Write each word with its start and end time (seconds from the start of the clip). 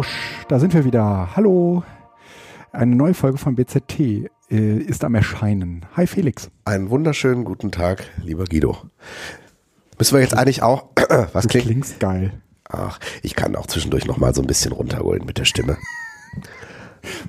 Tusch, 0.00 0.44
da 0.48 0.58
sind 0.58 0.72
wir 0.72 0.86
wieder. 0.86 1.36
Hallo. 1.36 1.82
Eine 2.72 2.96
neue 2.96 3.12
Folge 3.12 3.36
von 3.36 3.54
BZT 3.54 4.00
äh, 4.00 4.78
ist 4.78 5.04
am 5.04 5.14
Erscheinen. 5.14 5.84
Hi 5.94 6.06
Felix. 6.06 6.50
Einen 6.64 6.88
wunderschönen 6.88 7.44
guten 7.44 7.70
Tag, 7.70 8.04
lieber 8.24 8.46
Guido. 8.46 8.78
Müssen 9.98 10.14
wir 10.14 10.22
jetzt 10.22 10.34
eigentlich 10.34 10.62
auch, 10.62 10.86
was 11.34 11.42
Du 11.42 11.48
klingt? 11.50 11.66
klingst 11.66 12.00
geil. 12.00 12.32
Ach, 12.66 12.98
ich 13.22 13.34
kann 13.36 13.54
auch 13.56 13.66
zwischendurch 13.66 14.06
noch 14.06 14.16
mal 14.16 14.34
so 14.34 14.40
ein 14.40 14.46
bisschen 14.46 14.72
runterholen 14.72 15.26
mit 15.26 15.36
der 15.36 15.44
Stimme. 15.44 15.76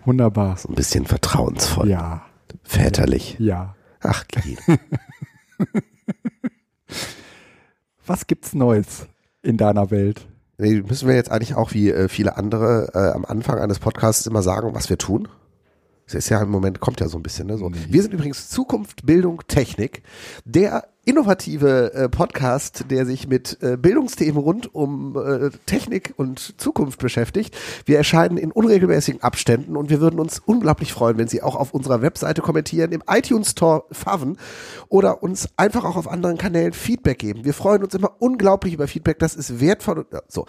Wunderbar. 0.06 0.56
So 0.56 0.70
ein 0.70 0.76
bisschen 0.76 1.06
vertrauensvoll, 1.06 1.90
Ja, 1.90 2.26
väterlich. 2.64 3.36
ja. 3.38 3.76
Ach, 4.00 4.24
Guido. 4.30 4.62
Was 8.06 8.28
gibt's 8.28 8.54
Neues 8.54 9.08
in 9.42 9.58
deiner 9.58 9.92
Welt? 9.92 10.26
Müssen 10.62 11.08
wir 11.08 11.16
jetzt 11.16 11.32
eigentlich 11.32 11.56
auch 11.56 11.74
wie 11.74 11.90
äh, 11.90 12.08
viele 12.08 12.38
andere 12.38 12.90
äh, 12.94 13.16
am 13.16 13.26
Anfang 13.26 13.58
eines 13.60 13.80
Podcasts 13.80 14.28
immer 14.28 14.44
sagen, 14.44 14.76
was 14.76 14.90
wir 14.90 14.98
tun? 15.00 15.28
Das 16.14 16.26
ist 16.26 16.30
ja 16.30 16.42
im 16.42 16.50
Moment, 16.50 16.80
kommt 16.80 17.00
ja 17.00 17.08
so 17.08 17.18
ein 17.18 17.24
bisschen. 17.24 17.48
Ne? 17.48 17.58
So. 17.58 17.72
Wir 17.72 18.02
sind 18.02 18.14
übrigens 18.14 18.50
Zukunft, 18.50 19.06
Bildung, 19.06 19.42
Technik. 19.48 20.04
Der 20.46 20.88
innovative 21.06 21.94
äh, 21.94 22.10
Podcast, 22.10 22.86
der 22.90 23.06
sich 23.06 23.28
mit 23.28 23.58
äh, 23.62 23.78
Bildungsthemen 23.78 24.38
rund 24.38 24.76
um 24.76 25.18
äh, 25.18 25.50
Technik 25.66 26.14
und 26.18 26.60
Zukunft 26.60 27.00
beschäftigt. 27.00 27.58
Wir 27.86 27.98
erscheinen 27.98 28.38
in 28.38 28.52
unregelmäßigen 28.52 29.22
Abständen 29.24 29.78
und 29.78 29.90
wir 29.90 30.00
würden 30.00 30.20
uns 30.20 30.40
unglaublich 30.40 30.94
freuen, 30.94 31.18
wenn 31.18 31.28
Sie 31.28 31.42
auch 31.42 31.56
auf 31.56 31.74
unserer 31.74 32.02
Webseite 32.02 32.42
kommentieren, 32.42 32.92
im 32.92 33.04
iTunes 33.08 33.52
Store 33.52 33.86
faven 33.92 34.38
oder 34.90 35.24
uns 35.24 35.50
einfach 35.58 35.86
auch 35.86 35.96
auf 35.96 36.08
anderen 36.08 36.38
Kanälen 36.38 36.74
Feedback 36.74 37.20
geben. 37.20 37.46
Wir 37.46 37.54
freuen 37.54 37.84
uns 37.84 37.96
immer 37.96 38.18
unglaublich 38.20 38.74
über 38.74 38.88
Feedback. 38.88 39.18
Das 39.20 39.36
ist 39.36 39.60
wertvoll. 39.60 40.00
Und, 40.00 40.14
ja, 40.14 40.22
so. 40.28 40.46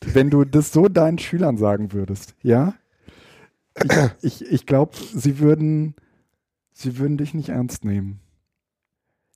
Wenn 0.00 0.30
du 0.30 0.44
das 0.44 0.72
so 0.72 0.88
deinen 0.88 1.18
Schülern 1.18 1.56
sagen 1.56 1.92
würdest, 1.92 2.34
ja? 2.42 2.74
Ich, 4.22 4.42
ich, 4.42 4.52
ich 4.52 4.66
glaube, 4.66 4.96
sie 5.14 5.38
würden, 5.38 5.94
sie 6.72 6.98
würden 6.98 7.16
dich 7.18 7.34
nicht 7.34 7.50
ernst 7.50 7.84
nehmen. 7.84 8.20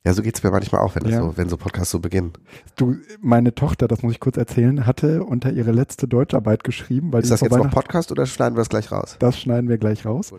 Ja, 0.03 0.13
so 0.13 0.23
geht's 0.23 0.41
mir 0.41 0.49
manchmal 0.49 0.81
auch, 0.81 0.95
wenn, 0.95 1.07
Ja. 1.07 1.19
so, 1.21 1.37
wenn 1.37 1.47
so 1.47 1.57
Podcasts 1.57 1.91
so 1.91 1.99
beginnen. 1.99 2.33
Du, 2.75 2.95
meine 3.19 3.53
Tochter, 3.53 3.87
das 3.87 4.01
muss 4.01 4.13
ich 4.13 4.19
kurz 4.19 4.35
erzählen, 4.37 4.87
hatte 4.87 5.23
unter 5.23 5.51
ihre 5.51 5.71
letzte 5.71 6.07
Deutscharbeit 6.07 6.63
geschrieben, 6.63 7.13
weil 7.13 7.21
Ist 7.21 7.29
das 7.29 7.41
jetzt 7.41 7.51
noch 7.55 7.69
Podcast 7.69 8.11
oder 8.11 8.25
schneiden 8.25 8.55
wir 8.55 8.61
das 8.61 8.69
gleich 8.69 8.91
raus? 8.91 9.17
Das 9.19 9.39
schneiden 9.39 9.69
wir 9.69 9.77
gleich 9.77 10.05
raus. 10.05 10.33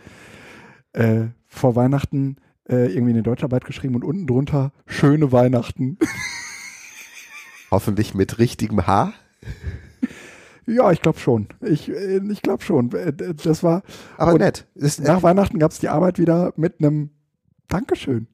Äh, 0.92 1.26
vor 1.46 1.76
Weihnachten 1.76 2.36
äh, 2.68 2.92
irgendwie 2.92 3.12
eine 3.12 3.22
Deutscharbeit 3.22 3.64
geschrieben 3.64 3.94
und 3.94 4.02
unten 4.02 4.26
drunter 4.26 4.72
schöne 4.86 5.30
Weihnachten. 5.30 5.96
Hoffentlich 7.70 8.14
mit 8.14 8.38
richtigem 8.38 8.86
Haar. 8.86 9.14
Ja, 10.66 10.90
ich 10.92 11.00
glaube 11.02 11.18
schon. 11.18 11.48
Ich, 11.60 11.88
äh, 11.88 12.20
ich 12.30 12.42
glaube 12.42 12.62
schon. 12.62 12.92
Äh, 12.92 13.12
Das 13.12 13.62
war 13.62 13.82
Aber 14.16 14.34
nett. 14.38 14.66
Ist, 14.74 15.00
äh, 15.00 15.04
nach 15.04 15.22
Weihnachten 15.22 15.58
gab 15.58 15.70
es 15.72 15.78
die 15.78 15.88
Arbeit 15.88 16.18
wieder 16.18 16.52
mit 16.56 16.80
einem 16.80 17.10
Dankeschön. 17.68 18.26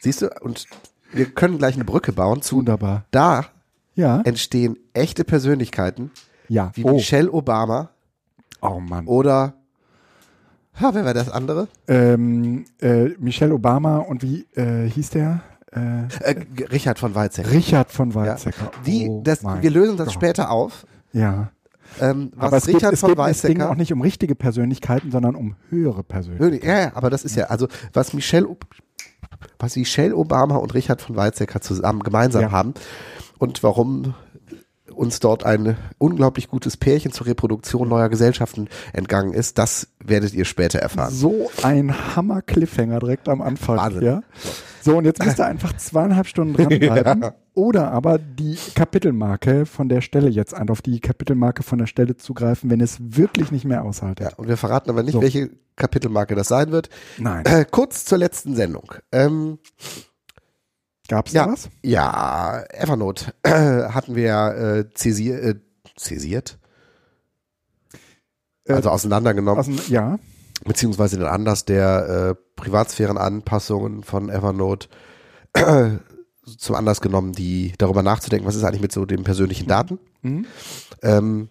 siehst 0.00 0.22
du, 0.22 0.30
und 0.40 0.66
wir 1.12 1.26
können 1.26 1.58
gleich 1.58 1.74
eine 1.74 1.84
Brücke 1.84 2.12
bauen 2.12 2.42
zu, 2.42 2.56
Wunderbar. 2.56 3.04
da 3.10 3.46
Ja. 3.94 4.20
entstehen 4.22 4.76
echte 4.92 5.24
Persönlichkeiten 5.24 6.10
Ja. 6.48 6.70
wie 6.74 6.84
Oh. 6.84 6.92
Michelle 6.94 7.30
Obama 7.30 7.90
oh 8.60 8.80
Mann. 8.80 9.06
oder, 9.06 9.54
ha, 10.80 10.90
wer 10.94 11.04
war 11.04 11.14
das 11.14 11.28
andere? 11.30 11.68
Ähm, 11.88 12.64
äh, 12.80 13.10
Michelle 13.18 13.54
Obama 13.54 13.98
und 13.98 14.22
wie 14.22 14.46
äh, 14.54 14.88
hieß 14.88 15.10
der? 15.10 15.40
Äh, 15.72 16.04
Äh, 16.20 16.44
Richard 16.70 16.98
von 17.00 17.14
Weizsäcker. 17.16 17.50
Richard 17.50 17.90
von 17.90 18.14
Weizsäcker. 18.14 18.70
Die, 18.86 19.08
oh 19.08 19.22
das, 19.24 19.42
wir 19.44 19.70
lösen 19.70 19.96
das 19.96 20.06
Gott. 20.06 20.14
später 20.14 20.50
auf. 20.50 20.86
Ja. 21.14 21.50
Ähm, 22.00 22.32
was 22.34 22.46
Aber 22.48 22.56
es 22.58 22.66
geht, 22.66 22.76
Richard 22.76 22.92
es 22.94 23.00
von 23.00 23.14
geht 23.14 23.18
es 23.18 23.42
ging 23.42 23.60
auch 23.60 23.68
Weizsäcker. 23.68 23.74
nicht 23.76 23.92
um 23.92 24.00
richtige 24.00 24.34
Persönlichkeiten, 24.34 25.10
sondern 25.10 25.34
um 25.36 25.54
höhere 25.70 26.02
Persönlichkeiten. 26.02 26.66
Ja, 26.66 26.80
ja, 26.80 26.92
aber 26.94 27.08
das 27.08 27.24
ist 27.24 27.36
ja, 27.36 27.46
also 27.46 27.68
was 27.92 28.12
Michelle, 28.14 28.48
was 29.58 29.76
Michelle 29.76 30.16
Obama 30.16 30.56
und 30.56 30.74
Richard 30.74 31.00
von 31.00 31.14
Weizsäcker 31.16 31.60
zusammen 31.60 32.02
gemeinsam 32.02 32.42
Ja. 32.42 32.50
haben 32.52 32.74
und 33.38 33.62
warum 33.62 34.14
uns 34.92 35.18
dort 35.20 35.44
ein 35.44 35.76
unglaublich 35.98 36.48
gutes 36.48 36.76
Pärchen 36.76 37.10
zur 37.12 37.26
Reproduktion 37.26 37.88
neuer 37.88 38.08
Gesellschaften 38.08 38.68
entgangen 38.92 39.32
ist, 39.32 39.58
das 39.58 39.88
werdet 39.98 40.34
ihr 40.34 40.44
später 40.44 40.78
erfahren. 40.78 41.12
So 41.12 41.50
ein 41.62 42.16
Hammer-Cliffhanger 42.16 43.00
direkt 43.00 43.28
am 43.28 43.42
Anfang. 43.42 43.76
Wahnsinn. 43.76 44.02
Ja? 44.04 44.22
So, 44.82 44.96
und 44.98 45.04
jetzt 45.04 45.22
müsst 45.24 45.38
ihr 45.40 45.46
einfach 45.46 45.76
zweieinhalb 45.76 46.26
Stunden 46.26 46.54
dranbleiben. 46.54 47.24
Oder 47.54 47.92
aber 47.92 48.18
die 48.18 48.58
Kapitelmarke 48.74 49.64
von 49.64 49.88
der 49.88 50.00
Stelle 50.00 50.28
jetzt 50.28 50.54
ein, 50.54 50.68
auf 50.70 50.82
die 50.82 50.98
Kapitelmarke 51.00 51.62
von 51.62 51.78
der 51.78 51.86
Stelle 51.86 52.16
zugreifen, 52.16 52.68
wenn 52.68 52.80
es 52.80 52.98
wirklich 53.00 53.52
nicht 53.52 53.64
mehr 53.64 53.84
aushaltet. 53.84 54.30
Ja, 54.32 54.36
und 54.36 54.48
wir 54.48 54.56
verraten 54.56 54.90
aber 54.90 55.02
nicht, 55.04 55.12
So. 55.12 55.22
welche 55.22 55.50
Kapitelmarke 55.76 56.34
das 56.34 56.48
sein 56.48 56.72
wird. 56.72 56.88
Nein. 57.18 57.44
Äh, 57.46 57.64
kurz 57.70 58.04
zur 58.04 58.18
letzten 58.18 58.56
Sendung. 58.56 58.92
Ähm, 59.12 59.58
Gab's 61.08 61.32
ja, 61.32 61.46
da 61.46 61.52
was? 61.52 61.68
ja, 61.82 62.62
Evernote 62.70 63.34
äh, 63.42 63.50
hatten 63.50 64.16
wir 64.16 64.24
ja 64.24 64.52
äh, 64.52 64.90
zäsier, 64.94 65.42
äh, 65.42 65.54
zäsiert, 65.96 66.58
Äh, 68.66 68.72
also 68.72 68.90
auseinandergenommen. 68.90 69.60
Aus 69.60 69.88
ja, 69.88 70.18
beziehungsweise 70.64 71.18
den 71.18 71.26
Anlass 71.26 71.66
der 71.66 72.08
äh, 72.30 72.34
Privatsphärenanpassungen 72.56 74.02
von 74.02 74.28
Evernote 74.30 74.88
zum 76.58 76.74
Anlass 76.76 77.00
genommen, 77.00 77.32
die 77.32 77.72
darüber 77.78 78.02
nachzudenken, 78.02 78.46
was 78.46 78.54
ist 78.56 78.64
eigentlich 78.64 78.82
mit 78.82 78.92
so 78.92 79.04
den 79.04 79.24
persönlichen 79.24 79.66
Daten. 79.66 79.98
Mhm. 80.22 80.46
Ähm, 81.02 81.48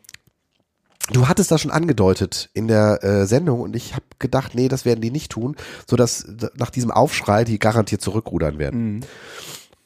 du 1.12 1.28
hattest 1.28 1.52
das 1.52 1.62
schon 1.62 1.72
angedeutet 1.72 2.50
in 2.54 2.68
der 2.68 3.04
äh, 3.04 3.26
Sendung 3.26 3.62
und 3.62 3.76
ich 3.76 3.94
habe 3.94 4.06
gedacht, 4.20 4.56
nee, 4.56 4.68
das 4.68 4.86
werden 4.86 5.02
die 5.02 5.12
nicht 5.12 5.32
tun, 5.32 5.56
sodass 5.88 6.26
nach 6.56 6.70
diesem 6.70 6.92
Aufschrei 6.92 7.44
die 7.44 7.60
garantiert 7.60 8.02
zurückrudern 8.02 8.60
werden. 8.60 8.96
Mhm. 8.96 9.00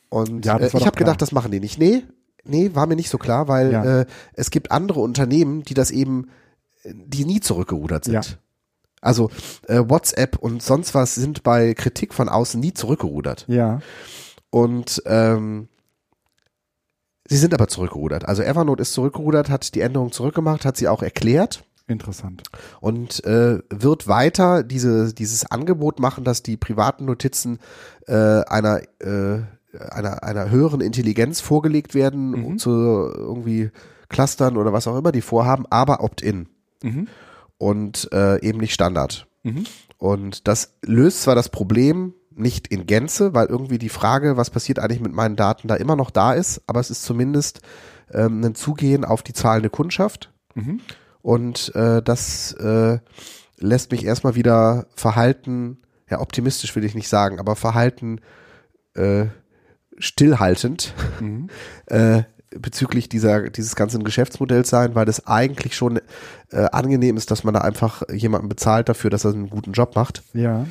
Und 0.09 0.45
Ja, 0.45 0.57
äh, 0.57 0.67
ich 0.67 0.85
habe 0.85 0.97
gedacht, 0.97 1.21
das 1.21 1.31
machen 1.31 1.51
die 1.51 1.59
nicht. 1.59 1.77
Nee, 1.79 2.03
nee, 2.45 2.71
war 2.73 2.85
mir 2.87 2.95
nicht 2.95 3.09
so 3.09 3.17
klar, 3.17 3.47
weil 3.47 3.71
Ja. 3.71 3.99
äh, 4.01 4.05
es 4.33 4.51
gibt 4.51 4.71
andere 4.71 4.99
Unternehmen, 5.01 5.63
die 5.63 5.73
das 5.73 5.91
eben, 5.91 6.29
äh, 6.83 6.93
die 6.95 7.25
nie 7.25 7.39
zurückgerudert 7.41 8.05
sind. 8.05 8.13
Ja. 8.13 8.21
Also 9.01 9.29
äh, 9.67 9.79
WhatsApp 9.87 10.37
und 10.37 10.63
sonst 10.63 10.95
was 10.95 11.15
sind 11.15 11.43
bei 11.43 11.73
Kritik 11.75 12.13
von 12.13 12.29
außen 12.29 12.59
nie 12.59 12.73
zurückgerudert. 12.73 13.45
ja, 13.47 13.79
Und 14.49 15.01
ähm, 15.05 15.67
sie 17.27 17.37
sind 17.37 17.53
aber 17.53 17.67
zurückgerudert. 17.67 18.27
Also 18.27 18.43
Evernote 18.43 18.81
ist 18.81 18.93
zurückgerudert, 18.93 19.49
hat 19.49 19.75
die 19.75 19.81
Änderung 19.81 20.11
zurückgemacht, 20.11 20.65
hat 20.65 20.77
sie 20.77 20.87
auch 20.87 21.03
erklärt 21.03 21.63
interessant. 21.89 22.43
und 22.81 23.23
äh, 23.23 23.59
wird 23.69 24.07
weiter 24.09 24.61
diese, 24.63 25.13
dieses 25.13 25.49
Angebot 25.49 25.99
machen, 26.01 26.25
dass 26.25 26.43
die 26.43 26.57
privaten 26.57 27.05
Notizen 27.05 27.59
äh, 28.07 28.13
einer, 28.13 28.81
äh, 28.99 29.39
einer, 29.89 30.21
einer 30.21 30.49
höheren 30.49 30.81
Intelligenz 30.81 31.39
vorgelegt 31.39 31.95
werden, 31.95 32.31
Mhm. 32.31 32.57
zu 32.57 32.69
irgendwie 32.71 33.71
Clustern 34.09 34.57
oder 34.57 34.73
was 34.73 34.85
auch 34.87 34.97
immer 34.97 35.13
die 35.13 35.21
vorhaben, 35.21 35.65
aber 35.69 36.03
opt-in 36.03 36.49
Mhm. 36.83 37.07
und 37.57 38.09
äh, 38.11 38.41
eben 38.45 38.59
nicht 38.59 38.73
Standard. 38.73 39.27
Mhm. 39.43 39.63
Und 39.97 40.47
das 40.49 40.73
löst 40.83 41.21
zwar 41.23 41.35
das 41.35 41.47
Problem 41.49 42.13
nicht 42.37 42.67
in 42.67 42.85
Gänze, 42.85 43.33
weil 43.33 43.47
irgendwie 43.47 43.77
die 43.77 43.89
Frage, 43.89 44.37
was 44.37 44.49
passiert 44.49 44.79
eigentlich 44.79 45.01
mit 45.01 45.13
meinen 45.13 45.35
Daten, 45.35 45.67
da 45.67 45.75
immer 45.75 45.95
noch 45.95 46.11
da 46.11 46.33
ist, 46.33 46.61
aber 46.67 46.79
es 46.79 46.89
ist 46.89 47.03
zumindest 47.03 47.61
ähm, 48.13 48.43
ein 48.43 48.55
Zugehen 48.55 49.05
auf 49.05 49.23
die 49.23 49.33
zahlende 49.33 49.69
Kundschaft. 49.69 50.31
Mhm. 50.55 50.81
Und 51.21 51.75
äh, 51.75 52.01
das 52.01 52.53
äh, 52.53 52.99
lässt 53.57 53.91
mich 53.91 54.05
erstmal 54.05 54.35
wieder 54.35 54.87
verhalten, 54.95 55.79
ja, 56.09 56.21
optimistisch 56.21 56.75
will 56.75 56.85
ich 56.85 56.95
nicht 56.95 57.09
sagen, 57.09 57.39
aber 57.39 57.55
verhalten 57.55 58.21
äh, 58.93 59.25
stillhaltend 59.97 60.93
Mhm. 61.19 61.49
äh, 61.87 62.23
bezüglich 62.49 63.09
dieser, 63.09 63.49
dieses 63.49 63.75
ganzen 63.75 64.03
Geschäftsmodells 64.03 64.69
sein, 64.69 64.95
weil 64.95 65.05
das 65.05 65.27
eigentlich 65.27 65.75
schon 65.75 65.99
äh, 66.51 66.65
angenehm 66.71 67.17
ist, 67.17 67.29
dass 67.29 67.43
man 67.43 67.53
da 67.53 67.61
einfach 67.61 68.03
jemanden 68.09 68.47
bezahlt 68.47 68.87
dafür, 68.87 69.09
dass 69.09 69.25
er 69.25 69.33
einen 69.33 69.49
guten 69.49 69.73
Job 69.73 69.95
macht. 69.95 70.23
Ja, 70.33 70.65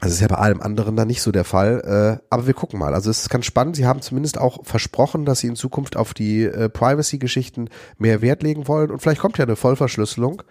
Das 0.00 0.12
ist 0.12 0.20
ja 0.20 0.28
bei 0.28 0.36
allem 0.36 0.60
anderen 0.60 0.94
dann 0.96 1.08
nicht 1.08 1.22
so 1.22 1.32
der 1.32 1.44
Fall. 1.44 2.20
Äh, 2.20 2.24
aber 2.28 2.46
wir 2.46 2.54
gucken 2.54 2.78
mal. 2.78 2.94
Also 2.94 3.10
es 3.10 3.20
ist 3.20 3.30
ganz 3.30 3.46
spannend. 3.46 3.76
Sie 3.76 3.86
haben 3.86 4.02
zumindest 4.02 4.38
auch 4.38 4.64
versprochen, 4.64 5.24
dass 5.24 5.40
sie 5.40 5.46
in 5.46 5.56
Zukunft 5.56 5.96
auf 5.96 6.12
die 6.12 6.44
äh, 6.44 6.68
Privacy-Geschichten 6.68 7.70
mehr 7.98 8.20
Wert 8.20 8.42
legen 8.42 8.68
wollen. 8.68 8.90
Und 8.90 9.00
vielleicht 9.00 9.20
kommt 9.20 9.38
ja 9.38 9.44
eine 9.44 9.56
Vollverschlüsselung 9.56 10.42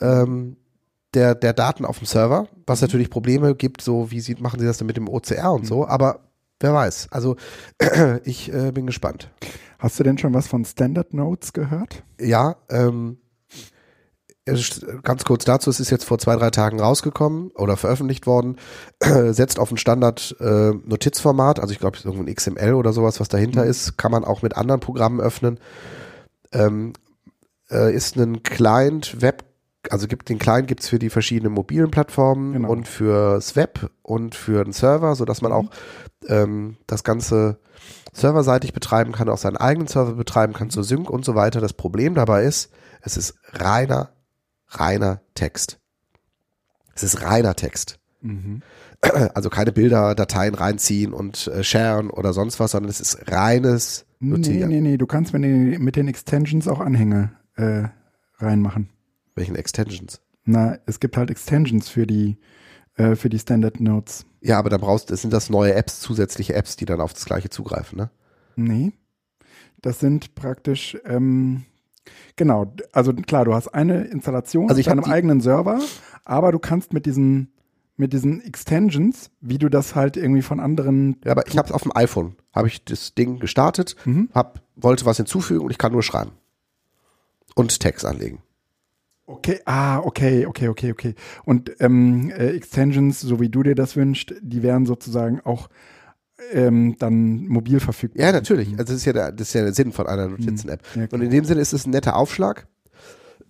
ähm, 0.00 0.56
der, 1.14 1.34
der 1.34 1.52
Daten 1.52 1.84
auf 1.84 1.98
dem 1.98 2.06
Server, 2.06 2.48
was 2.66 2.80
natürlich 2.80 3.10
Probleme 3.10 3.54
gibt, 3.54 3.82
so 3.82 4.10
wie 4.10 4.20
sie, 4.20 4.36
machen 4.36 4.58
sie 4.58 4.66
das 4.66 4.78
denn 4.78 4.86
mit 4.86 4.96
dem 4.96 5.08
OCR 5.08 5.52
und 5.52 5.66
so. 5.66 5.86
Aber 5.86 6.20
wer 6.60 6.72
weiß. 6.72 7.08
Also 7.10 7.36
ich 8.24 8.52
äh, 8.52 8.72
bin 8.72 8.86
gespannt. 8.86 9.30
Hast 9.78 9.98
du 9.98 10.04
denn 10.04 10.16
schon 10.16 10.32
was 10.32 10.46
von 10.46 10.64
Standard 10.64 11.12
Notes 11.12 11.52
gehört? 11.52 12.04
Ja, 12.18 12.56
ähm, 12.70 13.18
ganz 15.02 15.24
kurz 15.24 15.44
dazu, 15.44 15.70
es 15.70 15.78
ist 15.78 15.90
jetzt 15.90 16.04
vor 16.04 16.18
zwei, 16.18 16.34
drei 16.36 16.50
Tagen 16.50 16.80
rausgekommen 16.80 17.50
oder 17.54 17.76
veröffentlicht 17.76 18.26
worden, 18.26 18.56
setzt 19.00 19.58
auf 19.58 19.70
ein 19.70 19.76
Standard 19.76 20.34
äh, 20.40 20.72
also 20.72 21.70
ich 21.70 21.78
glaube, 21.78 21.96
es 21.96 22.04
ist 22.04 22.06
irgendein 22.06 22.34
XML 22.34 22.74
oder 22.74 22.92
sowas, 22.92 23.20
was 23.20 23.28
dahinter 23.28 23.64
ist, 23.64 23.96
kann 23.98 24.10
man 24.10 24.24
auch 24.24 24.42
mit 24.42 24.56
anderen 24.56 24.80
Programmen 24.80 25.20
öffnen. 25.20 25.60
ähm, 26.52 26.92
äh, 27.70 27.94
ist 27.94 28.16
ein 28.16 28.42
Client 28.42 29.22
Web, 29.22 29.44
also 29.90 30.06
gibt 30.06 30.28
den 30.28 30.38
Client 30.38 30.68
gibt's 30.68 30.88
für 30.88 30.98
die 30.98 31.10
verschiedenen 31.10 31.52
mobilen 31.52 31.90
Plattformen 31.90 32.52
Genau. 32.52 32.70
und 32.70 32.86
fürs 32.88 33.56
Web 33.56 33.90
und 34.02 34.34
für 34.34 34.64
den 34.64 34.72
Server, 34.72 35.14
so 35.14 35.24
dass 35.24 35.40
man 35.40 35.52
auch 35.52 35.70
ähm, 36.28 36.76
das 36.86 37.04
Ganze 37.04 37.58
serverseitig 38.12 38.72
betreiben 38.74 39.12
kann, 39.12 39.28
auch 39.28 39.38
seinen 39.38 39.56
eigenen 39.56 39.86
Server 39.88 40.12
betreiben 40.12 40.52
kann 40.52 40.70
zur 40.70 40.84
Sync 40.84 41.08
und 41.08 41.24
so 41.24 41.34
weiter. 41.34 41.60
Das 41.60 41.72
Problem 41.72 42.14
dabei 42.14 42.44
ist, 42.44 42.70
es 43.00 43.16
ist 43.16 43.34
reiner, 43.52 44.10
reiner 44.78 45.20
Text. 45.34 45.78
Es 46.94 47.02
ist 47.02 47.22
reiner 47.22 47.54
Text. 47.54 47.98
Mhm. 48.20 48.62
Also 49.34 49.50
keine 49.50 49.72
Bilder, 49.72 50.14
Dateien 50.14 50.54
reinziehen 50.54 51.12
und 51.12 51.48
äh, 51.48 51.64
sharen 51.64 52.08
oder 52.08 52.32
sonst 52.32 52.60
was, 52.60 52.70
sondern 52.70 52.88
es 52.88 53.00
ist 53.00 53.32
reines 53.32 54.06
Nee, 54.20 54.30
Notieren. 54.36 54.68
nee, 54.68 54.80
nee, 54.80 54.96
du 54.96 55.06
kannst 55.08 55.32
mit 55.32 55.42
den, 55.42 55.82
mit 55.82 55.96
den 55.96 56.06
Extensions 56.06 56.68
auch 56.68 56.78
Anhänge 56.78 57.32
äh, 57.56 57.88
reinmachen. 58.38 58.90
Welchen 59.34 59.56
Extensions? 59.56 60.20
Na, 60.44 60.78
es 60.86 61.00
gibt 61.00 61.16
halt 61.16 61.30
Extensions 61.32 61.88
für 61.88 62.06
die, 62.06 62.38
äh, 62.94 63.16
für 63.16 63.28
die 63.28 63.40
Standard 63.40 63.80
Notes. 63.80 64.24
Ja, 64.40 64.60
aber 64.60 64.70
da 64.70 64.78
brauchst 64.78 65.10
du, 65.10 65.16
sind 65.16 65.32
das 65.32 65.50
neue 65.50 65.74
Apps, 65.74 65.98
zusätzliche 65.98 66.54
Apps, 66.54 66.76
die 66.76 66.84
dann 66.84 67.00
auf 67.00 67.12
das 67.12 67.24
gleiche 67.24 67.50
zugreifen, 67.50 67.98
ne? 67.98 68.10
Nee. 68.54 68.92
Das 69.80 69.98
sind 69.98 70.36
praktisch, 70.36 70.96
ähm, 71.04 71.64
genau, 72.36 72.74
also 72.92 73.12
klar, 73.12 73.44
du 73.44 73.54
hast 73.54 73.68
eine 73.68 74.04
Installation 74.04 74.64
Also 74.64 74.74
auf 74.74 74.80
ich 74.80 74.88
hab 74.88 74.96
deinem 74.96 75.10
eigenen 75.12 75.40
Server, 75.40 75.80
aber 76.24 76.52
du 76.52 76.58
kannst 76.58 76.92
mit 76.92 77.06
diesen, 77.06 77.52
mit 77.96 78.12
diesen 78.12 78.40
Extensions, 78.44 79.30
wie 79.40 79.58
du 79.58 79.68
das 79.68 79.94
halt 79.94 80.16
irgendwie 80.16 80.42
von 80.42 80.60
anderen, 80.60 81.16
Ja, 81.24 81.32
aber 81.32 81.46
ich 81.46 81.56
habe 81.58 81.72
auf 81.74 81.82
dem 81.82 81.94
iPhone, 81.94 82.36
habe 82.54 82.68
ich 82.68 82.84
das 82.84 83.14
Ding 83.14 83.38
gestartet, 83.38 83.96
Mhm. 84.04 84.28
hab, 84.34 84.62
wollte 84.76 85.04
was 85.06 85.16
hinzufügen 85.18 85.60
und 85.64 85.70
ich 85.70 85.78
kann 85.78 85.92
nur 85.92 86.02
schreiben. 86.02 86.32
Und 87.54 87.80
Text 87.80 88.04
anlegen. 88.06 88.38
okay, 89.26 89.60
ah, 89.66 89.98
okay, 90.00 90.46
okay, 90.46 90.68
okay, 90.68 90.90
okay. 90.92 91.14
Und 91.44 91.70
ähm, 91.80 92.30
äh, 92.30 92.48
Extensions, 92.56 93.20
so 93.20 93.40
wie 93.40 93.48
du 93.48 93.62
dir 93.62 93.74
das 93.74 93.94
wünschst, 93.96 94.34
die 94.40 94.62
wären 94.62 94.86
sozusagen 94.86 95.40
auch 95.40 95.68
ähm, 96.52 96.96
dann 96.98 97.46
mobil 97.46 97.80
verfügbar. 97.80 98.26
Ja, 98.26 98.32
natürlich. 98.32 98.68
Also 98.72 98.84
das 98.84 98.94
ist 98.94 99.04
ja 99.04 99.12
der, 99.12 99.32
das 99.32 99.48
ist 99.48 99.54
ja 99.54 99.62
der 99.62 99.74
Sinn 99.74 99.92
von 99.92 100.06
einer 100.06 100.28
Notizen-App. 100.28 100.82
Ja, 100.94 101.06
und 101.10 101.22
in 101.22 101.30
dem 101.30 101.44
Sinne 101.44 101.60
ist 101.60 101.72
es 101.72 101.86
ein 101.86 101.90
netter 101.90 102.16
Aufschlag. 102.16 102.66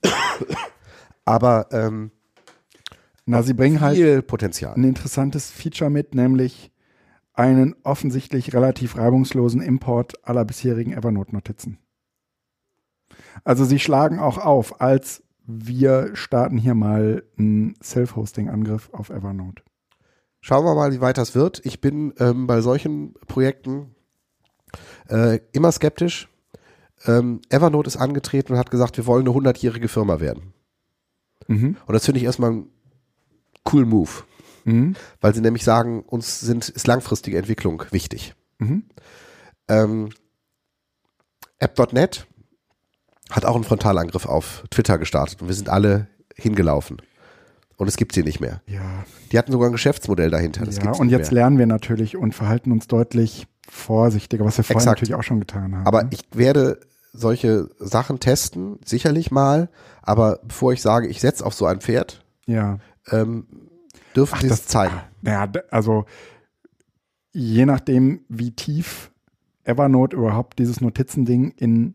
aber 1.24 1.68
ähm, 1.72 2.10
Na, 3.24 3.42
sie 3.42 3.54
bringen 3.54 3.80
halt 3.80 3.96
viel 3.96 4.22
Potenzial. 4.22 4.74
ein 4.74 4.84
interessantes 4.84 5.50
Feature 5.50 5.90
mit, 5.90 6.14
nämlich 6.14 6.72
einen 7.34 7.74
offensichtlich 7.82 8.52
relativ 8.52 8.96
reibungslosen 8.96 9.62
Import 9.62 10.14
aller 10.26 10.44
bisherigen 10.44 10.92
Evernote-Notizen. 10.92 11.78
Also 13.44 13.64
sie 13.64 13.78
schlagen 13.78 14.18
auch 14.18 14.38
auf, 14.38 14.80
als 14.80 15.22
wir 15.44 16.10
starten 16.14 16.58
hier 16.58 16.74
mal 16.74 17.24
einen 17.38 17.74
Self-Hosting-Angriff 17.82 18.90
auf 18.92 19.10
Evernote. 19.10 19.62
Schauen 20.44 20.64
wir 20.64 20.74
mal, 20.74 20.92
wie 20.92 21.00
weit 21.00 21.18
das 21.18 21.36
wird. 21.36 21.64
Ich 21.64 21.80
bin 21.80 22.12
ähm, 22.18 22.48
bei 22.48 22.60
solchen 22.60 23.14
Projekten 23.28 23.94
äh, 25.08 25.38
immer 25.52 25.70
skeptisch. 25.70 26.28
Ähm, 27.06 27.40
Evernote 27.48 27.86
ist 27.86 27.96
angetreten 27.96 28.52
und 28.52 28.58
hat 28.58 28.70
gesagt, 28.72 28.96
wir 28.96 29.06
wollen 29.06 29.22
eine 29.22 29.34
hundertjährige 29.34 29.86
Firma 29.86 30.18
werden. 30.18 30.52
Mhm. 31.46 31.76
Und 31.86 31.94
das 31.94 32.04
finde 32.04 32.18
ich 32.18 32.24
erstmal 32.24 32.50
ein 32.50 32.70
cool 33.72 33.86
Move, 33.86 34.10
Mhm. 34.64 34.96
weil 35.20 35.32
sie 35.34 35.40
nämlich 35.40 35.62
sagen, 35.64 36.02
uns 36.02 36.40
sind, 36.40 36.68
ist 36.68 36.86
langfristige 36.88 37.38
Entwicklung 37.38 37.84
wichtig. 37.90 38.34
Mhm. 38.58 38.84
Ähm, 39.68 40.10
App.net 41.58 42.26
hat 43.30 43.44
auch 43.44 43.54
einen 43.54 43.64
Frontalangriff 43.64 44.26
auf 44.26 44.64
Twitter 44.70 44.98
gestartet 44.98 45.40
und 45.40 45.46
wir 45.48 45.54
sind 45.54 45.68
alle 45.68 46.08
hingelaufen. 46.36 47.00
Und 47.82 47.88
es 47.88 47.96
gibt 47.96 48.14
sie 48.14 48.22
nicht 48.22 48.38
mehr. 48.40 48.62
Ja, 48.68 49.04
Die 49.32 49.38
hatten 49.38 49.50
sogar 49.50 49.68
ein 49.68 49.72
Geschäftsmodell 49.72 50.30
dahinter. 50.30 50.64
Das 50.64 50.76
ja 50.76 50.82
gibt's 50.82 51.00
und 51.00 51.08
jetzt 51.08 51.32
mehr. 51.32 51.42
lernen 51.42 51.58
wir 51.58 51.66
natürlich 51.66 52.16
und 52.16 52.32
verhalten 52.32 52.70
uns 52.70 52.86
deutlich 52.86 53.48
vorsichtiger, 53.68 54.44
was 54.44 54.56
wir 54.56 54.62
vorher 54.62 54.76
Exakt. 54.76 55.00
natürlich 55.00 55.16
auch 55.16 55.24
schon 55.24 55.40
getan 55.40 55.74
haben. 55.74 55.84
Aber 55.84 56.06
ich 56.12 56.20
werde 56.32 56.78
solche 57.12 57.68
Sachen 57.80 58.20
testen, 58.20 58.78
sicherlich 58.84 59.32
mal. 59.32 59.68
Aber 60.00 60.38
bevor 60.44 60.72
ich 60.72 60.80
sage, 60.80 61.08
ich 61.08 61.20
setze 61.20 61.44
auf 61.44 61.54
so 61.54 61.66
ein 61.66 61.80
Pferd, 61.80 62.24
ja. 62.46 62.78
ähm, 63.10 63.48
dürfen 64.14 64.38
sie 64.38 64.46
es 64.46 64.64
zeigen. 64.68 65.00
Naja, 65.20 65.50
also 65.72 66.04
je 67.32 67.66
nachdem, 67.66 68.20
wie 68.28 68.52
tief 68.52 69.10
Evernote 69.64 70.16
überhaupt 70.16 70.60
dieses 70.60 70.80
Notizending 70.80 71.50
in 71.56 71.94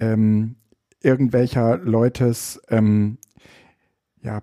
ähm, 0.00 0.56
irgendwelcher 1.02 1.76
Leutes 1.76 2.58
ähm, 2.70 3.18
ja, 4.22 4.40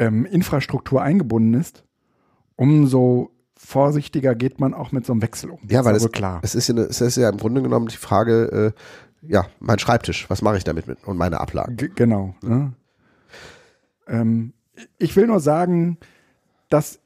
ähm, 0.00 0.24
Infrastruktur 0.24 1.02
eingebunden 1.02 1.54
ist, 1.54 1.84
umso 2.56 3.30
vorsichtiger 3.54 4.34
geht 4.34 4.58
man 4.58 4.72
auch 4.72 4.90
mit 4.90 5.04
so 5.04 5.12
einem 5.12 5.20
Wechsel 5.20 5.50
um. 5.50 5.60
Ja, 5.68 5.84
weil 5.84 5.94
es, 5.94 6.10
klar. 6.10 6.40
es 6.42 6.54
ist 6.54 6.68
ja, 6.68 6.74
eine, 6.74 6.84
es 6.84 7.00
ist 7.02 7.16
ja 7.16 7.28
im 7.28 7.36
Grunde 7.36 7.60
genommen 7.62 7.88
die 7.88 7.96
Frage, 7.98 8.72
äh, 8.74 9.28
ja, 9.30 9.46
mein 9.60 9.78
Schreibtisch, 9.78 10.30
was 10.30 10.40
mache 10.40 10.56
ich 10.56 10.64
damit 10.64 10.86
mit 10.86 11.06
und 11.06 11.18
meine 11.18 11.38
Ablagen. 11.40 11.76
G 11.76 11.90
genau. 11.94 12.34
Ne? 12.42 12.72
Ähm, 14.08 14.54
ich 14.98 15.14
will 15.16 15.26
nur 15.26 15.40
sagen, 15.40 15.98
dass 16.70 17.00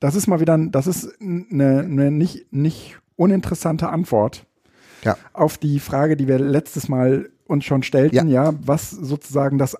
das 0.00 0.16
ist 0.16 0.26
mal 0.26 0.40
wieder, 0.40 0.58
das 0.58 0.88
ist 0.88 1.08
eine, 1.20 1.80
eine 1.80 2.10
nicht, 2.10 2.52
nicht 2.52 2.98
uninteressante 3.16 3.90
Antwort 3.90 4.46
Ja. 5.04 5.16
auf 5.32 5.58
die 5.58 5.78
Frage, 5.78 6.16
die 6.16 6.26
wir 6.26 6.40
letztes 6.40 6.88
Mal 6.88 7.30
uns 7.46 7.64
schon 7.64 7.84
stellten, 7.84 8.28
ja, 8.28 8.54
was 8.62 8.90
sozusagen 8.90 9.58
das 9.58 9.76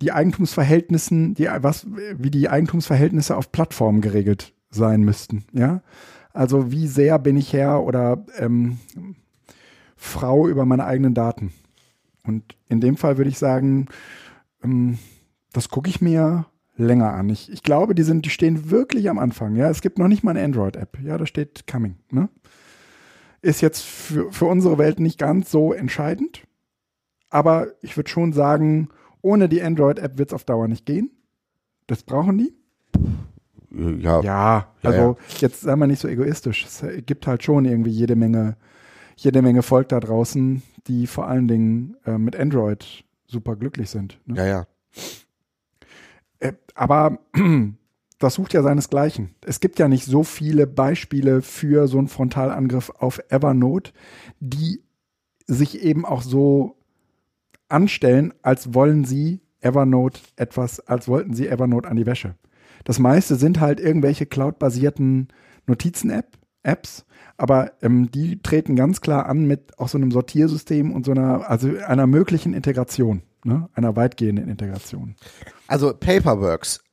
die 0.00 0.12
Eigentumsverhältnissen, 0.12 1.34
die, 1.34 1.48
was, 1.60 1.86
wie 2.16 2.30
die 2.30 2.48
Eigentumsverhältnisse 2.48 3.36
auf 3.36 3.52
Plattformen 3.52 4.00
geregelt 4.00 4.54
sein 4.70 5.02
müssten, 5.02 5.44
ja. 5.52 5.82
Also 6.32 6.70
wie 6.70 6.86
sehr 6.86 7.18
bin 7.18 7.36
ich 7.36 7.52
Herr 7.52 7.82
oder 7.82 8.24
ähm, 8.38 8.78
Frau 9.96 10.46
über 10.46 10.64
meine 10.64 10.84
eigenen 10.84 11.12
Daten? 11.12 11.52
Und 12.24 12.56
in 12.68 12.80
dem 12.80 12.96
Fall 12.96 13.18
würde 13.18 13.30
ich 13.30 13.38
sagen, 13.38 13.86
ähm, 14.62 14.98
das 15.52 15.68
gucke 15.68 15.90
ich 15.90 16.00
mir 16.00 16.46
länger 16.76 17.12
an. 17.12 17.28
Ich, 17.28 17.52
ich 17.52 17.62
glaube, 17.62 17.94
die 17.94 18.04
sind, 18.04 18.24
die 18.24 18.30
stehen 18.30 18.70
wirklich 18.70 19.10
am 19.10 19.18
Anfang. 19.18 19.56
Ja, 19.56 19.68
es 19.70 19.82
gibt 19.82 19.98
noch 19.98 20.08
nicht 20.08 20.22
mal 20.22 20.30
eine 20.30 20.44
Android-App. 20.44 20.98
Ja, 21.02 21.18
da 21.18 21.26
steht 21.26 21.66
Coming. 21.66 21.96
Ne? 22.10 22.28
Ist 23.42 23.60
jetzt 23.60 23.82
für, 23.82 24.30
für 24.32 24.46
unsere 24.46 24.78
Welt 24.78 25.00
nicht 25.00 25.18
ganz 25.18 25.50
so 25.50 25.72
entscheidend, 25.72 26.46
aber 27.28 27.68
ich 27.80 27.96
würde 27.96 28.10
schon 28.10 28.32
sagen, 28.32 28.88
ohne 29.22 29.48
die 29.48 29.62
Android-App 29.62 30.18
wird 30.18 30.30
es 30.30 30.34
auf 30.34 30.44
Dauer 30.44 30.68
nicht 30.68 30.86
gehen. 30.86 31.10
Das 31.86 32.02
brauchen 32.02 32.38
die. 32.38 32.54
Ja, 33.72 34.20
Ja, 34.82 34.90
also 34.90 35.16
jetzt 35.38 35.60
sei 35.60 35.76
mal 35.76 35.86
nicht 35.86 36.00
so 36.00 36.08
egoistisch. 36.08 36.64
Es 36.64 36.84
gibt 37.06 37.26
halt 37.26 37.42
schon 37.42 37.64
irgendwie 37.64 37.90
jede 37.90 38.16
Menge, 38.16 38.56
jede 39.16 39.42
Menge 39.42 39.62
Volk 39.62 39.88
da 39.88 40.00
draußen, 40.00 40.62
die 40.86 41.06
vor 41.06 41.28
allen 41.28 41.46
Dingen 41.46 41.96
äh, 42.04 42.18
mit 42.18 42.34
Android 42.36 43.04
super 43.26 43.56
glücklich 43.56 43.90
sind. 43.90 44.18
Ne? 44.26 44.36
ja, 44.36 44.46
ja. 44.46 44.66
Äh, 46.40 46.54
aber 46.74 47.18
das 48.18 48.34
sucht 48.34 48.54
ja 48.54 48.62
seinesgleichen. 48.62 49.34
Es 49.46 49.60
gibt 49.60 49.78
ja 49.78 49.88
nicht 49.88 50.04
so 50.04 50.24
viele 50.24 50.66
Beispiele 50.66 51.42
für 51.42 51.86
so 51.86 51.98
einen 51.98 52.08
Frontalangriff 52.08 52.90
auf 52.98 53.20
Evernote, 53.28 53.92
die 54.40 54.82
sich 55.46 55.82
eben 55.82 56.04
auch 56.04 56.22
so 56.22 56.76
anstellen, 57.70 58.32
als 58.42 58.74
wollen 58.74 59.04
sie 59.04 59.40
Evernote 59.60 60.20
etwas, 60.36 60.80
als 60.80 61.06
wollten 61.08 61.34
sie 61.34 61.48
Evernote 61.48 61.88
an 61.88 61.96
die 61.96 62.06
Wäsche. 62.06 62.34
Das 62.84 62.98
meiste 62.98 63.36
sind 63.36 63.60
halt 63.60 63.78
irgendwelche 63.80 64.24
cloud-basierten 64.26 65.28
Notizen-App-Apps, 65.66 67.04
aber 67.36 67.72
ähm, 67.82 68.10
die 68.10 68.40
treten 68.42 68.76
ganz 68.76 69.00
klar 69.00 69.26
an 69.26 69.46
mit 69.46 69.78
auch 69.78 69.88
so 69.88 69.98
einem 69.98 70.10
Sortiersystem 70.10 70.92
und 70.92 71.04
so 71.04 71.12
einer, 71.12 71.48
also 71.50 71.68
einer 71.86 72.06
möglichen 72.06 72.54
Integration, 72.54 73.22
ne? 73.44 73.68
einer 73.74 73.96
weitgehenden 73.96 74.48
Integration. 74.48 75.14
Also 75.66 75.92
Paperworks, 75.94 76.82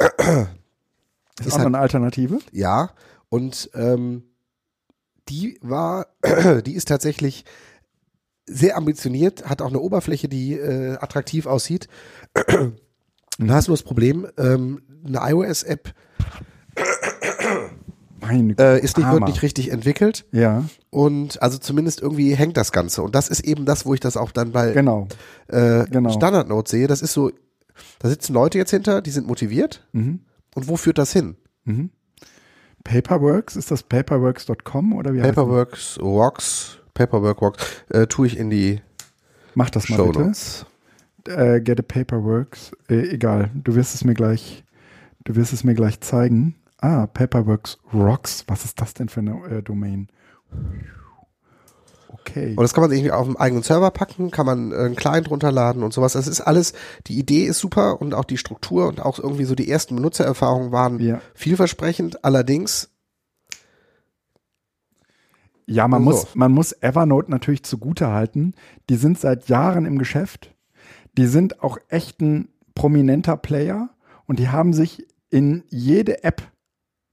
Ist, 1.39 1.47
Ist 1.47 1.53
auch 1.53 1.57
halt- 1.59 1.67
eine 1.67 1.79
Alternative. 1.79 2.39
ja. 2.51 2.89
Und 3.29 3.69
ähm, 3.75 4.23
die 5.29 5.59
war, 5.61 6.07
die 6.65 6.73
ist 6.73 6.87
tatsächlich 6.87 7.43
sehr 8.47 8.77
ambitioniert, 8.77 9.45
hat 9.45 9.61
auch 9.61 9.67
eine 9.69 9.79
Oberfläche, 9.79 10.27
die 10.27 10.53
äh, 10.53 10.97
attraktiv 10.97 11.45
aussieht. 11.45 11.87
Hast 13.47 13.67
du 13.67 13.71
das 13.71 13.83
Problem, 13.83 14.27
ähm, 14.37 14.81
eine 15.05 15.19
iOS-App 15.31 15.93
äh, 18.59 18.79
ist 18.81 18.97
nicht, 18.97 19.19
nicht 19.21 19.41
richtig 19.41 19.71
entwickelt 19.71 20.25
Ja, 20.31 20.65
und 20.89 21.41
also 21.41 21.57
zumindest 21.57 22.01
irgendwie 22.01 22.33
hängt 22.35 22.57
das 22.57 22.71
Ganze. 22.71 23.03
Und 23.03 23.15
das 23.15 23.29
ist 23.29 23.41
eben 23.41 23.65
das, 23.65 23.85
wo 23.85 23.93
ich 23.93 23.99
das 23.99 24.17
auch 24.17 24.31
dann 24.31 24.51
bei 24.51 24.71
genau. 24.71 25.07
äh, 25.47 25.85
genau. 25.85 26.11
Standard-Note 26.11 26.69
sehe. 26.69 26.87
Das 26.87 27.01
ist 27.01 27.13
so, 27.13 27.31
da 27.99 28.09
sitzen 28.09 28.33
Leute 28.33 28.57
jetzt 28.57 28.71
hinter, 28.71 29.01
die 29.01 29.11
sind 29.11 29.27
motiviert. 29.27 29.87
Mhm. 29.91 30.21
Und 30.55 30.67
wo 30.67 30.77
führt 30.77 30.97
das 30.97 31.13
hin? 31.13 31.35
Mhm. 31.65 31.91
Paperworks, 32.83 33.55
ist 33.55 33.69
das 33.69 33.83
paperworks.com 33.83 34.93
oder 34.93 35.13
wie 35.13 35.21
heißt 35.21 35.35
Paperworks, 35.35 35.99
Rocks, 36.01 36.79
Paperwork 36.97 37.41
Rocks, 37.41 37.63
äh, 37.89 38.07
tue 38.07 38.27
ich 38.27 38.37
in 38.37 38.49
die 38.49 38.81
Mach 39.53 39.69
das 39.69 39.87
mal 39.89 39.97
Show 39.97 40.07
bitte. 40.07 40.19
Notes. 40.19 40.65
Äh, 41.27 41.61
get 41.61 41.79
a 41.79 41.83
Paperworks. 41.83 42.71
Äh, 42.89 43.09
egal, 43.09 43.51
du 43.53 43.75
wirst 43.75 43.93
es 43.95 44.03
mir 44.03 44.13
gleich, 44.13 44.63
du 45.25 45.35
wirst 45.35 45.53
es 45.53 45.63
mir 45.63 45.75
gleich 45.75 45.99
zeigen. 46.01 46.55
Ah, 46.79 47.07
Paperworks 47.07 47.77
Rocks. 47.93 48.43
Was 48.47 48.65
ist 48.65 48.79
das 48.81 48.93
denn 48.93 49.09
für 49.09 49.19
eine 49.21 49.31
äh, 49.49 49.61
Domain? 49.63 50.07
Okay. 52.09 52.51
Und 52.55 52.61
das 52.61 52.73
kann 52.73 52.81
man 52.83 52.91
irgendwie 52.91 53.11
auf 53.11 53.25
einen 53.25 53.35
eigenen 53.35 53.63
Server 53.63 53.91
packen, 53.91 54.31
kann 54.31 54.45
man 54.45 54.71
äh, 54.71 54.75
einen 54.75 54.95
Client 54.95 55.29
runterladen 55.29 55.83
und 55.83 55.93
sowas. 55.93 56.13
Das 56.13 56.27
ist 56.27 56.41
alles, 56.41 56.73
die 57.07 57.17
Idee 57.19 57.45
ist 57.45 57.59
super 57.59 58.01
und 58.01 58.13
auch 58.13 58.25
die 58.25 58.37
Struktur 58.37 58.87
und 58.87 59.01
auch 59.01 59.19
irgendwie 59.19 59.43
so 59.45 59.55
die 59.55 59.69
ersten 59.69 59.95
Benutzererfahrungen 59.95 60.71
waren 60.71 60.99
Ja. 60.99 61.21
vielversprechend. 61.35 62.23
Allerdings, 62.23 62.89
Ja, 65.67 65.87
man 65.87 66.01
So. 66.01 66.05
muss, 66.09 66.35
man 66.35 66.51
muss 66.51 66.71
Evernote 66.81 67.29
natürlich 67.29 67.63
zugute 67.63 68.07
halten. 68.07 68.53
Die 68.89 68.95
sind 68.95 69.19
seit 69.19 69.49
Jahren 69.49 69.85
im 69.85 69.97
Geschäft. 69.97 70.55
Die 71.17 71.27
sind 71.27 71.61
auch 71.61 71.77
echt 71.89 72.21
ein 72.21 72.49
prominenter 72.73 73.37
Player 73.37 73.89
und 74.25 74.39
die 74.39 74.49
haben 74.49 74.73
sich 74.73 75.05
in 75.29 75.63
jede 75.69 76.23
App 76.23 76.41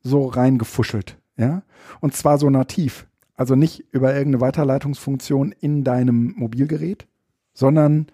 so 0.02 0.26
reingefuschelt, 0.26 1.18
ja. 1.36 1.62
Und 2.00 2.14
zwar 2.14 2.38
so 2.38 2.50
nativ. 2.50 3.06
Also 3.34 3.56
nicht 3.56 3.84
über 3.90 4.14
irgendeine 4.14 4.42
Weiterleitungsfunktion 4.42 5.52
in 5.52 5.82
deinem 5.82 6.34
Mobilgerät, 6.36 7.08
sondern 7.52 8.06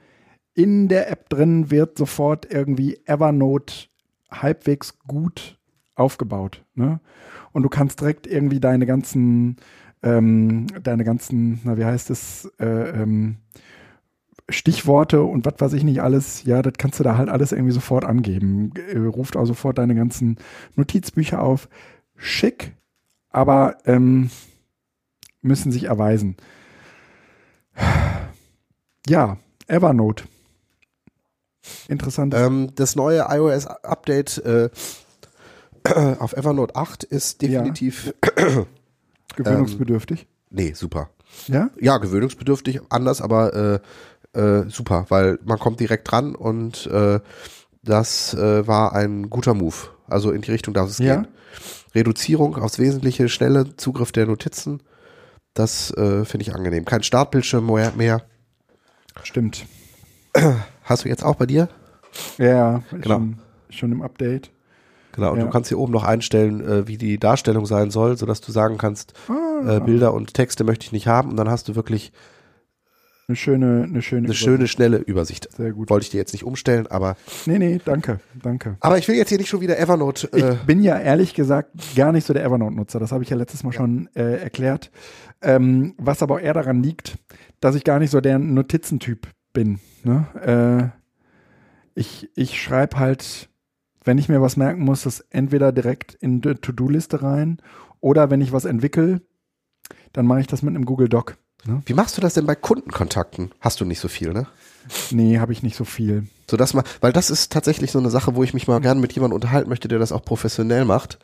in 0.55 0.89
der 0.89 1.11
App 1.11 1.29
drin 1.29 1.71
wird 1.71 1.99
sofort 1.99 2.51
irgendwie 2.51 2.99
Evernote 3.05 3.89
halbwegs 4.31 4.99
gut 5.01 5.59
aufgebaut. 5.95 6.65
Ne? 6.75 7.01
Und 7.53 7.63
du 7.65 7.69
kannst 7.69 8.01
direkt 8.01 8.27
irgendwie 8.27 8.61
deine 8.61 8.87
ganzen, 8.87 9.57
ähm, 10.03 10.67
deine 10.83 11.05
ganzen, 11.05 11.61
na 11.65 11.77
wie 11.77 11.85
heißt 11.85 12.11
es, 12.11 12.51
äh, 12.59 12.67
ähm, 12.67 13.37
Stichworte 14.49 15.23
und 15.23 15.47
was 15.47 15.55
weiß 15.59 15.73
ich 15.75 15.85
nicht 15.85 16.03
alles, 16.03 16.45
ja, 16.45 16.63
das 16.63 16.75
kannst 16.79 16.99
du 16.99 17.05
da 17.05 17.17
halt 17.17 17.29
alles 17.29 17.53
irgendwie 17.53 17.73
sofort 17.73 18.05
angeben. 18.05 18.73
Äh, 18.93 18.99
Ruft 18.99 19.37
auch 19.37 19.47
sofort 19.47 19.79
deine 19.79 19.95
ganzen 19.95 20.39
Notizbücher 20.77 21.41
auf. 21.43 21.69
Schick, 22.17 22.75
aber 23.31 23.79
ähm, 23.87 24.31
müssen 25.43 25.73
sich 25.73 25.85
erweisen. 25.85 26.37
Ja, 29.07 29.39
Evernote. 29.67 30.25
Interessant. 31.89 32.35
ähm, 32.35 32.73
das 32.75 32.97
neue 32.97 33.27
iOS-Update 33.29 34.39
äh, 34.39 34.71
auf 36.19 36.33
Evernote 36.35 36.77
8 36.77 37.05
ist 37.05 37.43
definitiv, 37.43 38.15
gewöhnungsbedürftig. 39.37 40.27
nee, 40.51 40.73
super. 40.73 41.11
ja? 41.47 41.71
Ja, 41.81 41.99
gewöhnungsbedürftig, 41.99 42.81
anders, 42.89 43.21
aber 43.21 43.81
äh, 44.35 44.39
äh, 44.39 44.69
super, 44.69 45.07
weil 45.09 45.39
man 45.45 45.59
kommt 45.59 45.81
direkt 45.81 46.11
dran 46.11 46.35
und 46.35 46.87
äh, 46.87 47.21
das 47.83 48.35
äh, 48.35 48.67
war 48.67 48.93
ein 48.95 49.31
guter 49.31 49.55
Move. 49.55 49.75
Also 50.07 50.31
in 50.33 50.43
die 50.43 50.51
Richtung 50.51 50.75
darf 50.75 50.89
es 50.91 50.99
Ja. 50.99 51.17
gehen. 51.17 51.29
Reduzierung 51.95 52.57
aufs 52.57 52.79
Wesentliche, 52.79 53.29
schnelle 53.29 53.77
Zugriff 53.77 54.13
der 54.13 54.27
Notizen, 54.27 54.83
das 55.55 55.91
äh, 55.93 56.25
finde 56.25 56.43
ich 56.43 56.55
angenehm. 56.55 56.85
Kein 56.85 57.03
Startbildschirm 57.03 57.67
mehr, 57.67 57.93
mehr. 57.97 58.23
Stimmt. 59.25 59.67
Hast 60.85 61.05
du 61.05 61.09
jetzt 61.09 61.25
auch 61.25 61.35
bei 61.35 61.47
dir? 61.47 61.69
Ja, 62.39 62.83
Genau. 62.91 63.03
schon, 63.05 63.39
schon 63.71 63.93
im 63.93 64.03
Update. 64.03 64.51
Genau, 65.13 65.33
und 65.33 65.39
Ja. 65.39 65.45
du 65.45 65.51
kannst 65.51 65.69
hier 65.69 65.79
oben 65.79 65.93
noch 65.93 66.05
einstellen, 66.05 66.61
äh, 66.61 66.87
wie 66.89 66.97
die 66.99 67.19
Darstellung 67.19 67.67
sein 67.67 67.91
soll, 67.91 68.17
sodass 68.17 68.41
du 68.41 68.53
sagen 68.53 68.79
kannst, 68.79 69.13
Ah, 69.29 69.77
äh, 69.77 69.81
Bilder 69.81 70.15
und 70.15 70.35
Texte 70.35 70.65
möchte 70.65 70.85
ich 70.87 70.93
nicht 70.93 71.07
haben 71.09 71.31
und 71.31 71.37
dann 71.37 71.49
hast 71.51 71.69
du 71.69 71.75
wirklich 71.75 72.13
eine 73.29 73.37
schöne, 73.37 73.85
eine 73.89 74.03
schöne, 74.03 74.25
eine 74.27 74.35
schöne, 74.35 74.67
schnelle 74.67 74.97
Übersicht. 74.99 75.49
Sehr 75.57 75.71
gut. 75.73 75.89
Wollte 75.91 76.03
ich 76.05 76.11
dir 76.11 76.19
jetzt 76.19 76.33
nicht 76.33 76.43
umstellen, 76.45 76.89
aber 76.89 77.17
Nee, 77.47 77.59
nee, 77.59 77.81
danke, 77.85 78.19
danke. 78.43 78.77
aber 78.81 78.99
ich 78.99 79.07
will 79.07 79.15
jetzt 79.15 79.29
hier 79.29 79.39
nicht 79.39 79.49
schon 79.49 79.61
wieder 79.61 79.79
Evernote 79.79 80.29
äh, 80.33 80.55
Ich 80.55 80.61
bin 80.63 80.83
ja 80.83 80.99
ehrlich 80.99 81.35
gesagt 81.35 81.71
gar 81.95 82.11
nicht 82.11 82.27
so 82.27 82.33
der 82.33 82.45
Evernote-Nutzer. 82.45 82.99
Das 82.99 83.13
habe 83.13 83.23
ich 83.23 83.31
ja 83.31 83.37
letztes 83.37 83.63
Mal 83.63 83.73
schon 83.73 84.09
äh, 84.15 84.39
erklärt. 84.43 84.91
Ähm, 85.43 85.95
was 85.99 86.23
aber 86.25 86.37
auch 86.37 86.41
eher 86.41 86.55
daran 86.55 86.83
liegt, 86.83 87.19
dass 87.61 87.75
ich 87.77 87.85
gar 87.85 87.99
nicht 88.01 88.11
so 88.11 88.21
der 88.21 88.39
Notizentyp 88.39 89.29
bin. 89.53 89.79
Ne? 90.03 90.93
Äh, 90.95 90.99
ich 91.99 92.31
ich 92.35 92.61
schreibe 92.61 92.99
halt, 92.99 93.49
wenn 94.11 94.19
ich 94.19 94.29
mir 94.29 94.43
was 94.43 94.57
merken 94.57 94.83
muss, 94.83 95.05
das 95.05 95.21
entweder 95.31 95.71
direkt 95.71 96.15
in 96.15 96.41
die 96.41 96.57
To-Do-Liste 96.57 97.23
rein 97.23 97.59
oder 98.01 98.29
wenn 98.29 98.41
ich 98.41 98.51
was 98.51 98.65
entwickle, 98.65 99.23
dann 100.13 100.27
mache 100.27 100.41
ich 100.41 100.49
das 100.49 100.63
mit 100.63 100.75
einem 100.75 100.85
Google 100.85 101.09
Doc. 101.09 101.37
Wie 101.87 101.95
machst 101.95 102.17
du 102.17 102.21
das 102.21 102.35
denn 102.35 102.45
bei 102.45 102.57
Kundenkontakten? 102.57 103.53
Hast 103.61 103.81
du 103.81 103.85
nicht 103.85 104.01
so 104.01 104.09
viel, 104.09 104.33
ne? 104.33 104.49
Nee, 105.13 105.39
habe 105.39 105.53
ich 105.53 105.63
nicht 105.63 105.77
so 105.77 105.85
viel. 105.85 106.27
So 106.51 106.57
dass 106.57 106.75
man, 106.75 106.83
weil 107.01 107.13
das 107.13 107.31
ist 107.31 107.53
tatsächlich 107.53 107.93
so 107.93 108.01
eine 108.01 108.11
Sache, 108.11 108.35
wo 108.35 108.43
ich 108.43 108.53
mich 108.53 108.67
mal 108.67 108.81
gerne 108.81 109.01
mit 109.01 109.13
jemandem 109.13 109.37
unterhalten 109.37 109.69
möchte, 109.69 109.87
der 109.87 110.01
das 110.01 110.11
auch 110.11 110.25
professionell 110.25 110.85
macht, 110.85 111.21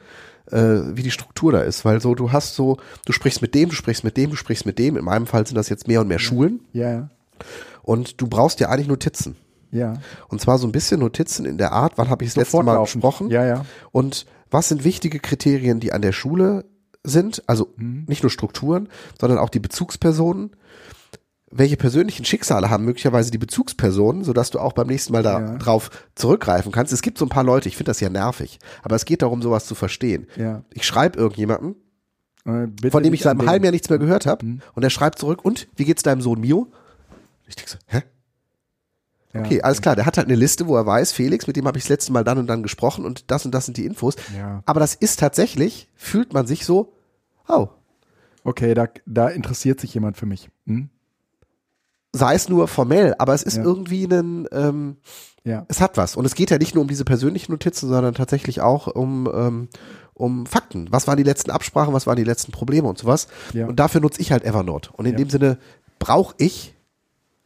äh, 0.53 0.79
wie 0.95 1.03
die 1.03 1.11
Struktur 1.11 1.51
da 1.51 1.63
ist. 1.63 1.85
Weil 1.85 2.01
so, 2.01 2.15
du 2.15 2.31
hast 2.31 2.55
so, 2.55 2.77
du 3.05 3.13
sprichst 3.13 3.43
mit 3.43 3.57
dem, 3.57 3.71
du 3.71 3.75
sprichst 3.75 4.05
mit 4.05 4.17
dem, 4.17 4.31
du 4.31 4.37
sprichst 4.37 4.65
mit 4.65 4.79
dem. 4.79 4.97
In 4.97 5.05
meinem 5.05 5.27
Fall 5.27 5.45
sind 5.45 5.57
das 5.57 5.69
jetzt 5.71 5.89
mehr 5.89 6.03
und 6.03 6.07
mehr 6.07 6.21
Schulen. 6.21 6.61
Ja, 6.73 6.89
ja. 6.89 7.11
Und 7.83 8.21
du 8.21 8.29
brauchst 8.29 8.61
ja 8.61 8.69
eigentlich 8.69 8.87
Notizen. 8.87 9.35
Ja. 9.71 9.95
Und 10.29 10.41
zwar 10.41 10.59
so 10.59 10.67
ein 10.67 10.73
bisschen 10.73 11.01
Notizen 11.01 11.45
in 11.47 11.59
der 11.59 11.73
Art, 11.73 11.95
wann 11.97 12.09
habe 12.11 12.25
ich 12.25 12.31
das 12.31 12.37
letzte 12.37 12.63
Mal 12.63 12.81
gesprochen? 12.81 13.31
Ja, 13.31 13.45
ja. 13.45 13.65
Und 13.93 14.27
was 14.51 14.69
sind 14.69 14.85
wichtige 14.85 15.19
Kriterien, 15.21 15.81
die 15.81 15.93
an 15.93 16.03
der 16.03 16.13
Schule 16.13 16.65
sind? 17.05 17.43
Also 17.47 17.73
Mhm. 17.77 18.05
nicht 18.09 18.23
nur 18.23 18.31
Strukturen, 18.31 18.89
sondern 19.21 19.39
auch 19.39 19.49
die 19.51 19.61
Bezugspersonen. 19.61 20.51
Welche 21.51 21.77
persönlichen 21.77 22.25
Schicksale 22.25 22.71
haben 22.71 22.85
möglicherweise 22.85 23.31
die 23.31 23.39
Bezugspersonen, 23.39 24.25
sodass 24.25 24.51
du 24.51 24.59
auch 24.59 24.73
beim 24.73 24.89
nächsten 24.89 25.13
Mal 25.13 25.23
Ja. 25.25 25.41
darauf 25.57 25.91
zurückgreifen 26.17 26.73
kannst? 26.73 26.93
Es 26.93 27.03
gibt 27.03 27.19
so 27.19 27.25
ein 27.25 27.29
paar 27.29 27.45
Leute, 27.45 27.69
ich 27.69 27.77
finde 27.77 27.91
das 27.91 28.01
ja 28.01 28.09
nervig, 28.11 28.59
aber 28.83 28.97
es 28.97 29.05
geht 29.05 29.23
darum, 29.23 29.43
sowas 29.43 29.65
zu 29.67 29.75
verstehen. 29.77 30.27
Ja. 30.37 30.63
Ich 30.73 30.85
schreibe 30.87 31.19
irgendjemanden, 31.19 31.77
Äh, 32.45 32.67
bitte 32.69 32.91
von 32.93 33.03
dem 33.03 33.13
ich 33.15 33.23
seit 33.23 33.39
einem 33.39 33.49
halben 33.49 33.65
Jahr 33.65 33.73
nichts 33.73 33.89
mehr 33.91 33.99
gehört 33.99 34.27
habe, 34.27 34.45
Mhm. 34.47 34.61
und 34.75 34.83
er 34.85 34.91
schreibt 34.91 35.19
zurück, 35.19 35.45
und 35.45 35.67
wie 35.77 35.85
geht's 35.85 36.03
deinem 36.05 36.21
Sohn 36.21 36.41
Mio? 36.41 36.69
Ich 37.49 37.57
denke 37.57 37.71
so, 37.71 37.79
hä? 37.87 38.03
Okay, 39.41 39.63
alles 39.63 39.81
klar, 39.83 39.97
der 39.97 40.07
hat 40.07 40.17
halt 40.17 40.27
eine 40.29 40.37
Liste, 40.37 40.67
wo 40.67 40.77
er 40.77 40.87
weiß, 40.87 41.13
Felix, 41.13 41.47
mit 41.47 41.57
dem 41.57 41.67
habe 41.67 41.79
ich 41.79 41.85
das 41.85 41.91
letzte 41.91 42.13
Mal 42.13 42.25
dann 42.25 42.39
und 42.39 42.47
dann 42.47 42.63
gesprochen 42.63 43.05
und 43.05 43.31
das 43.31 43.45
und 43.45 43.53
das 43.53 43.65
sind 43.67 43.77
die 43.77 43.87
Infos. 43.87 44.17
Ja. 44.37 44.63
Aber 44.67 44.81
das 44.81 44.95
ist 44.95 45.19
tatsächlich, 45.21 45.89
fühlt 45.95 46.33
man 46.33 46.47
sich 46.47 46.65
so, 46.67 46.93
oh, 47.49 47.69
Okay, 48.45 48.75
da, 48.75 48.87
da 49.07 49.27
interessiert 49.29 49.81
sich 49.81 49.93
jemand 49.93 50.17
für 50.17 50.27
mich. 50.27 50.51
Hm? 50.67 50.89
sei 52.13 52.35
es 52.35 52.49
nur 52.49 52.67
formell, 52.67 53.15
aber 53.19 53.35
es 53.35 53.43
ist 53.43 53.57
Ja. 53.59 53.63
irgendwie 53.65 54.05
ein, 54.05 54.49
ähm, 54.53 54.97
Ja. 55.45 55.67
es 55.69 55.81
hat 55.83 55.97
was. 55.99 56.17
Und 56.17 56.25
es 56.25 56.35
geht 56.35 56.51
ja 56.51 56.57
nicht 56.57 56.75
nur 56.75 56.81
um 56.83 56.89
diese 56.89 57.05
persönlichen 57.05 57.53
Notizen, 57.53 57.89
sondern 57.89 58.15
tatsächlich 58.15 58.63
auch 58.63 58.87
um, 58.87 59.29
ähm, 59.35 59.69
um 60.15 60.47
Fakten. 60.47 60.89
Was 60.91 61.07
waren 61.07 61.19
die 61.19 61.23
letzten 61.25 61.51
Absprachen, 61.51 61.93
was 61.93 62.07
waren 62.07 62.17
die 62.17 62.25
letzten 62.25 62.53
Probleme 62.53 62.89
und 62.89 62.97
sowas. 62.99 63.29
Ja. 63.53 63.67
Und 63.67 63.77
dafür 63.81 64.01
nutze 64.01 64.21
ich 64.23 64.33
halt 64.33 64.45
Evernote. 64.45 64.91
Und 64.95 65.05
in 65.07 65.17
dem 65.17 65.29
Sinne 65.29 65.59
brauche 65.99 66.35
ich 66.39 66.75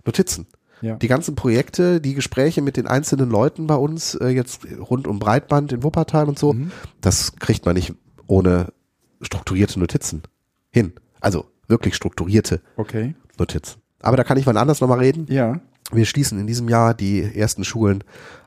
Notizen. 0.05 0.47
Ja. 0.83 0.97
Die 0.97 1.09
ganzen 1.09 1.35
Projekte, 1.35 2.01
die 2.01 2.15
Gespräche 2.15 2.63
mit 2.63 2.77
den 2.77 2.87
einzelnen 2.87 3.31
Leuten 3.31 3.67
bei 3.67 3.75
uns, 3.75 4.15
äh, 4.15 4.29
jetzt 4.29 4.61
rund 4.91 5.07
um 5.07 5.19
Breitband 5.19 5.73
in 5.73 5.83
Wuppertal 5.83 6.29
und 6.29 6.39
so, 6.39 6.53
Mhm. 6.55 6.71
das 7.01 7.37
kriegt 7.37 7.67
man 7.67 7.75
nicht 7.75 7.93
ohne 8.27 8.73
strukturierte 9.21 9.79
Notizen 9.79 10.23
hin. 10.71 10.93
Also 11.21 11.47
wirklich 11.69 11.95
strukturierte 11.95 12.61
Okay. 12.77 13.15
Notizen. 13.39 13.81
Aber 14.01 14.17
da 14.17 14.25
kann 14.25 14.39
ich 14.39 14.47
wann 14.47 14.57
anders 14.57 14.81
nochmal 14.81 14.99
reden. 15.01 15.27
Ja. 15.29 15.61
Wir 15.93 16.07
schließen 16.07 16.39
in 16.41 16.47
diesem 16.47 16.69
Jahr 16.69 16.95
die 16.95 17.23
ersten 17.23 17.65
Schulen 17.65 18.03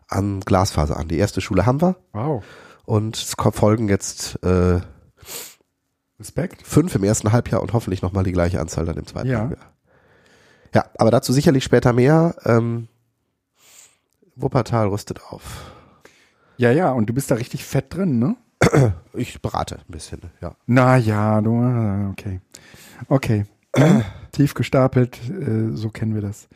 an 0.07 0.39
Glasfaser 0.39 0.97
an. 0.97 1.07
Die 1.07 1.17
erste 1.17 1.41
Schule 1.41 1.65
haben 1.65 1.81
wir 1.81 1.95
Wow. 2.13 2.43
und 2.85 3.15
es 3.17 3.35
folgen 3.51 3.89
jetzt 3.89 4.41
äh, 4.43 4.79
Respekt. 6.19 6.65
fünf 6.65 6.95
im 6.95 7.03
ersten 7.03 7.31
Halbjahr 7.31 7.61
und 7.61 7.73
hoffentlich 7.73 8.01
nochmal 8.01 8.23
die 8.23 8.31
gleiche 8.31 8.59
Anzahl 8.59 8.85
dann 8.85 8.97
im 8.97 9.05
zweiten 9.05 9.29
Ja. 9.29 9.39
Halbjahr. 9.41 9.72
Ja, 10.73 10.85
aber 10.97 11.11
dazu 11.11 11.33
sicherlich 11.33 11.63
später 11.63 11.93
mehr. 11.93 12.35
Ähm, 12.45 12.87
Wuppertal 14.35 14.87
rüstet 14.87 15.21
auf. 15.29 15.71
Ja, 16.57 16.71
ja, 16.71 16.91
und 16.91 17.09
du 17.09 17.13
bist 17.13 17.29
da 17.29 17.35
richtig 17.35 17.65
fett 17.65 17.93
drin, 17.93 18.19
ne? 18.19 18.35
Ich 19.13 19.41
berate 19.41 19.75
ein 19.75 19.91
bisschen, 19.91 20.21
ja. 20.41 20.55
Na 20.65 20.97
ja, 20.97 21.39
du, 21.41 21.61
äh, 21.61 22.09
okay. 22.09 22.41
Okay. 23.07 23.45
Ja, 23.77 24.03
tief 24.31 24.53
gestapelt, 24.55 25.19
äh, 25.29 25.75
so 25.75 25.89
kennen 25.89 26.15
wir 26.15 26.21
das. 26.21 26.47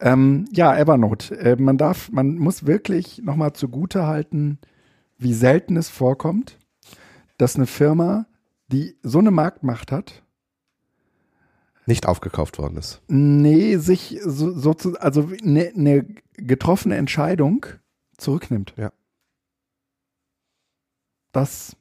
Ähm, 0.00 0.46
ja, 0.52 0.76
Evernote. 0.76 1.36
Äh, 1.36 1.56
man 1.56 1.78
darf, 1.78 2.10
man 2.10 2.36
muss 2.36 2.66
wirklich 2.66 3.22
nochmal 3.24 3.52
zugute 3.52 4.06
halten, 4.06 4.58
wie 5.18 5.34
selten 5.34 5.76
es 5.76 5.88
vorkommt, 5.88 6.58
dass 7.38 7.56
eine 7.56 7.66
Firma, 7.66 8.26
die 8.68 8.96
so 9.02 9.18
eine 9.18 9.30
Marktmacht 9.30 9.92
hat, 9.92 10.22
Nicht 11.90 12.06
aufgekauft 12.06 12.58
worden 12.58 12.76
ist. 12.78 13.02
nee, 13.08 13.76
sich 13.76 14.18
so, 14.24 14.52
so 14.56 14.72
zu, 14.74 14.98
also 15.00 15.28
eine 15.42 15.70
ne 15.74 16.06
getroffene 16.34 16.96
Entscheidung 16.96 17.66
zurücknimmt. 18.16 18.72
Ja. 18.76 18.92
Das 21.32 21.76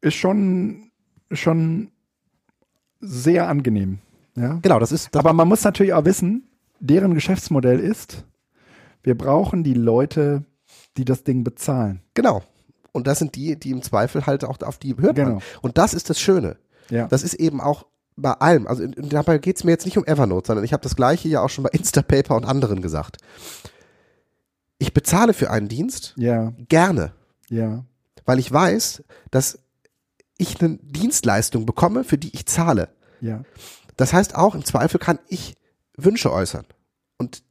ist 0.00 0.14
schon, 0.14 0.90
schon 1.30 1.90
sehr 3.00 3.48
angenehm. 3.48 3.98
Ja. 4.36 4.58
Genau, 4.62 4.78
das 4.78 4.92
ist, 4.92 5.14
das, 5.14 5.20
Aber 5.20 5.32
man 5.32 5.48
muss 5.48 5.64
natürlich 5.64 5.92
auch 5.92 6.04
wissen, 6.04 6.48
deren 6.80 7.14
Geschäftsmodell 7.14 7.78
ist, 7.78 8.24
wir 9.02 9.16
brauchen 9.16 9.64
die 9.64 9.74
Leute, 9.74 10.44
die 10.96 11.04
das 11.04 11.24
Ding 11.24 11.44
bezahlen. 11.44 12.02
Genau. 12.14 12.42
Und 12.92 13.06
das 13.06 13.18
sind 13.18 13.34
die, 13.36 13.58
die 13.58 13.70
im 13.70 13.82
Zweifel 13.82 14.26
halt 14.26 14.44
auch 14.44 14.60
auf 14.62 14.78
die 14.78 14.96
hört 14.96 15.16
Genau. 15.16 15.34
man. 15.34 15.42
Und 15.62 15.78
das 15.78 15.94
ist 15.94 16.10
das 16.10 16.20
Schöne. 16.20 16.56
Ja. 16.90 17.06
Das 17.06 17.22
ist 17.22 17.34
eben 17.34 17.60
auch 17.60 17.86
bei 18.20 18.32
allem. 18.32 18.66
Also 18.66 18.86
dabei 18.86 19.38
geht 19.38 19.56
es 19.56 19.64
mir 19.64 19.70
jetzt 19.72 19.84
nicht 19.84 19.98
um 19.98 20.04
Evernote, 20.06 20.48
sondern 20.48 20.64
ich 20.64 20.72
habe 20.72 20.82
das 20.82 20.96
gleiche 20.96 21.28
ja 21.28 21.40
auch 21.42 21.48
schon 21.50 21.64
bei 21.64 21.70
Instapaper 21.70 22.36
und 22.36 22.44
anderen 22.44 22.82
gesagt. 22.82 23.18
Ich 24.78 24.94
bezahle 24.94 25.34
für 25.34 25.50
einen 25.50 25.68
Dienst 25.68 26.14
ja, 26.16 26.52
gerne, 26.68 27.12
ja, 27.48 27.84
weil 28.24 28.38
ich 28.38 28.50
weiß, 28.50 29.02
dass 29.30 29.58
ich 30.38 30.60
eine 30.62 30.78
Dienstleistung 30.82 31.66
bekomme, 31.66 32.02
für 32.04 32.16
die 32.18 32.34
ich 32.34 32.46
zahle. 32.46 32.88
ja. 33.20 33.42
Das 33.96 34.14
heißt 34.14 34.34
auch, 34.34 34.54
im 34.54 34.64
Zweifel 34.64 34.98
kann 34.98 35.18
ich 35.28 35.54
Wünsche 35.94 36.32
äußern. 36.32 36.64
Und 37.18 37.42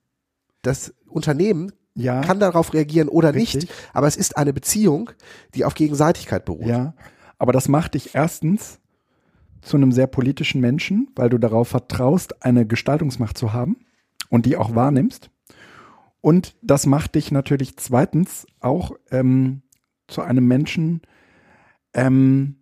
das 0.63 0.95
Unternehmen 1.07 1.71
Ja, 1.93 2.21
kann 2.21 2.39
darauf 2.39 2.73
reagieren 2.73 3.07
oder 3.07 3.35
Richtig. 3.35 3.69
nicht. 3.69 3.73
Aber 3.93 4.07
es 4.07 4.15
ist 4.15 4.35
eine 4.35 4.51
Beziehung, 4.51 5.11
die 5.53 5.63
auf 5.63 5.75
Gegenseitigkeit 5.75 6.45
beruht. 6.45 6.65
ja. 6.65 6.95
Aber 7.37 7.53
das 7.53 7.67
macht 7.67 7.93
dich 7.93 8.15
erstens 8.15 8.79
zu 9.61 9.77
einem 9.77 9.91
sehr 9.91 10.07
politischen 10.07 10.61
Menschen, 10.61 11.09
weil 11.15 11.29
du 11.29 11.37
darauf 11.37 11.69
vertraust, 11.69 12.43
eine 12.43 12.65
Gestaltungsmacht 12.65 13.37
zu 13.37 13.53
haben 13.53 13.77
und 14.29 14.45
die 14.45 14.57
auch 14.57 14.75
wahrnimmst. 14.75 15.29
Und 16.21 16.55
das 16.61 16.85
macht 16.85 17.15
dich 17.15 17.31
natürlich 17.31 17.77
zweitens 17.77 18.45
auch 18.59 18.91
ähm, 19.11 19.61
zu 20.07 20.21
einem 20.21 20.47
Menschen, 20.47 21.01
ähm, 21.93 22.55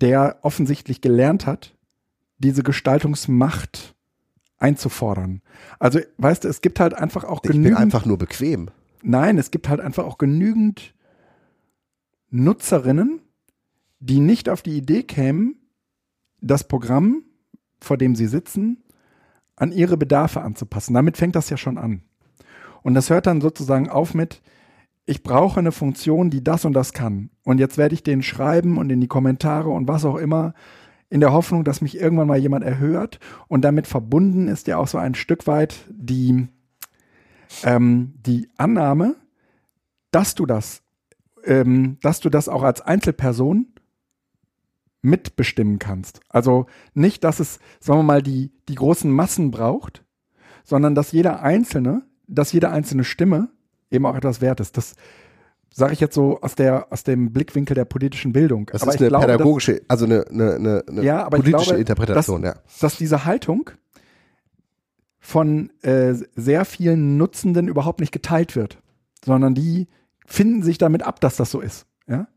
der 0.00 0.38
offensichtlich 0.42 1.00
gelernt 1.00 1.46
hat, 1.46 1.74
diese 2.38 2.62
Gestaltungsmacht 2.62 3.94
einzufordern. 4.58 5.42
Also, 5.78 6.00
weißt 6.18 6.44
du, 6.44 6.48
es 6.48 6.60
gibt 6.60 6.80
halt 6.80 6.94
einfach 6.94 7.24
auch 7.24 7.40
Ich 7.44 7.50
bin 7.50 7.62
genügend. 7.62 7.78
einfach 7.80 8.06
nur 8.06 8.18
bequem. 8.18 8.70
Nein, 9.02 9.38
es 9.38 9.50
gibt 9.50 9.68
halt 9.68 9.80
einfach 9.80 10.04
auch 10.04 10.18
genügend 10.18 10.94
Nutzerinnen, 12.30 13.20
die 14.00 14.20
nicht 14.20 14.48
auf 14.48 14.62
die 14.62 14.76
Idee 14.76 15.02
kämen, 15.02 15.56
das 16.40 16.64
Programm, 16.64 17.22
vor 17.80 17.96
dem 17.96 18.14
sie 18.14 18.26
sitzen, 18.26 18.82
an 19.56 19.72
ihre 19.72 19.96
Bedarfe 19.96 20.42
anzupassen. 20.42 20.94
Damit 20.94 21.16
fängt 21.16 21.36
das 21.36 21.50
ja 21.50 21.56
schon 21.56 21.78
an. 21.78 22.02
Und 22.82 22.94
das 22.94 23.10
hört 23.10 23.26
dann 23.26 23.40
sozusagen 23.40 23.88
auf 23.88 24.14
mit, 24.14 24.42
ich 25.06 25.22
brauche 25.22 25.60
eine 25.60 25.72
Funktion, 25.72 26.30
die 26.30 26.44
das 26.44 26.64
und 26.64 26.72
das 26.72 26.92
kann. 26.92 27.30
Und 27.44 27.58
jetzt 27.58 27.78
werde 27.78 27.94
ich 27.94 28.02
den 28.02 28.22
schreiben 28.22 28.76
und 28.76 28.90
in 28.90 29.00
die 29.00 29.08
Kommentare 29.08 29.70
und 29.70 29.88
was 29.88 30.04
auch 30.04 30.16
immer, 30.16 30.54
in 31.08 31.20
der 31.20 31.32
Hoffnung, 31.32 31.62
dass 31.64 31.80
mich 31.80 31.98
irgendwann 31.98 32.26
mal 32.26 32.38
jemand 32.38 32.64
erhört. 32.64 33.20
Und 33.48 33.62
damit 33.62 33.86
verbunden 33.86 34.48
ist 34.48 34.66
ja 34.66 34.76
auch 34.76 34.88
so 34.88 34.98
ein 34.98 35.14
Stück 35.14 35.46
weit 35.46 35.76
die, 35.88 36.48
ähm, 37.62 38.14
die 38.26 38.48
Annahme, 38.56 39.16
dass 40.10 40.34
du 40.34 40.46
das, 40.46 40.82
ähm, 41.44 41.98
dass 42.02 42.20
du 42.20 42.28
das 42.28 42.48
auch 42.48 42.64
als 42.64 42.80
Einzelperson 42.80 43.66
mitbestimmen 45.06 45.78
kannst. 45.78 46.20
Also 46.28 46.66
nicht, 46.94 47.24
dass 47.24 47.40
es, 47.40 47.58
sagen 47.80 48.00
wir 48.00 48.04
mal, 48.04 48.22
die, 48.22 48.52
die 48.68 48.74
großen 48.74 49.10
Massen 49.10 49.50
braucht, 49.50 50.04
sondern 50.64 50.94
dass 50.94 51.12
jeder 51.12 51.42
Einzelne, 51.42 52.02
dass 52.26 52.52
jede 52.52 52.70
einzelne 52.70 53.04
Stimme 53.04 53.48
eben 53.90 54.04
auch 54.04 54.16
etwas 54.16 54.40
wert 54.40 54.60
ist. 54.60 54.76
Das 54.76 54.94
sage 55.72 55.92
ich 55.92 56.00
jetzt 56.00 56.14
so 56.14 56.40
aus, 56.40 56.54
der, 56.54 56.90
aus 56.92 57.04
dem 57.04 57.32
Blickwinkel 57.32 57.74
der 57.74 57.84
politischen 57.84 58.32
Bildung. 58.32 58.66
Das 58.72 58.82
Aber 58.82 58.92
ist 58.94 59.00
eine 59.00 59.08
glaube, 59.08 59.26
dass- 59.26 59.36
pädagogische, 59.36 59.82
also 59.88 60.06
eine, 60.06 60.26
eine, 60.28 60.82
eine, 60.88 61.02
Ja, 61.02 61.28
politische 61.30 61.64
glaube, 61.66 61.80
Interpretation, 61.80 62.42
ja. 62.42 62.54
dass 62.80 62.96
diese 62.96 63.24
Haltung 63.24 63.70
von 65.18 65.70
äh, 65.82 66.14
sehr 66.34 66.64
vielen 66.64 67.16
Nutzenden 67.16 67.68
überhaupt 67.68 68.00
nicht 68.00 68.12
geteilt 68.12 68.56
wird, 68.56 68.78
sondern 69.24 69.54
die 69.54 69.88
finden 70.26 70.62
sich 70.62 70.78
damit 70.78 71.02
ab, 71.02 71.20
dass 71.20 71.36
das 71.36 71.50
so 71.50 71.60
ist. 71.60 71.86
Ja, 72.08 72.28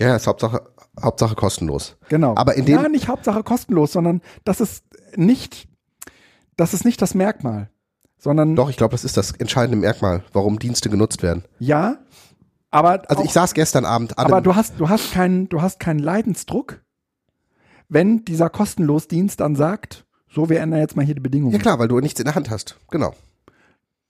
Ja, 0.00 0.14
ist 0.16 0.26
Hauptsache, 0.26 0.62
Hauptsache 1.02 1.34
kostenlos. 1.34 1.96
genau. 2.08 2.34
Aber 2.36 2.54
in 2.54 2.64
dem- 2.66 2.80
ja, 2.82 2.88
nicht 2.88 3.08
Hauptsache 3.08 3.42
kostenlos, 3.42 3.92
sondern 3.92 4.20
das 4.44 4.60
ist 4.60 4.84
nicht, 5.16 5.68
das 6.56 6.74
ist 6.74 6.84
nicht 6.84 7.00
das 7.02 7.14
Merkmal, 7.14 7.68
sondern 8.18 8.54
Doch, 8.56 8.70
ich 8.70 8.76
glaube, 8.76 8.92
das 8.92 9.04
ist 9.04 9.16
das 9.16 9.32
entscheidende 9.32 9.76
Merkmal, 9.78 10.22
warum 10.32 10.58
Dienste 10.58 10.88
genutzt 10.90 11.22
werden. 11.22 11.44
ja, 11.58 11.98
aber 12.70 13.02
Also 13.08 13.22
auch, 13.22 13.24
ich 13.24 13.32
saß 13.32 13.54
gestern 13.54 13.84
Abend 13.86 14.18
an 14.18 14.26
aber 14.26 14.40
du 14.42 14.54
hast, 14.54 14.74
du 14.78 14.88
hast 14.90 15.12
keinen, 15.12 15.48
du 15.48 15.62
hast 15.62 15.80
keinen 15.80 16.00
Leidensdruck, 16.00 16.82
wenn 17.88 18.24
dieser 18.26 18.50
Kostenlosdienst 18.50 19.40
dann 19.40 19.56
sagt, 19.56 20.04
so, 20.30 20.50
wir 20.50 20.60
ändern 20.60 20.80
jetzt 20.80 20.94
mal 20.94 21.04
hier 21.04 21.14
die 21.14 21.20
Bedingungen. 21.22 21.54
Ja 21.54 21.58
klar, 21.58 21.78
weil 21.78 21.88
du 21.88 21.98
nichts 22.00 22.20
in 22.20 22.26
der 22.26 22.34
Hand 22.34 22.50
hast. 22.50 22.76
Genau. 22.90 23.14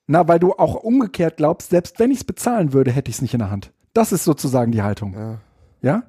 Na, 0.09 0.27
weil 0.27 0.41
du 0.41 0.55
auch 0.55 0.75
umgekehrt 0.75 1.37
glaubst, 1.37 1.71
selbst 1.71 1.99
wenn 2.01 2.11
ich 2.11 2.19
es 2.19 2.25
bezahlen 2.25 2.73
würde, 2.73 2.91
hätte 2.91 3.11
ich 3.11 3.17
es 3.19 3.23
nicht 3.23 3.35
in 3.35 3.39
der 3.41 3.51
Hand. 3.51 3.73
Das 3.95 4.11
ist 4.11 4.25
sozusagen 4.25 4.73
die 4.73 4.83
Haltung. 4.83 5.15
Ja. 5.15 5.39
Ja? 5.83 6.05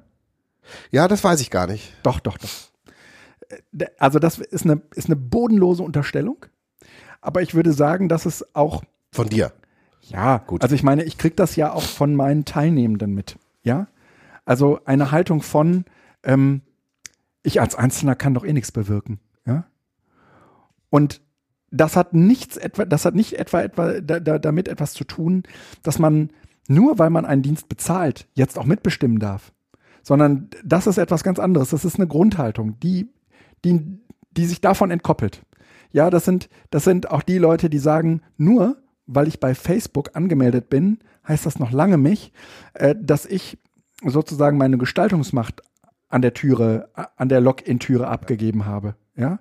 Ja, 0.90 1.08
das 1.08 1.24
weiß 1.24 1.40
ich 1.40 1.50
gar 1.50 1.66
nicht. 1.66 1.92
Doch, 2.02 2.20
doch, 2.20 2.38
doch. 2.38 2.48
Äh, 3.48 3.86
Also 3.98 4.18
das 4.18 4.38
ist 4.38 4.64
eine, 4.64 4.80
ist 4.94 5.06
eine 5.06 5.16
bodenlose 5.16 5.82
Unterstellung. 5.82 6.46
Aber 7.20 7.42
ich 7.42 7.54
würde 7.54 7.72
sagen, 7.72 8.08
dass 8.08 8.26
es 8.26 8.54
auch, 8.54 8.82
Von 9.12 9.28
dir. 9.28 9.52
ja, 10.02 10.38
Gut. 10.38 10.62
also 10.62 10.74
ich 10.74 10.82
meine, 10.82 11.04
ich 11.04 11.18
kriege 11.18 11.34
das 11.34 11.56
ja 11.56 11.72
auch 11.72 11.82
von 11.82 12.14
meinen 12.14 12.44
Teilnehmenden 12.44 13.12
mit. 13.14 13.36
Ja? 13.62 13.88
Also 14.44 14.80
eine 14.84 15.10
Haltung 15.10 15.42
von, 15.42 15.84
ähm, 16.22 16.62
ich 17.42 17.60
als 17.60 17.74
Einzelner 17.74 18.14
kann 18.14 18.34
doch 18.34 18.44
eh 18.44 18.52
nichts 18.52 18.72
bewirken. 18.72 19.20
Ja? 19.46 19.64
Und 20.88 21.20
das 21.70 21.96
hat 21.96 22.14
nichts 22.14 22.56
etwa, 22.56 22.84
das 22.84 23.04
hat 23.04 23.14
nicht 23.14 23.34
etwa, 23.38 23.62
etwa 23.62 24.00
da, 24.00 24.18
da, 24.18 24.38
damit 24.38 24.66
etwas 24.68 24.92
zu 24.92 25.04
tun, 25.04 25.42
dass 25.82 25.98
man 25.98 26.30
nur 26.68 26.98
weil 26.98 27.10
man 27.10 27.26
einen 27.26 27.42
Dienst 27.42 27.68
bezahlt, 27.68 28.26
jetzt 28.34 28.58
auch 28.58 28.64
mitbestimmen 28.64 29.18
darf. 29.18 29.52
Sondern 30.02 30.48
das 30.64 30.86
ist 30.86 30.98
etwas 30.98 31.22
ganz 31.22 31.38
anderes. 31.38 31.70
Das 31.70 31.84
ist 31.84 31.96
eine 31.96 32.08
Grundhaltung, 32.08 32.78
die, 32.80 33.10
die, 33.64 34.00
die 34.30 34.46
sich 34.46 34.60
davon 34.60 34.90
entkoppelt. 34.90 35.42
Ja, 35.92 36.10
das 36.10 36.24
sind, 36.24 36.48
das 36.70 36.84
sind 36.84 37.10
auch 37.10 37.22
die 37.22 37.38
Leute, 37.38 37.68
die 37.68 37.78
sagen, 37.78 38.22
nur 38.36 38.76
weil 39.06 39.26
ich 39.26 39.40
bei 39.40 39.54
Facebook 39.56 40.10
angemeldet 40.14 40.70
bin, 40.70 41.00
heißt 41.26 41.44
das 41.44 41.58
noch 41.58 41.72
lange 41.72 41.98
nicht, 41.98 42.32
äh, 42.74 42.94
dass 42.98 43.26
ich 43.26 43.58
sozusagen 44.04 44.56
meine 44.56 44.78
Gestaltungsmacht 44.78 45.62
an 46.08 46.22
der 46.22 46.32
Türe, 46.32 46.90
an 47.16 47.28
der 47.28 47.40
Login-Türe 47.40 48.06
abgegeben 48.06 48.66
habe. 48.66 48.94
Ja, 49.16 49.40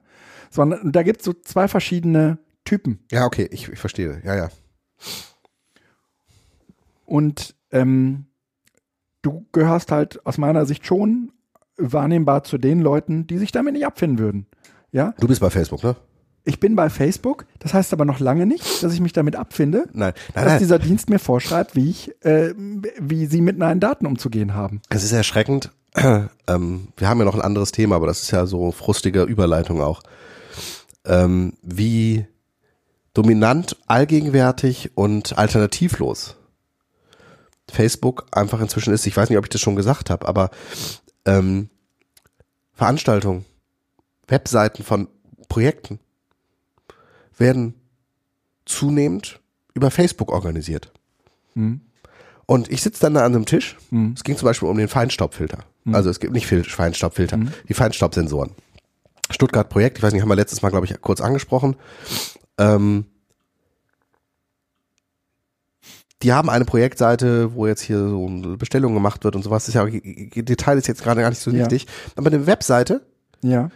sondern 0.49 0.91
da 0.91 1.03
gibt 1.03 1.19
es 1.19 1.25
so 1.25 1.33
zwei 1.33 1.67
verschiedene 1.67 2.39
Typen. 2.65 2.99
Ja, 3.11 3.25
okay, 3.25 3.47
ich, 3.51 3.69
ich 3.69 3.79
verstehe. 3.79 4.21
Ja, 4.25 4.35
ja. 4.35 4.49
Und 7.05 7.55
ähm, 7.71 8.25
du 9.21 9.45
gehörst 9.51 9.91
halt 9.91 10.25
aus 10.25 10.37
meiner 10.37 10.65
Sicht 10.65 10.85
schon 10.85 11.31
wahrnehmbar 11.77 12.43
zu 12.43 12.57
den 12.57 12.81
Leuten, 12.81 13.27
die 13.27 13.37
sich 13.37 13.51
damit 13.51 13.73
nicht 13.73 13.85
abfinden 13.85 14.19
würden. 14.19 14.45
Ja, 14.91 15.13
Du 15.19 15.27
bist 15.27 15.41
bei 15.41 15.49
Facebook, 15.49 15.83
ne? 15.83 15.95
ich 16.45 16.59
bin 16.59 16.75
bei 16.75 16.89
Facebook, 16.89 17.45
das 17.59 17.73
heißt 17.73 17.93
aber 17.93 18.05
noch 18.05 18.19
lange 18.19 18.45
nicht, 18.45 18.81
dass 18.81 18.93
ich 18.93 19.01
mich 19.01 19.13
damit 19.13 19.35
abfinde, 19.35 19.85
Nein, 19.93 20.13
nein, 20.33 20.43
dass 20.43 20.45
nein. 20.45 20.59
dieser 20.59 20.79
Dienst 20.79 21.09
mir 21.09 21.19
vorschreibt, 21.19 21.75
wie 21.75 21.89
ich, 21.89 22.11
äh, 22.25 22.53
wie 22.99 23.27
sie 23.27 23.41
mit 23.41 23.57
meinen 23.57 23.79
Daten 23.79 24.05
umzugehen 24.07 24.55
haben. 24.55 24.81
Es 24.89 25.03
ist 25.03 25.11
erschreckend. 25.11 25.71
ähm, 25.95 26.87
wir 26.97 27.07
haben 27.09 27.19
ja 27.19 27.25
noch 27.25 27.35
ein 27.35 27.41
anderes 27.41 27.71
Thema, 27.71 27.95
aber 27.95 28.07
das 28.07 28.23
ist 28.23 28.31
ja 28.31 28.45
so 28.45 28.71
frustige 28.71 29.23
Überleitung 29.23 29.81
auch. 29.81 30.01
Ähm, 31.05 31.53
wie 31.61 32.25
dominant, 33.13 33.77
allgegenwärtig 33.87 34.91
und 34.95 35.37
alternativlos 35.37 36.35
Facebook 37.71 38.25
einfach 38.31 38.59
inzwischen 38.61 38.93
ist. 38.93 39.05
Ich 39.07 39.15
weiß 39.17 39.29
nicht, 39.29 39.37
ob 39.37 39.45
ich 39.45 39.49
das 39.49 39.61
schon 39.61 39.75
gesagt 39.75 40.09
habe, 40.09 40.27
aber 40.27 40.49
ähm, 41.25 41.69
Veranstaltungen, 42.73 43.45
Webseiten 44.27 44.83
von 44.83 45.07
Projekten 45.47 45.99
werden 47.37 47.73
zunehmend 48.65 49.39
über 49.73 49.91
Facebook 49.91 50.31
organisiert. 50.31 50.91
Hm. 51.53 51.81
Und 52.45 52.71
ich 52.71 52.81
sitze 52.81 53.01
dann 53.01 53.13
da 53.13 53.21
an 53.25 53.35
einem 53.35 53.45
Tisch. 53.45 53.77
Hm. 53.89 54.13
Es 54.15 54.23
ging 54.23 54.35
zum 54.37 54.45
Beispiel 54.45 54.67
um 54.69 54.77
den 54.77 54.87
Feinstaubfilter. 54.87 55.59
Also 55.91 56.09
es 56.09 56.19
gibt 56.19 56.33
nicht 56.33 56.45
Fil- 56.45 56.63
Feinstaubfilter, 56.63 57.37
Hm. 57.37 57.51
die 57.67 57.73
Feinstaubsensoren. 57.73 58.51
Stuttgart-Projekt, 59.31 59.97
ich 59.97 60.03
weiß 60.03 60.13
nicht, 60.13 60.21
haben 60.21 60.29
wir 60.29 60.35
letztes 60.35 60.61
Mal, 60.61 60.69
glaube 60.69 60.85
ich, 60.85 61.01
kurz 61.01 61.21
angesprochen. 61.21 61.75
Ähm, 62.57 63.05
die 66.21 66.33
haben 66.33 66.49
eine 66.49 66.65
Projektseite, 66.65 67.53
wo 67.53 67.65
jetzt 67.67 67.81
hier 67.81 67.97
so 67.97 68.27
eine 68.27 68.57
Bestellung 68.57 68.93
gemacht 68.93 69.23
wird 69.23 69.35
und 69.35 69.43
sowas. 69.43 69.65
Das 69.65 69.69
ist 69.69 69.75
ja, 69.75 69.85
Detail 70.43 70.77
ist 70.77 70.87
jetzt 70.87 71.03
gerade 71.03 71.21
gar 71.21 71.29
nicht 71.29 71.39
so 71.41 71.51
Ja. 71.51 71.59
wichtig. 71.59 71.87
Aber 72.15 72.27
eine 72.27 72.45
Webseite 72.45 73.01
Ja, 73.41 73.69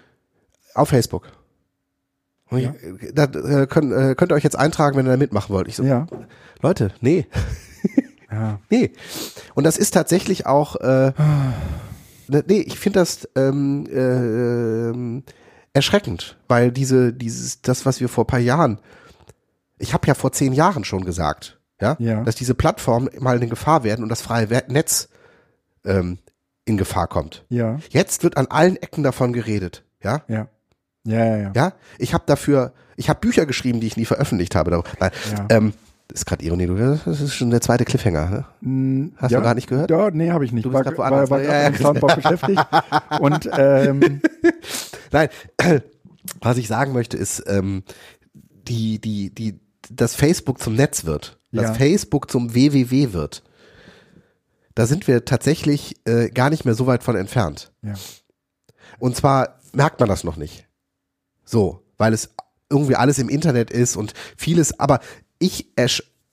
auf 0.76 0.90
Facebook. 0.90 1.32
Ich, 2.52 2.70
da 3.16 3.24
äh, 3.24 3.66
könnt, 3.66 3.92
äh, 3.94 4.14
könnt 4.16 4.32
ihr 4.32 4.36
euch 4.36 4.44
jetzt 4.44 4.58
eintragen, 4.58 4.96
wenn 4.98 5.08
ihr 5.08 5.12
da 5.12 5.18
mitmachen 5.18 5.54
wollt. 5.56 5.68
Ich 5.68 5.76
so, 5.78 5.84
ja, 5.84 6.06
Leute, 6.62 6.92
nee, 7.02 7.26
ja. 8.32 8.60
nee. 8.70 8.92
Und 9.56 9.64
das 9.64 9.78
ist 9.78 9.92
tatsächlich 9.92 10.46
auch, 10.46 10.76
äh, 10.76 11.14
ne, 12.28 12.44
nee, 12.46 12.60
ich 12.60 12.78
finde 12.78 13.00
das 13.00 13.28
ähm, 13.36 13.88
äh, 13.88 15.24
erschreckend, 15.74 16.38
weil 16.48 16.72
diese, 16.72 17.12
dieses, 17.14 17.62
das, 17.64 17.86
was 17.88 18.00
wir 18.02 18.10
vor 18.10 18.28
paar 18.28 18.40
Jahren 18.40 18.78
Ich 19.80 19.94
habe 19.96 20.06
ja 20.06 20.14
vor 20.14 20.32
zehn 20.32 20.54
Jahren 20.54 20.84
schon 20.84 21.06
gesagt, 21.06 21.60
ja, 21.84 21.96
Ja. 22.00 22.24
dass 22.24 22.36
diese 22.36 22.56
Plattformen 22.56 23.10
mal 23.20 23.36
eine 23.36 23.48
Gefahr 23.48 23.84
werden 23.84 24.02
und 24.04 24.10
das 24.10 24.22
freie 24.22 24.48
Netz 24.68 25.10
ähm, 25.86 26.18
in 26.66 26.78
Gefahr 26.78 27.08
kommt. 27.08 27.46
Ja, 27.50 27.80
Jetzt 27.90 28.24
wird 28.24 28.38
an 28.38 28.48
allen 28.48 28.78
Ecken 28.78 29.04
davon 29.04 29.34
geredet, 29.34 29.84
ja. 30.02 30.24
ja. 30.28 30.48
Ja, 31.06 31.26
ja, 31.26 31.38
ja. 31.38 31.52
Ja, 31.54 31.74
ich 32.00 32.14
habe 32.14 32.24
dafür, 32.26 32.72
ich 32.96 33.10
habe 33.10 33.20
Bücher 33.20 33.46
geschrieben, 33.46 33.82
die 33.82 33.88
ich 33.88 33.98
nie 33.98 34.06
veröffentlicht 34.06 34.56
habe. 34.56 34.72
darüber. 34.72 34.88
Nein, 35.00 35.12
Ja. 35.38 35.46
ähm, 35.58 35.74
das 36.08 36.22
ist 36.22 36.26
gerade 36.26 36.44
Ironie, 36.46 36.68
du, 36.68 36.76
das 36.76 37.20
ist 37.22 37.34
schon 37.34 37.50
der 37.50 37.60
zweite 37.62 37.84
Cliffhanger. 37.86 38.30
Ne? 38.30 38.70
Mm, 38.70 39.14
Hast 39.18 39.32
ja, 39.32 39.40
du 39.40 39.44
gar 39.44 39.56
nicht 39.56 39.68
gehört? 39.68 39.90
Ja, 39.90 40.12
nee, 40.12 40.32
habe 40.32 40.46
ich 40.46 40.52
nicht. 40.54 40.64
Du 40.66 40.70
bist 40.70 40.76
war 40.76 40.84
grad 40.84 40.98
war, 40.98 41.12
woanders, 41.12 41.30
war, 41.30 41.40
ne? 41.40 41.46
Ja, 41.46 41.70
ja, 41.70 41.74
Soundboard 41.76 42.16
beschäftigt. 42.18 42.62
Und 43.20 43.50
ähm, 43.58 44.22
Nein, 45.12 45.30
was 46.42 46.58
ich 46.58 46.68
sagen 46.68 46.94
möchte 46.94 47.18
ist, 47.18 47.44
ähm, 47.48 47.84
die, 48.34 49.00
die, 49.00 49.34
die, 49.34 49.60
dass 49.90 50.16
Facebook 50.16 50.60
zum 50.60 50.76
Netz 50.76 51.06
wird, 51.06 51.40
dass 51.54 51.70
Ja. 51.70 51.74
Facebook 51.74 52.30
zum 52.30 52.54
WWW 52.54 53.14
wird. 53.14 53.44
Da 54.76 54.86
sind 54.88 55.08
wir 55.08 55.24
tatsächlich 55.24 55.96
äh, 56.06 56.30
gar 56.30 56.50
nicht 56.50 56.66
mehr 56.66 56.74
so 56.74 56.88
weit 56.88 57.04
von 57.04 57.16
entfernt. 57.16 57.72
ja. 57.82 57.94
Und 59.00 59.16
zwar 59.16 59.60
merkt 59.74 60.00
man 60.00 60.08
das 60.10 60.24
noch 60.24 60.38
nicht. 60.38 60.68
So, 61.46 61.84
weil 61.98 62.14
es 62.14 62.30
irgendwie 62.70 62.96
alles 62.96 63.18
im 63.20 63.28
Internet 63.30 63.70
ist 63.72 63.96
und 63.98 64.14
vieles, 64.38 64.80
aber 64.80 65.00
ich 65.40 65.72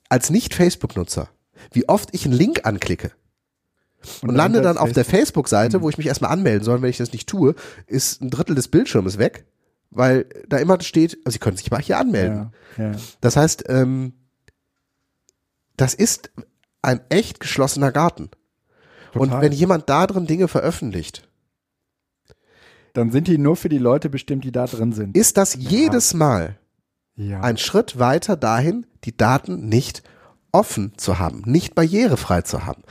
als 0.09 0.29
Nicht-Facebook-Nutzer, 0.29 1.29
wie 1.71 1.87
oft 1.89 2.09
ich 2.13 2.25
einen 2.25 2.33
Link 2.33 2.65
anklicke 2.65 3.11
und, 4.21 4.33
lande 4.35 4.61
dann 4.61 4.77
auf 4.77 4.91
der 4.91 5.05
Facebook-Seite, 5.05 5.81
wo 5.81 5.89
ich 5.89 5.97
mich 5.97 6.07
erstmal 6.07 6.31
anmelden 6.31 6.63
soll, 6.63 6.81
wenn 6.81 6.89
ich 6.89 6.97
das 6.97 7.11
nicht 7.13 7.27
tue, 7.27 7.55
ist 7.87 8.21
ein 8.21 8.29
Drittel 8.29 8.55
des 8.55 8.67
Bildschirms 8.67 9.17
weg, 9.17 9.45
weil 9.89 10.25
da 10.47 10.57
immer 10.57 10.79
steht, 10.81 11.17
also 11.25 11.33
Sie 11.33 11.39
können 11.39 11.57
sich 11.57 11.71
mal 11.71 11.81
hier 11.81 11.97
anmelden. 11.99 12.51
Ja, 12.77 12.91
ja. 12.91 12.97
Das 13.21 13.35
heißt, 13.35 13.65
ähm, 13.67 14.13
das 15.77 15.93
ist 15.93 16.31
ein 16.81 17.01
echt 17.09 17.39
geschlossener 17.39 17.91
Garten. 17.91 18.29
Und 19.13 19.29
Total. 19.29 19.41
wenn 19.41 19.51
jemand 19.51 19.89
da 19.89 20.07
drin 20.07 20.25
Dinge 20.25 20.47
veröffentlicht, 20.47 21.27
Dann 22.93 23.11
sind 23.11 23.27
die 23.27 23.37
nur 23.37 23.55
für 23.55 23.69
die 23.69 23.77
Leute 23.77 24.09
bestimmt, 24.09 24.43
die 24.43 24.51
da 24.51 24.65
drin 24.65 24.91
sind. 24.93 25.15
ist 25.15 25.37
das 25.37 25.55
jedes 25.55 26.13
Mal 26.13 26.57
Ja. 27.15 27.41
ein 27.41 27.57
Schritt 27.57 27.99
weiter 27.99 28.35
dahin, 28.35 28.85
die 29.05 29.15
Daten 29.15 29.67
nicht 29.69 30.03
offen 30.51 30.93
zu 30.97 31.17
haben, 31.19 31.43
nicht 31.45 31.75
barrierefrei 31.75 32.41
zu 32.41 32.65
haben. 32.65 32.83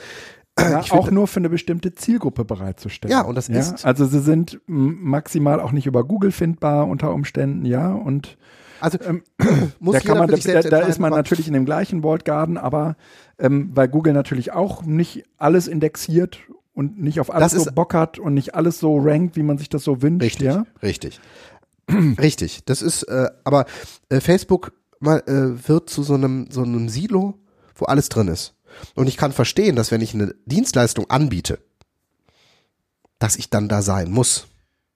ja, 0.58 0.80
ich 0.80 0.92
auch 0.92 1.10
nur 1.10 1.26
für 1.26 1.40
eine 1.40 1.48
bestimmte 1.48 1.94
Zielgruppe 1.94 2.44
bereitzustellen. 2.44 3.12
Ja, 3.12 3.22
und 3.22 3.34
das 3.34 3.48
ist- 3.48 3.84
Also 3.86 4.04
sie 4.06 4.20
sind 4.20 4.60
maximal 4.66 5.58
auch 5.60 5.72
nicht 5.72 5.86
über 5.86 6.04
Google 6.04 6.32
findbar 6.32 6.86
unter 6.86 7.12
Umständen, 7.14 7.64
ja. 7.64 7.92
Und 7.92 8.36
Also 8.80 8.98
ähm, 9.02 9.22
muss 9.78 9.94
da 9.94 10.00
kann 10.00 10.18
man, 10.18 10.28
da, 10.28 10.60
da, 10.62 10.80
ist 10.80 10.98
man 10.98 11.12
natürlich 11.12 11.46
in 11.46 11.54
dem 11.54 11.64
gleichen 11.64 12.02
Walled 12.02 12.24
Garden, 12.24 12.56
aber 12.56 12.96
ähm, 13.38 13.70
weil 13.74 13.88
Google 13.88 14.12
natürlich 14.12 14.52
auch 14.52 14.82
nicht 14.82 15.24
alles 15.36 15.68
indexiert 15.68 16.38
und 16.72 17.00
nicht 17.00 17.20
auf 17.20 17.32
alles 17.32 17.52
Das 17.52 17.64
so 17.64 17.72
Bock 17.72 17.94
hat 17.94 18.18
und 18.18 18.34
nicht 18.34 18.54
alles 18.54 18.78
so 18.78 18.98
rankt, 18.98 19.36
wie 19.36 19.42
man 19.42 19.58
sich 19.58 19.68
das 19.68 19.84
so 19.84 20.02
wünscht, 20.02 20.22
Richtig, 20.22 20.46
ja. 20.46 20.64
richtig. 20.82 21.20
richtig. 22.18 22.64
Das 22.64 22.82
ist, 22.82 23.02
äh, 23.04 23.28
aber 23.44 23.66
äh, 24.08 24.20
Facebook 24.20 24.72
mal, 24.98 25.22
äh, 25.26 25.68
wird 25.68 25.90
zu 25.90 26.02
so 26.02 26.14
einem, 26.14 26.48
so 26.50 26.62
einem 26.62 26.88
Silo, 26.88 27.34
wo 27.74 27.86
alles 27.86 28.08
drin 28.08 28.28
ist. 28.28 28.54
Und 28.94 29.08
ich 29.08 29.16
kann 29.16 29.32
verstehen, 29.32 29.76
dass 29.76 29.90
wenn 29.90 30.00
ich 30.00 30.14
eine 30.14 30.34
Dienstleistung 30.46 31.10
anbiete, 31.10 31.58
dass 33.18 33.36
ich 33.36 33.50
dann 33.50 33.68
da 33.68 33.82
sein 33.82 34.10
muss. 34.10 34.46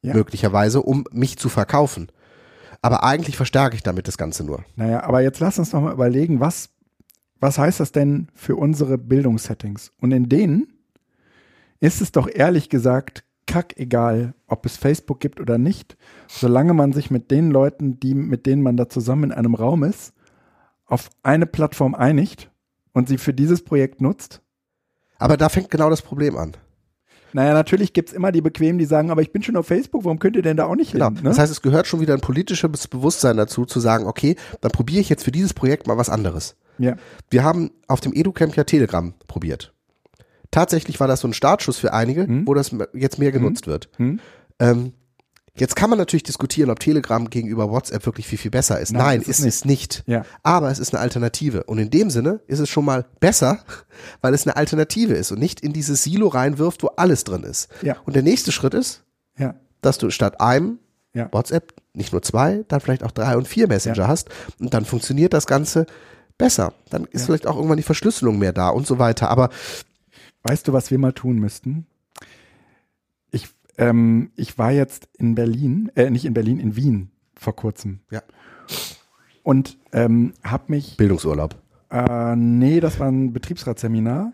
Ja. 0.02 0.12
Möglicherweise, 0.12 0.82
um 0.82 1.06
mich 1.12 1.38
zu 1.38 1.48
verkaufen. 1.48 2.08
Aber 2.84 3.02
eigentlich 3.02 3.38
verstärke 3.38 3.74
ich 3.76 3.82
damit 3.82 4.08
das 4.08 4.18
Ganze 4.18 4.44
nur. 4.44 4.62
Naja, 4.76 5.04
aber 5.04 5.22
jetzt 5.22 5.40
lass 5.40 5.58
uns 5.58 5.72
noch 5.72 5.80
mal 5.80 5.94
überlegen, 5.94 6.40
was, 6.40 6.68
was 7.40 7.56
heißt 7.56 7.80
das 7.80 7.92
denn 7.92 8.28
für 8.34 8.56
unsere 8.56 8.98
Bildungssettings? 8.98 9.90
Und 10.02 10.12
in 10.12 10.28
denen 10.28 10.66
ist 11.80 12.02
es 12.02 12.12
doch 12.12 12.28
ehrlich 12.30 12.68
gesagt 12.68 13.24
kackegal, 13.46 14.34
ob 14.48 14.66
es 14.66 14.76
Facebook 14.76 15.18
gibt 15.18 15.40
oder 15.40 15.56
nicht, 15.56 15.96
solange 16.28 16.74
man 16.74 16.92
sich 16.92 17.10
mit 17.10 17.30
den 17.30 17.50
Leuten, 17.50 18.00
die, 18.00 18.14
mit 18.14 18.44
denen 18.44 18.60
man 18.60 18.76
da 18.76 18.86
zusammen 18.86 19.30
in 19.30 19.32
einem 19.32 19.54
Raum 19.54 19.82
ist, 19.82 20.12
auf 20.84 21.08
eine 21.22 21.46
Plattform 21.46 21.94
einigt 21.94 22.50
und 22.92 23.08
sie 23.08 23.16
für 23.16 23.32
dieses 23.32 23.64
Projekt 23.64 24.02
nutzt. 24.02 24.42
Aber 25.16 25.38
da 25.38 25.48
fängt 25.48 25.70
genau 25.70 25.88
das 25.88 26.02
Problem 26.02 26.36
an. 26.36 26.52
Naja, 27.34 27.52
natürlich 27.52 27.92
gibt's 27.92 28.12
immer 28.12 28.32
die 28.32 28.40
Bequemen, 28.40 28.78
die 28.78 28.84
sagen, 28.86 29.10
aber 29.10 29.20
ich 29.20 29.32
bin 29.32 29.42
schon 29.42 29.56
auf 29.56 29.66
Facebook, 29.66 30.04
warum 30.04 30.18
könnt 30.20 30.36
ihr 30.36 30.42
denn 30.42 30.56
da 30.56 30.64
auch 30.66 30.76
nicht 30.76 30.92
Genau. 30.92 31.06
hin? 31.06 31.14
Ne? 31.16 31.22
Das 31.24 31.38
heißt, 31.38 31.50
es 31.52 31.60
gehört 31.62 31.86
schon 31.86 32.00
wieder 32.00 32.14
ein 32.14 32.20
politisches 32.20 32.86
Bewusstsein 32.88 33.36
dazu, 33.36 33.64
zu 33.66 33.80
sagen, 33.80 34.06
okay, 34.06 34.36
dann 34.60 34.70
probiere 34.70 35.00
ich 35.00 35.08
jetzt 35.08 35.24
für 35.24 35.32
dieses 35.32 35.52
Projekt 35.52 35.86
mal 35.86 35.98
was 35.98 36.08
anderes. 36.08 36.54
ja. 36.78 36.96
Wir 37.30 37.42
haben 37.44 37.70
auf 37.88 38.00
dem 38.00 38.12
EduCamp 38.14 38.56
ja 38.56 38.64
Telegram 38.64 39.12
probiert. 39.26 39.72
Tatsächlich 40.50 41.00
war 41.00 41.08
das 41.08 41.20
so 41.20 41.28
ein 41.28 41.32
Startschuss 41.34 41.78
für 41.78 41.92
einige, 41.92 42.26
Hm. 42.26 42.46
wo 42.46 42.54
das 42.54 42.70
jetzt 42.92 43.18
mehr 43.18 43.32
genutzt 43.32 43.66
wird. 43.66 43.88
Hm? 43.96 44.20
Ähm, 44.60 44.92
jetzt 45.56 45.76
kann 45.76 45.90
man 45.90 45.98
natürlich 45.98 46.22
diskutieren, 46.24 46.70
ob 46.70 46.80
Telegram 46.80 47.28
gegenüber 47.30 47.70
WhatsApp 47.70 48.04
wirklich 48.06 48.26
viel, 48.26 48.38
viel 48.38 48.50
besser 48.50 48.80
ist. 48.80 48.92
Nein, 48.92 49.02
Nein, 49.02 49.20
ist 49.22 49.28
es 49.28 49.38
ist 49.40 49.44
es 49.46 49.64
nicht. 49.64 50.02
Ja. 50.06 50.24
Aber 50.42 50.70
es 50.70 50.78
ist 50.78 50.92
eine 50.94 51.00
Alternative. 51.02 51.64
Und 51.64 51.78
in 51.78 51.90
dem 51.90 52.10
Sinne 52.10 52.40
ist 52.46 52.58
es 52.58 52.68
schon 52.68 52.84
mal 52.84 53.04
besser, 53.20 53.58
weil 54.20 54.34
es 54.34 54.46
eine 54.46 54.56
Alternative 54.56 55.14
ist 55.14 55.32
und 55.32 55.38
nicht 55.38 55.60
in 55.60 55.72
dieses 55.72 56.02
Silo 56.02 56.28
reinwirft, 56.28 56.82
wo 56.82 56.88
alles 56.96 57.24
drin 57.24 57.42
ist. 57.44 57.68
Ja. 57.82 57.96
Und 58.04 58.14
der 58.16 58.22
nächste 58.22 58.52
Schritt 58.52 58.74
ist, 58.74 59.04
Ja. 59.38 59.54
dass 59.80 59.98
du 59.98 60.10
statt 60.10 60.40
einem 60.40 60.78
Ja. 61.12 61.28
WhatsApp 61.32 61.74
nicht 61.92 62.12
nur 62.12 62.22
zwei, 62.22 62.64
dann 62.68 62.80
vielleicht 62.80 63.04
auch 63.04 63.12
drei 63.12 63.36
und 63.36 63.46
vier 63.46 63.68
Messenger 63.68 63.96
Ja. 63.96 64.08
hast 64.08 64.28
und 64.58 64.74
dann 64.74 64.84
funktioniert 64.84 65.32
das 65.32 65.46
Ganze 65.46 65.86
besser. 66.36 66.72
Dann 66.90 67.04
ist 67.04 67.26
vielleicht 67.26 67.46
auch 67.46 67.54
irgendwann 67.54 67.76
die 67.76 67.84
Verschlüsselung 67.84 68.38
mehr 68.38 68.52
da 68.52 68.70
und 68.70 68.86
so 68.86 68.98
weiter. 68.98 69.30
Aber 69.30 69.50
Weißt 70.46 70.68
du, 70.68 70.74
was 70.74 70.90
wir 70.90 70.98
mal 70.98 71.12
tun 71.14 71.38
müssten? 71.38 71.86
Ich, 73.76 73.82
ähm, 73.82 74.30
ich 74.36 74.58
war 74.58 74.70
jetzt 74.72 75.08
in 75.18 75.34
Berlin, 75.34 75.90
äh, 75.94 76.10
nicht 76.10 76.24
in 76.24 76.34
Berlin, 76.34 76.58
in 76.60 76.76
Wien 76.76 77.10
vor 77.36 77.54
kurzem. 77.56 78.00
Ja. 78.10 78.22
Und 79.42 79.76
ähm, 79.92 80.32
hab 80.42 80.68
mich, 80.68 80.96
Bildungsurlaub. 80.96 81.56
äh, 81.90 82.36
nee, 82.36 82.80
das 82.80 82.98
war 82.98 83.08
ein 83.08 83.32
Betriebsratsseminar. 83.32 84.32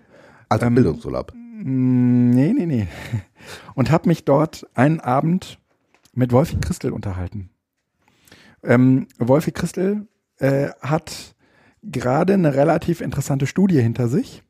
Also 0.48 0.66
Ähm, 0.66 0.74
Bildungsurlaub. 0.74 1.32
Mm, 1.34 2.30
Nee, 2.30 2.52
nee, 2.52 2.66
nee. 2.66 2.88
Und 3.74 3.90
habe 3.90 4.08
mich 4.08 4.24
dort 4.24 4.66
einen 4.74 5.00
Abend 5.00 5.58
mit 6.14 6.32
Wolfi 6.32 6.56
Christel 6.60 6.92
unterhalten. 6.92 7.50
Ähm, 8.62 9.06
Wolfi 9.18 9.52
Christel 9.52 10.06
äh, 10.38 10.68
hat 10.80 11.34
gerade 11.82 12.34
eine 12.34 12.54
relativ 12.54 13.00
interessante 13.00 13.46
Studie 13.46 13.80
hinter 13.80 14.08
sich, 14.08 14.42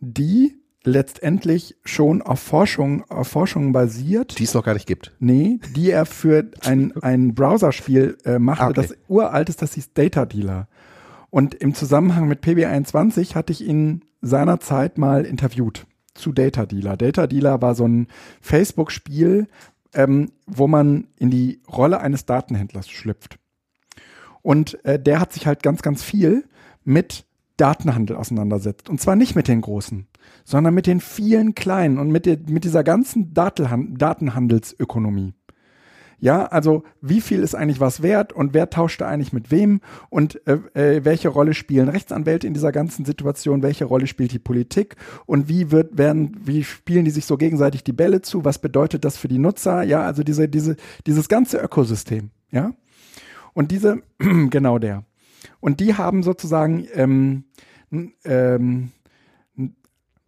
die 0.00 0.54
letztendlich 0.88 1.76
schon 1.84 2.22
auf 2.22 2.40
Forschung, 2.40 3.04
auf 3.10 3.28
Forschung 3.28 3.72
basiert. 3.72 4.38
Die 4.38 4.44
es 4.44 4.54
noch 4.54 4.64
gar 4.64 4.74
nicht 4.74 4.86
gibt. 4.86 5.12
Nee, 5.20 5.60
die 5.76 5.90
er 5.90 6.06
für 6.06 6.50
ein, 6.64 6.92
ein 7.00 7.34
Browserspiel 7.34 8.18
äh, 8.24 8.38
machte, 8.38 8.64
Ah, 8.64 8.68
okay. 8.70 8.82
das 8.82 8.96
uralt 9.08 9.48
ist, 9.48 9.62
das 9.62 9.74
hieß 9.74 9.92
Data 9.94 10.26
Dealer. 10.26 10.68
Und 11.30 11.54
im 11.54 11.74
Zusammenhang 11.74 12.26
mit 12.26 12.42
PB21 12.42 13.34
hatte 13.34 13.52
ich 13.52 13.64
ihn 13.66 14.02
seinerzeit 14.22 14.98
mal 14.98 15.24
interviewt 15.24 15.86
zu 16.14 16.32
Data 16.32 16.66
Dealer. 16.66 16.96
Data 16.96 17.26
Dealer 17.26 17.62
war 17.62 17.74
so 17.74 17.86
ein 17.86 18.08
Facebook-Spiel, 18.40 19.46
ähm, 19.94 20.32
wo 20.46 20.66
man 20.66 21.06
in 21.16 21.30
die 21.30 21.60
Rolle 21.70 22.00
eines 22.00 22.26
Datenhändlers 22.26 22.88
schlüpft. 22.88 23.38
Und 24.42 24.82
äh, 24.84 24.98
der 24.98 25.20
hat 25.20 25.32
sich 25.32 25.46
halt 25.46 25.62
ganz, 25.62 25.82
ganz 25.82 26.02
viel 26.02 26.44
mit 26.84 27.24
Datenhandel 27.58 28.16
auseinandersetzt. 28.16 28.88
Und 28.88 29.00
zwar 29.00 29.16
nicht 29.16 29.36
mit 29.36 29.48
den 29.48 29.60
großen, 29.60 30.06
sondern 30.44 30.72
mit 30.72 30.86
den 30.86 31.00
vielen 31.00 31.54
kleinen 31.54 31.98
und 31.98 32.10
mit, 32.10 32.24
der, 32.24 32.38
mit 32.48 32.64
dieser 32.64 32.84
ganzen 32.84 33.34
Datenhan 33.34 33.96
Datenhandelsökonomie. 33.98 35.34
Ja, 36.20 36.46
also 36.46 36.82
wie 37.00 37.20
viel 37.20 37.42
ist 37.44 37.54
eigentlich 37.54 37.78
was 37.78 38.02
wert 38.02 38.32
und 38.32 38.52
wer 38.52 38.70
tauscht 38.70 39.00
da 39.00 39.08
eigentlich 39.08 39.32
mit 39.32 39.52
wem 39.52 39.80
und 40.10 40.40
äh, 40.48 40.58
äh, 40.74 41.04
welche 41.04 41.28
Rolle 41.28 41.54
spielen 41.54 41.88
Rechtsanwälte 41.88 42.46
in 42.46 42.54
dieser 42.54 42.72
ganzen 42.72 43.04
Situation, 43.04 43.62
welche 43.62 43.84
Rolle 43.84 44.08
spielt 44.08 44.32
die 44.32 44.40
Politik 44.40 44.96
und 45.26 45.48
wie 45.48 45.70
wird 45.70 45.96
werden 45.96 46.36
wie 46.44 46.64
spielen 46.64 47.04
die 47.04 47.12
sich 47.12 47.24
so 47.24 47.36
gegenseitig 47.36 47.84
die 47.84 47.92
Bälle 47.92 48.20
zu, 48.20 48.44
was 48.44 48.58
bedeutet 48.58 49.04
das 49.04 49.16
für 49.16 49.28
die 49.28 49.38
Nutzer? 49.38 49.84
Ja, 49.84 50.02
also 50.02 50.24
diese 50.24 50.48
diese 50.48 50.76
dieses 51.06 51.28
ganze 51.28 51.58
Ökosystem, 51.58 52.30
ja? 52.50 52.72
Und 53.54 53.70
diese 53.70 54.02
genau 54.18 54.80
der. 54.80 55.04
Und 55.60 55.80
die 55.80 55.94
haben 55.94 56.22
sozusagen 56.22 56.86
ähm, 56.94 57.44
ähm, 58.24 58.92
ein 59.56 59.76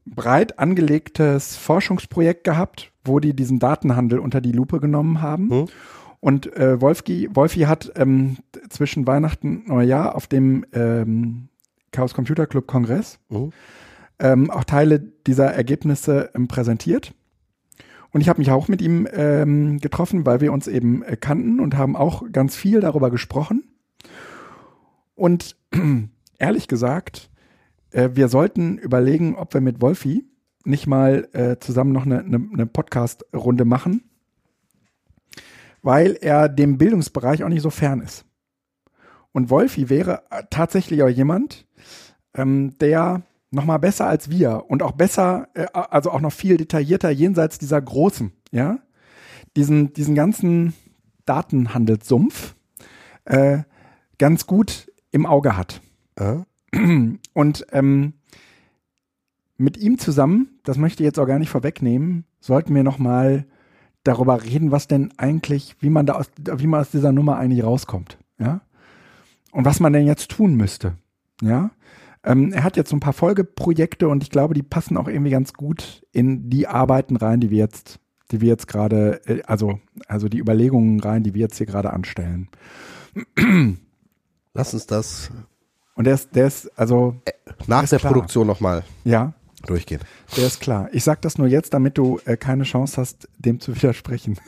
breit 0.05 0.59
angelegtes 0.59 1.57
Forschungsprojekt 1.57 2.45
gehabt, 2.45 2.93
wo 3.05 3.21
die 3.21 3.35
diesen 3.35 3.59
Datenhandel 3.59 4.19
unter 4.19 4.41
die 4.41 4.53
Lupe 4.53 4.81
genommen 4.81 5.23
haben. 5.23 5.49
Mhm. 5.49 5.67
Und 6.21 6.55
äh, 6.57 6.81
Wolfgi, 6.81 7.29
Wolfi 7.33 7.61
hat 7.61 7.93
ähm, 7.97 8.39
zwischen 8.69 9.07
Weihnachten 9.07 9.59
und 9.59 9.69
Neujahr 9.69 10.15
auf 10.15 10.27
dem 10.27 10.67
ähm, 10.73 11.49
Chaos 11.93 12.15
Computer 12.15 12.47
Club 12.47 12.67
Kongress 12.67 13.19
Mhm. 13.31 13.53
ähm, 14.19 14.51
auch 14.51 14.65
Teile 14.65 15.01
dieser 15.01 15.47
Ergebnisse 15.47 16.31
ähm, 16.35 16.47
präsentiert. 16.47 17.15
Und 18.13 18.21
ich 18.21 18.29
habe 18.29 18.41
mich 18.41 18.51
auch 18.51 18.69
mit 18.69 18.83
ihm 18.83 19.09
ähm, 19.13 19.79
getroffen, 19.79 20.27
weil 20.27 20.41
wir 20.41 20.53
uns 20.53 20.67
eben 20.67 21.03
äh, 21.03 21.17
kannten 21.17 21.61
und 21.61 21.77
haben 21.77 21.97
auch 21.97 22.25
ganz 22.33 22.57
viel 22.57 22.81
darüber 22.81 23.11
gesprochen. 23.11 23.65
Und 25.21 25.55
ehrlich 26.39 26.67
gesagt, 26.67 27.31
äh, 27.91 28.09
wir 28.15 28.29
sollten 28.29 28.79
überlegen, 28.79 29.37
ob 29.37 29.53
wir 29.53 29.61
mit 29.61 29.83
Wolfi 29.83 30.25
nicht 30.65 30.87
mal 30.87 31.29
äh, 31.35 31.59
zusammen 31.59 31.93
noch 31.93 32.07
eine, 32.07 32.21
eine, 32.21 32.49
eine 32.51 32.65
Podcast-Runde 32.65 33.67
machen, 33.67 34.09
weil 35.83 36.17
er 36.23 36.49
dem 36.49 36.79
Bildungsbereich 36.79 37.45
auch 37.45 37.51
nicht 37.51 37.61
so 37.61 37.69
fern 37.69 38.01
ist. 38.01 38.25
Und 39.33 39.51
Wolfi 39.51 39.91
wäre 39.91 40.23
äh, 40.31 40.45
tatsächlich 40.49 41.03
auch 41.03 41.09
jemand, 41.09 41.67
ähm, 42.33 42.79
der 42.79 43.21
noch 43.51 43.67
mal 43.67 43.77
besser 43.77 44.07
als 44.07 44.31
wir 44.31 44.65
und 44.69 44.83
auch 44.83 44.93
besser, 44.93 45.49
äh, 45.53 45.67
also 45.75 46.13
auch 46.13 46.23
noch 46.23 46.33
viel 46.33 46.57
detaillierter 46.57 47.11
jenseits 47.11 47.59
dieser 47.59 47.83
großen, 47.83 48.33
ja, 48.53 48.79
diesen, 49.55 49.93
diesen 49.93 50.15
ganzen 50.15 50.73
Datenhandelssumpf 51.27 52.55
äh, 53.27 53.65
ganz 54.17 54.47
gut 54.47 54.90
im 55.11 55.27
Auge 55.27 55.57
hat. 55.57 55.81
Äh? 56.17 56.37
Und 57.33 57.67
ähm, 57.73 58.15
mit 59.57 59.77
ihm 59.77 59.99
zusammen, 59.99 60.59
das 60.65 60.79
möchte 60.79 61.03
ich 61.03 61.07
jetzt 61.07 61.19
auch 61.19 61.27
gar 61.27 61.39
nicht 61.39 61.51
vorwegnehmen, 61.51 62.25
sollten 62.41 62.75
wir 62.75 62.83
noch 62.83 62.99
mal 62.99 63.45
darüber 64.05 64.43
reden, 64.43 64.71
was 64.71 64.89
denn 64.89 65.13
eigentlich, 65.19 65.77
wie 65.81 65.91
man 65.91 66.07
da 66.07 66.15
aus, 66.15 66.31
wie 66.39 66.67
man 66.67 66.81
aus 66.81 66.91
dieser 66.91 67.13
Nummer 67.13 67.37
eigentlich 67.37 67.63
rauskommt, 67.63 68.19
ja, 68.39 68.63
und 69.53 69.65
was 69.65 69.81
man 69.81 69.93
denn 69.93 70.07
jetzt 70.07 70.31
tun 70.31 70.55
müsste, 70.55 70.95
ja. 71.43 71.71
Ähm, 72.23 72.53
er 72.53 72.65
hat 72.65 72.77
jetzt 72.77 72.91
so 72.91 72.97
ein 72.97 73.01
paar 73.01 73.15
Folgeprojekte 73.15 74.07
und 74.09 74.23
ich 74.23 74.31
glaube, 74.31 74.53
die 74.53 74.63
passen 74.63 74.99
auch 74.99 75.09
irgendwie 75.09 75.31
ganz 75.31 75.55
gut 75.55 76.07
in 76.13 76.51
die 76.51 76.67
Arbeiten 76.67 77.17
rein, 77.17 77.41
die 77.41 77.51
wir 77.51 77.59
jetzt, 77.59 77.99
die 78.31 78.43
wir 78.43 78.49
jetzt 78.49 78.69
gerade, 78.69 79.23
äh, 79.27 79.43
also, 79.47 79.81
also 80.07 80.29
die 80.29 80.39
Überlegungen 80.39 81.01
rein, 81.01 81.23
die 81.23 81.35
wir 81.35 81.41
jetzt 81.41 81.57
hier 81.57 81.67
gerade 81.67 81.93
anstellen. 81.93 82.49
Lass 84.55 84.75
uns 84.75 84.87
das. 84.87 85.31
Und 85.95 86.05
der 86.05 86.15
ist, 86.15 86.35
der 86.35 86.47
ist, 86.47 86.71
also. 86.79 87.17
Äh, 87.25 87.33
nach 87.67 87.89
der 87.89 87.99
klar. 87.99 88.13
Produktion 88.13 88.47
nochmal. 88.47 88.85
Ja. 89.05 89.33
Durchgehen. 89.67 90.01
Der 90.37 90.47
ist 90.47 90.61
klar. 90.61 90.89
Ich 90.93 91.05
sag 91.05 91.21
das 91.23 91.37
nur 91.37 91.47
jetzt, 91.47 91.75
damit 91.75 91.99
du 91.99 92.19
äh, 92.25 92.37
keine 92.37 92.65
Chance 92.65 92.97
hast, 92.97 93.29
dem 93.39 93.61
zu 93.61 93.75
widersprechen. 93.77 94.39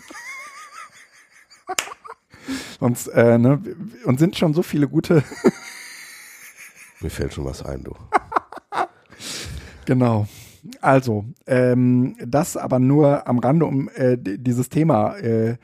Sonst, 2.80 3.08
äh, 3.08 3.38
ne, 3.38 3.62
und 4.04 4.18
sind 4.18 4.36
schon 4.36 4.54
so 4.54 4.62
viele 4.62 4.88
gute 4.88 5.22
mir 7.02 7.10
fällt 7.10 7.34
schon 7.34 7.44
was 7.44 7.64
ein, 7.64 7.84
du. 7.84 7.94
genau. 9.84 10.26
Also, 10.80 11.24
ähm, 11.46 12.16
das 12.24 12.56
aber 12.56 12.78
nur 12.78 13.26
am 13.26 13.40
Rande 13.40 13.66
um 13.66 13.88
äh, 13.94 14.16
dieses 14.16 14.68
Thema, 14.68 15.16
äh, 15.16 15.56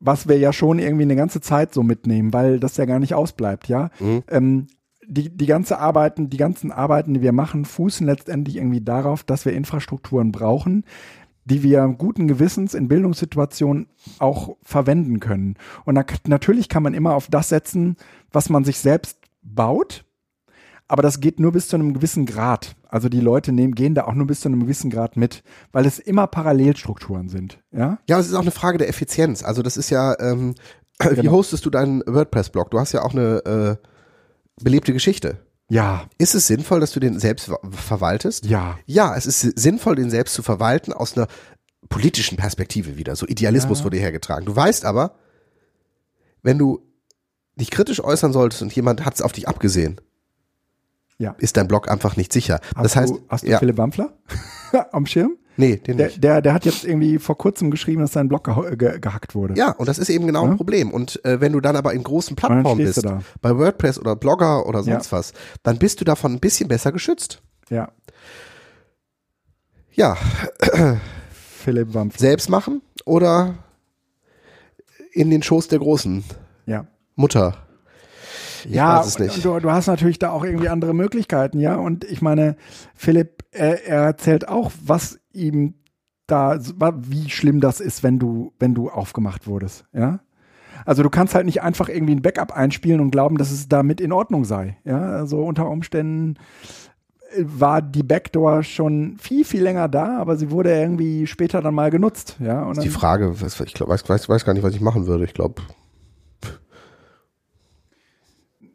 was 0.00 0.28
wir 0.28 0.38
ja 0.38 0.52
schon 0.52 0.78
irgendwie 0.78 1.04
eine 1.04 1.16
ganze 1.16 1.40
Zeit 1.40 1.72
so 1.72 1.82
mitnehmen, 1.82 2.32
weil 2.32 2.60
das 2.60 2.76
ja 2.76 2.84
gar 2.84 2.98
nicht 2.98 3.14
ausbleibt, 3.14 3.68
ja. 3.68 3.90
Mhm. 4.00 4.22
Ähm, 4.28 4.66
die, 5.06 5.34
die 5.34 5.46
ganze 5.46 5.78
Arbeiten, 5.78 6.28
die 6.28 6.36
ganzen 6.36 6.70
Arbeiten, 6.70 7.14
die 7.14 7.22
wir 7.22 7.32
machen, 7.32 7.64
fußen 7.64 8.06
letztendlich 8.06 8.56
irgendwie 8.56 8.82
darauf, 8.82 9.24
dass 9.24 9.46
wir 9.46 9.54
Infrastrukturen 9.54 10.32
brauchen, 10.32 10.84
die 11.46 11.62
wir 11.62 11.86
guten 11.96 12.28
Gewissens 12.28 12.74
in 12.74 12.88
Bildungssituationen 12.88 13.86
auch 14.18 14.56
verwenden 14.62 15.18
können. 15.18 15.54
Und 15.86 15.94
na, 15.94 16.04
natürlich 16.26 16.68
kann 16.68 16.82
man 16.82 16.92
immer 16.92 17.14
auf 17.14 17.28
das 17.28 17.48
setzen, 17.48 17.96
was 18.30 18.50
man 18.50 18.64
sich 18.64 18.78
selbst 18.78 19.18
baut 19.42 20.04
aber 20.88 21.02
das 21.02 21.20
geht 21.20 21.38
nur 21.38 21.52
bis 21.52 21.68
zu 21.68 21.76
einem 21.76 21.92
gewissen 21.92 22.24
Grad. 22.24 22.74
Also 22.88 23.10
die 23.10 23.20
Leute 23.20 23.52
nehmen, 23.52 23.74
gehen 23.74 23.94
da 23.94 24.04
auch 24.04 24.14
nur 24.14 24.26
bis 24.26 24.40
zu 24.40 24.48
einem 24.48 24.60
gewissen 24.60 24.90
Grad 24.90 25.16
mit, 25.16 25.42
weil 25.70 25.84
es 25.84 25.98
immer 25.98 26.26
Parallelstrukturen 26.26 27.28
sind. 27.28 27.60
Ja, 27.70 27.98
ja 28.08 28.18
es 28.18 28.26
ist 28.26 28.34
auch 28.34 28.40
eine 28.40 28.50
Frage 28.50 28.78
der 28.78 28.88
Effizienz. 28.88 29.44
Also 29.44 29.62
das 29.62 29.76
ist 29.76 29.90
ja, 29.90 30.18
ähm, 30.18 30.54
wie 31.02 31.14
genau. 31.16 31.32
hostest 31.32 31.66
du 31.66 31.70
deinen 31.70 32.02
WordPress-Blog? 32.06 32.70
Du 32.70 32.80
hast 32.80 32.92
ja 32.92 33.02
auch 33.02 33.12
eine 33.12 33.78
äh, 33.78 33.86
belebte 34.62 34.94
Geschichte. 34.94 35.38
Ja. 35.68 36.06
Ist 36.16 36.34
es 36.34 36.46
sinnvoll, 36.46 36.80
dass 36.80 36.92
du 36.92 37.00
den 37.00 37.20
selbst 37.20 37.50
verwaltest? 37.70 38.46
Ja. 38.46 38.78
Ja, 38.86 39.14
es 39.14 39.26
ist 39.26 39.40
sinnvoll, 39.58 39.96
den 39.96 40.08
selbst 40.08 40.32
zu 40.32 40.42
verwalten 40.42 40.94
aus 40.94 41.16
einer 41.16 41.28
politischen 41.90 42.38
Perspektive 42.38 42.96
wieder. 42.96 43.14
So 43.14 43.26
Idealismus 43.26 43.80
ja. 43.80 43.84
wurde 43.84 43.98
hergetragen. 43.98 44.46
Du 44.46 44.56
weißt 44.56 44.86
aber, 44.86 45.16
wenn 46.42 46.56
du 46.56 46.80
dich 47.56 47.70
kritisch 47.70 48.02
äußern 48.02 48.32
solltest 48.32 48.62
und 48.62 48.74
jemand 48.74 49.04
hat 49.04 49.14
es 49.14 49.22
auf 49.22 49.32
dich 49.32 49.48
abgesehen, 49.48 50.00
ja. 51.18 51.34
ist 51.38 51.56
dein 51.56 51.68
Blog 51.68 51.90
einfach 51.90 52.16
nicht 52.16 52.32
sicher. 52.32 52.60
Hast 52.74 52.84
das 52.84 52.96
heißt, 52.96 53.12
du, 53.12 53.20
hast 53.28 53.44
du 53.44 53.50
ja. 53.50 53.58
Philipp 53.58 53.76
Wampfler 53.76 54.12
am 54.92 55.06
Schirm? 55.06 55.36
Nee, 55.56 55.76
den 55.76 55.96
der, 55.96 56.06
nicht. 56.06 56.22
Der, 56.22 56.40
der 56.40 56.54
hat 56.54 56.64
jetzt 56.64 56.84
irgendwie 56.84 57.18
vor 57.18 57.36
kurzem 57.36 57.72
geschrieben, 57.72 58.00
dass 58.00 58.12
sein 58.12 58.28
Blog 58.28 58.44
ge 58.44 58.76
ge 58.76 59.00
gehackt 59.00 59.34
wurde. 59.34 59.54
Ja, 59.56 59.72
und 59.72 59.88
das 59.88 59.98
ist 59.98 60.08
eben 60.08 60.26
genau 60.26 60.44
ja? 60.44 60.52
ein 60.52 60.56
Problem. 60.56 60.92
Und 60.92 61.22
äh, 61.24 61.40
wenn 61.40 61.52
du 61.52 61.60
dann 61.60 61.74
aber 61.74 61.94
in 61.94 62.04
großen 62.04 62.36
Plattformen 62.36 62.84
bist, 62.84 63.04
bei 63.42 63.56
WordPress 63.56 63.98
oder 63.98 64.14
Blogger 64.14 64.66
oder 64.66 64.84
sonst 64.84 65.10
ja. 65.10 65.18
was, 65.18 65.32
dann 65.64 65.78
bist 65.78 66.00
du 66.00 66.04
davon 66.04 66.34
ein 66.34 66.38
bisschen 66.38 66.68
besser 66.68 66.92
geschützt. 66.92 67.42
Ja. 67.70 67.90
Ja. 69.92 70.16
Philipp 71.32 71.92
Wampfler. 71.92 72.20
Selbst 72.20 72.48
machen 72.48 72.80
oder 73.04 73.56
in 75.12 75.30
den 75.30 75.42
Schoß 75.42 75.66
der 75.66 75.80
Großen. 75.80 76.22
Ja. 76.66 76.86
Mutter 77.16 77.67
ich 78.64 78.74
ja, 78.74 79.02
du, 79.02 79.60
du, 79.60 79.70
hast 79.70 79.86
natürlich 79.86 80.18
da 80.18 80.30
auch 80.30 80.44
irgendwie 80.44 80.68
andere 80.68 80.94
Möglichkeiten, 80.94 81.58
ja. 81.58 81.76
Und 81.76 82.04
ich 82.04 82.22
meine, 82.22 82.56
Philipp, 82.94 83.44
er, 83.50 83.86
er 83.86 84.02
erzählt 84.02 84.48
auch, 84.48 84.70
was 84.84 85.18
ihm 85.32 85.74
da, 86.26 86.58
wie 86.96 87.30
schlimm 87.30 87.60
das 87.60 87.80
ist, 87.80 88.02
wenn 88.02 88.18
du, 88.18 88.52
wenn 88.58 88.74
du 88.74 88.90
aufgemacht 88.90 89.46
wurdest, 89.46 89.84
ja. 89.92 90.20
Also 90.84 91.02
du 91.02 91.10
kannst 91.10 91.34
halt 91.34 91.44
nicht 91.46 91.62
einfach 91.62 91.88
irgendwie 91.88 92.14
ein 92.14 92.22
Backup 92.22 92.52
einspielen 92.52 93.00
und 93.00 93.10
glauben, 93.10 93.36
dass 93.36 93.50
es 93.50 93.68
damit 93.68 94.00
in 94.00 94.12
Ordnung 94.12 94.44
sei, 94.44 94.78
ja. 94.84 95.00
Also 95.00 95.42
unter 95.42 95.68
Umständen 95.68 96.36
äh, 97.34 97.44
war 97.44 97.82
die 97.82 98.02
Backdoor 98.02 98.62
schon 98.62 99.16
viel, 99.18 99.44
viel 99.44 99.62
länger 99.62 99.88
da, 99.88 100.18
aber 100.18 100.36
sie 100.36 100.50
wurde 100.50 100.70
irgendwie 100.70 101.26
später 101.26 101.60
dann 101.62 101.74
mal 101.74 101.90
genutzt, 101.90 102.36
ja. 102.40 102.62
Und 102.62 102.82
die 102.82 102.88
Frage, 102.90 103.34
ich 103.64 103.74
glaub, 103.74 103.88
weiß, 103.88 104.08
weiß, 104.08 104.28
weiß 104.28 104.44
gar 104.44 104.52
nicht, 104.54 104.62
was 104.62 104.74
ich 104.74 104.80
machen 104.80 105.06
würde. 105.06 105.24
Ich 105.24 105.34
glaube, 105.34 105.62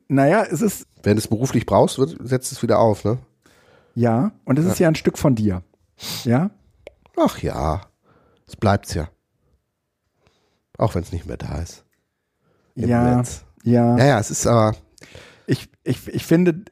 Naja, 0.08 0.44
es 0.50 0.62
ist. 0.62 0.88
Wenn 1.02 1.16
du 1.16 1.20
es 1.20 1.28
beruflich 1.28 1.66
brauchst, 1.66 1.98
wird, 1.98 2.18
setzt 2.22 2.52
es 2.52 2.62
wieder 2.64 2.80
auf, 2.80 3.04
ne? 3.04 3.18
Ja, 3.96 4.32
und 4.46 4.58
es 4.60 4.66
ja. 4.66 4.72
ist 4.72 4.80
ja 4.80 4.88
ein 4.88 4.96
Stück 4.96 5.18
von 5.18 5.36
dir. 5.36 5.64
Ja? 6.24 6.52
Ach 7.18 7.40
ja, 7.40 7.82
es 8.48 8.56
bleibt's 8.56 8.94
ja. 8.94 9.10
Auch 10.78 10.96
wenn 10.96 11.04
es 11.04 11.12
nicht 11.12 11.26
mehr 11.26 11.38
da 11.38 11.60
ist. 11.60 11.86
Im 12.76 12.90
ja, 12.90 13.18
Netz. 13.18 13.46
ja. 13.64 13.98
Ja, 13.98 14.06
ja, 14.06 14.20
es 14.20 14.32
ist 14.32 14.48
aber. 14.48 14.76
Ich, 15.46 15.70
ich, 15.84 16.08
ich 16.08 16.26
finde, 16.26 16.64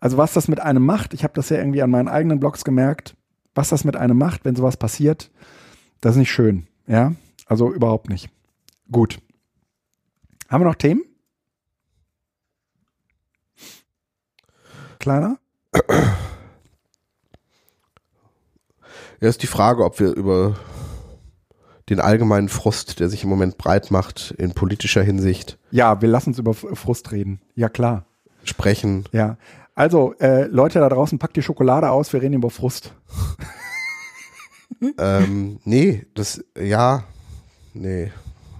also 0.00 0.16
was 0.16 0.32
das 0.32 0.48
mit 0.48 0.60
einem 0.60 0.84
macht, 0.84 1.14
ich 1.14 1.22
habe 1.22 1.34
das 1.34 1.50
ja 1.50 1.58
irgendwie 1.58 1.82
an 1.82 1.90
meinen 1.90 2.08
eigenen 2.08 2.40
Blogs 2.40 2.64
gemerkt, 2.64 3.14
was 3.54 3.68
das 3.68 3.84
mit 3.84 3.96
einem 3.96 4.18
macht, 4.18 4.44
wenn 4.44 4.56
sowas 4.56 4.76
passiert, 4.76 5.30
das 6.00 6.12
ist 6.12 6.18
nicht 6.18 6.32
schön. 6.32 6.66
Ja, 6.86 7.14
also 7.46 7.72
überhaupt 7.72 8.08
nicht. 8.08 8.30
Gut. 8.90 9.20
Haben 10.48 10.62
wir 10.62 10.68
noch 10.68 10.74
Themen? 10.74 11.04
Kleiner? 15.00 15.38
Ja, 19.20 19.28
ist 19.28 19.42
die 19.42 19.46
Frage, 19.46 19.84
ob 19.84 20.00
wir 20.00 20.14
über 20.14 20.56
den 21.90 22.00
allgemeinen 22.00 22.48
Frust, 22.48 23.00
der 23.00 23.08
sich 23.08 23.24
im 23.24 23.28
Moment 23.28 23.58
breit 23.58 23.90
macht 23.90 24.32
in 24.38 24.52
politischer 24.52 25.02
Hinsicht. 25.02 25.58
Ja, 25.70 26.00
wir 26.00 26.08
lassen 26.08 26.30
uns 26.30 26.38
über 26.38 26.54
Frust 26.54 27.12
reden. 27.12 27.40
Ja, 27.54 27.68
klar. 27.68 28.06
Sprechen. 28.44 29.04
Ja. 29.12 29.36
Also, 29.74 30.14
äh, 30.20 30.44
Leute 30.44 30.78
da 30.78 30.88
draußen, 30.88 31.18
packt 31.18 31.36
die 31.36 31.42
Schokolade 31.42 31.90
aus, 31.90 32.12
wir 32.12 32.22
reden 32.22 32.34
über 32.34 32.50
Frust. 32.50 32.92
ähm, 34.98 35.58
nee, 35.64 36.06
das, 36.14 36.44
ja, 36.58 37.04
nee, 37.74 38.12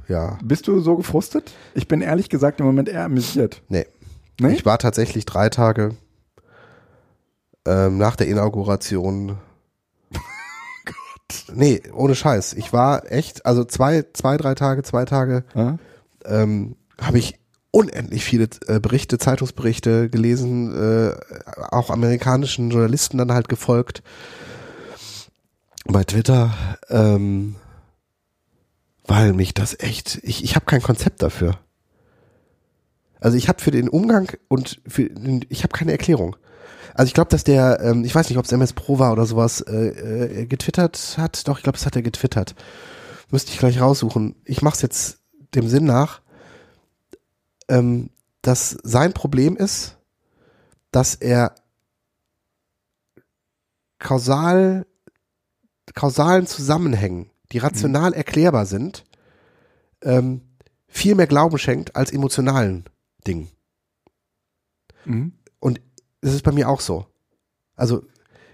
ja. 0.08 0.38
Bist 0.42 0.66
du 0.66 0.80
so 0.80 0.96
gefrustet? 0.96 1.52
Ich 1.74 1.88
bin 1.88 2.00
ehrlich 2.00 2.28
gesagt 2.28 2.60
im 2.60 2.66
Moment 2.66 2.88
eher 2.88 3.04
amüsiert. 3.04 3.62
Nee. 3.68 3.86
nee? 4.40 4.52
Ich 4.52 4.66
war 4.66 4.78
tatsächlich 4.78 5.24
drei 5.24 5.48
Tage 5.48 5.94
ähm, 7.70 7.98
nach 7.98 8.16
der 8.16 8.26
Inauguration. 8.26 9.38
Gott. 10.84 11.54
Nee, 11.54 11.82
ohne 11.94 12.14
Scheiß. 12.14 12.54
Ich 12.54 12.72
war 12.72 13.10
echt, 13.10 13.46
also 13.46 13.64
zwei, 13.64 14.04
zwei, 14.12 14.36
drei 14.36 14.54
Tage, 14.54 14.82
zwei 14.82 15.04
Tage, 15.04 15.44
ja? 15.54 15.78
ähm, 16.24 16.76
habe 17.00 17.18
ich 17.18 17.38
unendlich 17.70 18.24
viele 18.24 18.48
äh, 18.66 18.80
Berichte, 18.80 19.18
Zeitungsberichte 19.18 20.10
gelesen, 20.10 20.74
äh, 20.74 21.12
auch 21.70 21.90
amerikanischen 21.90 22.70
Journalisten 22.70 23.18
dann 23.18 23.32
halt 23.32 23.48
gefolgt 23.48 24.02
bei 25.84 26.02
Twitter, 26.02 26.52
ähm, 26.88 27.54
weil 29.06 29.32
mich 29.32 29.54
das 29.54 29.78
echt, 29.78 30.20
ich, 30.24 30.42
ich 30.42 30.56
habe 30.56 30.66
kein 30.66 30.82
Konzept 30.82 31.22
dafür. 31.22 31.58
Also 33.20 33.36
ich 33.36 33.48
habe 33.48 33.60
für 33.60 33.70
den 33.70 33.88
Umgang 33.88 34.32
und 34.48 34.80
für, 34.86 35.08
ich 35.48 35.62
habe 35.62 35.72
keine 35.76 35.92
Erklärung. 35.92 36.36
Also 36.94 37.08
ich 37.08 37.14
glaube, 37.14 37.30
dass 37.30 37.44
der, 37.44 37.80
ähm, 37.80 38.04
ich 38.04 38.14
weiß 38.14 38.28
nicht, 38.28 38.38
ob 38.38 38.44
es 38.44 38.52
MS 38.52 38.72
Pro 38.72 38.98
war 38.98 39.12
oder 39.12 39.26
sowas, 39.26 39.60
äh, 39.60 40.42
äh, 40.42 40.46
getwittert 40.46 41.16
hat. 41.18 41.46
Doch, 41.48 41.58
ich 41.58 41.62
glaube, 41.62 41.78
es 41.78 41.86
hat 41.86 41.96
er 41.96 42.02
getwittert. 42.02 42.54
Müsste 43.30 43.52
ich 43.52 43.58
gleich 43.58 43.80
raussuchen. 43.80 44.36
Ich 44.44 44.62
mache 44.62 44.74
es 44.76 44.82
jetzt 44.82 45.20
dem 45.54 45.68
Sinn 45.68 45.84
nach, 45.84 46.20
ähm, 47.68 48.10
dass 48.42 48.76
sein 48.82 49.12
Problem 49.12 49.56
ist, 49.56 49.98
dass 50.90 51.14
er 51.14 51.54
kausal, 53.98 54.86
kausalen 55.94 56.46
Zusammenhängen, 56.46 57.30
die 57.52 57.58
rational 57.58 58.12
erklärbar 58.12 58.66
sind, 58.66 59.04
ähm, 60.02 60.42
viel 60.88 61.14
mehr 61.14 61.26
Glauben 61.26 61.58
schenkt 61.58 61.94
als 61.94 62.12
emotionalen 62.12 62.84
Dingen. 63.26 63.48
Mhm. 65.04 65.32
Ist 66.22 66.42
bei 66.44 66.52
mir 66.52 66.68
auch 66.68 66.80
so. 66.80 67.06
Also 67.76 68.02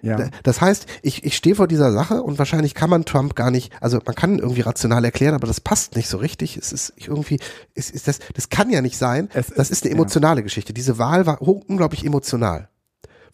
Ja. 0.03 0.17
Da- 0.19 0.31
Das 0.45 0.61
heißt, 0.61 0.87
ich, 1.03 1.25
ich 1.25 1.37
stehe 1.37 1.57
vor 1.57 1.67
dieser 1.67 1.91
Sache 1.93 2.23
und 2.23 2.39
wahrscheinlich 2.39 2.75
kann 2.75 2.91
man 2.91 3.05
Trump 3.07 3.35
gar 3.35 3.51
nicht, 3.51 3.73
also 3.83 3.99
man 4.05 4.15
kann 4.15 4.39
irgendwie 4.39 4.61
rational 4.61 5.05
erklären, 5.05 5.35
aber 5.35 5.47
das 5.49 5.61
passt 5.61 5.97
nicht 5.97 6.09
so 6.09 6.19
richtig. 6.19 6.57
Es 6.57 6.71
ist 6.73 6.93
irgendwie, 6.97 7.41
es 7.75 7.91
ist 7.91 8.07
das, 8.07 8.21
das 8.35 8.49
kann 8.51 8.71
ja 8.71 8.83
nicht 8.83 8.99
sein. 8.99 9.29
Es 9.35 9.49
das 9.49 9.71
ist- 9.71 9.79
ist 9.79 9.85
eine 9.85 9.95
emotionale 9.95 10.43
Geschichte. 10.45 10.73
Diese 10.75 10.99
Wahl 10.99 11.27
war 11.27 11.43
unglaublich 11.43 12.05
emotional. 12.05 12.69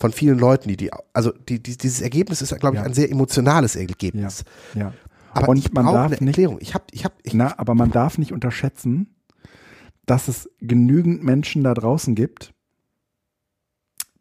Von 0.01 0.13
vielen 0.13 0.39
Leuten, 0.39 0.69
die 0.69 0.77
die, 0.77 0.91
also 1.13 1.33
die, 1.33 1.63
die, 1.63 1.77
dieses 1.77 2.01
Ergebnis 2.01 2.41
ist, 2.43 2.59
glaube 2.59 2.77
ich, 2.77 2.81
Ja. 2.81 2.87
ein 2.87 2.95
sehr 2.95 3.11
emotionales 3.11 3.75
Ja. 3.75 3.81
Ergebnis. 3.83 4.45
ja. 4.75 4.95
Aber 5.35 5.49
Und 5.51 5.57
ich 5.59 5.73
man 5.73 5.85
darf 5.87 5.95
eine 6.07 6.11
nicht- 6.13 6.23
Erklärung. 6.23 6.59
Ich 6.61 6.75
habe, 6.75 6.85
ich 6.93 7.05
habe, 7.05 7.15
ich, 7.23 7.35
Na, 7.35 7.59
aber 7.59 7.75
man 7.75 7.91
darf 7.91 8.19
nicht 8.19 8.33
unterschätzen, 8.33 9.15
dass 10.07 10.29
es 10.29 10.49
genügend 10.61 11.23
Menschen 11.23 11.65
da 11.65 11.75
draußen 11.75 12.15
gibt, 12.15 12.53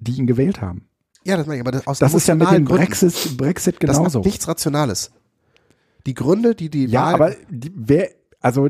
die 0.02 0.18
ihn 0.18 0.28
gewählt 0.28 0.62
haben. 0.62 0.88
ja, 1.24 1.38
das 1.38 1.46
meine 1.48 1.58
ich, 1.58 1.62
aber 1.62 1.72
das, 1.72 1.88
aus 1.88 2.00
Das 2.00 2.14
ist 2.14 2.28
ja 2.28 2.36
mit 2.36 2.50
dem 2.52 2.66
Gründen. 2.66 2.84
Brexit, 2.86 3.38
Brexit 3.38 3.76
Das 3.82 3.98
genauso. 3.98 4.20
hat 4.20 4.26
nichts 4.26 4.48
Rationales. 4.48 5.12
Die 6.06 6.14
Gründe, 6.16 6.56
die 6.56 6.70
die 6.70 6.86
Ja, 6.88 7.06
Wahl, 7.06 7.14
aber 7.14 7.36
die, 7.50 7.72
wer, 7.76 8.10
also 8.42 8.68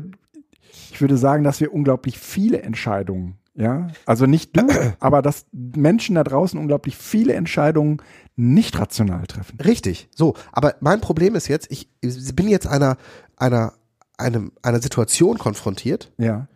ich 0.92 1.00
würde 1.00 1.16
sagen, 1.16 1.42
dass 1.44 1.60
wir 1.60 1.72
unglaublich 1.72 2.18
viele 2.18 2.62
Entscheidungen, 2.62 3.38
ja, 3.54 3.88
also 4.06 4.26
nicht 4.26 4.56
du, 4.56 4.66
aber 5.00 5.22
dass 5.22 5.46
Menschen 5.52 6.14
da 6.14 6.24
draußen 6.24 6.58
unglaublich 6.58 6.96
viele 6.96 7.32
Entscheidungen 7.34 8.02
nicht 8.36 8.78
rational 8.78 9.26
treffen. 9.26 9.58
Richtig, 9.60 10.08
so. 10.14 10.34
Aber 10.52 10.74
mein 10.80 11.00
Problem 11.00 11.34
ist 11.34 11.48
jetzt, 11.48 11.70
ich 11.70 11.88
bin 12.34 12.48
jetzt 12.48 12.66
einer, 12.66 12.96
einer, 13.36 13.72
einem, 14.18 14.52
einer 14.62 14.80
Situation 14.82 15.38
konfrontiert, 15.38 16.12
Ja, 16.18 16.48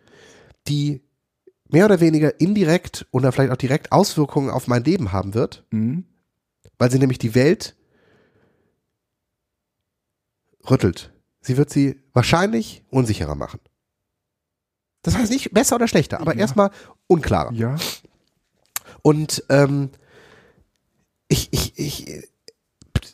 die 0.67 1.01
mehr 1.69 1.85
oder 1.85 1.99
weniger 1.99 2.39
indirekt 2.39 3.05
oder 3.11 3.31
vielleicht 3.31 3.51
auch 3.51 3.57
direkt 3.57 3.91
Auswirkungen 3.91 4.49
auf 4.49 4.67
mein 4.67 4.83
Leben 4.83 5.11
haben 5.11 5.33
wird, 5.33 5.65
mhm. 5.71 6.05
weil 6.77 6.91
sie 6.91 6.99
nämlich 6.99 7.19
die 7.19 7.35
Welt 7.35 7.75
rüttelt. 10.69 11.11
Sie 11.41 11.57
wird 11.57 11.69
sie 11.69 12.01
wahrscheinlich 12.13 12.83
unsicherer 12.89 13.35
machen. 13.35 13.59
Das 15.01 15.15
heißt 15.15 15.31
nicht 15.31 15.51
besser 15.53 15.75
oder 15.75 15.87
schlechter, 15.87 16.19
aber 16.19 16.33
Ja. 16.33 16.39
erstmal 16.41 16.71
unklarer. 17.07 17.53
ja, 17.53 17.77
Und 19.01 19.43
ähm, 19.49 19.89
ich, 21.29 21.49
ich, 21.53 21.77
ich, 21.79 22.27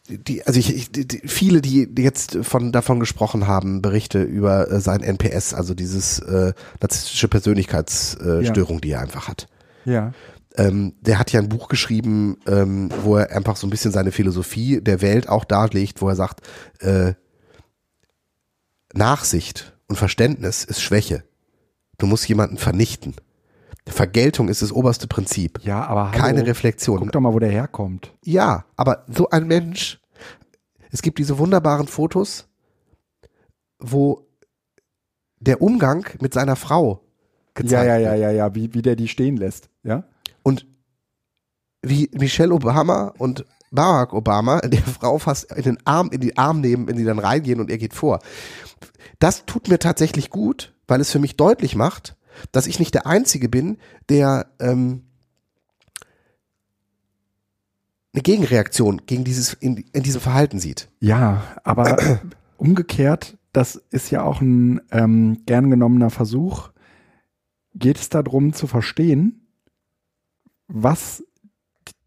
die, 0.08 0.46
also 0.46 0.60
ich, 0.60 0.76
ich 0.76 0.92
die, 0.92 1.22
viele, 1.26 1.62
die 1.62 1.90
jetzt 1.96 2.38
von 2.42 2.72
davon 2.72 3.00
gesprochen 3.00 3.48
haben, 3.48 3.82
Berichte 3.82 4.22
über 4.22 4.70
äh, 4.70 4.80
sein 4.82 5.02
NPS, 5.02 5.54
also 5.54 5.74
dieses 5.74 6.20
äh, 6.20 6.54
narzisstische 6.82 7.28
Persönlichkeitsstörung, 7.28 8.42
äh, 8.42 8.74
Ja. 8.76 8.80
Die 8.82 8.92
er 8.92 9.00
einfach 9.02 9.28
hat. 9.28 9.48
ja, 9.86 10.14
Ähm, 10.56 10.94
der 11.02 11.20
hat 11.20 11.32
ja 11.32 11.40
ein 11.40 11.50
Buch 11.50 11.68
geschrieben, 11.68 12.38
ähm, 12.48 12.90
wo 13.04 13.16
er 13.16 13.36
einfach 13.36 13.56
so 13.56 13.66
ein 13.66 13.70
bisschen 13.70 13.92
seine 13.92 14.12
Philosophie 14.12 14.82
der 14.82 15.02
Welt 15.02 15.28
auch 15.28 15.46
darlegt, 15.46 16.02
wo 16.02 16.10
er 16.10 16.16
sagt, 16.16 16.42
äh, 16.80 17.14
Nachsicht 18.94 19.74
und 19.88 19.96
Verständnis 19.96 20.64
ist 20.64 20.82
Schwäche. 20.82 21.24
Du 21.98 22.06
musst 22.06 22.28
jemanden 22.28 22.58
vernichten. 22.58 23.16
Vergeltung 23.92 24.48
ist 24.48 24.62
das 24.62 24.72
oberste 24.72 25.08
Prinzip. 25.08 25.60
ja, 25.64 25.84
aber 25.86 26.12
hallo, 26.12 26.24
Keine 26.24 26.48
Reflexion. 26.48 27.00
Guck 27.00 27.12
doch 27.12 27.20
mal, 27.20 27.34
wo 27.34 27.40
der 27.40 27.50
herkommt. 27.50 28.14
Ja, 28.24 28.66
aber 28.78 29.06
so 29.08 29.30
ein 29.30 29.46
Mensch, 29.48 30.00
es 30.92 31.02
gibt 31.02 31.20
diese 31.20 31.38
wunderbaren 31.38 31.88
Fotos, 31.88 32.48
wo 33.80 34.26
der 35.40 35.62
Umgang 35.62 36.06
mit 36.22 36.34
seiner 36.34 36.56
Frau 36.56 37.02
gezeigt 37.54 37.88
Ja, 37.88 37.98
ja, 37.98 38.12
ja, 38.12 38.16
ja, 38.16 38.32
ja, 38.32 38.56
wie, 38.56 38.74
wie 38.74 38.82
der 38.82 38.96
die 38.96 39.08
stehen 39.08 39.38
lässt. 39.38 39.70
Ja, 39.84 40.04
Und 40.44 40.66
wie 41.82 42.10
Michelle 42.14 42.54
Obama 42.54 43.14
und 43.18 43.46
Barack 43.72 44.14
Obama 44.14 44.60
der 44.64 44.82
Frau 44.82 45.18
fast 45.18 45.52
in 45.52 45.64
den 45.64 45.78
Arm, 45.86 46.10
in 46.12 46.22
die 46.22 46.38
Arm 46.38 46.62
nehmen, 46.62 46.88
wenn 46.88 46.96
sie 46.96 47.04
dann 47.04 47.20
reingehen 47.20 47.60
und 47.60 47.70
er 47.70 47.78
geht 47.78 47.94
vor. 47.94 48.20
Das 49.20 49.46
tut 49.46 49.68
mir 49.68 49.80
tatsächlich 49.80 50.30
gut, 50.30 50.74
weil 50.88 51.02
es 51.02 51.12
für 51.12 51.20
mich 51.20 51.36
deutlich 51.36 51.76
macht, 51.76 52.16
dass 52.52 52.68
ich 52.68 52.80
nicht 52.80 52.94
der 52.94 53.08
Einzige 53.08 53.50
bin, 53.50 53.78
der 54.10 54.48
ähm, 54.60 55.04
eine 58.14 58.22
Gegenreaktion 58.22 59.02
gegen 59.06 59.24
dieses 59.24 59.54
in, 59.54 59.78
in 59.92 60.04
diesem 60.04 60.22
Verhalten 60.22 60.60
sieht. 60.60 60.90
ja 61.00 61.44
aber 61.64 61.98
umgekehrt, 62.58 63.38
das 63.52 63.76
ist 63.90 64.12
ja 64.12 64.24
auch 64.24 64.42
ein 64.42 64.82
ähm, 64.92 65.42
gern 65.46 65.70
genommener 65.70 66.10
Versuch, 66.10 66.70
geht 67.76 67.98
es 67.98 68.10
darum 68.10 68.54
zu 68.54 68.68
verstehen, 68.68 69.48
was 70.68 71.24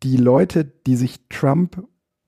die 0.02 0.16
Leute, 0.16 0.64
die 0.64 0.96
sich 0.96 1.20
Trump 1.28 1.86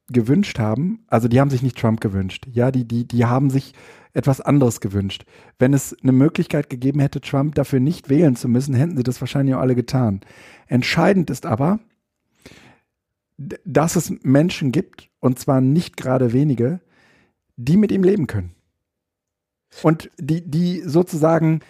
gewünscht 0.08 0.58
haben, 0.58 1.04
also 1.06 1.28
die 1.28 1.40
haben 1.40 1.50
sich 1.50 1.62
nicht 1.62 1.78
Trump 1.78 2.00
gewünscht, 2.00 2.46
ja, 2.50 2.70
die, 2.70 2.87
die, 2.87 3.06
die 3.06 3.26
haben 3.26 3.50
sich 3.50 3.74
etwas 4.18 4.40
anderes 4.40 4.81
gewünscht. 4.81 5.24
Wenn 5.59 5.72
es 5.72 5.96
eine 6.02 6.12
Möglichkeit 6.12 6.68
gegeben 6.68 6.98
hätte, 6.98 7.20
Trump 7.20 7.54
dafür 7.54 7.78
nicht 7.78 8.09
wählen 8.09 8.35
zu 8.35 8.48
müssen, 8.48 8.74
hätten 8.74 8.96
sie 8.96 9.04
das 9.04 9.20
wahrscheinlich 9.20 9.54
auch 9.54 9.61
alle 9.61 9.76
getan. 9.76 10.20
Entscheidend 10.66 11.31
ist 11.31 11.46
aber, 11.46 11.78
dass 13.64 13.94
es 13.94 14.12
Menschen 14.22 14.72
gibt, 14.72 15.09
und 15.20 15.38
zwar 15.38 15.61
nicht 15.61 15.96
gerade 15.96 16.33
wenige, 16.33 16.81
die 17.57 17.76
mit 17.76 17.92
ihm 17.92 18.02
leben 18.02 18.26
können. 18.26 18.54
Und 19.83 20.11
die, 20.18 20.40
die 20.42 20.83
sozusagen, 20.85 21.61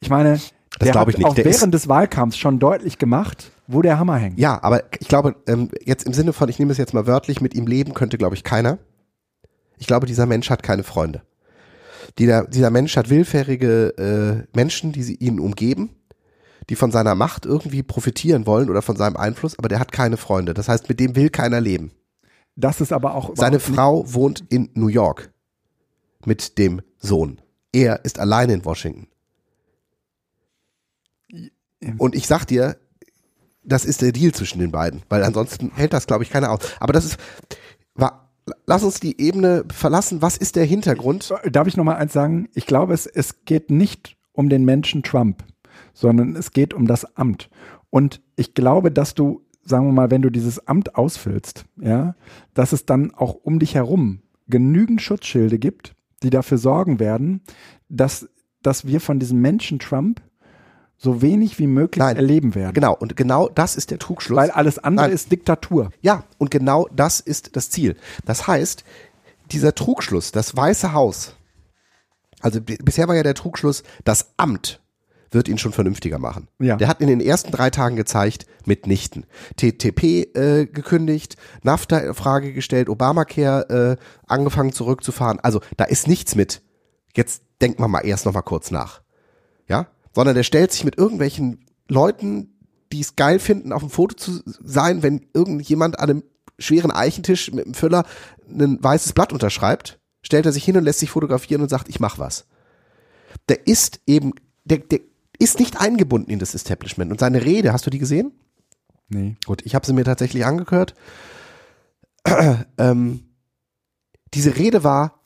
ich 0.00 0.10
meine, 0.10 0.38
der 0.80 0.92
glaub 0.92 1.06
hat 1.06 1.14
ich 1.14 1.18
nicht. 1.18 1.26
auch 1.26 1.34
Der 1.34 1.46
während 1.46 1.72
des 1.72 1.88
Wahlkampfs 1.88 2.36
schon 2.36 2.58
deutlich 2.58 2.98
gemacht, 2.98 3.50
wo 3.66 3.80
der 3.80 3.98
Hammer 3.98 4.16
hängt. 4.16 4.38
Ja, 4.38 4.62
aber 4.62 4.82
ich 5.00 5.08
glaube, 5.08 5.36
ähm, 5.46 5.70
jetzt 5.82 6.06
im 6.06 6.12
Sinne 6.12 6.34
von, 6.34 6.50
ich 6.50 6.58
nehme 6.58 6.72
es 6.72 6.78
jetzt 6.78 6.92
mal 6.92 7.06
wörtlich, 7.06 7.40
mit 7.40 7.54
ihm 7.54 7.66
leben 7.66 7.94
könnte, 7.94 8.18
glaube 8.18 8.34
ich, 8.34 8.44
keiner. 8.44 8.78
Ich 9.78 9.86
glaube, 9.86 10.06
dieser 10.06 10.26
Mensch 10.26 10.50
hat 10.50 10.62
keine 10.62 10.82
Freunde. 10.82 11.22
Dieser, 12.18 12.46
dieser 12.46 12.70
Mensch 12.70 12.96
hat 12.96 13.10
willfährige 13.10 14.46
äh, 14.52 14.56
Menschen, 14.56 14.92
die 14.92 15.02
sie 15.02 15.14
ihn 15.14 15.40
umgeben, 15.40 15.90
die 16.70 16.76
von 16.76 16.90
seiner 16.90 17.14
Macht 17.14 17.46
irgendwie 17.46 17.82
profitieren 17.82 18.46
wollen 18.46 18.70
oder 18.70 18.82
von 18.82 18.96
seinem 18.96 19.16
Einfluss, 19.16 19.58
aber 19.58 19.68
der 19.68 19.78
hat 19.78 19.92
keine 19.92 20.16
Freunde. 20.16 20.54
Das 20.54 20.68
heißt, 20.68 20.88
mit 20.88 21.00
dem 21.00 21.16
will 21.16 21.30
keiner 21.30 21.60
leben. 21.60 21.92
Das 22.56 22.80
ist 22.80 22.92
aber 22.92 23.14
auch 23.14 23.32
Seine 23.34 23.60
Frau 23.60 24.04
wohnt 24.12 24.44
in 24.48 24.70
New 24.74 24.88
York 24.88 25.32
mit 26.24 26.58
dem 26.58 26.82
Sohn. 26.98 27.40
Er 27.72 28.04
ist 28.04 28.18
alleine 28.18 28.54
in 28.54 28.64
Washington. 28.64 29.08
Und 31.98 32.14
ich 32.14 32.26
sag 32.26 32.46
dir, 32.46 32.76
das 33.62 33.84
ist 33.84 34.02
der 34.02 34.12
Deal 34.12 34.32
zwischen 34.32 34.58
den 34.58 34.70
beiden, 34.70 35.02
weil 35.08 35.24
ansonsten 35.24 35.72
hält 35.74 35.92
das, 35.92 36.06
glaube 36.06 36.22
ich, 36.22 36.30
keiner 36.30 36.50
aus. 36.50 36.60
Aber 36.80 36.92
das 36.92 37.04
ist, 37.04 37.16
lass 38.66 38.84
uns 38.84 39.00
die 39.00 39.20
Ebene 39.20 39.64
verlassen. 39.72 40.22
Was 40.22 40.36
ist 40.36 40.56
der 40.56 40.64
Hintergrund? 40.64 41.32
Darf 41.50 41.66
ich 41.66 41.76
noch 41.76 41.84
mal 41.84 41.96
eins 41.96 42.12
sagen? 42.12 42.48
Ich 42.54 42.66
glaube, 42.66 42.94
es, 42.94 43.06
es 43.06 43.44
geht 43.44 43.70
nicht 43.70 44.16
um 44.32 44.48
den 44.48 44.64
Menschen 44.64 45.02
Trump, 45.02 45.44
sondern 45.92 46.36
es 46.36 46.52
geht 46.52 46.74
um 46.74 46.86
das 46.86 47.16
Amt. 47.16 47.50
Und 47.90 48.20
ich 48.36 48.54
glaube, 48.54 48.90
dass 48.90 49.14
du, 49.14 49.42
sagen 49.62 49.86
wir 49.86 49.92
mal, 49.92 50.10
wenn 50.10 50.22
du 50.22 50.30
dieses 50.30 50.66
Amt 50.66 50.96
ausfüllst, 50.96 51.64
ja, 51.80 52.16
dass 52.52 52.72
es 52.72 52.86
dann 52.86 53.12
auch 53.12 53.34
um 53.34 53.58
dich 53.58 53.74
herum 53.74 54.22
genügend 54.48 55.00
Schutzschilde 55.00 55.58
gibt, 55.58 55.94
die 56.22 56.30
dafür 56.30 56.58
sorgen 56.58 56.98
werden, 56.98 57.42
dass, 57.88 58.28
dass 58.62 58.86
wir 58.86 59.00
von 59.00 59.18
diesem 59.18 59.40
Menschen 59.40 59.78
Trump 59.78 60.20
so 61.04 61.22
wenig 61.22 61.58
wie 61.58 61.66
möglich 61.66 62.00
Nein. 62.00 62.16
erleben 62.16 62.54
werden. 62.54 62.74
Genau, 62.74 62.94
und 62.94 63.14
genau 63.14 63.48
das 63.48 63.76
ist 63.76 63.90
der 63.90 63.98
Trugschluss. 63.98 64.36
Weil 64.36 64.50
alles 64.50 64.78
andere 64.78 65.06
Nein. 65.06 65.14
ist 65.14 65.30
Diktatur. 65.30 65.90
Ja, 66.00 66.24
und 66.38 66.50
genau 66.50 66.88
das 66.96 67.20
ist 67.20 67.56
das 67.56 67.70
Ziel. 67.70 67.96
Das 68.24 68.46
heißt, 68.46 68.84
dieser 69.52 69.74
Trugschluss, 69.74 70.32
das 70.32 70.56
Weiße 70.56 70.94
Haus, 70.94 71.36
also 72.40 72.60
bisher 72.60 73.06
war 73.06 73.14
ja 73.14 73.22
der 73.22 73.34
Trugschluss, 73.34 73.84
das 74.04 74.30
Amt 74.38 74.80
wird 75.30 75.48
ihn 75.48 75.58
schon 75.58 75.72
vernünftiger 75.72 76.18
machen. 76.18 76.48
Ja. 76.60 76.76
Der 76.76 76.88
hat 76.88 77.00
in 77.00 77.08
den 77.08 77.20
ersten 77.20 77.50
drei 77.50 77.68
Tagen 77.68 77.96
gezeigt, 77.96 78.46
mitnichten. 78.64 79.26
TTP 79.56 80.34
äh, 80.34 80.66
gekündigt, 80.66 81.36
NAFTA-Frage 81.64 82.52
gestellt, 82.52 82.88
Obamacare 82.88 83.98
äh, 83.98 84.04
angefangen 84.26 84.72
zurückzufahren. 84.72 85.40
Also 85.40 85.60
da 85.76 85.84
ist 85.84 86.06
nichts 86.08 86.34
mit. 86.34 86.62
Jetzt 87.16 87.42
denken 87.60 87.82
wir 87.82 87.88
mal 87.88 88.06
erst 88.06 88.26
noch 88.26 88.32
mal 88.32 88.42
kurz 88.42 88.70
nach. 88.70 89.02
Ja? 89.68 89.88
Sondern 90.14 90.34
der 90.34 90.42
stellt 90.44 90.72
sich 90.72 90.84
mit 90.84 90.96
irgendwelchen 90.96 91.64
Leuten, 91.88 92.54
die 92.92 93.00
es 93.00 93.16
geil 93.16 93.38
finden, 93.38 93.72
auf 93.72 93.82
dem 93.82 93.90
Foto 93.90 94.14
zu 94.14 94.40
sein, 94.44 95.02
wenn 95.02 95.26
irgendjemand 95.34 95.98
an 95.98 96.10
einem 96.10 96.22
schweren 96.58 96.92
Eichentisch 96.92 97.50
mit 97.52 97.64
einem 97.64 97.74
Füller 97.74 98.04
ein 98.48 98.82
weißes 98.82 99.12
Blatt 99.12 99.32
unterschreibt, 99.32 99.98
stellt 100.22 100.46
er 100.46 100.52
sich 100.52 100.64
hin 100.64 100.76
und 100.76 100.84
lässt 100.84 101.00
sich 101.00 101.10
fotografieren 101.10 101.62
und 101.62 101.68
sagt, 101.68 101.88
ich 101.88 102.00
mach 102.00 102.18
was. 102.18 102.46
Der 103.48 103.66
ist 103.66 104.00
eben, 104.06 104.32
der, 104.64 104.78
der 104.78 105.00
ist 105.38 105.58
nicht 105.58 105.80
eingebunden 105.80 106.30
in 106.30 106.38
das 106.38 106.54
Establishment. 106.54 107.10
Und 107.10 107.20
seine 107.20 107.44
Rede, 107.44 107.72
hast 107.72 107.86
du 107.86 107.90
die 107.90 107.98
gesehen? 107.98 108.32
Nee. 109.08 109.36
Gut, 109.44 109.62
ich 109.64 109.74
habe 109.74 109.84
sie 109.84 109.92
mir 109.92 110.04
tatsächlich 110.04 110.46
angehört. 110.46 110.94
ähm, 112.78 113.24
diese 114.32 114.56
Rede 114.56 114.84
war, 114.84 115.20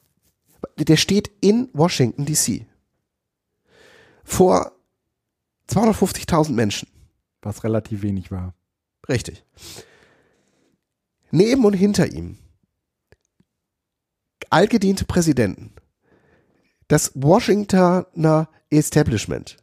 der 0.78 0.96
steht 0.96 1.30
in 1.40 1.68
Washington 1.72 2.24
DC 2.24 2.66
vor 4.24 4.72
250.000 5.68 6.52
Menschen. 6.52 6.88
Was 7.42 7.64
relativ 7.64 8.02
wenig 8.02 8.30
war. 8.30 8.54
Richtig. 9.08 9.44
Neben 11.30 11.64
und 11.64 11.74
hinter 11.74 12.10
ihm 12.12 12.38
altgediente 14.50 15.04
Präsidenten, 15.04 15.72
das 16.88 17.12
Washingtoner 17.14 18.48
Establishment. 18.70 19.56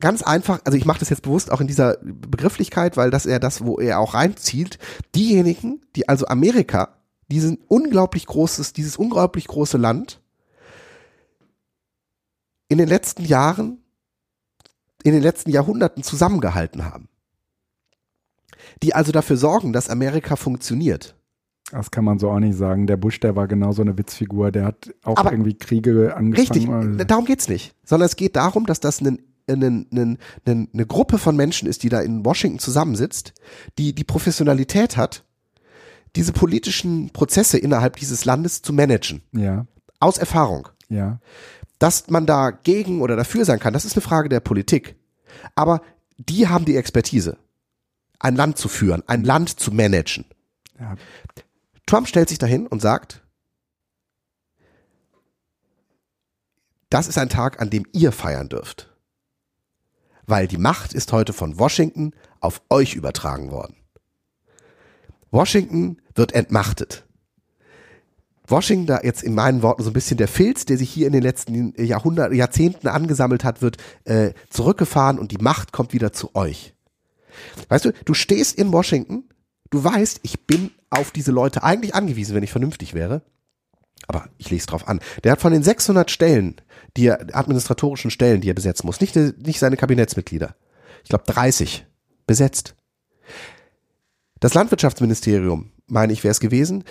Ganz 0.00 0.22
einfach, 0.22 0.60
also 0.64 0.76
ich 0.76 0.84
mache 0.84 0.98
das 0.98 1.10
jetzt 1.10 1.22
bewusst 1.22 1.52
auch 1.52 1.60
in 1.60 1.68
dieser 1.68 1.96
Begrifflichkeit, 2.02 2.96
weil 2.96 3.10
das 3.10 3.24
er 3.24 3.38
das, 3.38 3.64
wo 3.64 3.78
er 3.78 4.00
auch 4.00 4.14
reinzielt. 4.14 4.78
Diejenigen, 5.14 5.80
die 5.94 6.08
also 6.08 6.26
Amerika, 6.26 6.96
diesen 7.28 7.58
unglaublich 7.68 8.26
großes, 8.26 8.72
dieses 8.72 8.96
unglaublich 8.96 9.46
große 9.46 9.78
Land, 9.78 10.20
in 12.68 12.78
den 12.78 12.88
letzten 12.88 13.24
Jahren, 13.24 13.81
in 15.04 15.12
den 15.12 15.22
letzten 15.22 15.50
Jahrhunderten 15.50 16.02
zusammengehalten 16.02 16.84
haben. 16.84 17.08
Die 18.82 18.94
also 18.94 19.12
dafür 19.12 19.36
sorgen, 19.36 19.72
dass 19.72 19.90
Amerika 19.90 20.36
funktioniert. 20.36 21.14
Das 21.70 21.90
kann 21.90 22.04
man 22.04 22.18
so 22.18 22.30
auch 22.30 22.38
nicht 22.38 22.56
sagen. 22.56 22.86
Der 22.86 22.96
Bush, 22.96 23.18
der 23.20 23.34
war 23.34 23.48
genauso 23.48 23.82
eine 23.82 23.96
Witzfigur. 23.96 24.52
Der 24.52 24.64
hat 24.66 24.92
auch 25.04 25.16
Aber 25.16 25.32
irgendwie 25.32 25.54
Kriege 25.54 26.14
angefangen. 26.14 26.92
Richtig, 26.96 27.06
darum 27.08 27.24
geht's 27.24 27.48
nicht. 27.48 27.74
Sondern 27.84 28.06
es 28.06 28.16
geht 28.16 28.36
darum, 28.36 28.66
dass 28.66 28.80
das 28.80 29.00
eine, 29.00 29.18
eine, 29.48 29.86
eine, 29.90 30.18
eine 30.44 30.86
Gruppe 30.86 31.18
von 31.18 31.34
Menschen 31.34 31.68
ist, 31.68 31.82
die 31.82 31.88
da 31.88 32.00
in 32.00 32.24
Washington 32.24 32.58
zusammensitzt, 32.58 33.32
die 33.78 33.94
die 33.94 34.04
Professionalität 34.04 34.96
hat, 34.96 35.24
diese 36.14 36.32
politischen 36.32 37.10
Prozesse 37.10 37.56
innerhalb 37.56 37.96
dieses 37.96 38.26
Landes 38.26 38.60
zu 38.60 38.74
managen. 38.74 39.22
Ja, 39.32 39.66
Aus 39.98 40.18
Erfahrung. 40.18 40.68
ja. 40.88 41.20
Dass 41.82 42.08
man 42.10 42.26
da 42.26 42.52
gegen 42.52 43.00
oder 43.02 43.16
dafür 43.16 43.44
sein 43.44 43.58
kann, 43.58 43.72
das 43.72 43.84
ist 43.84 43.96
eine 43.96 44.02
Frage 44.02 44.28
der 44.28 44.38
Politik. 44.38 44.94
Aber 45.56 45.82
die 46.16 46.46
haben 46.46 46.64
die 46.64 46.76
Expertise, 46.76 47.38
ein 48.20 48.36
Land 48.36 48.56
zu 48.56 48.68
führen, 48.68 49.02
ein 49.08 49.24
Land 49.24 49.58
zu 49.58 49.72
managen. 49.72 50.24
ja. 50.78 50.94
Trump 51.84 52.06
stellt 52.06 52.28
sich 52.28 52.38
dahin 52.38 52.68
und 52.68 52.80
sagt, 52.80 53.24
das 56.88 57.08
ist 57.08 57.18
ein 57.18 57.28
Tag, 57.28 57.60
an 57.60 57.68
dem 57.68 57.84
ihr 57.90 58.12
feiern 58.12 58.48
dürft. 58.48 58.88
Weil 60.24 60.46
die 60.46 60.58
Macht 60.58 60.92
ist 60.92 61.10
heute 61.10 61.32
von 61.32 61.58
Washington 61.58 62.14
auf 62.38 62.62
euch 62.70 62.94
übertragen 62.94 63.50
worden. 63.50 63.74
Washington 65.32 66.00
wird 66.14 66.30
entmachtet. 66.30 67.08
Washington, 68.46 68.86
da 68.86 69.00
jetzt 69.02 69.22
in 69.22 69.34
meinen 69.34 69.62
Worten 69.62 69.82
so 69.82 69.90
ein 69.90 69.94
bisschen 69.94 70.16
der 70.16 70.28
Filz, 70.28 70.64
der 70.64 70.76
sich 70.76 70.90
hier 70.90 71.06
in 71.06 71.12
den 71.12 71.22
letzten 71.22 71.74
Jahrhunderten, 71.82 72.36
Jahrzehnten 72.36 72.88
angesammelt 72.88 73.44
hat, 73.44 73.62
wird 73.62 73.76
äh, 74.04 74.32
zurückgefahren 74.50 75.18
und 75.18 75.30
die 75.30 75.38
Macht 75.38 75.72
kommt 75.72 75.92
wieder 75.92 76.12
zu 76.12 76.34
euch. 76.34 76.74
Weißt 77.68 77.84
du, 77.84 77.92
du 78.04 78.14
stehst 78.14 78.58
in 78.58 78.72
Washington, 78.72 79.24
du 79.70 79.82
weißt, 79.82 80.20
ich 80.22 80.46
bin 80.46 80.70
auf 80.90 81.10
diese 81.10 81.32
Leute 81.32 81.62
eigentlich 81.62 81.94
angewiesen, 81.94 82.34
wenn 82.34 82.42
ich 82.42 82.50
vernünftig 82.50 82.94
wäre. 82.94 83.22
Aber 84.08 84.28
ich 84.36 84.50
lese 84.50 84.66
drauf 84.66 84.88
an. 84.88 85.00
Der 85.22 85.32
hat 85.32 85.40
von 85.40 85.52
den 85.52 85.62
600 85.62 86.10
Stellen, 86.10 86.60
die 86.96 87.06
er, 87.06 87.34
administratorischen 87.34 88.10
Stellen, 88.10 88.40
die 88.40 88.50
er 88.50 88.54
besetzen 88.54 88.86
muss, 88.86 89.00
nicht, 89.00 89.14
nicht 89.16 89.58
seine 89.58 89.76
Kabinettsmitglieder. 89.76 90.56
Ich 91.04 91.08
glaube 91.08 91.24
30 91.26 91.86
besetzt. 92.26 92.74
Das 94.40 94.54
Landwirtschaftsministerium, 94.54 95.70
meine 95.86 96.12
ich, 96.12 96.24
wäre 96.24 96.32
es 96.32 96.40
gewesen, 96.40 96.84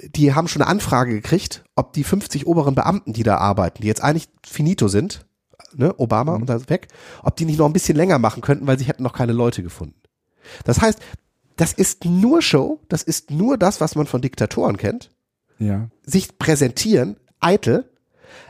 die 0.00 0.34
haben 0.34 0.48
schon 0.48 0.62
eine 0.62 0.70
Anfrage 0.70 1.12
gekriegt, 1.12 1.64
ob 1.76 1.92
die 1.92 2.04
50 2.04 2.46
oberen 2.46 2.74
Beamten, 2.74 3.12
die 3.12 3.22
da 3.22 3.36
arbeiten, 3.38 3.82
die 3.82 3.88
jetzt 3.88 4.02
eigentlich 4.02 4.28
finito 4.46 4.88
sind, 4.88 5.26
ne, 5.74 5.94
Obama 5.98 6.34
und 6.34 6.46
da 6.46 6.68
weg, 6.68 6.88
ob 7.22 7.36
die 7.36 7.44
nicht 7.44 7.58
noch 7.58 7.66
ein 7.66 7.72
bisschen 7.72 7.96
länger 7.96 8.18
machen 8.18 8.42
könnten, 8.42 8.66
weil 8.66 8.78
sie 8.78 8.84
hätten 8.86 9.02
noch 9.02 9.12
keine 9.12 9.32
Leute 9.32 9.62
gefunden. 9.62 10.00
Das 10.64 10.80
heißt, 10.80 10.98
das 11.56 11.72
ist 11.72 12.04
nur 12.04 12.42
Show, 12.42 12.80
das 12.88 13.02
ist 13.02 13.30
nur 13.30 13.58
das, 13.58 13.80
was 13.80 13.94
man 13.94 14.06
von 14.06 14.22
Diktatoren 14.22 14.76
kennt, 14.76 15.10
Ja, 15.58 15.88
sich 16.04 16.38
präsentieren, 16.38 17.16
eitel, 17.40 17.88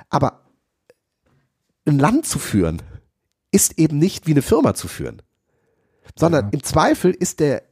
aber 0.08 0.40
ein 1.84 1.98
Land 1.98 2.26
zu 2.26 2.38
führen, 2.38 2.80
ist 3.50 3.78
eben 3.78 3.98
nicht 3.98 4.26
wie 4.26 4.30
eine 4.30 4.42
Firma 4.42 4.74
zu 4.74 4.88
führen, 4.88 5.20
sondern 6.18 6.46
Ja. 6.46 6.50
im 6.52 6.62
Zweifel 6.62 7.10
ist 7.12 7.40
der 7.40 7.62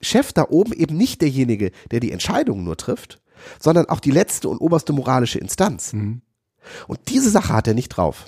Chef 0.00 0.32
da 0.32 0.46
oben 0.48 0.72
eben 0.72 0.96
nicht 0.96 1.20
derjenige, 1.20 1.72
der 1.90 2.00
die 2.00 2.12
Entscheidungen 2.12 2.64
nur 2.64 2.76
trifft, 2.76 3.20
sondern 3.58 3.88
auch 3.88 4.00
die 4.00 4.10
letzte 4.10 4.48
und 4.48 4.58
oberste 4.58 4.92
moralische 4.92 5.38
Instanz. 5.38 5.92
Mhm. 5.92 6.22
Und 6.86 7.00
diese 7.08 7.30
Sache 7.30 7.52
hat 7.52 7.66
er 7.66 7.74
nicht 7.74 7.90
drauf. 7.90 8.26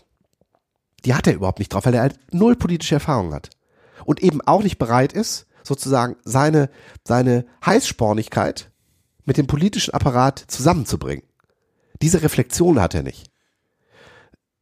Die 1.05 1.15
hat 1.15 1.27
er 1.27 1.35
überhaupt 1.35 1.59
nicht 1.59 1.73
drauf, 1.73 1.85
weil 1.85 1.95
er 1.95 2.03
halt 2.03 2.19
null 2.33 2.57
politische 2.57 2.95
Erfahrung 2.95 3.35
hat. 3.35 3.51
Und 4.05 4.23
eben 4.23 4.41
auch 4.41 4.63
nicht 4.63 4.79
bereit 4.79 5.13
ist, 5.13 5.47
sozusagen 5.63 6.17
seine, 6.25 6.71
seine 7.07 7.47
Heißspornigkeit 7.65 8.71
mit 9.25 9.37
dem 9.37 9.47
politischen 9.47 9.95
Apparat 9.95 10.45
zusammenzubringen. 10.49 11.25
Diese 12.01 12.23
Reflexion 12.23 12.81
hat 12.81 12.95
er 12.95 13.03
nicht. 13.03 13.31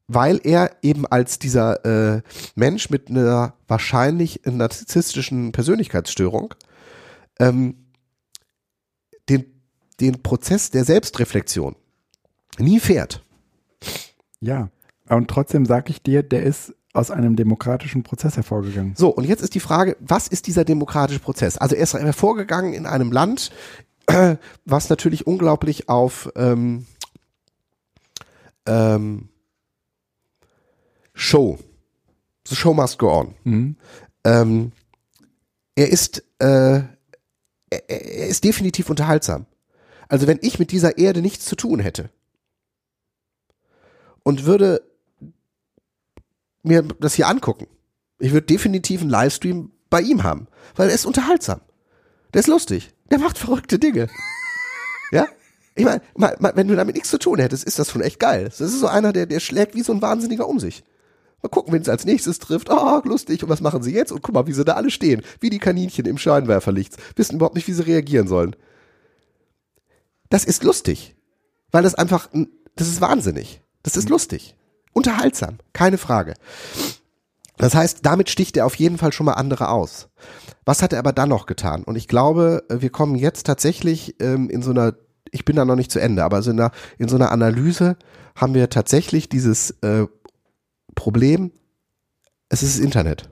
Weil 0.09 0.41
er 0.43 0.77
eben 0.83 1.07
als 1.07 1.39
dieser 1.39 1.85
äh, 1.85 2.23
Mensch 2.55 2.91
mit 2.91 3.09
einer 3.09 3.55
wahrscheinlich 3.69 4.41
narzisstischen 4.45 5.53
Persönlichkeitsstörung 5.53 6.55
ähm, 7.41 7.75
den, 9.29 9.47
den 9.99 10.23
Prozess 10.23 10.71
der 10.71 10.85
Selbstreflexion 10.85 11.75
nie 12.59 12.79
fährt. 12.79 13.25
ja. 14.41 14.71
Und 15.09 15.27
trotzdem 15.27 15.67
sage 15.67 15.91
ich 15.91 16.05
dir, 16.05 16.23
der 16.23 16.45
ist 16.45 16.73
aus 16.93 17.11
einem 17.11 17.35
demokratischen 17.35 18.05
Prozess 18.05 18.37
hervorgegangen. 18.37 18.95
So, 18.97 19.09
und 19.09 19.25
jetzt 19.25 19.43
ist 19.43 19.57
die 19.57 19.61
Frage, 19.61 19.97
was 19.99 20.29
ist 20.29 20.47
dieser 20.47 20.65
demokratische 20.65 21.19
Prozess? 21.19 21.59
Also 21.59 21.75
er 21.75 21.83
ist 21.83 21.95
hervorgegangen 21.95 22.73
in 22.75 22.87
einem 22.87 23.11
Land, 23.11 23.51
äh, 24.07 24.37
was 24.65 24.89
natürlich 24.89 25.27
unglaublich 25.27 25.89
auf 25.89 26.31
ähm, 26.37 26.87
ähm, 28.67 29.29
Show, 31.13 31.59
the 32.47 32.57
show 32.57 32.73
must 32.73 32.99
go 32.99 33.11
on. 33.13 33.35
Mhm. 33.45 33.77
Ähm, 34.25 34.73
er 35.75 35.91
ist, 35.91 36.25
äh, 36.39 36.83
er, 37.71 38.29
ist 38.29 38.45
definitiv 38.45 38.91
unterhaltsam. 38.91 39.47
Also 40.09 40.27
wenn 40.27 40.39
ich 40.43 40.59
mit 40.59 40.73
dieser 40.73 40.99
Erde 40.99 41.23
nichts 41.23 41.45
zu 41.45 41.57
tun 41.57 41.81
hätte 41.81 42.11
und 44.23 44.45
würde 44.45 44.83
mir 46.63 46.83
das 46.83 47.15
hier 47.15 47.29
angucken, 47.29 47.69
ich 48.19 48.33
würde 48.33 48.47
definitiv 48.47 49.01
einen 49.01 49.11
Livestream 49.11 49.71
bei 49.89 50.01
ihm 50.01 50.23
haben, 50.23 50.49
weil 50.77 50.89
er 50.89 50.95
ist 50.95 51.07
unterhaltsam. 51.07 51.61
Der 52.35 52.41
ist 52.41 52.49
lustig. 52.49 52.93
Der 53.11 53.19
macht 53.19 53.39
verrückte 53.39 53.79
Dinge. 53.79 54.09
ja? 55.11 55.27
Ich 55.75 55.85
meine, 55.85 56.03
wenn 56.15 56.69
du 56.69 56.77
damit 56.77 56.95
nichts 56.95 57.11
zu 57.11 57.19
tun 57.19 57.39
hättest, 57.39 57.65
ist 57.65 57.79
das 57.79 57.91
schon 57.91 58.03
echt 58.03 58.19
geil. 58.21 58.45
Das 58.45 58.61
ist 58.61 58.81
so 58.81 58.87
einer, 58.87 59.13
der, 59.13 59.27
der 59.27 59.41
schlägt 59.41 59.75
wie 59.75 59.83
so 59.83 59.93
ein 59.93 60.03
Wahnsinniger 60.03 60.47
um 60.47 60.61
sich. 60.61 60.85
Mal 61.43 61.49
gucken, 61.49 61.73
wen 61.73 61.83
es 61.83 61.89
als 61.89 62.05
nächstes 62.05 62.39
trifft. 62.39 62.71
Ah, 62.71 63.01
lustig. 63.05 63.43
Und 63.43 63.49
was 63.49 63.61
machen 63.61 63.83
sie 63.83 63.93
jetzt? 63.95 64.13
Und 64.13 64.23
guck 64.23 64.35
mal, 64.35 64.47
wie 64.47 64.53
sie 64.53 64.65
da 64.65 64.75
alle 64.75 64.91
stehen. 64.91 65.23
Wie 65.41 65.51
die 65.51 65.59
Kaninchen 65.59 66.05
im 66.07 66.19
Scheinwerferlicht. 66.19 66.97
Wissen 67.17 67.37
überhaupt 67.37 67.55
nicht, 67.55 67.67
wie 67.69 67.73
sie 67.73 67.87
reagieren 67.87 68.29
sollen. 68.29 68.55
Das 70.29 70.45
ist 70.45 70.63
lustig. 70.65 71.17
Weil 71.71 71.83
das 71.83 71.95
einfach, 71.95 72.33
ein- 72.33 72.49
das 72.77 72.89
ist 72.89 73.01
wahnsinnig. 73.01 73.63
Das 73.83 73.97
ist 73.97 74.09
lustig. 74.09 74.55
Unterhaltsam. 74.93 75.59
Keine 75.73 75.99
Frage. 75.99 76.35
Das 77.57 77.75
heißt, 77.75 78.01
damit 78.03 78.31
sticht 78.31 78.57
er 78.57 78.67
auf 78.67 78.75
jeden 78.77 78.99
Fall 78.99 79.13
schon 79.13 79.27
mal 79.27 79.35
andere 79.35 79.69
aus. 79.69 80.09
Was 80.65 80.83
hat 80.83 80.93
er 80.93 80.99
aber 80.99 81.13
dann 81.13 81.29
noch 81.29 81.47
getan? 81.47 81.85
Und 81.85 81.97
ich 81.97 82.09
glaube, 82.09 82.65
wir 82.71 82.91
kommen 82.91 83.15
jetzt 83.17 83.47
tatsächlich 83.47 84.17
ähm, 84.21 84.49
in 84.51 84.63
so 84.63 84.71
einer, 84.71 84.95
ich 85.31 85.45
bin 85.45 85.57
da 85.57 85.65
noch 85.65 85.77
nicht 85.77 85.91
zu 85.91 86.01
Ende, 86.01 86.25
aber 86.25 86.43
so 86.43 86.51
in, 86.51 86.61
einer, 86.61 86.71
in 86.99 87.09
so 87.09 87.17
einer 87.17 87.33
Analyse 87.33 87.97
haben 88.35 88.55
wir 88.55 88.71
tatsächlich 88.71 89.29
dieses 89.29 89.73
äh, 89.83 90.07
Problem, 90.95 91.53
es 92.49 92.63
ist 92.63 92.77
das 92.77 92.85
Internet. 92.85 93.29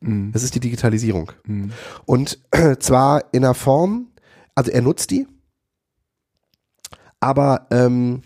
Mhm. 0.00 0.32
Es 0.34 0.42
ist 0.42 0.54
die 0.54 0.60
Digitalisierung. 0.60 1.32
Mhm. 1.46 1.72
Und 2.04 2.38
zwar 2.80 3.24
in 3.32 3.44
einer 3.44 3.54
Form, 3.54 4.08
also 4.54 4.70
er 4.70 4.82
nutzt 4.82 5.10
die, 5.10 5.26
aber 7.20 7.66
ähm, 7.70 8.22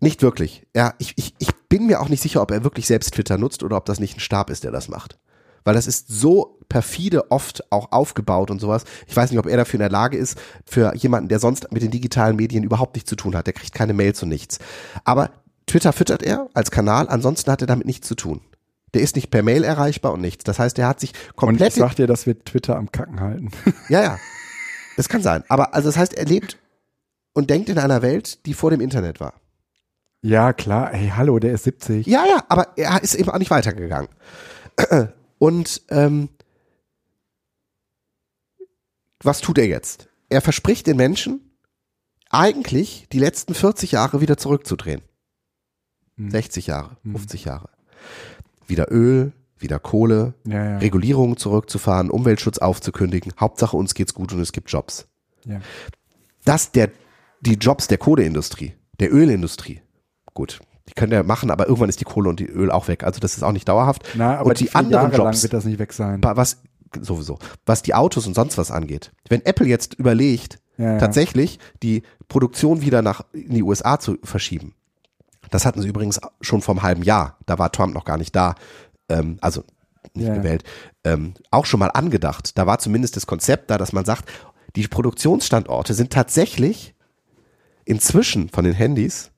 nicht 0.00 0.22
wirklich. 0.22 0.66
Ja, 0.74 0.94
ich, 0.98 1.14
ich, 1.16 1.34
ich 1.38 1.54
bin 1.68 1.86
mir 1.86 2.00
auch 2.00 2.08
nicht 2.08 2.22
sicher, 2.22 2.40
ob 2.40 2.50
er 2.50 2.64
wirklich 2.64 2.86
selbst 2.86 3.14
Twitter 3.14 3.36
nutzt 3.36 3.62
oder 3.62 3.76
ob 3.76 3.84
das 3.84 4.00
nicht 4.00 4.16
ein 4.16 4.20
Stab 4.20 4.48
ist, 4.48 4.64
der 4.64 4.70
das 4.70 4.88
macht. 4.88 5.18
Weil 5.64 5.74
das 5.74 5.86
ist 5.86 6.08
so 6.08 6.58
perfide 6.68 7.30
oft 7.30 7.70
auch 7.70 7.92
aufgebaut 7.92 8.50
und 8.50 8.60
sowas. 8.60 8.84
Ich 9.06 9.14
weiß 9.14 9.30
nicht, 9.30 9.38
ob 9.38 9.46
er 9.46 9.58
dafür 9.58 9.74
in 9.74 9.82
der 9.82 9.90
Lage 9.90 10.16
ist, 10.16 10.40
für 10.64 10.94
jemanden, 10.94 11.28
der 11.28 11.38
sonst 11.38 11.70
mit 11.72 11.82
den 11.82 11.90
digitalen 11.90 12.36
Medien 12.36 12.64
überhaupt 12.64 12.94
nichts 12.94 13.10
zu 13.10 13.16
tun 13.16 13.36
hat. 13.36 13.46
Der 13.46 13.52
kriegt 13.52 13.74
keine 13.74 13.92
Mails 13.92 14.22
und 14.22 14.30
nichts. 14.30 14.58
Aber 15.04 15.30
Twitter 15.66 15.92
füttert 15.92 16.22
er 16.22 16.48
als 16.54 16.70
Kanal, 16.70 17.08
ansonsten 17.08 17.50
hat 17.50 17.60
er 17.62 17.66
damit 17.66 17.86
nichts 17.86 18.08
zu 18.08 18.14
tun. 18.14 18.40
Der 18.94 19.02
ist 19.02 19.14
nicht 19.14 19.30
per 19.30 19.42
Mail 19.44 19.62
erreichbar 19.62 20.12
und 20.12 20.20
nichts. 20.20 20.42
Das 20.44 20.58
heißt, 20.58 20.76
er 20.78 20.88
hat 20.88 20.98
sich 21.00 21.10
Und 21.12 21.18
ich 21.28 21.36
komplett. 21.36 21.72
sag 21.74 21.94
dir, 21.94 22.06
dass 22.08 22.26
wir 22.26 22.38
Twitter 22.44 22.76
am 22.76 22.90
Kacken 22.90 23.20
halten. 23.20 23.50
ja, 23.88 24.02
ja. 24.02 24.18
Das 24.96 25.08
kann 25.08 25.22
sein. 25.22 25.44
Aber 25.48 25.72
also 25.74 25.88
das 25.88 25.96
heißt, 25.96 26.12
er 26.14 26.26
lebt 26.26 26.58
und 27.32 27.48
denkt 27.48 27.68
in 27.70 27.78
einer 27.78 28.02
Welt, 28.02 28.44
die 28.44 28.52
vor 28.54 28.70
dem 28.70 28.80
Internet 28.80 29.20
war. 29.20 29.34
ja, 30.20 30.52
klar. 30.52 30.92
Ey, 30.92 31.12
hallo, 31.16 31.38
der 31.38 31.52
ist 31.54 31.64
70. 31.64 32.06
Ja, 32.06 32.26
ja, 32.26 32.44
aber 32.48 32.76
er 32.76 33.02
ist 33.02 33.14
eben 33.14 33.30
auch 33.30 33.38
nicht 33.38 33.50
weitergegangen. 33.52 34.08
Und 35.38 35.82
ähm, 35.88 36.28
was 39.22 39.40
tut 39.40 39.58
er 39.58 39.66
jetzt? 39.66 40.08
Er 40.28 40.40
verspricht 40.40 40.86
den 40.86 40.96
Menschen, 40.96 41.56
eigentlich 42.30 43.06
die 43.12 43.18
letzten 43.18 43.54
40 43.54 43.92
Jahre 43.92 44.20
wieder 44.20 44.36
zurückzudrehen. 44.36 45.02
Hm. 46.24 46.30
60 46.30 46.66
Jahre, 46.66 46.96
50 47.10 47.44
Jahre. 47.44 47.68
Wieder 48.66 48.90
Öl, 48.90 49.32
wieder 49.58 49.78
Kohle, 49.78 50.34
Ja, 50.46 50.64
ja. 50.64 50.78
Regulierungen 50.78 51.36
zurückzufahren, 51.36 52.10
Umweltschutz 52.10 52.58
aufzukündigen. 52.58 53.32
Hauptsache 53.38 53.76
uns 53.76 53.94
geht's 53.94 54.14
gut 54.14 54.32
und 54.32 54.40
es 54.40 54.52
gibt 54.52 54.70
Jobs. 54.70 55.06
ja. 55.46 55.60
Dass 56.44 56.72
der, 56.72 56.90
die 57.42 57.54
Jobs 57.54 57.86
der 57.86 57.98
Kohleindustrie, 57.98 58.72
der 58.98 59.12
Ölindustrie, 59.12 59.82
gut, 60.32 60.60
die 60.88 60.94
können 60.94 61.12
ja 61.12 61.22
machen, 61.22 61.50
aber 61.50 61.66
irgendwann 61.66 61.90
ist 61.90 62.00
die 62.00 62.04
Kohle 62.06 62.30
und 62.30 62.40
die 62.40 62.46
Öl 62.46 62.70
auch 62.70 62.88
weg. 62.88 63.04
Also 63.04 63.20
das 63.20 63.36
ist 63.36 63.42
auch 63.42 63.52
nicht 63.52 63.68
dauerhaft. 63.68 64.02
Na, 64.14 64.38
aber 64.38 64.48
und 64.48 64.58
die 64.60 64.66
vier 64.66 64.76
anderen 64.76 65.12
Jahre 65.12 65.24
Jobs, 65.24 65.42
wird 65.42 65.52
das 65.52 65.66
nicht 65.66 65.78
weg 65.78 65.92
sein. 65.92 66.20
Was 66.22 66.62
sowieso, 67.00 67.38
was 67.66 67.82
die 67.82 67.94
Autos 67.94 68.26
und 68.26 68.34
sonst 68.34 68.56
was 68.58 68.70
angeht. 68.70 69.12
Wenn 69.28 69.44
Apple 69.44 69.66
jetzt 69.66 69.94
überlegt, 69.94 70.58
Ja, 70.78 70.92
ja. 70.92 70.98
tatsächlich 70.98 71.58
die 71.82 72.02
Produktion 72.28 72.80
wieder 72.80 73.02
nach 73.02 73.24
in 73.32 73.54
die 73.54 73.62
USA 73.62 74.00
zu 74.00 74.16
verschieben. 74.24 74.74
Das 75.50 75.66
hatten 75.66 75.82
sie 75.82 75.88
übrigens 75.88 76.20
schon 76.40 76.62
vor 76.62 76.74
einem 76.74 76.82
halben 76.82 77.02
Jahr. 77.02 77.38
Da 77.46 77.58
war 77.58 77.72
Trump 77.72 77.94
noch 77.94 78.04
gar 78.04 78.16
nicht 78.16 78.34
da. 78.34 78.54
Ähm, 79.08 79.38
also 79.40 79.64
nicht 80.14 80.28
ja. 80.28 80.34
gewählt. 80.34 80.64
Ähm, 81.04 81.34
auch 81.50 81.66
schon 81.66 81.80
mal 81.80 81.90
angedacht. 81.90 82.56
Da 82.56 82.66
war 82.66 82.78
zumindest 82.78 83.16
das 83.16 83.26
Konzept 83.26 83.70
da, 83.70 83.78
dass 83.78 83.92
man 83.92 84.04
sagt, 84.04 84.30
die 84.76 84.86
Produktionsstandorte 84.86 85.94
sind 85.94 86.12
tatsächlich 86.12 86.94
inzwischen 87.84 88.48
von 88.48 88.64
den 88.64 88.74
Handys 88.74 89.30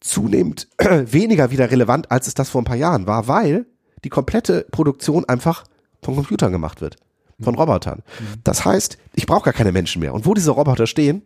zunehmend 0.00 0.68
weniger 0.78 1.50
wieder 1.50 1.70
relevant, 1.70 2.10
als 2.10 2.26
es 2.26 2.34
das 2.34 2.50
vor 2.50 2.60
ein 2.62 2.66
paar 2.66 2.76
Jahren 2.76 3.06
war, 3.06 3.28
weil 3.28 3.66
die 4.04 4.08
komplette 4.08 4.66
Produktion 4.70 5.24
einfach 5.24 5.64
von 6.02 6.16
Computern 6.16 6.50
gemacht 6.50 6.80
wird, 6.80 6.96
von 7.40 7.54
Robotern. 7.54 8.02
Das 8.42 8.64
heißt, 8.64 8.98
ich 9.14 9.26
brauche 9.26 9.44
gar 9.44 9.52
keine 9.52 9.70
Menschen 9.70 10.00
mehr. 10.00 10.12
Und 10.12 10.26
wo 10.26 10.34
diese 10.34 10.50
Roboter 10.50 10.88
stehen, 10.88 11.22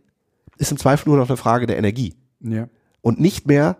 ist 0.58 0.70
im 0.70 0.78
Zweifel 0.78 1.08
nur 1.08 1.18
noch 1.18 1.28
eine 1.28 1.36
Frage 1.36 1.66
der 1.66 1.78
Energie 1.78 2.14
Ja. 2.40 2.68
Und 3.06 3.20
nicht 3.20 3.46
mehr 3.46 3.76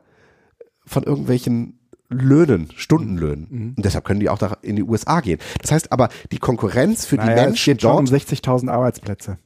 von 0.86 1.02
irgendwelchen 1.02 1.80
Löhnen, 2.08 2.68
Stundenlöhnen. 2.76 3.74
Und 3.76 3.84
deshalb 3.84 4.04
können 4.04 4.20
die 4.20 4.28
auch 4.28 4.38
da 4.38 4.56
in 4.62 4.76
die 4.76 4.84
USA 4.84 5.20
gehen. 5.20 5.40
Das 5.60 5.72
heißt 5.72 5.90
aber, 5.90 6.10
die 6.30 6.38
Konkurrenz 6.38 7.06
für 7.06 7.16
die 7.16 7.24
Naja, 7.24 7.38
es 7.38 7.44
Menschen 7.46 7.72
geht 7.74 7.82
schon 7.82 7.90
um 7.98 8.04
dort 8.06 8.22
60.000 8.22 8.68
Arbeitsplätze. 8.70 9.38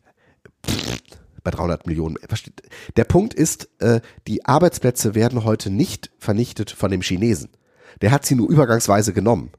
bei 1.42 1.50
300 1.50 1.86
Millionen. 1.86 2.16
Versteht- 2.28 2.60
Der 2.96 3.04
Punkt 3.04 3.32
ist, 3.32 3.70
äh, 3.80 4.02
die 4.26 4.44
Arbeitsplätze 4.44 5.14
werden 5.14 5.44
heute 5.44 5.70
nicht 5.70 6.10
vernichtet 6.18 6.70
von 6.70 6.90
dem 6.90 7.00
Chinesen. 7.00 7.48
Der 8.02 8.10
hat 8.10 8.26
sie 8.26 8.34
nur 8.34 8.50
übergangsweise 8.50 9.14
genommen. 9.14 9.50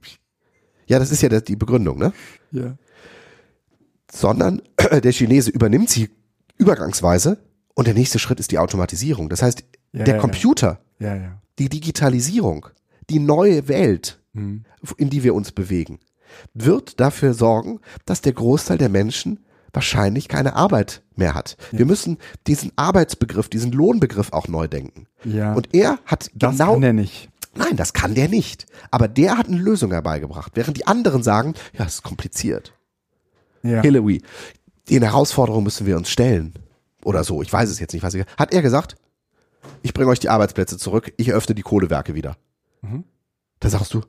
Ja, 0.86 1.00
das 1.00 1.12
ist 1.12 1.24
ja 1.24 1.30
die 1.30 1.56
Begründung, 1.56 1.98
ne? 1.98 2.14
Ja. 2.52 2.76
Sondern 4.12 4.62
der 4.92 5.12
Chinese 5.12 5.50
übernimmt 5.50 5.90
sie 5.90 6.12
übergangsweise 6.58 7.40
und 7.74 7.88
der 7.88 7.96
nächste 7.96 8.20
Schritt 8.20 8.40
ist 8.40 8.52
die 8.52 8.60
Automatisierung. 8.60 9.30
Das 9.30 9.42
heißt, 9.42 9.64
Ja, 9.94 10.04
der 10.06 10.16
ja. 10.16 10.22
Computer, 10.22 10.80
Ja, 11.00 11.40
die 11.60 11.70
Digitalisierung, 11.70 12.68
die 13.10 13.20
neue 13.20 13.68
Welt, 13.68 14.20
Mhm. 14.34 14.64
in 14.98 15.10
die 15.10 15.24
wir 15.24 15.36
uns 15.36 15.52
bewegen, 15.52 16.00
wird 16.54 17.00
dafür 17.02 17.34
sorgen, 17.34 17.80
dass 18.06 18.22
der 18.22 18.32
Großteil 18.34 18.78
der 18.78 18.88
Menschen 18.90 19.40
wahrscheinlich 19.74 20.28
keine 20.30 20.56
Arbeit 20.56 21.02
mehr 21.16 21.34
hat. 21.34 21.58
Wir 21.72 21.86
müssen 21.86 22.18
diesen 22.48 22.72
Arbeitsbegriff, 22.78 23.50
diesen 23.50 23.72
Lohnbegriff 23.74 24.32
auch 24.34 24.48
neu 24.48 24.68
denken. 24.68 25.08
Und 25.26 25.74
er 25.74 26.00
hat 26.06 26.30
Das 26.34 26.58
genau, 26.58 26.74
kann 26.74 26.84
er 26.84 26.94
nicht. 26.94 27.30
nein, 27.56 27.76
das 27.76 27.92
kann 27.94 28.16
der 28.16 28.30
nicht. 28.30 28.66
Aber 28.92 29.08
der 29.10 29.38
hat 29.38 29.48
eine 29.48 29.58
Lösung 29.58 29.92
herbeigebracht, 29.92 30.52
während 30.56 30.78
die 30.78 30.88
anderen 30.88 31.24
sagen, 31.24 31.54
ja, 31.78 31.86
es 31.86 31.96
ist 31.96 32.04
kompliziert. 32.04 32.74
Ja. 33.64 33.82
Hillary, 33.82 34.22
den 34.90 35.04
Herausforderungen 35.04 35.66
müssen 35.66 35.86
wir 35.86 35.96
uns 35.98 36.10
stellen. 36.10 36.54
Oder 37.04 37.24
so, 37.24 37.42
ich 37.42 37.52
weiß 37.52 37.70
es 37.70 37.80
jetzt 37.80 37.94
nicht. 37.94 38.04
Weiß 38.04 38.14
ich. 38.14 38.26
Hat 38.38 38.54
er 38.54 38.62
gesagt, 38.62 38.96
ich 39.82 39.94
bringe 39.94 40.10
euch 40.10 40.20
die 40.20 40.30
Arbeitsplätze 40.30 40.78
zurück, 40.78 41.14
ich 41.18 41.32
öffne 41.32 41.56
die 41.56 41.62
Kohlewerke 41.62 42.16
wieder. 42.16 42.38
Mhm. 42.82 43.04
Da 43.60 43.70
sagst 43.70 43.94
du, 43.94 44.02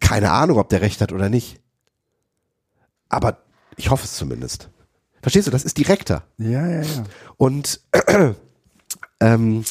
keine 0.00 0.30
Ahnung, 0.32 0.58
ob 0.58 0.68
der 0.68 0.80
recht 0.80 1.00
hat 1.00 1.12
oder 1.12 1.28
nicht. 1.28 1.60
Aber 3.08 3.42
ich 3.76 3.90
hoffe 3.90 4.04
es 4.04 4.14
zumindest. 4.14 4.70
Verstehst 5.22 5.46
du, 5.46 5.50
das 5.50 5.64
ist 5.64 5.78
direkter. 5.78 6.24
Ja, 6.38 6.66
ja, 6.66 6.82
ja. 6.82 7.04
Und 7.36 7.80
ähm, 9.20 9.64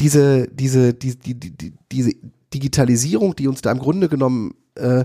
diese, 0.00 0.48
diese, 0.48 0.94
die, 0.94 1.16
die, 1.18 1.34
die, 1.34 1.50
die, 1.50 1.72
diese 1.90 2.12
Digitalisierung, 2.52 3.34
die 3.36 3.48
uns 3.48 3.62
da 3.62 3.72
im 3.72 3.78
Grunde 3.78 4.08
genommen 4.08 4.54
äh, 4.76 5.04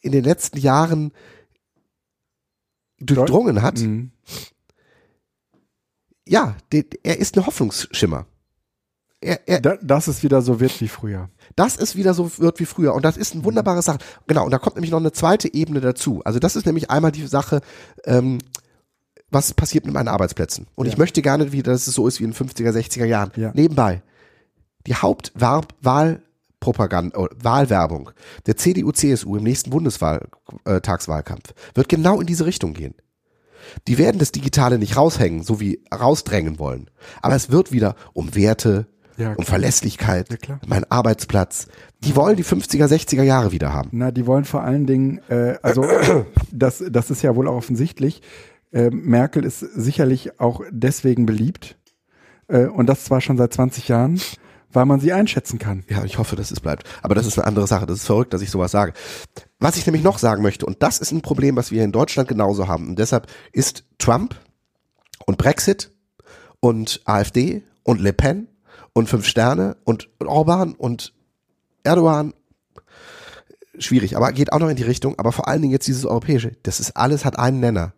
in 0.00 0.12
den 0.12 0.24
letzten 0.24 0.58
Jahren 0.58 1.12
durchdrungen 2.98 3.62
hat, 3.62 3.78
Mhm. 3.80 4.10
ja, 6.26 6.56
de, 6.72 6.84
er 7.02 7.18
ist 7.18 7.36
ein 7.36 7.46
Hoffnungsschimmer. 7.46 8.26
Er, 9.22 9.40
er, 9.48 9.60
Da, 9.60 9.76
dass 9.80 10.08
es 10.08 10.22
wieder 10.22 10.42
so 10.42 10.60
wird 10.60 10.78
wie 10.80 10.88
früher. 10.88 11.30
dass 11.56 11.76
es 11.76 11.96
wieder 11.96 12.12
so 12.12 12.30
wird 12.38 12.58
wie 12.60 12.66
früher. 12.66 12.94
Und 12.94 13.04
das 13.04 13.16
ist 13.16 13.34
eine 13.34 13.44
wunderbare 13.44 13.80
Sache. 13.82 13.98
Genau, 14.26 14.44
und 14.44 14.50
da 14.50 14.58
kommt 14.58 14.76
nämlich 14.76 14.90
noch 14.90 15.00
eine 15.00 15.12
zweite 15.12 15.52
Ebene 15.54 15.80
dazu. 15.80 16.20
Also 16.24 16.38
das 16.38 16.56
ist 16.56 16.66
nämlich 16.66 16.90
einmal 16.90 17.12
die 17.12 17.26
Sache, 17.26 17.60
ähm, 18.04 18.38
was 19.30 19.54
passiert 19.54 19.86
mit 19.86 19.94
meinen 19.94 20.08
Arbeitsplätzen. 20.08 20.66
Und 20.74 20.86
Ja. 20.86 20.92
ich 20.92 20.98
möchte 20.98 21.22
gerne 21.22 21.52
wieder, 21.52 21.72
dass 21.72 21.86
es 21.86 21.94
so 21.94 22.06
ist 22.06 22.20
wie 22.20 22.24
in 22.24 22.32
den 22.32 22.36
50er, 22.36 22.72
60er 22.72 23.06
Jahren. 23.06 23.30
Ja. 23.36 23.52
Nebenbei, 23.54 24.02
die 24.86 24.94
Hauptwahlpropaganda, 24.96 27.16
oh, 27.18 27.28
Wahlwerbung 27.40 28.10
der 28.46 28.56
CDU, 28.56 28.90
CSU 28.92 29.36
im 29.36 29.44
nächsten 29.44 29.70
Bundestagswahlkampf 29.70 31.54
wird 31.74 31.88
genau 31.88 32.20
in 32.20 32.26
diese 32.26 32.44
Richtung 32.46 32.74
gehen. 32.74 32.94
Die 33.86 33.96
werden 33.96 34.18
das 34.18 34.32
Digitale 34.32 34.76
nicht 34.78 34.96
raushängen, 34.96 35.44
so 35.44 35.60
wie 35.60 35.82
rausdrängen 35.94 36.58
wollen. 36.58 36.90
Aber 37.22 37.36
es 37.36 37.50
wird 37.50 37.70
wieder 37.72 37.94
um 38.12 38.34
Werte, 38.34 38.86
Ja, 39.16 39.34
um. 39.34 39.44
Verlässlichkeit, 39.44 40.30
Ja, 40.30 40.36
klar. 40.36 40.60
mein 40.66 40.90
Arbeitsplatz. 40.90 41.66
Die 42.04 42.16
wollen 42.16 42.36
die 42.36 42.44
50er, 42.44 42.86
60er 42.86 43.22
Jahre 43.22 43.52
wieder 43.52 43.72
haben. 43.72 43.90
Na, 43.92 44.10
die 44.10 44.26
wollen 44.26 44.44
vor 44.44 44.62
allen 44.62 44.86
Dingen, 44.86 45.20
äh, 45.28 45.56
also 45.62 45.84
das, 46.52 46.82
das 46.90 47.10
ist 47.10 47.22
ja 47.22 47.36
wohl 47.36 47.48
auch 47.48 47.56
offensichtlich. 47.56 48.22
Äh, 48.72 48.90
Merkel 48.90 49.44
ist 49.44 49.60
sicherlich 49.60 50.40
auch 50.40 50.62
deswegen 50.70 51.26
beliebt. 51.26 51.76
Äh, 52.48 52.66
und 52.66 52.86
das 52.86 53.04
zwar 53.04 53.20
schon 53.20 53.36
seit 53.36 53.52
20 53.52 53.88
Jahren, 53.88 54.20
weil 54.72 54.86
man 54.86 54.98
sie 55.00 55.12
einschätzen 55.12 55.58
kann. 55.58 55.84
Ja, 55.88 56.04
ich 56.04 56.16
hoffe, 56.18 56.34
dass 56.34 56.50
es 56.50 56.60
bleibt. 56.60 56.84
Aber 57.02 57.14
das 57.14 57.26
ist 57.26 57.38
eine 57.38 57.46
andere 57.46 57.66
Sache. 57.66 57.84
Das 57.86 57.98
ist 57.98 58.06
verrückt, 58.06 58.32
dass 58.32 58.40
ich 58.40 58.50
sowas 58.50 58.72
sage. 58.72 58.94
Was 59.60 59.76
ich 59.76 59.84
nämlich 59.86 60.02
noch 60.02 60.18
sagen 60.18 60.42
möchte, 60.42 60.64
und 60.64 60.82
das 60.82 60.98
ist 60.98 61.12
ein 61.12 61.20
Problem, 61.20 61.56
was 61.56 61.70
wir 61.70 61.84
in 61.84 61.92
Deutschland 61.92 62.28
genauso 62.28 62.66
haben. 62.68 62.88
Und 62.88 62.98
deshalb 62.98 63.26
ist 63.52 63.84
Trump 63.98 64.34
und 65.26 65.36
Brexit 65.36 65.90
und 66.60 67.02
AfD 67.04 67.62
und 67.82 68.00
Le 68.00 68.12
Pen 68.14 68.48
und 68.94 69.08
Fünf 69.08 69.26
Sterne 69.26 69.76
und 69.84 70.08
Orban 70.20 70.74
und 70.74 71.14
Erdogan 71.82 72.34
schwierig, 73.78 74.16
aber 74.16 74.32
geht 74.32 74.52
auch 74.52 74.58
noch 74.58 74.68
in 74.68 74.76
die 74.76 74.82
Richtung. 74.82 75.18
Aber 75.18 75.32
vor 75.32 75.48
allen 75.48 75.62
Dingen 75.62 75.72
jetzt 75.72 75.86
dieses 75.88 76.04
Europäische. 76.04 76.52
Das 76.62 76.78
ist 76.80 76.96
alles 76.96 77.24
hat 77.24 77.38
einen 77.38 77.60
Nenner. 77.60 77.94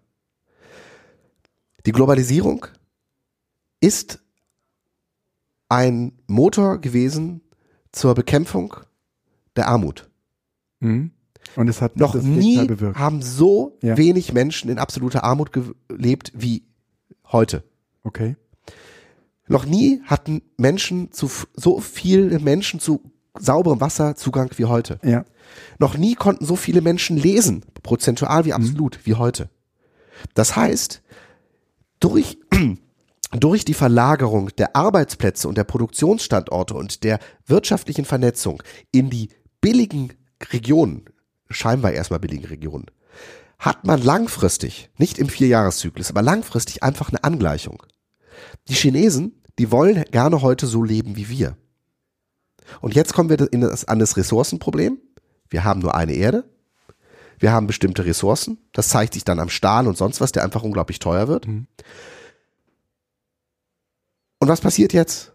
Die 1.86 1.92
Globalisierung 1.92 2.66
ist 3.80 4.20
ein 5.68 6.12
Motor 6.26 6.78
gewesen 6.80 7.42
zur 7.92 8.14
Bekämpfung 8.14 8.76
der 9.56 9.68
Armut. 9.68 10.08
Mhm. 10.80 11.10
Und 11.56 11.68
es 11.68 11.82
hat 11.82 11.96
Noch 11.96 12.14
nie 12.14 12.64
bewirkt. 12.66 12.98
haben 12.98 13.20
so 13.20 13.78
Ja. 13.82 13.96
wenig 13.96 14.32
Menschen 14.32 14.70
in 14.70 14.78
absoluter 14.78 15.24
Armut 15.24 15.50
gelebt 15.52 16.32
wie 16.34 16.64
heute. 17.30 17.64
Okay. 18.02 18.36
Noch 19.46 19.66
nie 19.66 20.00
hatten 20.04 20.42
Menschen 20.56 21.12
zu 21.12 21.30
so 21.54 21.80
viele 21.80 22.38
Menschen 22.38 22.80
zu 22.80 23.00
sauberem 23.38 23.80
Wasser 23.80 24.16
Zugang 24.16 24.50
wie 24.56 24.64
heute. 24.64 24.98
Ja. 25.02 25.24
Noch 25.78 25.96
nie 25.96 26.14
konnten 26.14 26.44
so 26.44 26.56
viele 26.56 26.80
Menschen 26.80 27.16
lesen, 27.16 27.64
prozentual 27.82 28.44
wie 28.44 28.52
absolut, 28.52 29.00
wie 29.04 29.14
heute. 29.14 29.50
Das 30.34 30.56
heißt, 30.56 31.02
durch, 32.00 32.38
durch 33.32 33.64
die 33.64 33.74
Verlagerung 33.74 34.50
der 34.56 34.76
Arbeitsplätze 34.76 35.48
und 35.48 35.58
der 35.58 35.64
Produktionsstandorte 35.64 36.74
und 36.74 37.04
der 37.04 37.18
wirtschaftlichen 37.46 38.04
Vernetzung 38.04 38.62
in 38.92 39.10
die 39.10 39.28
billigen 39.60 40.12
Regionen, 40.52 41.04
scheinbar 41.50 41.92
erstmal 41.92 42.20
billigen 42.20 42.46
Regionen, 42.46 42.86
hat 43.58 43.84
man 43.86 44.02
langfristig, 44.02 44.90
nicht 44.98 45.18
im 45.18 45.28
Vierjahreszyklus, 45.28 46.10
aber 46.10 46.22
langfristig 46.22 46.82
einfach 46.82 47.08
eine 47.08 47.24
Angleichung. 47.24 47.82
Die 48.68 48.74
Chinesen, 48.74 49.42
die 49.58 49.70
wollen 49.70 50.04
gerne 50.10 50.42
heute 50.42 50.66
so 50.66 50.82
leben 50.82 51.16
wie 51.16 51.28
wir. 51.28 51.56
Und 52.80 52.94
jetzt 52.94 53.12
kommen 53.12 53.30
wir 53.30 53.52
in 53.52 53.60
das, 53.60 53.84
an 53.86 53.98
das 53.98 54.16
Ressourcenproblem. 54.16 54.98
Wir 55.48 55.64
haben 55.64 55.80
nur 55.80 55.94
eine 55.94 56.14
Erde. 56.14 56.44
Wir 57.38 57.52
haben 57.52 57.66
bestimmte 57.66 58.04
Ressourcen. 58.04 58.58
Das 58.72 58.88
zeigt 58.88 59.14
sich 59.14 59.24
dann 59.24 59.38
am 59.38 59.50
Stahl 59.50 59.86
und 59.86 59.96
sonst 59.96 60.20
was, 60.20 60.32
der 60.32 60.44
einfach 60.44 60.62
unglaublich 60.62 60.98
teuer 60.98 61.28
wird. 61.28 61.46
Mhm. 61.46 61.66
Und 64.38 64.48
was 64.48 64.60
passiert 64.60 64.92
jetzt? 64.92 65.32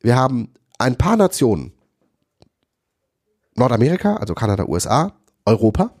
Wir 0.00 0.16
haben 0.16 0.52
ein 0.78 0.96
paar 0.96 1.16
Nationen. 1.16 1.72
Nordamerika, 3.54 4.16
also 4.16 4.34
Kanada, 4.34 4.66
USA, 4.66 5.12
Europa. 5.44 5.92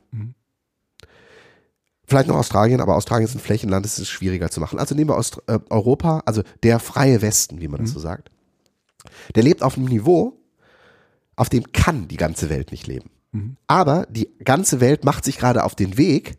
Vielleicht 2.06 2.28
noch 2.28 2.36
Australien, 2.36 2.80
aber 2.80 2.96
Australien 2.96 3.28
ist 3.28 3.34
ein 3.34 3.40
Flächenland, 3.40 3.84
das 3.84 3.98
ist 3.98 4.08
schwieriger 4.08 4.50
zu 4.50 4.60
machen. 4.60 4.78
Also 4.78 4.94
nehmen 4.94 5.10
wir 5.10 5.16
Aust 5.16 5.42
äh, 5.48 5.58
Europa, 5.70 6.22
also 6.24 6.42
der 6.62 6.78
freie 6.78 7.20
Westen, 7.20 7.60
wie 7.60 7.68
man 7.68 7.80
mhm. 7.80 7.84
das 7.84 7.94
so 7.94 8.00
sagt. 8.00 8.30
Der 9.34 9.42
lebt 9.42 9.62
auf 9.62 9.76
einem 9.76 9.86
Niveau, 9.86 10.38
auf 11.34 11.48
dem 11.48 11.72
kann 11.72 12.08
die 12.08 12.16
ganze 12.16 12.48
Welt 12.48 12.70
nicht 12.70 12.86
leben. 12.86 13.10
Mhm. 13.32 13.56
Aber 13.66 14.06
die 14.08 14.28
ganze 14.44 14.80
Welt 14.80 15.04
macht 15.04 15.24
sich 15.24 15.38
gerade 15.38 15.64
auf 15.64 15.74
den 15.74 15.98
Weg 15.98 16.38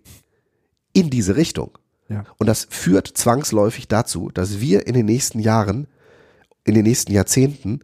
in 0.93 1.09
diese 1.09 1.35
Richtung. 1.35 1.77
Ja. 2.09 2.23
Und 2.37 2.47
das 2.47 2.67
führt 2.69 3.07
zwangsläufig 3.07 3.87
dazu, 3.87 4.29
dass 4.33 4.61
wir 4.61 4.87
in 4.87 4.93
den 4.93 5.05
nächsten 5.05 5.39
Jahren, 5.39 5.87
in 6.63 6.73
den 6.73 6.83
nächsten 6.83 7.11
Jahrzehnten 7.11 7.81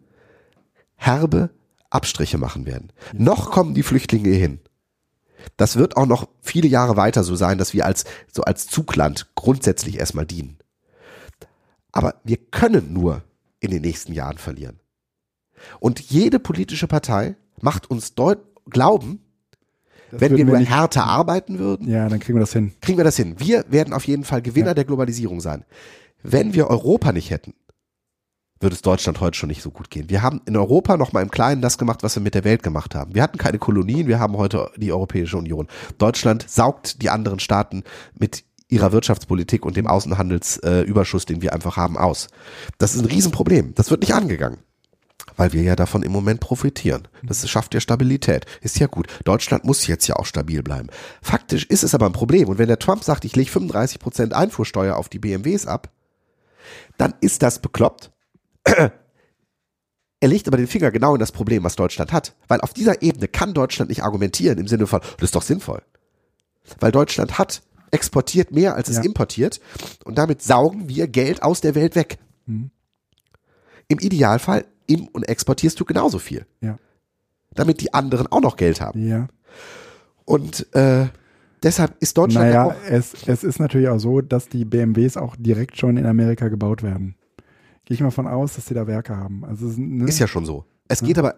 herbe 0.95 1.49
Abstriche 1.89 2.37
machen 2.37 2.65
werden. 2.65 2.91
Ja. 3.11 3.19
Noch 3.21 3.51
kommen 3.51 3.73
die 3.73 3.83
Flüchtlinge 3.83 4.29
hin. 4.29 4.59
Das 5.57 5.75
wird 5.75 5.97
auch 5.97 6.05
noch 6.05 6.27
viele 6.41 6.67
Jahre 6.67 6.97
weiter 6.97 7.23
so 7.23 7.35
sein, 7.35 7.57
dass 7.57 7.73
wir 7.73 7.85
als, 7.85 8.05
so 8.31 8.43
als 8.43 8.67
Zugland 8.67 9.27
grundsätzlich 9.35 9.99
erstmal 9.99 10.25
dienen. 10.25 10.57
Aber 11.91 12.15
wir 12.23 12.37
können 12.37 12.93
nur 12.93 13.23
in 13.59 13.71
den 13.71 13.81
nächsten 13.81 14.13
Jahren 14.13 14.37
verlieren. 14.37 14.79
Und 15.79 15.99
jede 15.99 16.39
politische 16.39 16.87
Partei 16.87 17.35
macht 17.61 17.89
uns 17.89 18.15
deut 18.15 18.39
glauben, 18.69 19.21
das 20.11 20.21
wenn 20.21 20.37
wir 20.37 20.45
nur 20.45 20.59
wir 20.59 20.65
härter 20.65 21.05
arbeiten 21.05 21.59
würden, 21.59 21.89
ja, 21.89 22.07
dann 22.07 22.19
kriegen 22.19 22.37
wir 22.37 22.41
das 22.41 22.53
hin. 22.53 22.73
Kriegen 22.81 22.97
wir 22.97 23.03
das 23.03 23.15
hin. 23.15 23.35
Wir 23.39 23.65
werden 23.69 23.93
auf 23.93 24.05
jeden 24.05 24.23
Fall 24.23 24.41
Gewinner 24.41 24.67
ja. 24.69 24.73
der 24.73 24.85
Globalisierung 24.85 25.41
sein. 25.41 25.65
Wenn 26.21 26.53
wir 26.53 26.67
Europa 26.67 27.11
nicht 27.11 27.31
hätten, 27.31 27.53
würde 28.63 28.75
es 28.75 28.81
Deutschland 28.81 29.19
heute 29.19 29.37
schon 29.37 29.49
nicht 29.49 29.61
so 29.61 29.69
gut 29.69 29.89
gehen. 29.89 30.09
Wir 30.09 30.21
haben 30.21 30.41
in 30.45 30.57
Europa 30.57 30.97
noch 30.97 31.13
mal 31.13 31.21
im 31.21 31.29
Kleinen 31.29 31.61
das 31.61 31.77
gemacht, 31.77 32.01
was 32.01 32.15
wir 32.15 32.23
mit 32.23 32.33
der 32.33 32.43
Welt 32.43 32.63
gemacht 32.63 32.95
haben. 32.95 33.13
Wir 33.13 33.21
hatten 33.21 33.37
keine 33.37 33.59
Kolonien, 33.59 34.07
wir 34.07 34.19
haben 34.19 34.37
heute 34.37 34.71
die 34.77 34.91
Europäische 34.91 35.37
Union. 35.37 35.67
Deutschland 35.97 36.49
saugt 36.49 37.01
die 37.01 37.09
anderen 37.09 37.39
Staaten 37.39 37.83
mit 38.17 38.43
ihrer 38.69 38.91
Wirtschaftspolitik 38.91 39.65
und 39.65 39.77
dem 39.77 39.85
Außenhandelsüberschuss, 39.85 41.23
äh, 41.23 41.27
den 41.27 41.41
wir 41.41 41.53
einfach 41.53 41.77
haben, 41.77 41.97
aus. 41.97 42.29
Das 42.79 42.95
ist 42.95 43.01
ein 43.01 43.05
Riesenproblem. 43.05 43.75
Das 43.75 43.91
wird 43.91 44.01
nicht 44.01 44.15
angegangen 44.15 44.57
weil 45.35 45.53
wir 45.53 45.63
ja 45.63 45.75
davon 45.75 46.03
im 46.03 46.11
Moment 46.11 46.39
profitieren. 46.39 47.07
Das 47.23 47.47
schafft 47.49 47.73
ja 47.73 47.79
Stabilität. 47.79 48.45
Ist 48.61 48.79
ja 48.79 48.87
gut. 48.87 49.07
Deutschland 49.23 49.63
muss 49.63 49.87
jetzt 49.87 50.07
ja 50.07 50.15
auch 50.15 50.25
stabil 50.25 50.61
bleiben. 50.63 50.89
Faktisch 51.21 51.65
ist 51.65 51.83
es 51.83 51.95
aber 51.95 52.05
ein 52.05 52.13
Problem. 52.13 52.49
Und 52.49 52.57
wenn 52.57 52.67
der 52.67 52.79
Trump 52.79 53.03
sagt, 53.03 53.25
ich 53.25 53.35
lege 53.35 53.49
35 53.49 53.99
Prozent 53.99 54.33
Einfuhrsteuer 54.33 54.95
auf 54.95 55.09
die 55.09 55.19
BMWs 55.19 55.65
ab, 55.65 55.89
dann 56.97 57.13
ist 57.21 57.41
das 57.41 57.59
bekloppt. 57.59 58.11
Er 60.23 60.29
legt 60.29 60.47
aber 60.47 60.55
den 60.55 60.67
Finger 60.67 60.89
genau 60.89 61.15
in 61.15 61.19
das 61.19 61.33
Problem, 61.33 61.65
was 61.65 61.75
Deutschland 61.75 62.13
hat. 62.13 62.33
Weil 62.47 62.61
auf 62.61 62.73
dieser 62.73 63.01
Ebene 63.01 63.27
kann 63.27 63.53
Deutschland 63.53 63.89
nicht 63.89 64.03
argumentieren 64.03 64.57
im 64.57 64.67
Sinne 64.67 64.87
von, 64.87 65.01
das 65.17 65.23
ist 65.23 65.35
doch 65.35 65.41
sinnvoll. 65.41 65.81
Weil 66.79 66.93
Deutschland 66.93 67.37
hat 67.37 67.61
exportiert 67.91 68.51
mehr, 68.51 68.75
als 68.75 68.87
es 68.87 68.95
ja. 68.95 69.03
importiert. 69.03 69.59
Und 70.05 70.17
damit 70.17 70.41
saugen 70.41 70.87
wir 70.87 71.09
Geld 71.09 71.43
aus 71.43 71.59
der 71.59 71.75
Welt 71.75 71.97
weg. 71.97 72.19
Mhm. 72.45 72.71
Im 73.89 73.99
Idealfall 73.99 74.63
im 74.87 75.07
und 75.07 75.23
exportierst 75.23 75.77
du 75.81 75.83
genauso 75.83 76.19
viel. 76.19 76.45
Ja. 76.61 76.77
Damit 77.53 77.81
die 77.81 77.93
anderen 77.93 78.27
auch 78.27 78.41
noch 78.41 78.55
Geld 78.55 78.79
haben. 78.79 79.05
Ja. 79.05 79.27
Und 80.23 80.73
äh, 80.73 81.07
deshalb 81.63 82.01
ist 82.01 82.17
Deutschland 82.17 82.47
naja, 82.47 82.65
auch. 82.67 82.75
Es, 82.89 83.13
es 83.27 83.43
ist 83.43 83.59
natürlich 83.59 83.89
auch 83.89 83.99
so, 83.99 84.21
dass 84.21 84.47
die 84.47 84.63
BMWs 84.63 85.17
auch 85.17 85.35
direkt 85.37 85.77
schon 85.77 85.97
in 85.97 86.05
Amerika 86.05 86.47
gebaut 86.47 86.81
werden. 86.81 87.15
Gehe 87.85 87.95
ich 87.95 88.01
mal 88.01 88.11
von 88.11 88.27
aus, 88.27 88.55
dass 88.55 88.65
sie 88.65 88.73
da 88.73 88.87
Werke 88.87 89.15
haben. 89.15 89.43
Also, 89.45 89.65
ne? 89.77 90.05
Ist 90.05 90.19
ja 90.19 90.27
schon 90.27 90.45
so. 90.45 90.65
Es 90.87 91.01
geht 91.01 91.17
aber 91.17 91.35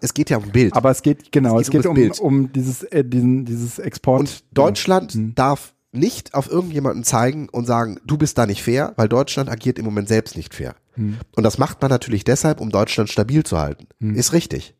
es 0.00 0.14
geht 0.14 0.30
ja 0.30 0.38
um 0.38 0.50
Bild. 0.50 0.74
Aber 0.74 0.90
es 0.90 1.02
geht, 1.02 1.30
genau, 1.30 1.60
es 1.60 1.70
geht, 1.70 1.84
es 1.84 1.94
geht 1.94 2.20
um, 2.20 2.26
um, 2.26 2.44
um, 2.44 2.52
dieses, 2.52 2.82
äh, 2.82 3.04
diesen, 3.04 3.44
dieses 3.44 3.78
Export. 3.78 4.20
Und 4.20 4.44
Deutschland 4.52 5.14
mhm. 5.14 5.34
darf 5.36 5.74
nicht 5.92 6.34
auf 6.34 6.50
irgendjemanden 6.50 7.04
zeigen 7.04 7.48
und 7.48 7.66
sagen, 7.66 7.98
du 8.04 8.16
bist 8.16 8.38
da 8.38 8.46
nicht 8.46 8.62
fair, 8.62 8.92
weil 8.96 9.08
Deutschland 9.08 9.50
agiert 9.50 9.78
im 9.78 9.84
Moment 9.84 10.08
selbst 10.08 10.36
nicht 10.36 10.54
fair. 10.54 10.76
Hm. 10.92 11.18
Und 11.34 11.42
das 11.42 11.58
macht 11.58 11.82
man 11.82 11.90
natürlich 11.90 12.22
deshalb, 12.22 12.60
um 12.60 12.70
Deutschland 12.70 13.10
stabil 13.10 13.42
zu 13.42 13.58
halten. 13.58 13.88
Hm. 14.00 14.14
Ist 14.14 14.32
richtig. 14.32 14.76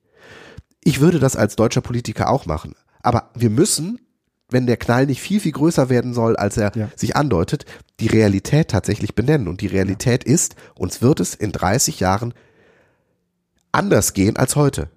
Ich 0.85 1.01
würde 1.01 1.19
das 1.19 1.35
als 1.35 1.57
deutscher 1.57 1.81
Politiker 1.81 2.31
auch 2.31 2.47
machen. 2.47 2.75
Aber 3.03 3.31
wir 3.35 3.51
müssen, 3.51 3.99
wenn 4.51 4.67
der 4.67 4.77
Knall 4.77 5.07
nicht 5.07 5.21
viel, 5.21 5.41
viel 5.41 5.53
größer 5.53 5.89
werden 5.89 6.15
soll, 6.15 6.37
als 6.37 6.57
er 6.57 6.73
ja. 6.77 6.91
sich 6.97 7.17
andeutet, 7.17 7.65
die 8.01 8.09
Realität 8.09 8.69
tatsächlich 8.69 9.15
benennen. 9.15 9.49
Und 9.49 9.61
die 9.61 9.67
Realität 9.67 10.27
ja. 10.27 10.35
ist, 10.35 10.57
uns 10.75 11.03
wird 11.03 11.21
es 11.21 11.35
in 11.35 11.53
30 11.53 12.01
Jahren 12.01 12.35
anders 13.73 14.13
gehen 14.13 14.37
als 14.37 14.57
heute. 14.57 14.91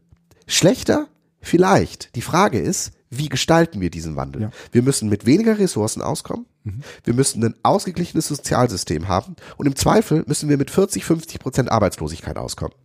Schlechter? 0.48 1.08
Vielleicht. 1.42 2.16
Die 2.16 2.22
Frage 2.22 2.60
ist, 2.60 2.94
wie 3.10 3.30
gestalten 3.30 3.82
wir 3.82 3.90
diesen 3.90 4.16
Wandel? 4.16 4.44
Ja. 4.44 4.52
Wir 4.72 4.82
müssen 4.82 5.10
mit 5.10 5.26
weniger 5.26 5.60
Ressourcen 5.60 6.02
auskommen. 6.02 6.46
Mhm. 6.64 6.82
Wir 7.04 7.14
müssen 7.14 7.44
ein 7.44 7.56
ausgeglichenes 7.64 8.28
Sozialsystem 8.28 9.08
haben. 9.08 9.36
Und 9.58 9.66
im 9.66 9.76
Zweifel 9.76 10.24
müssen 10.26 10.50
wir 10.50 10.58
mit 10.58 10.72
40, 10.72 11.06
50 11.06 11.40
Prozent 11.40 11.72
Arbeitslosigkeit 11.72 12.38
auskommen. 12.38 12.76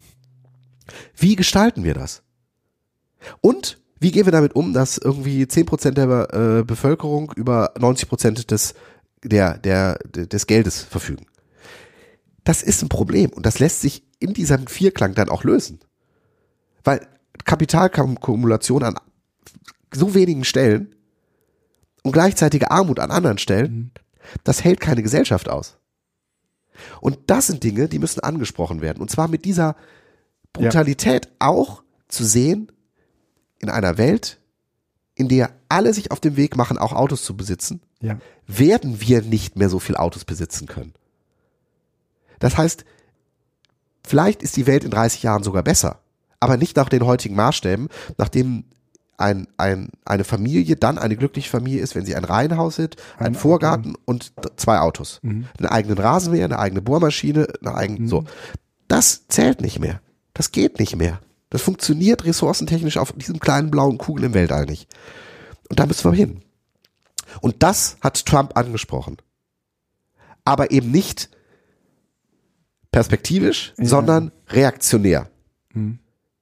Wie 1.16 1.36
gestalten 1.36 1.84
wir 1.84 1.94
das? 1.94 2.22
Und 3.40 3.78
wie 4.00 4.12
gehen 4.12 4.26
wir 4.26 4.32
damit 4.32 4.54
um, 4.54 4.72
dass 4.72 4.98
irgendwie 4.98 5.46
10 5.46 5.66
Prozent 5.66 5.98
der 5.98 6.32
äh, 6.32 6.64
Bevölkerung 6.64 7.32
über 7.36 7.72
90 7.78 8.08
Prozent 8.08 8.50
des, 8.50 8.74
der, 9.24 9.58
der, 9.58 9.98
des 9.98 10.46
Geldes 10.46 10.82
verfügen? 10.82 11.26
Das 12.44 12.62
ist 12.62 12.82
ein 12.82 12.88
Problem 12.88 13.30
und 13.30 13.44
das 13.44 13.58
lässt 13.58 13.80
sich 13.80 14.04
in 14.20 14.34
diesem 14.34 14.66
Vierklang 14.66 15.14
dann 15.14 15.28
auch 15.28 15.44
lösen. 15.44 15.80
Weil 16.84 17.06
Kapitalkumulation 17.44 18.82
an 18.82 18.94
so 19.92 20.14
wenigen 20.14 20.44
Stellen 20.44 20.94
und 22.02 22.12
gleichzeitige 22.12 22.70
Armut 22.70 23.00
an 23.00 23.10
anderen 23.10 23.38
Stellen, 23.38 23.72
mhm. 23.72 23.90
das 24.44 24.64
hält 24.64 24.80
keine 24.80 25.02
Gesellschaft 25.02 25.48
aus. 25.48 25.78
Und 27.00 27.18
das 27.26 27.48
sind 27.48 27.64
Dinge, 27.64 27.88
die 27.88 27.98
müssen 27.98 28.20
angesprochen 28.20 28.80
werden. 28.80 29.00
Und 29.00 29.10
zwar 29.10 29.28
mit 29.28 29.44
dieser 29.44 29.74
Brutalität 30.52 31.26
ja. 31.26 31.32
auch 31.40 31.82
zu 32.08 32.24
sehen 32.24 32.70
in 33.58 33.70
einer 33.70 33.98
Welt, 33.98 34.38
in 35.14 35.28
der 35.28 35.50
alle 35.68 35.92
sich 35.92 36.10
auf 36.10 36.20
den 36.20 36.36
Weg 36.36 36.56
machen, 36.56 36.78
auch 36.78 36.92
Autos 36.92 37.24
zu 37.24 37.36
besitzen, 37.36 37.80
ja. 38.00 38.18
werden 38.46 39.00
wir 39.00 39.22
nicht 39.22 39.56
mehr 39.56 39.68
so 39.68 39.78
viel 39.78 39.96
Autos 39.96 40.24
besitzen 40.24 40.66
können. 40.66 40.94
Das 42.38 42.56
heißt, 42.56 42.84
vielleicht 44.04 44.42
ist 44.42 44.56
die 44.56 44.66
Welt 44.66 44.84
in 44.84 44.90
30 44.90 45.22
Jahren 45.22 45.42
sogar 45.42 45.62
besser, 45.62 45.98
aber 46.40 46.56
nicht 46.56 46.76
nach 46.76 46.88
den 46.88 47.04
heutigen 47.04 47.34
Maßstäben, 47.34 47.88
nachdem 48.16 48.64
ein, 49.16 49.48
ein, 49.56 49.90
eine 50.04 50.22
Familie 50.22 50.76
dann 50.76 50.96
eine 50.96 51.16
glückliche 51.16 51.50
Familie 51.50 51.82
ist, 51.82 51.96
wenn 51.96 52.06
sie 52.06 52.14
ein 52.14 52.24
Reihenhaus 52.24 52.78
hat, 52.78 52.96
einen 53.18 53.28
ein 53.28 53.34
Vorgarten 53.34 53.92
Auto. 53.92 54.02
und 54.04 54.32
zwei 54.56 54.78
Autos. 54.78 55.18
Mhm. 55.22 55.46
Einen 55.58 55.66
eigenen 55.66 55.98
Rasenmäher, 55.98 56.44
eine 56.44 56.58
eigene 56.60 56.80
Bohrmaschine, 56.80 57.48
eine 57.60 57.74
eigene, 57.74 58.00
mhm. 58.00 58.08
so. 58.08 58.24
Das 58.86 59.26
zählt 59.26 59.60
nicht 59.60 59.80
mehr. 59.80 60.00
Das 60.34 60.52
geht 60.52 60.78
nicht 60.78 60.94
mehr. 60.94 61.20
Das 61.50 61.62
funktioniert 61.62 62.24
ressourcentechnisch 62.24 62.98
auf 62.98 63.12
diesem 63.12 63.40
kleinen 63.40 63.70
blauen 63.70 63.98
Kugel 63.98 64.24
im 64.24 64.34
Weltall 64.34 64.66
nicht. 64.66 64.88
Und 65.68 65.78
da 65.78 65.86
müssen 65.86 66.10
wir 66.10 66.16
hin. 66.16 66.42
Und 67.40 67.62
das 67.62 67.96
hat 68.00 68.24
Trump 68.26 68.56
angesprochen. 68.56 69.16
Aber 70.44 70.70
eben 70.70 70.90
nicht 70.90 71.30
perspektivisch, 72.90 73.74
ja. 73.76 73.84
sondern 73.84 74.32
reaktionär. 74.48 75.30
Mhm. 75.72 75.98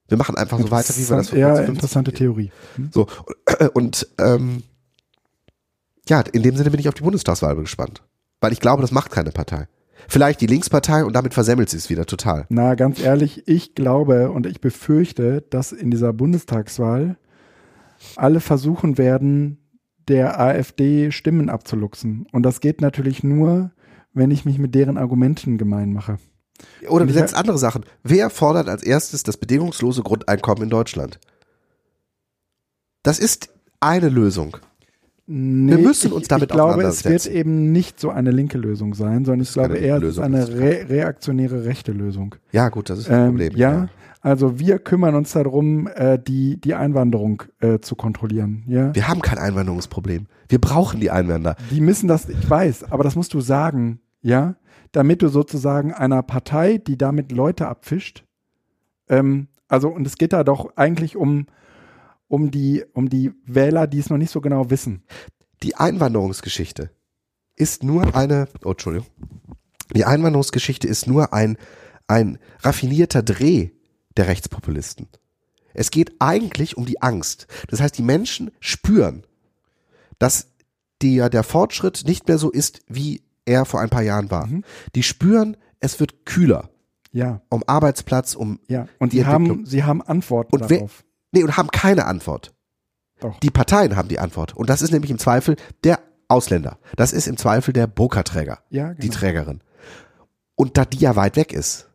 Wir 0.07 0.17
machen 0.17 0.37
einfach 0.37 0.57
so 0.59 0.71
weiter, 0.71 0.95
wie 0.95 1.09
wir 1.09 1.17
das 1.17 1.31
Ja, 1.31 1.59
interessante 1.59 2.13
Theorie. 2.13 2.51
Hm? 2.75 2.91
So, 2.93 3.07
und 3.73 4.07
ähm, 4.19 4.63
ja, 6.07 6.21
in 6.21 6.43
dem 6.43 6.55
Sinne 6.55 6.71
bin 6.71 6.79
ich 6.79 6.87
auf 6.87 6.93
die 6.93 7.03
Bundestagswahl 7.03 7.55
gespannt. 7.57 8.03
Weil 8.39 8.53
ich 8.53 8.59
glaube, 8.59 8.81
das 8.81 8.91
macht 8.91 9.11
keine 9.11 9.31
Partei. 9.31 9.67
Vielleicht 10.07 10.41
die 10.41 10.47
Linkspartei 10.47 11.03
und 11.03 11.13
damit 11.13 11.33
versemmelt 11.33 11.69
sie 11.69 11.77
es 11.77 11.89
wieder 11.89 12.05
total. 12.05 12.45
Na, 12.49 12.75
ganz 12.75 13.01
ehrlich, 13.01 13.47
ich 13.47 13.75
glaube 13.75 14.31
und 14.31 14.45
ich 14.45 14.61
befürchte, 14.61 15.43
dass 15.49 15.71
in 15.71 15.91
dieser 15.91 16.13
Bundestagswahl 16.13 17.17
alle 18.15 18.39
versuchen 18.39 18.97
werden, 18.97 19.57
der 20.07 20.39
AfD 20.39 21.11
Stimmen 21.11 21.49
abzuluxen. 21.49 22.27
Und 22.31 22.43
das 22.43 22.61
geht 22.61 22.81
natürlich 22.81 23.23
nur, 23.23 23.71
wenn 24.13 24.31
ich 24.31 24.45
mich 24.45 24.57
mit 24.59 24.75
deren 24.75 24.97
Argumenten 24.97 25.57
gemein 25.57 25.93
mache. 25.93 26.17
Oder 26.87 27.05
du 27.05 27.13
setzt 27.13 27.35
andere 27.35 27.57
Sachen. 27.57 27.85
Wer 28.03 28.29
fordert 28.29 28.69
als 28.69 28.83
erstes 28.83 29.23
das 29.23 29.37
bedingungslose 29.37 30.01
Grundeinkommen 30.01 30.63
in 30.63 30.69
Deutschland? 30.69 31.19
Das 33.03 33.19
ist 33.19 33.49
eine 33.79 34.09
Lösung. 34.09 34.57
Nee, 35.29 35.75
wir 35.75 35.77
müssen 35.79 36.13
uns 36.13 36.23
ich, 36.23 36.27
damit 36.29 36.49
ich 36.51 36.55
glaube, 36.55 36.83
es 36.83 37.03
wird 37.03 37.25
eben 37.27 37.73
nicht 37.73 37.99
so 37.99 38.09
eine 38.09 38.31
linke 38.31 38.57
Lösung 38.57 38.93
sein, 38.93 39.25
sondern 39.25 39.41
ich 39.41 39.51
glaube 39.51 39.75
eher, 39.75 39.97
es 39.97 40.15
ist 40.15 40.19
eine 40.19 40.47
re 40.47 40.85
reaktionäre 40.89 41.65
rechte 41.65 41.91
Lösung. 41.91 42.35
Ja, 42.53 42.69
gut, 42.69 42.89
das 42.89 42.99
ist 42.99 43.09
das 43.09 43.17
Ähm, 43.17 43.29
Problem. 43.31 43.53
ja, 43.57 43.89
also 44.21 44.57
wir 44.57 44.79
kümmern 44.79 45.15
uns 45.15 45.33
darum, 45.33 45.87
äh, 45.95 46.17
die, 46.17 46.59
die 46.61 46.73
Einwanderung 46.75 47.43
äh, 47.59 47.79
zu 47.79 47.95
kontrollieren. 47.95 48.63
Ja, 48.67 48.95
Wir 48.95 49.07
haben 49.09 49.21
kein 49.21 49.37
Einwanderungsproblem. 49.37 50.27
Wir 50.47 50.59
brauchen 50.61 51.01
die 51.01 51.11
Einwanderer. 51.11 51.57
die 51.71 51.81
müssen 51.81 52.07
das, 52.07 52.29
ich 52.29 52.49
weiß, 52.49 52.89
aber 52.91 53.03
das 53.03 53.15
musst 53.17 53.33
du 53.33 53.41
sagen, 53.41 53.99
ja, 54.21 54.55
damit 54.93 55.21
du 55.21 55.27
sozusagen 55.27 55.93
einer 55.93 56.23
Partei, 56.23 56.77
die 56.77 56.97
damit 56.97 57.33
Leute 57.33 57.67
abfischt, 57.67 58.23
ähm, 59.09 59.47
also 59.67 59.89
und 59.89 60.07
es 60.07 60.17
geht 60.17 60.31
da 60.31 60.45
doch 60.45 60.71
eigentlich 60.77 61.17
um 61.17 61.47
um 62.27 62.51
die 62.51 62.83
um 62.93 63.09
die 63.09 63.31
Wähler, 63.45 63.87
die 63.87 63.99
es 63.99 64.09
noch 64.09 64.17
nicht 64.17 64.31
so 64.31 64.41
genau 64.41 64.69
wissen. 64.69 65.03
Die 65.63 65.75
Einwanderungsgeschichte 65.75 66.91
ist 67.55 67.83
nur 67.83 68.15
eine, 68.15 68.47
oh, 68.63 68.71
Entschuldigung. 68.71 69.07
Die 69.95 70.05
Einwanderungsgeschichte 70.05 70.87
ist 70.87 71.07
nur 71.07 71.33
ein, 71.33 71.57
ein 72.07 72.37
raffinierter 72.59 73.23
Dreh 73.23 73.71
der 74.15 74.27
Rechtspopulisten. 74.27 75.07
Es 75.73 75.91
geht 75.91 76.13
eigentlich 76.19 76.77
um 76.77 76.85
die 76.85 77.01
Angst. 77.01 77.47
Das 77.69 77.81
heißt, 77.81 77.97
die 77.97 78.03
Menschen 78.03 78.51
spüren, 78.59 79.25
dass 80.19 80.47
der, 81.01 81.29
der 81.29 81.43
Fortschritt 81.43 82.03
nicht 82.05 82.27
mehr 82.27 82.37
so 82.37 82.49
ist, 82.49 82.81
wie 82.87 83.21
er 83.45 83.65
vor 83.65 83.81
ein 83.81 83.89
paar 83.89 84.01
Jahren 84.01 84.31
war. 84.31 84.47
Mhm. 84.47 84.63
Die 84.95 85.03
spüren, 85.03 85.55
es 85.79 85.99
wird 85.99 86.25
kühler 86.25 86.69
Ja, 87.11 87.41
um 87.49 87.63
Arbeitsplatz, 87.67 88.35
um 88.35 88.59
ja. 88.67 88.87
Und 88.99 89.13
Die 89.13 89.17
sie 89.17 89.25
haben 89.25 89.65
sie 89.65 89.83
haben 89.83 90.01
Antworten 90.01 90.55
Und 90.55 90.69
darauf. 90.69 91.03
Nee 91.37 91.43
und 91.43 91.57
haben 91.57 91.69
keine 91.69 92.05
Antwort. 92.05 92.53
Doch. 93.19 93.39
Die 93.39 93.49
Parteien 93.49 93.95
haben 93.95 94.09
die 94.09 94.19
Antwort 94.19 94.55
und 94.55 94.69
das 94.69 94.81
ist 94.81 94.91
nämlich 94.91 95.11
im 95.11 95.17
Zweifel 95.17 95.55
der 95.83 95.99
Ausländer. 96.27 96.77
Das 96.95 97.13
ist 97.13 97.27
im 97.27 97.37
Zweifel 97.37 97.73
der 97.73 97.87
Burka-Träger, 97.87 98.59
Ja, 98.69 98.93
die 98.93 99.07
genau. 99.07 99.13
Trägerin. 99.19 99.61
Und 100.55 100.77
da 100.77 100.85
die 100.85 100.97
ja 100.99 101.15
weit 101.15 101.35
weg 101.35 101.53
ist, 101.53 101.89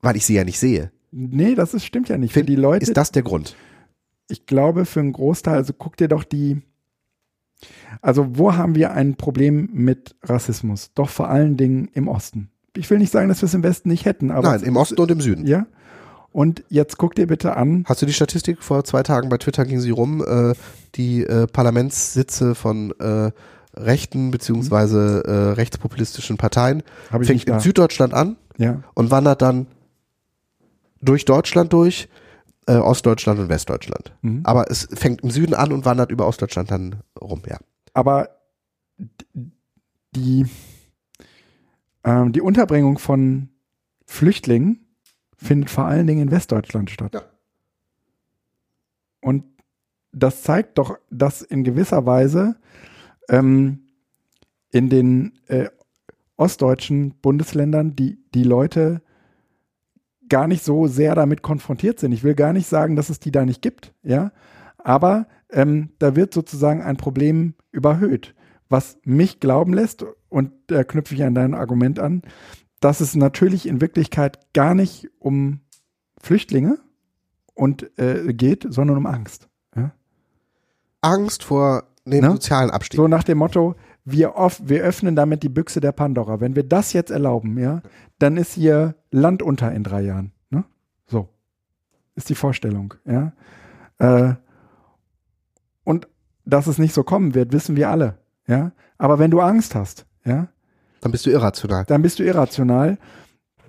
weil 0.00 0.16
ich 0.16 0.24
sie 0.26 0.34
ja 0.34 0.44
nicht 0.44 0.58
sehe, 0.58 0.92
Nee, 1.10 1.54
das 1.54 1.72
ist, 1.72 1.86
stimmt 1.86 2.10
ja 2.10 2.18
nicht. 2.18 2.34
Für 2.34 2.44
die 2.44 2.54
Leute, 2.54 2.82
ist 2.84 2.94
das 2.96 3.10
der 3.12 3.22
Grund. 3.22 3.56
ich 4.28 4.44
glaube, 4.44 4.84
für 4.84 5.00
einen 5.00 5.12
Großteil, 5.14 5.54
also 5.56 5.72
guck 5.72 5.96
dir 5.96 6.06
doch 6.06 6.22
die, 6.22 6.60
also 8.02 8.36
wo 8.38 8.54
haben 8.56 8.74
wir 8.74 8.92
ein 8.92 9.16
Problem 9.16 9.70
mit 9.72 10.16
Rassismus? 10.22 10.92
Doch 10.94 11.08
vor 11.08 11.28
allen 11.30 11.56
Dingen 11.56 11.88
im 11.94 12.08
Osten. 12.08 12.50
Ich 12.76 12.90
will 12.90 12.98
nicht 12.98 13.10
sagen, 13.10 13.28
dass 13.28 13.40
wir 13.40 13.46
es 13.46 13.54
im 13.54 13.62
Westen 13.62 13.88
nicht 13.88 14.04
hätten, 14.04 14.30
aber 14.30 14.50
Nein, 14.50 14.62
im 14.64 14.76
Osten 14.76 15.00
und 15.00 15.10
im 15.10 15.20
Süden. 15.22 15.46
ja. 15.46 15.66
Und 16.32 16.62
jetzt 16.68 16.98
guck 16.98 17.14
dir 17.14 17.26
bitte 17.26 17.56
an, 17.56 17.84
Hast 17.88 18.02
du 18.02 18.06
die 18.06 18.12
Statistik? 18.12 18.62
Vor 18.62 18.84
zwei 18.84 19.02
Tagen 19.02 19.28
bei 19.28 19.38
Twitter 19.38 19.64
ging 19.64 19.80
sie 19.80 19.90
rum, 19.90 20.24
äh, 20.24 20.54
die 20.94 21.22
äh, 21.22 21.46
Parlamentssitze 21.46 22.54
von 22.54 22.92
äh, 23.00 23.30
rechten 23.74 24.30
beziehungsweise 24.30 25.22
äh, 25.24 25.52
rechtspopulistischen 25.54 26.36
Parteien 26.36 26.82
habe 27.10 27.24
ich 27.24 27.28
fängt 27.28 27.44
in 27.44 27.54
da. 27.54 27.60
Süddeutschland 27.60 28.12
an 28.12 28.36
Ja, 28.56 28.82
und 28.94 29.10
wandert 29.10 29.42
dann 29.42 29.66
durch 31.00 31.24
Deutschland 31.24 31.72
durch, 31.72 32.08
äh, 32.66 32.74
Ostdeutschland 32.76 33.38
und 33.38 33.48
Westdeutschland. 33.48 34.12
Mhm. 34.22 34.40
Aber 34.44 34.70
es 34.70 34.88
fängt 34.92 35.22
im 35.22 35.30
Süden 35.30 35.54
an 35.54 35.72
und 35.72 35.84
wandert 35.84 36.10
über 36.10 36.26
Ostdeutschland 36.26 36.70
dann 36.70 36.96
rum, 37.20 37.42
ja. 37.48 37.58
aber 37.94 38.30
die, 40.14 40.46
ähm, 42.04 42.32
die 42.32 42.40
Unterbringung 42.40 42.98
von 42.98 43.50
Flüchtlingen 44.06 44.87
findet 45.38 45.70
vor 45.70 45.86
allen 45.86 46.06
Dingen 46.06 46.22
in 46.22 46.30
Westdeutschland 46.30 46.90
statt. 46.90 47.14
Ja. 47.14 47.22
Und 49.20 49.44
das 50.12 50.42
zeigt 50.42 50.78
doch, 50.78 50.98
dass 51.10 51.42
in 51.42 51.64
gewisser 51.64 52.04
Weise 52.06 52.56
ähm, 53.28 53.80
in 54.70 54.90
den 54.90 55.38
äh, 55.46 55.68
ostdeutschen 56.36 57.14
Bundesländern 57.20 57.96
die, 57.96 58.18
die 58.34 58.42
Leute 58.42 59.02
gar 60.28 60.46
nicht 60.46 60.64
so 60.64 60.86
sehr 60.86 61.14
damit 61.14 61.42
konfrontiert 61.42 61.98
sind. 61.98 62.12
Ich 62.12 62.24
will 62.24 62.34
gar 62.34 62.52
nicht 62.52 62.66
sagen, 62.66 62.96
dass 62.96 63.08
es 63.08 63.18
die 63.18 63.30
da 63.30 63.44
nicht 63.44 63.62
gibt, 63.62 63.94
ja, 64.02 64.32
aber 64.78 65.26
ähm, 65.50 65.90
da 65.98 66.16
wird 66.16 66.34
sozusagen 66.34 66.82
ein 66.82 66.96
Problem 66.96 67.54
überhöht, 67.72 68.34
was 68.68 68.98
mich 69.04 69.40
glauben 69.40 69.72
lässt, 69.72 70.04
und 70.28 70.52
da 70.66 70.84
knüpfe 70.84 71.14
ich 71.14 71.24
an 71.24 71.34
dein 71.34 71.54
Argument 71.54 71.98
an, 71.98 72.22
dass 72.80 73.00
es 73.00 73.14
natürlich 73.14 73.66
in 73.66 73.80
Wirklichkeit 73.80 74.52
gar 74.52 74.74
nicht 74.74 75.08
um 75.18 75.60
Flüchtlinge 76.20 76.78
und 77.54 77.98
äh, 77.98 78.32
geht, 78.32 78.66
sondern 78.68 78.96
um 78.96 79.06
Angst. 79.06 79.48
Ja? 79.74 79.92
Angst 81.00 81.44
vor 81.44 81.84
dem 82.04 82.24
Ne? 82.24 82.30
sozialen 82.32 82.70
Abstieg. 82.70 82.96
So 82.98 83.08
nach 83.08 83.24
dem 83.24 83.38
Motto, 83.38 83.74
wir, 84.04 84.36
off, 84.36 84.60
wir 84.64 84.82
öffnen 84.82 85.16
damit 85.16 85.42
die 85.42 85.48
Büchse 85.48 85.80
der 85.80 85.92
Pandora. 85.92 86.40
Wenn 86.40 86.56
wir 86.56 86.62
das 86.62 86.92
jetzt 86.92 87.10
erlauben, 87.10 87.58
ja, 87.58 87.82
dann 88.18 88.36
ist 88.36 88.54
hier 88.54 88.94
Land 89.10 89.42
unter 89.42 89.72
in 89.72 89.84
drei 89.84 90.02
Jahren. 90.02 90.32
Ne? 90.50 90.64
So 91.06 91.28
ist 92.18 92.28
die 92.28 92.34
Vorstellung. 92.34 92.94
Ja? 93.06 93.32
Äh, 93.98 94.34
und 95.84 96.08
dass 96.44 96.66
es 96.66 96.78
nicht 96.78 96.94
so 96.94 97.02
kommen 97.04 97.34
wird, 97.34 97.52
wissen 97.52 97.76
wir 97.76 97.88
alle. 97.88 98.18
Ja? 98.46 98.72
Aber 98.98 99.18
wenn 99.18 99.30
du 99.30 99.40
Angst 99.40 99.74
hast, 99.74 100.06
ja, 100.24 100.48
Dann 101.00 101.12
bist 101.12 101.26
du 101.26 101.30
irrational. 101.30 101.84
dann 101.86 102.02
bist 102.02 102.18
du 102.18 102.24
irrational. 102.24 102.98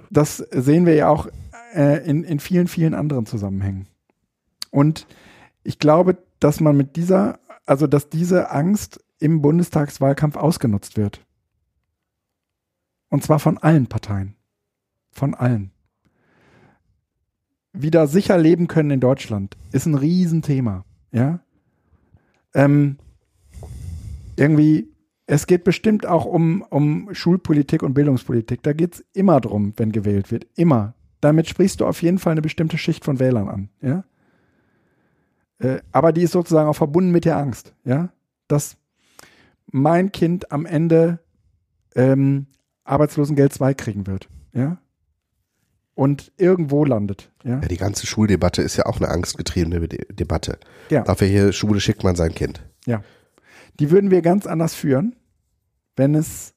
Das 0.09 0.37
sehen 0.37 0.85
wir 0.85 0.95
ja 0.95 1.09
auch 1.09 1.27
äh, 1.75 2.03
in, 2.09 2.23
in 2.23 2.39
vielen, 2.39 2.67
vielen 2.67 2.93
anderen 2.93 3.25
Zusammenhängen. 3.25 3.87
Und 4.71 5.07
ich 5.63 5.79
glaube, 5.79 6.17
dass 6.39 6.59
man 6.59 6.75
mit 6.75 6.95
dieser, 6.95 7.39
also 7.65 7.87
dass 7.87 8.09
diese 8.09 8.51
Angst 8.51 9.03
im 9.19 9.41
Bundestagswahlkampf 9.41 10.35
ausgenutzt 10.37 10.97
wird. 10.97 11.25
Und 13.09 13.23
zwar 13.23 13.39
von 13.39 13.57
allen 13.57 13.87
Parteien. 13.87 14.35
Von 15.11 15.33
allen. 15.33 15.71
Wieder 17.73 18.07
sicher 18.07 18.37
leben 18.37 18.67
können 18.67 18.91
in 18.91 18.99
Deutschland 18.99 19.57
ist 19.71 19.85
ein 19.85 19.95
Riesenthema. 19.95 20.85
Ja. 21.11 21.39
Ähm, 22.53 22.97
irgendwie, 24.35 24.89
es 25.31 25.45
geht 25.45 25.63
bestimmt 25.63 26.07
auch 26.07 26.25
um, 26.25 26.63
um 26.71 27.13
Schulpolitik 27.13 27.83
und 27.83 27.93
Bildungspolitik. 27.93 28.63
Da 28.63 28.73
geht 28.73 28.95
es 28.95 29.05
immer 29.13 29.39
drum, 29.39 29.73
wenn 29.77 29.91
gewählt 29.91 30.31
wird. 30.31 30.47
Immer. 30.55 30.95
Damit 31.21 31.47
sprichst 31.47 31.81
du 31.81 31.85
auf 31.85 32.01
jeden 32.01 32.17
Fall 32.17 32.31
eine 32.31 32.41
bestimmte 32.41 32.79
Schicht 32.79 33.05
von 33.05 33.19
Wählern 33.19 33.47
an. 33.47 33.69
Ja. 33.79 34.03
Äh, 35.59 35.81
aber 35.91 36.13
die 36.13 36.23
ist 36.23 36.31
sozusagen 36.31 36.67
auch 36.67 36.75
verbunden 36.75 37.11
mit 37.11 37.25
der 37.25 37.37
Angst. 37.37 37.75
Ja. 37.83 38.09
Dass 38.47 38.77
mein 39.71 40.11
Kind 40.11 40.51
am 40.51 40.65
Ende 40.65 41.19
ähm, 41.93 42.47
Arbeitslosengeld 42.83 43.53
2 43.53 43.75
kriegen 43.75 44.07
wird. 44.07 44.29
Ja. 44.51 44.79
Und 45.93 46.31
irgendwo 46.37 46.85
landet. 46.85 47.31
Ja. 47.43 47.59
Ja, 47.59 47.67
die 47.67 47.77
ganze 47.77 48.07
Schuldebatte 48.07 48.63
ist 48.63 48.77
ja 48.77 48.87
auch 48.87 48.97
eine 48.97 49.09
angstgetriebene 49.09 49.87
De 49.87 50.11
Debatte. 50.11 50.57
Ja. 50.89 51.03
Auf 51.03 51.21
welche 51.21 51.53
Schule 51.53 51.81
schickt 51.81 52.03
man 52.03 52.15
sein 52.15 52.33
Kind? 52.33 52.63
Ja. 52.87 53.03
Die 53.79 53.91
würden 53.91 54.11
wir 54.11 54.21
ganz 54.21 54.45
anders 54.45 54.75
führen, 54.75 55.15
wenn 55.95 56.13
es, 56.15 56.53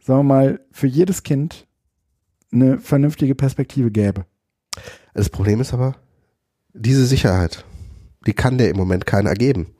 sagen 0.00 0.20
wir 0.20 0.24
mal, 0.24 0.60
für 0.72 0.86
jedes 0.86 1.22
Kind 1.22 1.66
eine 2.52 2.78
vernünftige 2.78 3.34
Perspektive 3.34 3.90
gäbe. 3.90 4.26
Das 5.14 5.30
Problem 5.30 5.60
ist 5.60 5.72
aber, 5.72 5.96
diese 6.72 7.06
Sicherheit, 7.06 7.64
die 8.26 8.32
kann 8.32 8.58
der 8.58 8.70
im 8.70 8.76
Moment 8.76 9.06
keiner 9.06 9.34
geben. 9.34 9.74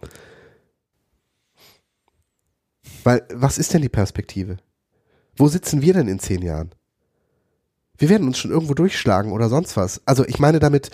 Weil, 3.03 3.27
was 3.33 3.59
ist 3.59 3.75
denn 3.75 3.83
die 3.83 3.89
Perspektive? 3.89 4.59
Wo 5.37 5.49
sitzen 5.49 5.83
wir 5.83 5.95
denn 5.95 6.09
in 6.09 6.21
zehn 6.21 6.43
Jahren? 6.43 6.75
Wir 7.99 8.09
werden 8.09 8.27
uns 8.27 8.39
schon 8.39 8.51
irgendwo 8.51 8.75
durchschlagen 8.75 9.33
oder 9.33 9.49
sonst 9.49 9.77
was. 9.77 10.01
Also 10.07 10.25
ich 10.27 10.39
meine 10.39 10.59
damit, 10.59 10.91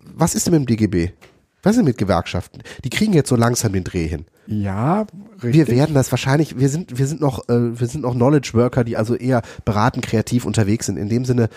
was 0.00 0.34
ist 0.34 0.46
denn 0.46 0.52
mit 0.52 0.62
dem 0.62 0.66
DGB? 0.66 1.12
Was 1.64 1.76
ist 1.76 1.84
mit 1.84 1.98
Gewerkschaften? 1.98 2.62
Die 2.84 2.90
kriegen 2.90 3.12
jetzt 3.12 3.28
so 3.28 3.36
langsam 3.36 3.72
den 3.72 3.84
Dreh 3.84 4.06
hin. 4.06 4.26
Ja, 4.46 5.06
richtig. 5.42 5.54
Wir 5.54 5.68
werden 5.68 5.94
das 5.94 6.12
wahrscheinlich, 6.12 6.58
wir 6.58 6.68
sind, 6.68 6.98
wir 6.98 7.06
sind 7.06 7.20
noch, 7.20 7.48
äh, 7.48 7.80
wir 7.80 7.86
sind 7.86 8.02
noch 8.02 8.14
Knowledge 8.14 8.50
Worker, 8.54 8.84
die 8.84 8.96
also 8.96 9.14
eher 9.14 9.42
beratend 9.64 10.06
kreativ 10.06 10.44
unterwegs 10.44 10.86
sind. 10.86 10.98
In 10.98 11.08
dem 11.08 11.24
Sinne, 11.24 11.48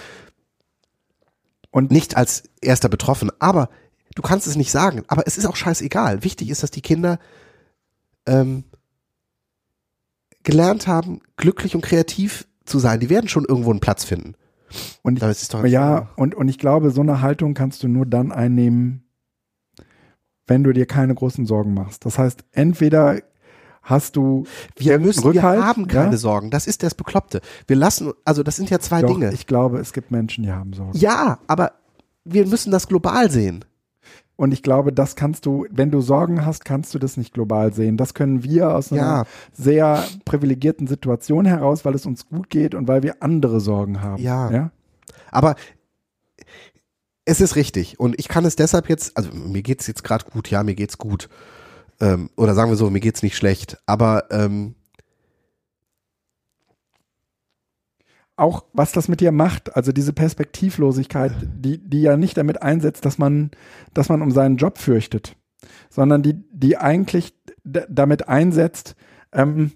Und 1.72 1.92
nicht 1.92 2.16
als 2.18 2.44
erster 2.62 2.90
betroffen, 2.90 3.30
aber 3.40 3.70
du 4.16 4.22
kannst 4.22 4.48
es 4.48 4.56
nicht 4.56 4.72
sagen. 4.72 5.04
Aber 5.08 5.28
es 5.28 5.38
ist 5.38 5.46
auch 5.46 5.56
scheißegal. 5.56 6.24
Wichtig 6.24 6.50
ist, 6.50 6.64
dass 6.64 6.72
die 6.72 6.82
Kinder 6.82 7.20
ähm, 8.26 8.64
gelernt 10.44 10.88
haben, 10.88 11.20
glücklich 11.36 11.76
und 11.76 11.82
kreativ 11.82 12.48
zu 12.66 12.80
sein. 12.80 13.02
Die 13.02 13.10
werden 13.10 13.28
schon 13.28 13.46
irgendwo 13.46 13.72
einen 13.72 13.82
Platz 13.82 14.06
finden. 14.06 14.36
Und 15.02 15.22
doch 15.22 15.66
ja, 15.66 16.10
und, 16.16 16.36
und 16.36 16.48
ich 16.48 16.58
glaube, 16.58 16.92
so 16.92 17.02
eine 17.02 17.22
Haltung 17.22 17.54
kannst 17.54 17.84
du 17.84 17.88
nur 17.88 18.06
dann 18.06 18.32
einnehmen, 18.32 19.07
wenn 20.48 20.64
du 20.64 20.74
dir 20.74 20.86
keine 20.86 21.14
großen 21.14 21.46
Sorgen 21.46 21.74
machst. 21.74 22.06
Das 22.06 22.18
heißt, 22.18 22.44
entweder 22.54 23.20
hast 23.84 24.16
du 24.16 24.46
wir 24.76 25.00
müssen, 25.00 25.24
Rückhalt, 25.24 25.60
wir 25.60 25.66
haben 25.66 25.88
keine 25.88 26.12
ja? 26.12 26.18
Sorgen. 26.18 26.50
Das 26.50 26.68
ist 26.68 26.84
das 26.84 26.96
Bekloppte. 26.96 27.42
Wir 27.68 27.76
lassen, 27.76 28.12
also 28.26 28.44
das 28.44 28.56
sind 28.58 28.70
ja 28.70 28.80
zwei 28.80 29.02
Doch, 29.02 29.10
Dinge. 29.14 29.32
ich 29.34 29.48
glaube, 29.48 29.80
es 29.80 29.94
gibt 29.94 30.12
Menschen, 30.12 30.44
die 30.44 30.52
haben 30.52 30.74
Sorgen. 30.74 30.98
ja, 30.98 31.40
aber 31.48 31.72
wir 32.26 32.46
müssen 32.46 32.72
das 32.72 32.88
global 32.88 33.32
sehen. 33.32 33.64
Und 34.36 34.52
ich 34.54 34.62
glaube, 34.62 34.94
das 34.94 35.16
kannst 35.16 35.46
du, 35.48 35.66
wenn 35.72 35.90
du 35.90 36.00
Sorgen 36.02 36.46
hast, 36.46 36.64
kannst 36.64 36.94
du 36.94 37.00
das 37.00 37.18
nicht 37.18 37.34
global 37.34 37.74
sehen. 37.74 37.98
Das 37.98 38.14
können 38.14 38.44
wir 38.44 38.76
aus 38.76 38.92
einer 38.92 39.02
Ja. 39.02 39.24
sehr 39.54 40.04
privilegierten 40.26 40.86
Situation 40.86 41.46
heraus, 41.46 41.86
weil 41.86 41.96
es 41.96 42.06
uns 42.06 42.28
gut 42.28 42.50
geht 42.52 42.76
und 42.76 42.88
weil 42.88 43.02
wir 43.02 43.24
andere 43.24 43.60
Sorgen 43.60 44.02
haben. 44.04 44.22
Ja. 44.22 44.52
ja? 44.52 44.72
Aber 45.32 45.56
es 47.28 47.42
ist 47.42 47.58
richtig. 47.58 48.00
Und 48.00 48.18
ich 48.18 48.30
kann 48.30 48.46
es 48.46 48.56
deshalb 48.56 48.88
jetzt, 48.88 49.18
also 49.18 49.30
mir 49.34 49.62
geht's 49.62 49.86
jetzt 49.86 50.04
gerade 50.04 50.26
gut, 50.26 50.50
ja, 50.50 50.64
mir 50.64 50.76
geht's 50.76 50.98
gut. 50.98 51.28
Ähm, 52.00 52.30
oder 52.38 52.56
sagen 52.56 52.72
wir 52.72 52.78
so, 52.78 52.90
mir 52.90 53.02
geht's 53.02 53.22
nicht 53.22 53.36
schlecht. 53.36 53.78
Aber 53.86 54.32
ähm, 54.32 54.76
auch 58.38 58.64
was 58.72 58.94
das 58.94 59.10
mit 59.10 59.20
dir 59.20 59.34
macht, 59.34 59.76
also 59.76 59.92
diese 59.92 60.14
Perspektivlosigkeit, 60.14 61.34
die, 61.42 61.80
die 61.80 62.02
ja 62.02 62.16
nicht 62.16 62.38
damit 62.38 62.62
einsetzt, 62.62 63.04
dass 63.04 63.18
man, 63.18 63.52
dass 63.94 64.08
man 64.08 64.22
um 64.22 64.32
seinen 64.32 64.56
Job 64.56 64.78
fürchtet, 64.78 65.36
sondern 65.90 66.24
die, 66.24 66.46
die 66.52 66.78
eigentlich 66.78 67.34
damit 67.66 68.30
einsetzt, 68.30 68.96
ähm, 69.34 69.74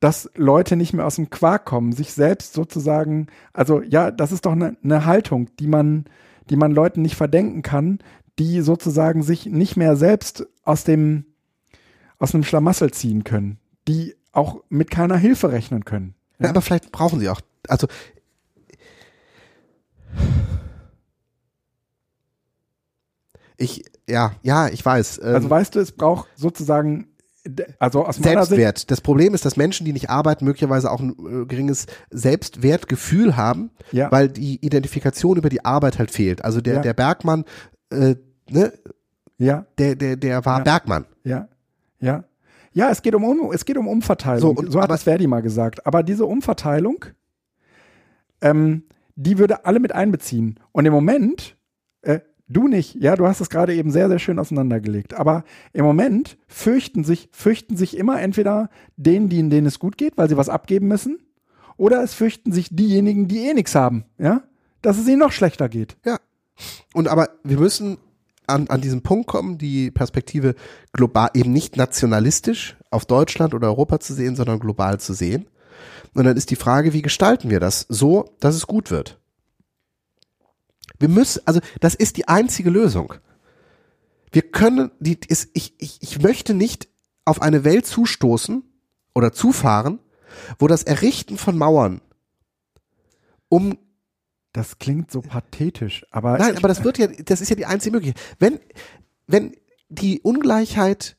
dass 0.00 0.30
Leute 0.36 0.76
nicht 0.76 0.94
mehr 0.94 1.04
aus 1.04 1.16
dem 1.16 1.28
Quark 1.28 1.66
kommen, 1.66 1.92
sich 1.92 2.14
selbst 2.14 2.54
sozusagen, 2.54 3.26
also 3.52 3.82
ja, 3.82 4.10
das 4.10 4.32
ist 4.32 4.46
doch 4.46 4.52
eine, 4.52 4.78
eine 4.82 5.04
Haltung, 5.04 5.50
die 5.58 5.66
man, 5.66 6.06
die 6.50 6.56
man 6.56 6.72
Leuten 6.72 7.02
nicht 7.02 7.16
verdenken 7.16 7.62
kann, 7.62 7.98
die 8.38 8.60
sozusagen 8.60 9.22
sich 9.22 9.46
nicht 9.46 9.76
mehr 9.76 9.96
selbst 9.96 10.46
aus 10.64 10.84
dem, 10.84 11.24
aus 12.18 12.34
einem 12.34 12.44
Schlamassel 12.44 12.90
ziehen 12.92 13.24
können, 13.24 13.58
die 13.86 14.14
auch 14.32 14.62
mit 14.68 14.90
keiner 14.90 15.16
Hilfe 15.16 15.50
rechnen 15.50 15.84
können. 15.84 16.14
ja. 16.38 16.50
aber 16.50 16.60
vielleicht 16.62 16.92
brauchen 16.92 17.18
sie 17.20 17.28
auch, 17.28 17.40
also 17.68 17.88
ich, 23.56 23.84
ja, 24.08 24.32
ja, 24.42 24.68
ich 24.68 24.84
weiß. 24.84 25.18
Ähm, 25.18 25.34
Also 25.34 25.50
weißt 25.50 25.74
du, 25.74 25.80
es 25.80 25.92
braucht 25.92 26.28
sozusagen, 26.36 27.08
also 27.78 28.04
aus 28.04 28.18
meiner 28.20 28.40
Sicht, 28.44 28.48
Selbstwert. 28.50 28.90
Das 28.90 29.00
Problem 29.00 29.34
ist, 29.34 29.44
dass 29.44 29.56
Menschen, 29.56 29.84
die 29.84 29.92
nicht 29.92 30.10
arbeiten, 30.10 30.44
möglicherweise 30.44 30.90
auch 30.90 31.00
ein 31.00 31.10
äh, 31.42 31.46
geringes 31.46 31.86
Selbstwertgefühl 32.10 33.36
haben, 33.36 33.70
Ja. 33.92 34.10
weil 34.12 34.28
die 34.28 34.64
Identifikation 34.64 35.36
über 35.36 35.48
die 35.48 35.64
Arbeit 35.64 35.98
halt 35.98 36.10
fehlt. 36.10 36.44
Also 36.44 36.60
der, 36.60 36.74
Ja. 36.76 36.80
der 36.82 36.94
Bergmann, 36.94 37.44
äh, 37.90 38.16
ne, 38.50 38.72
ja, 39.38 39.66
der, 39.78 39.94
der, 39.96 40.16
der 40.16 40.44
war 40.44 40.58
Ja. 40.58 40.64
Bergmann. 40.64 41.04
ja, 41.24 41.48
ja. 42.00 42.24
Ja, 42.74 42.90
es 42.90 43.02
geht 43.02 43.14
um, 43.14 43.24
um 43.24 43.50
es 43.52 43.64
geht 43.64 43.76
um 43.76 43.88
Umverteilung. 43.88 44.40
So, 44.40 44.48
So, 44.54 44.60
und- 44.60 44.68
hat 44.76 44.84
aber- 44.84 44.94
das 44.94 45.02
Verdi 45.04 45.26
mal 45.26 45.40
gesagt. 45.42 45.84
Aber 45.86 46.02
diese 46.02 46.26
Umverteilung, 46.26 47.04
ähm, 48.40 48.84
die 49.16 49.38
würde 49.38 49.64
alle 49.64 49.80
mit 49.80 49.92
einbeziehen. 49.92 50.60
Und 50.72 50.86
im 50.86 50.92
Moment, 50.92 51.56
äh, 52.02 52.20
du 52.48 52.68
nicht, 52.68 52.94
ja, 52.96 53.16
du 53.16 53.26
hast 53.26 53.40
es 53.40 53.50
gerade 53.50 53.74
eben 53.74 53.90
sehr, 53.90 54.08
sehr 54.08 54.18
schön 54.18 54.38
auseinandergelegt. 54.38 55.14
Aber 55.14 55.44
im 55.72 55.84
Moment 55.84 56.38
fürchten 56.46 57.04
sich, 57.04 57.28
fürchten 57.32 57.76
sich 57.76 57.96
immer 57.96 58.20
entweder 58.20 58.70
denen, 58.96 59.28
die, 59.28 59.48
denen 59.48 59.66
es 59.66 59.78
gut 59.78 59.96
geht, 59.96 60.16
weil 60.16 60.28
sie 60.28 60.36
was 60.36 60.48
abgeben 60.48 60.88
müssen, 60.88 61.18
oder 61.76 62.02
es 62.02 62.12
fürchten 62.12 62.52
sich 62.52 62.68
diejenigen, 62.70 63.28
die 63.28 63.46
eh 63.46 63.54
nichts 63.54 63.74
haben, 63.74 64.04
ja, 64.18 64.42
dass 64.82 64.98
es 64.98 65.06
ihnen 65.06 65.20
noch 65.20 65.32
schlechter 65.32 65.68
geht. 65.68 65.96
Ja. 66.04 66.18
Und 66.92 67.06
aber 67.06 67.30
wir 67.44 67.58
müssen 67.58 67.98
an, 68.48 68.66
an 68.68 68.80
diesem 68.80 69.02
Punkt 69.02 69.28
kommen, 69.28 69.58
die 69.58 69.90
Perspektive 69.90 70.54
global, 70.92 71.30
eben 71.34 71.52
nicht 71.52 71.76
nationalistisch 71.76 72.76
auf 72.90 73.06
Deutschland 73.06 73.54
oder 73.54 73.68
Europa 73.68 74.00
zu 74.00 74.14
sehen, 74.14 74.34
sondern 74.34 74.58
global 74.58 74.98
zu 74.98 75.12
sehen. 75.12 75.46
Und 76.14 76.24
dann 76.24 76.36
ist 76.36 76.50
die 76.50 76.56
Frage, 76.56 76.92
wie 76.92 77.02
gestalten 77.02 77.50
wir 77.50 77.60
das 77.60 77.86
so, 77.88 78.34
dass 78.40 78.56
es 78.56 78.66
gut 78.66 78.90
wird? 78.90 79.20
Wir 80.98 81.08
müssen, 81.08 81.42
also 81.46 81.60
das 81.80 81.94
ist 81.94 82.16
die 82.16 82.28
einzige 82.28 82.70
Lösung. 82.70 83.14
Wir 84.32 84.42
können, 84.42 84.90
die 85.00 85.18
ist, 85.28 85.50
ich, 85.54 85.74
ich, 85.78 86.02
ich 86.02 86.20
möchte 86.20 86.54
nicht 86.54 86.88
auf 87.24 87.40
eine 87.42 87.64
Welt 87.64 87.86
zustoßen 87.86 88.62
oder 89.14 89.32
zufahren, 89.32 90.00
wo 90.58 90.66
das 90.66 90.82
Errichten 90.82 91.38
von 91.38 91.56
Mauern 91.56 92.00
um 93.48 93.78
Das 94.52 94.78
klingt 94.78 95.10
so 95.10 95.20
pathetisch, 95.20 96.04
aber 96.10 96.38
Nein, 96.38 96.56
aber 96.56 96.68
das 96.68 96.84
wird 96.84 96.98
ja, 96.98 97.06
das 97.06 97.40
ist 97.40 97.48
ja 97.48 97.56
die 97.56 97.66
einzige 97.66 97.96
Möglichkeit. 97.96 98.22
Wenn, 98.38 98.60
wenn 99.26 99.54
die 99.88 100.20
Ungleichheit 100.20 101.16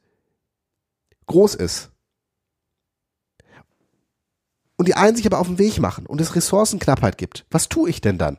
groß 1.27 1.55
ist 1.55 1.91
und 4.77 4.87
die 4.87 4.95
einen 4.95 5.15
sich 5.15 5.25
aber 5.25 5.39
auf 5.39 5.47
den 5.47 5.59
Weg 5.59 5.79
machen 5.79 6.05
und 6.05 6.21
es 6.21 6.35
Ressourcenknappheit 6.35 7.17
gibt, 7.17 7.45
was 7.49 7.69
tue 7.69 7.89
ich 7.89 8.01
denn 8.01 8.17
dann? 8.17 8.37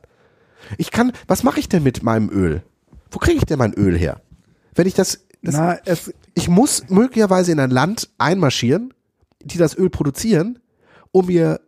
Ich 0.77 0.91
kann, 0.91 1.11
was 1.27 1.43
mache 1.43 1.59
ich 1.59 1.69
denn 1.69 1.83
mit 1.83 2.03
meinem 2.03 2.29
Öl? 2.29 2.63
Wo 3.09 3.19
kriege 3.19 3.37
ich 3.37 3.45
denn 3.45 3.59
mein 3.59 3.73
Öl 3.73 3.97
her? 3.97 4.21
Wenn 4.73 4.87
ich 4.87 4.93
das, 4.93 5.25
das 5.41 5.55
na, 5.55 5.77
es, 5.85 6.13
ich 6.33 6.47
muss 6.47 6.89
möglicherweise 6.89 7.51
in 7.51 7.59
ein 7.59 7.71
Land 7.71 8.09
einmarschieren, 8.17 8.93
die 9.43 9.57
das 9.57 9.77
Öl 9.77 9.89
produzieren, 9.89 10.59
um 11.11 11.25
mir 11.27 11.59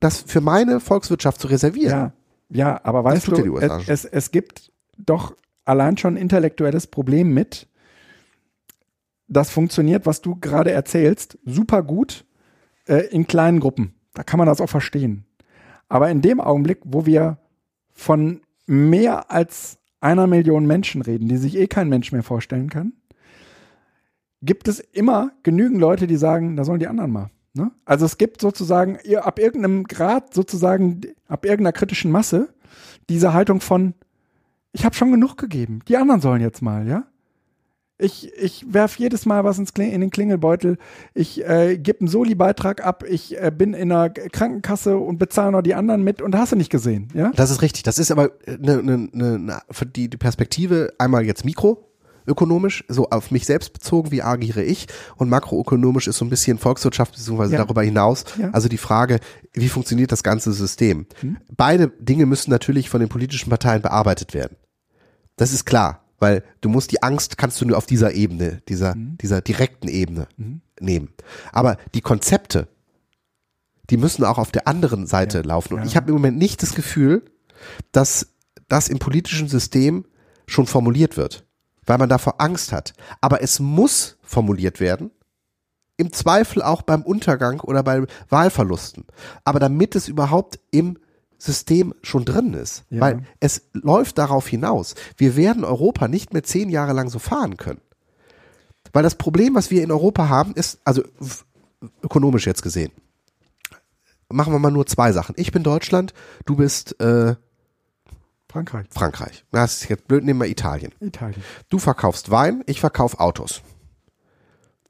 das 0.00 0.20
für 0.20 0.40
meine 0.40 0.80
Volkswirtschaft 0.80 1.40
zu 1.40 1.48
reservieren. 1.48 1.90
ja, 1.90 2.12
ja, 2.52 2.80
aber 2.82 3.04
weißt 3.04 3.28
du, 3.28 3.58
es, 3.58 3.88
es, 3.88 4.04
es 4.04 4.30
gibt 4.32 4.72
doch 4.96 5.36
allein 5.64 5.96
schon 5.96 6.14
ein 6.14 6.16
intellektuelles 6.16 6.88
Problem 6.88 7.32
mit, 7.32 7.68
das 9.28 9.50
funktioniert, 9.50 10.06
was 10.06 10.20
du 10.20 10.36
gerade 10.36 10.72
erzählst, 10.72 11.38
super 11.44 11.82
gut 11.82 12.24
äh, 12.86 13.06
in 13.10 13.26
kleinen 13.26 13.60
Gruppen. 13.60 13.94
Da 14.14 14.24
kann 14.24 14.38
man 14.38 14.48
das 14.48 14.60
auch 14.60 14.68
verstehen. 14.68 15.24
Aber 15.88 16.10
in 16.10 16.20
dem 16.20 16.40
Augenblick, 16.40 16.80
wo 16.84 17.06
wir 17.06 17.38
von 17.92 18.40
mehr 18.66 19.30
als 19.30 19.78
einer 20.00 20.26
Million 20.26 20.66
Menschen 20.66 21.02
reden, 21.02 21.28
die 21.28 21.36
sich 21.36 21.56
eh 21.56 21.66
kein 21.66 21.88
Mensch 21.88 22.12
mehr 22.12 22.22
vorstellen 22.22 22.70
kann, 22.70 22.92
gibt 24.42 24.68
es 24.68 24.80
immer 24.80 25.32
genügend 25.42 25.80
Leute, 25.80 26.06
die 26.06 26.16
sagen, 26.16 26.56
da 26.56 26.64
sollen 26.64 26.80
die 26.80 26.86
anderen 26.86 27.12
mal. 27.12 27.30
Ne? 27.52 27.70
Also 27.84 28.06
es 28.06 28.16
gibt 28.16 28.40
sozusagen 28.40 28.98
ab 29.16 29.38
irgendeinem 29.38 29.84
Grad, 29.84 30.34
sozusagen 30.34 31.00
ab 31.28 31.44
irgendeiner 31.44 31.72
kritischen 31.72 32.10
Masse, 32.10 32.54
diese 33.08 33.34
Haltung 33.34 33.60
von, 33.60 33.94
ich 34.72 34.84
habe 34.84 34.94
schon 34.94 35.10
genug 35.10 35.36
gegeben, 35.36 35.80
die 35.88 35.96
anderen 35.96 36.20
sollen 36.20 36.40
jetzt 36.40 36.62
mal, 36.62 36.86
ja? 36.86 37.04
Ich, 38.00 38.32
ich 38.34 38.64
werf 38.72 38.98
jedes 38.98 39.26
Mal 39.26 39.44
was 39.44 39.58
ins 39.58 39.74
Kling, 39.74 39.92
in 39.92 40.00
den 40.00 40.10
Klingelbeutel. 40.10 40.78
Ich 41.14 41.46
äh, 41.46 41.76
gebe 41.78 42.00
einen 42.00 42.08
Soli-Beitrag 42.08 42.84
ab. 42.84 43.04
Ich 43.08 43.40
äh, 43.40 43.52
bin 43.54 43.74
in 43.74 43.92
einer 43.92 44.08
Krankenkasse 44.10 44.96
und 44.96 45.18
bezahle 45.18 45.52
noch 45.52 45.62
die 45.62 45.74
anderen 45.74 46.02
mit 46.02 46.22
und 46.22 46.34
hast 46.34 46.52
du 46.52 46.56
nicht 46.56 46.70
gesehen, 46.70 47.08
ja? 47.14 47.30
Das 47.36 47.50
ist 47.50 47.62
richtig. 47.62 47.82
Das 47.82 47.98
ist 47.98 48.10
aber 48.10 48.30
eine, 48.46 48.78
eine, 48.78 49.08
eine, 49.12 49.60
für 49.70 49.86
die, 49.86 50.08
die 50.08 50.16
Perspektive 50.16 50.92
einmal 50.98 51.24
jetzt 51.24 51.44
mikroökonomisch, 51.44 52.84
so 52.88 53.08
auf 53.10 53.30
mich 53.30 53.44
selbst 53.46 53.72
bezogen, 53.72 54.10
wie 54.10 54.22
agiere 54.22 54.62
ich, 54.62 54.86
und 55.16 55.28
makroökonomisch 55.28 56.06
ist 56.08 56.16
so 56.18 56.24
ein 56.24 56.30
bisschen 56.30 56.58
Volkswirtschaft 56.58 57.12
beziehungsweise 57.12 57.52
Ja. 57.54 57.58
darüber 57.64 57.82
hinaus. 57.82 58.24
Ja. 58.38 58.50
Also 58.52 58.68
die 58.68 58.78
Frage, 58.78 59.20
wie 59.52 59.68
funktioniert 59.68 60.12
das 60.12 60.22
ganze 60.22 60.52
System? 60.52 61.06
Beide 61.54 61.88
Dinge 61.98 62.26
müssen 62.26 62.50
natürlich 62.50 62.88
von 62.88 63.00
den 63.00 63.08
politischen 63.08 63.50
Parteien 63.50 63.82
bearbeitet 63.82 64.32
werden. 64.34 64.56
Das 65.36 65.52
ist 65.52 65.64
klar, 65.64 65.99
weil 66.20 66.44
du 66.60 66.68
musst 66.68 66.92
die 66.92 67.02
Angst 67.02 67.36
kannst 67.38 67.60
du 67.60 67.64
nur 67.64 67.76
auf 67.76 67.86
dieser 67.86 68.12
Ebene, 68.12 68.62
dieser, 68.68 68.94
dieser 68.96 69.40
direkten 69.40 69.88
Ebene 69.88 70.28
nehmen. 70.78 71.08
Aber 71.52 71.76
die 71.94 72.00
Konzepte, 72.02 72.68
die 73.88 73.96
müssen 73.96 74.24
auch 74.24 74.38
auf 74.38 74.52
der 74.52 74.68
anderen 74.68 75.06
Seite 75.06 75.42
laufen. 75.42 75.74
Und 75.74 75.80
Ja. 75.80 75.86
ich 75.86 75.96
habe 75.96 76.08
im 76.08 76.14
Moment 76.14 76.38
nicht 76.38 76.62
das 76.62 76.74
Gefühl, 76.74 77.24
dass 77.90 78.28
das 78.68 78.88
im 78.88 78.98
politischen 79.00 79.48
System 79.48 80.04
schon 80.46 80.66
formuliert 80.66 81.16
wird, 81.16 81.44
weil 81.86 81.98
man 81.98 82.08
davor 82.08 82.40
Angst 82.40 82.72
hat. 82.72 82.92
Aber 83.20 83.42
es 83.42 83.58
muss 83.58 84.16
formuliert 84.22 84.78
werden, 84.78 85.10
im 85.96 86.12
Zweifel 86.12 86.62
auch 86.62 86.82
beim 86.82 87.02
Untergang 87.02 87.60
oder 87.60 87.82
bei 87.82 88.04
Wahlverlusten. 88.28 89.04
Aber 89.44 89.58
damit 89.58 89.96
es 89.96 90.08
überhaupt 90.08 90.58
im 90.70 90.98
System 91.40 91.94
schon 92.02 92.24
drin 92.24 92.54
ist. 92.54 92.84
Ja. 92.90 93.00
Weil 93.00 93.24
es 93.40 93.62
läuft 93.72 94.18
darauf 94.18 94.46
hinaus. 94.46 94.94
Wir 95.16 95.36
werden 95.36 95.64
Europa 95.64 96.06
nicht 96.06 96.32
mehr 96.32 96.42
zehn 96.42 96.68
Jahre 96.68 96.92
lang 96.92 97.08
so 97.08 97.18
fahren 97.18 97.56
können. 97.56 97.80
Weil 98.92 99.02
das 99.02 99.14
Problem, 99.14 99.54
was 99.54 99.70
wir 99.70 99.82
in 99.82 99.90
Europa 99.90 100.28
haben, 100.28 100.52
ist, 100.54 100.80
also 100.84 101.02
ökonomisch 102.02 102.46
jetzt 102.46 102.62
gesehen, 102.62 102.92
machen 104.28 104.52
wir 104.52 104.58
mal 104.58 104.70
nur 104.70 104.86
zwei 104.86 105.12
Sachen. 105.12 105.34
Ich 105.38 105.52
bin 105.52 105.62
Deutschland, 105.62 106.12
du 106.44 106.56
bist 106.56 107.00
äh, 107.00 107.36
Frankreich, 108.50 108.86
Frankreich. 108.90 109.44
Das 109.52 109.82
ist 109.82 109.88
jetzt 109.88 110.08
blöd, 110.08 110.24
nehmen 110.24 110.40
wir 110.40 110.48
Italien. 110.48 110.92
Italien. 111.00 111.42
Du 111.68 111.78
verkaufst 111.78 112.30
Wein, 112.30 112.62
ich 112.66 112.80
verkauf 112.80 113.20
Autos. 113.20 113.62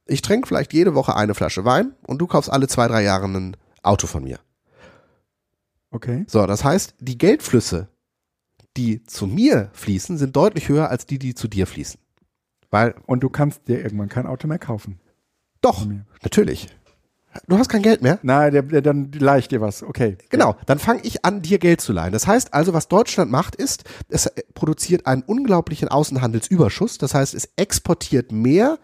Ich 0.07 0.23
trinke 0.23 0.49
vielleicht 0.49 0.73
jede 0.73 0.95
Woche 0.95 1.15
eine 1.15 1.35
Flasche 1.35 1.65
Wein 1.65 1.95
und 2.07 2.19
du 2.19 2.27
kaufst 2.27 2.51
alle 2.51 2.67
zwei, 2.67 2.89
drei 2.89 3.03
Jahre 3.03 3.27
ein 3.27 3.57
Auto 3.83 4.07
von 4.07 4.25
mir. 4.25 4.41
Okay. 5.91 6.25
So, 6.29 6.47
das 6.47 6.65
heißt, 6.65 6.95
die 7.01 7.19
Geldflüsse, 7.19 7.89
die 8.77 9.03
zu 9.05 9.27
mir 9.27 9.71
fließen, 9.73 10.19
sind 10.19 10.37
deutlich 10.37 10.69
höher 10.69 10.89
als 10.89 11.07
die, 11.07 11.19
die 11.19 11.35
zu 11.35 11.49
dir 11.49 11.67
fließen. 11.67 12.01
Weil, 12.71 12.95
Und 13.07 13.23
du 13.23 13.29
kannst 13.29 13.67
dir 13.67 13.83
irgendwann 13.83 14.09
kein 14.09 14.27
Auto 14.27 14.47
mehr 14.47 14.59
kaufen. 14.61 15.01
doch, 15.61 15.87
natürlich. 16.23 16.69
Du 17.47 17.57
hast 17.59 17.69
kein 17.69 17.83
Geld 17.83 18.03
mehr? 18.03 18.19
Na, 18.23 18.51
der, 18.51 18.63
der, 18.63 18.83
dann 18.83 19.13
leih 19.13 19.39
ich 19.39 19.47
dir 19.47 19.61
was. 19.61 19.85
Okay. 19.85 20.19
Genau, 20.31 20.57
dann 20.67 20.81
fange 20.81 21.03
ich 21.05 21.25
an, 21.25 21.43
dir 21.43 21.59
Geld 21.61 21.81
zu 21.81 21.93
leihen. 21.93 22.13
Das 22.13 22.27
heißt 22.27 22.53
also, 22.55 22.73
was 22.73 22.89
Deutschland 22.89 23.31
macht, 23.31 23.55
ist, 23.55 23.85
es 24.09 24.29
produziert 24.55 25.07
einen 25.07 25.23
unglaublichen 25.23 25.89
Außenhandelsüberschuss. 25.89 26.99
Das 26.99 27.15
heißt, 27.15 27.35
es 27.35 27.49
exportiert 27.57 28.33
mehr 28.33 28.79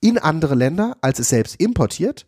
in 0.00 0.18
andere 0.18 0.54
Länder, 0.54 0.96
als 1.00 1.18
es 1.18 1.28
selbst 1.28 1.60
importiert. 1.60 2.26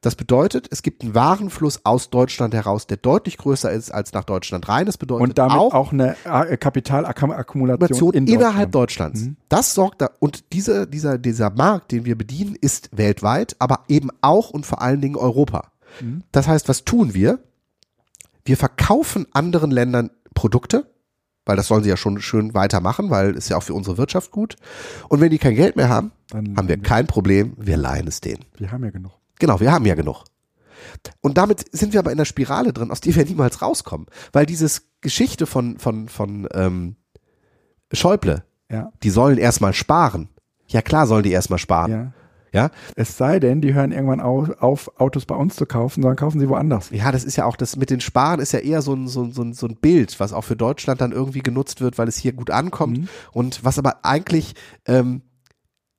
Das 0.00 0.14
bedeutet, 0.14 0.68
es 0.70 0.82
gibt 0.82 1.02
einen 1.02 1.14
Warenfluss 1.14 1.84
aus 1.84 2.10
Deutschland 2.10 2.54
heraus, 2.54 2.86
der 2.86 2.96
deutlich 2.96 3.36
größer 3.36 3.70
ist 3.70 3.92
als 3.92 4.12
nach 4.12 4.24
Deutschland 4.24 4.68
rein. 4.68 4.86
Das 4.86 4.96
bedeutet 4.96 5.28
Und 5.28 5.38
damit 5.38 5.58
auch, 5.58 5.74
auch, 5.74 5.92
eine 5.92 6.16
äh, 6.24 6.56
Kapitalakkumulation 6.56 8.14
in 8.14 8.26
innerhalb 8.26 8.72
Deutschland. 8.72 9.14
Deutschlands. 9.14 9.40
Das 9.48 9.74
sorgt 9.74 10.00
da, 10.00 10.10
und 10.18 10.52
diese, 10.52 10.86
dieser, 10.86 11.18
dieser 11.18 11.50
Markt, 11.50 11.92
den 11.92 12.04
wir 12.06 12.16
bedienen, 12.16 12.56
ist 12.58 12.88
weltweit, 12.96 13.54
aber 13.58 13.84
eben 13.88 14.08
auch 14.22 14.50
und 14.50 14.64
vor 14.64 14.80
allen 14.80 15.00
Dingen 15.00 15.16
Europa. 15.16 15.72
Das 16.32 16.48
heißt, 16.48 16.68
was 16.68 16.84
tun 16.84 17.14
wir? 17.14 17.40
Wir 18.44 18.56
verkaufen 18.56 19.26
anderen 19.32 19.70
Ländern 19.70 20.10
Produkte, 20.34 20.90
weil 21.46 21.56
das 21.56 21.66
sollen 21.68 21.82
sie 21.82 21.88
ja 21.88 21.96
schon 21.96 22.20
schön 22.20 22.54
weitermachen, 22.54 23.10
weil 23.10 23.34
ist 23.34 23.48
ja 23.48 23.56
auch 23.56 23.62
für 23.62 23.74
unsere 23.74 23.98
Wirtschaft 23.98 24.30
gut. 24.30 24.56
Und 25.08 25.20
wenn 25.20 25.30
die 25.30 25.38
kein 25.38 25.54
Geld 25.54 25.76
mehr 25.76 25.88
haben, 25.88 26.12
Dann 26.30 26.56
haben 26.56 26.68
wir 26.68 26.78
kein 26.78 27.06
Problem, 27.06 27.54
wir 27.56 27.76
leihen 27.76 28.06
es 28.06 28.20
denen. 28.20 28.44
Wir 28.56 28.70
haben 28.72 28.84
ja 28.84 28.90
genug. 28.90 29.12
Genau, 29.38 29.58
wir 29.60 29.72
haben 29.72 29.86
ja 29.86 29.94
genug. 29.94 30.24
Und 31.20 31.38
damit 31.38 31.64
sind 31.72 31.92
wir 31.92 32.00
aber 32.00 32.12
in 32.12 32.18
der 32.18 32.24
Spirale 32.24 32.72
drin, 32.72 32.90
aus 32.90 33.00
der 33.00 33.14
wir 33.14 33.24
niemals 33.24 33.60
rauskommen. 33.62 34.06
Weil 34.32 34.46
dieses 34.46 34.88
Geschichte 35.00 35.46
von, 35.46 35.78
von, 35.78 36.08
von 36.08 36.48
ähm, 36.54 36.96
Schäuble, 37.92 38.44
Ja. 38.70 38.92
die 39.02 39.10
sollen 39.10 39.38
erstmal 39.38 39.72
sparen. 39.72 40.28
Ja 40.68 40.82
klar 40.82 41.06
sollen 41.06 41.22
die 41.24 41.32
erstmal 41.32 41.58
sparen. 41.58 41.90
Ja. 41.92 42.12
Ja? 42.52 42.70
Es 42.96 43.16
sei 43.16 43.38
denn, 43.40 43.60
die 43.60 43.74
hören 43.74 43.92
irgendwann 43.92 44.20
auf, 44.20 44.50
auf, 44.60 44.90
Autos 45.00 45.24
bei 45.26 45.34
uns 45.36 45.56
zu 45.56 45.66
kaufen, 45.66 46.02
sondern 46.02 46.16
kaufen 46.16 46.40
sie 46.40 46.48
woanders. 46.48 46.90
ja, 46.90 47.12
das 47.12 47.24
ist 47.24 47.36
ja 47.36 47.44
auch, 47.44 47.56
das 47.56 47.76
mit 47.76 47.90
den 47.90 48.00
Sparen 48.00 48.40
ist 48.40 48.52
ja 48.52 48.58
eher 48.58 48.82
so 48.82 48.92
ein, 48.94 49.06
so, 49.08 49.22
ein- 49.22 49.32
so, 49.32 49.42
ein- 49.42 49.52
so 49.52 49.66
ein 49.66 49.76
Bild, 49.76 50.18
was 50.18 50.32
auch 50.32 50.42
für 50.44 50.56
Deutschland 50.56 51.00
dann 51.00 51.12
irgendwie 51.12 51.40
genutzt 51.40 51.80
wird, 51.80 51.98
weil 51.98 52.08
es 52.08 52.16
hier 52.16 52.32
gut 52.32 52.50
ankommt. 52.50 53.08
Und 53.32 53.64
was 53.64 53.78
aber 53.78 54.04
eigentlich, 54.04 54.54
ähm, 54.86 55.22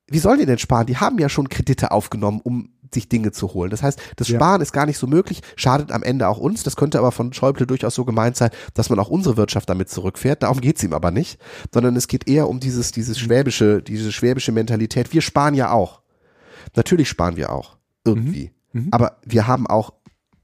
wie 0.07 0.19
sollen 0.19 0.39
die 0.39 0.45
denn 0.45 0.57
sparen? 0.57 0.87
Die 0.87 0.97
haben 0.97 1.17
ja 1.19 1.29
schon 1.29 1.47
Kredite 1.47 1.91
aufgenommen, 1.91 2.41
um 2.43 2.69
sich 2.93 3.07
Dinge 3.07 3.31
zu 3.31 3.53
holen. 3.53 3.69
Das 3.69 3.81
heißt, 3.81 3.97
das 4.17 4.27
Ja. 4.27 4.37
Sparen 4.37 4.59
ist 4.59 4.73
gar 4.73 4.85
nicht 4.85 4.97
so 4.97 5.07
möglich, 5.07 5.41
schadet 5.55 5.93
am 5.93 6.03
Ende 6.03 6.27
auch 6.27 6.37
uns. 6.39 6.63
Das 6.63 6.75
könnte 6.75 6.99
aber 6.99 7.13
von 7.13 7.31
Schäuble 7.31 7.65
durchaus 7.65 7.95
so 7.95 8.03
gemeint 8.03 8.35
sein, 8.35 8.49
dass 8.73 8.89
man 8.89 8.99
auch 8.99 9.07
unsere 9.07 9.37
Wirtschaft 9.37 9.69
damit 9.69 9.89
zurückfährt. 9.89 10.43
Darum 10.43 10.59
geht's 10.59 10.83
ihm 10.83 10.91
aber 10.91 11.11
nicht, 11.11 11.39
sondern 11.73 11.95
es 11.95 12.09
geht 12.09 12.27
eher 12.27 12.49
um 12.49 12.59
dieses, 12.59 12.91
dieses 12.91 13.17
schwäbische, 13.17 13.81
diese 13.81 14.11
schwäbische 14.11 14.51
Mentalität. 14.51 15.13
Wir 15.13 15.21
sparen 15.21 15.53
ja 15.53 15.71
auch. 15.71 16.01
Natürlich 16.75 17.09
sparen 17.09 17.35
wir 17.37 17.51
auch. 17.51 17.77
Irgendwie. 18.05 18.51
Aber 18.91 19.17
wir 19.25 19.47
haben 19.47 19.67
auch 19.67 19.93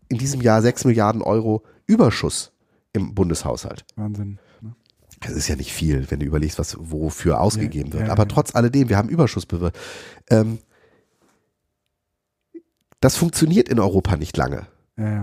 in 0.10 0.18
diesem 0.18 0.42
Jahr 0.42 0.62
sechs 0.62 0.84
Milliarden 0.86 1.22
Euro 1.22 1.64
Überschuss 1.86 2.52
im 2.94 3.14
Bundeshaushalt. 3.16 3.86
Wahnsinn. 3.96 4.40
ne? 4.62 4.76
Das 5.22 5.32
ist 5.32 5.48
ja 5.48 5.56
nicht 5.56 5.72
viel, 5.74 6.10
wenn 6.12 6.20
du 6.20 6.26
überlegst, 6.26 6.60
was 6.60 6.76
wofür 6.80 7.40
ausgegeben 7.42 7.90
Ja, 7.90 7.94
wird. 7.96 8.06
ja, 8.08 8.12
Aber 8.12 8.24
ja. 8.24 8.30
trotz 8.30 8.54
alledem, 8.56 8.90
wir 8.90 8.98
haben 8.98 9.10
Überschuss 9.10 9.46
bewirkt. 9.46 9.78
Ähm, 10.30 10.60
das 13.00 13.16
funktioniert 13.16 13.70
in 13.70 13.80
Europa 13.80 14.18
nicht 14.18 14.36
lange, 14.38 14.68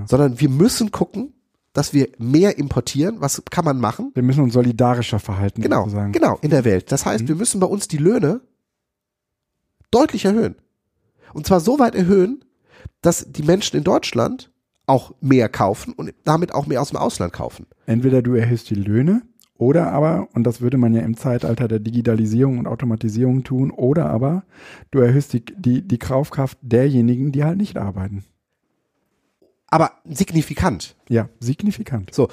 sondern 0.07 0.39
wir 0.39 0.49
müssen 0.49 0.93
gucken, 0.93 1.35
dass 1.73 1.93
wir 1.93 2.09
mehr 2.19 2.57
importieren. 2.59 3.21
Was 3.21 3.43
kann 3.51 3.65
man 3.65 3.81
machen? 3.81 4.13
Wir 4.15 4.23
müssen 4.23 4.45
uns 4.45 4.53
solidarischer 4.55 5.19
verhalten. 5.19 5.61
Genau, 5.61 5.83
sozusagen. 5.85 6.13
genau, 6.13 6.39
in 6.41 6.51
der 6.51 6.65
Welt. 6.65 6.93
Das 6.93 7.05
heißt, 7.05 7.25
Mhm. 7.25 7.29
wir 7.29 7.35
müssen 7.35 7.59
bei 7.59 7.67
uns 7.67 7.89
die 7.89 7.97
Löhne 7.99 8.41
deutlich 9.91 10.25
erhöhen. 10.25 10.55
Und 11.35 11.47
zwar 11.47 11.61
so 11.61 11.79
weit 11.79 11.95
erhöhen, 11.95 12.45
dass 13.03 13.27
die 13.31 13.43
Menschen 13.43 13.77
in 13.77 13.85
Deutschland 13.85 14.51
auch 14.87 15.15
mehr 15.21 15.49
kaufen 15.49 15.93
und 15.93 16.15
damit 16.25 16.53
auch 16.55 16.67
mehr 16.67 16.81
aus 16.81 16.91
dem 16.91 16.99
Ausland 16.99 17.33
kaufen. 17.33 17.67
Entweder 17.87 18.23
du 18.23 18.35
erhöhst 18.35 18.71
die 18.71 18.75
Löhne 18.75 19.23
oder 19.57 19.93
aber, 19.93 20.29
und 20.35 20.45
das 20.45 20.61
würde 20.61 20.79
man 20.79 20.95
ja 20.95 21.01
im 21.03 21.17
Zeitalter 21.17 21.69
der 21.69 21.79
Digitalisierung 21.79 22.59
und 22.59 22.67
Automatisierung 22.67 23.45
tun, 23.45 23.71
oder 23.71 24.07
aber 24.07 24.45
du 24.91 24.99
erhöhst 24.99 25.33
die, 25.33 25.45
die, 25.45 25.87
die 25.87 25.99
Kaufkraft 25.99 26.59
derjenigen, 26.61 27.33
die 27.33 27.45
halt 27.45 27.57
nicht 27.57 27.77
arbeiten. 27.77 28.25
Aber 29.69 29.93
signifikant. 30.05 30.97
Ja, 31.09 31.29
signifikant. 31.41 32.15
So, 32.15 32.29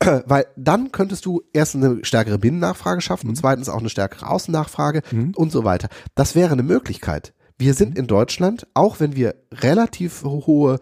weil 0.26 0.46
dann 0.56 0.92
könntest 0.92 1.24
du 1.26 1.42
erst 1.52 1.74
eine 1.74 2.04
stärkere 2.04 2.38
Binnennachfrage 2.38 3.00
schaffen 3.00 3.28
und 3.28 3.36
zweitens 3.36 3.68
auch 3.68 3.80
eine 3.80 3.90
stärkere 3.90 4.28
Außennachfrage 4.28 5.02
und 5.34 5.50
so 5.50 5.64
weiter. 5.64 5.88
Das 6.14 6.34
wäre 6.34 6.52
eine 6.52 6.62
Möglichkeit. 6.62 7.32
Wir 7.58 7.74
sind 7.74 7.96
in 7.98 8.06
Deutschland, 8.06 8.66
auch 8.74 9.00
wenn 9.00 9.16
wir 9.16 9.34
relativ 9.52 10.22
hohe 10.24 10.78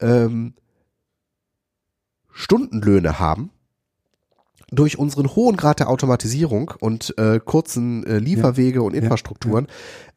ähm, 0.00 0.54
Stundenlöhne 2.32 3.18
haben, 3.18 3.50
durch 4.70 4.98
unseren 4.98 5.34
hohen 5.34 5.56
Grad 5.56 5.80
der 5.80 5.88
Automatisierung 5.88 6.72
und 6.80 7.16
äh, 7.18 7.40
kurzen 7.42 8.04
äh, 8.04 8.18
Lieferwege 8.18 8.82
und 8.82 8.94
Infrastrukturen 8.94 9.66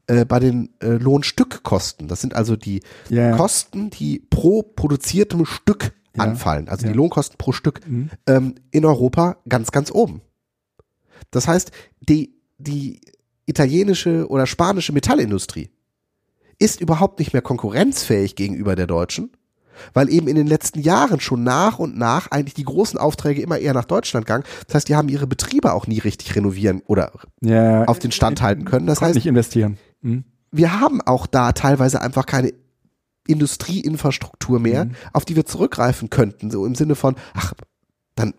Äh, 0.07 0.25
bei 0.25 0.39
den 0.39 0.71
äh, 0.81 0.87
Lohnstückkosten, 0.97 2.07
das 2.07 2.21
sind 2.21 2.35
also 2.35 2.55
die 2.55 2.81
Ja, 3.09 3.29
ja. 3.29 3.37
Kosten, 3.37 3.91
die 3.91 4.19
pro 4.19 4.63
produziertem 4.63 5.45
Stück 5.45 5.93
Ja. 6.17 6.23
anfallen, 6.23 6.67
also 6.67 6.85
Ja. 6.85 6.91
die 6.91 6.97
Lohnkosten 6.97 7.37
pro 7.37 7.51
Stück, 7.53 7.87
Mhm. 7.87 8.09
ähm, 8.27 8.55
in 8.71 8.83
Europa 8.83 9.37
ganz, 9.47 9.71
ganz 9.71 9.91
oben. 9.91 10.21
Das 11.29 11.47
heißt, 11.47 11.71
die, 12.01 12.33
die 12.57 12.99
italienische 13.45 14.27
oder 14.27 14.47
spanische 14.47 14.91
Metallindustrie 14.91 15.69
ist 16.61 16.79
überhaupt 16.81 17.19
nicht 17.19 17.33
mehr 17.33 17.41
konkurrenzfähig 17.41 18.35
gegenüber 18.35 18.75
der 18.75 18.87
deutschen, 18.87 19.31
weil 19.93 20.09
eben 20.09 20.27
in 20.27 20.35
den 20.35 20.47
letzten 20.47 20.79
Jahren 20.79 21.19
schon 21.19 21.43
nach 21.43 21.79
und 21.79 21.97
nach 21.97 22.29
eigentlich 22.29 22.53
die 22.53 22.63
großen 22.65 22.99
Aufträge 22.99 23.41
immer 23.41 23.57
eher 23.57 23.73
nach 23.73 23.85
Deutschland 23.85 24.25
gegangen. 24.27 24.43
Das 24.67 24.75
heißt, 24.75 24.89
die 24.89 24.95
haben 24.95 25.09
ihre 25.09 25.25
Betriebe 25.27 25.73
auch 25.73 25.87
nie 25.87 25.99
richtig 25.99 26.35
renovieren 26.35 26.81
oder 26.85 27.11
Ja, 27.41 27.85
auf 27.85 27.97
den 27.99 28.11
Stand 28.11 28.41
halten 28.41 28.65
können. 28.65 28.85
Das 28.85 29.01
heißt, 29.01 29.15
nicht 29.15 29.25
investieren. 29.27 29.77
Mhm. 30.01 30.23
wir 30.51 30.79
haben 30.79 31.01
auch 31.01 31.25
da 31.27 31.51
teilweise 31.53 32.01
einfach 32.01 32.25
keine 32.25 32.53
Industrieinfrastruktur 33.27 34.59
mehr, 34.59 34.85
Mhm. 34.85 34.91
auf 35.13 35.25
die 35.25 35.35
wir 35.35 35.45
zurückgreifen 35.45 36.09
könnten, 36.09 36.51
so 36.51 36.65
im 36.65 36.75
Sinne 36.75 36.95
von, 36.95 37.15
ach, 37.33 37.53
dann 38.15 38.33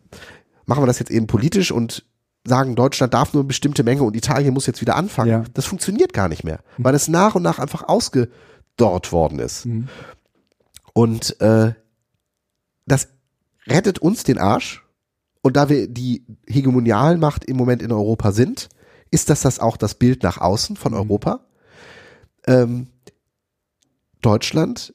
machen 0.67 0.83
wir 0.83 0.87
das 0.87 0.99
jetzt 0.99 1.11
eben 1.11 1.27
politisch 1.27 1.71
und 1.73 2.05
sagen, 2.45 2.75
Deutschland 2.75 3.15
darf 3.15 3.33
nur 3.33 3.43
eine 3.43 3.49
bestimmte 3.49 3.85
Menge 3.85 4.03
und 4.03 4.17
Italien 4.17 4.55
muss 4.55 4.67
jetzt 4.67 4.81
wieder 4.81 4.97
anfangen. 4.97 5.31
Ja. 5.31 5.45
Das 5.55 5.65
funktioniert 5.65 6.13
gar 6.13 6.29
nicht 6.29 6.45
mehr, 6.45 6.61
weil 6.79 6.95
es 6.95 7.09
nach 7.09 7.35
und 7.35 7.43
nach 7.43 7.59
einfach 7.59 7.89
ausgedorrt 7.89 9.13
worden 9.13 9.39
ist. 9.39 9.67
Mhm. 9.67 9.89
Und 10.93 11.41
äh, 11.41 11.75
das 12.87 13.09
rettet 13.67 13.99
uns 14.01 14.25
den 14.25 14.39
Arsch. 14.39 14.85
Und 15.43 15.57
da 15.57 15.69
wir 15.69 15.89
die 15.89 16.25
Hegemonialmacht 16.47 17.45
im 17.45 17.57
Moment 17.57 17.83
in 17.83 17.93
Europa 17.93 18.33
sind, 18.33 18.69
ist 19.11 19.29
das 19.29 19.43
das 19.43 19.59
auch 19.59 19.77
das 19.77 19.95
Bild 19.95 20.23
nach 20.23 20.39
außen 20.39 20.77
von 20.77 20.95
Europa. 20.95 21.47
Ähm, 22.47 22.89
Deutschland, 24.21 24.95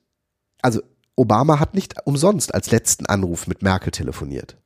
also 0.62 0.82
Obama 1.16 1.60
hat 1.60 1.74
nicht 1.74 1.95
umsonst 2.06 2.54
als 2.54 2.72
letzten 2.72 3.06
Anruf 3.06 3.48
mit 3.48 3.62
Merkel 3.62 3.91
telefoniert. 3.91 4.58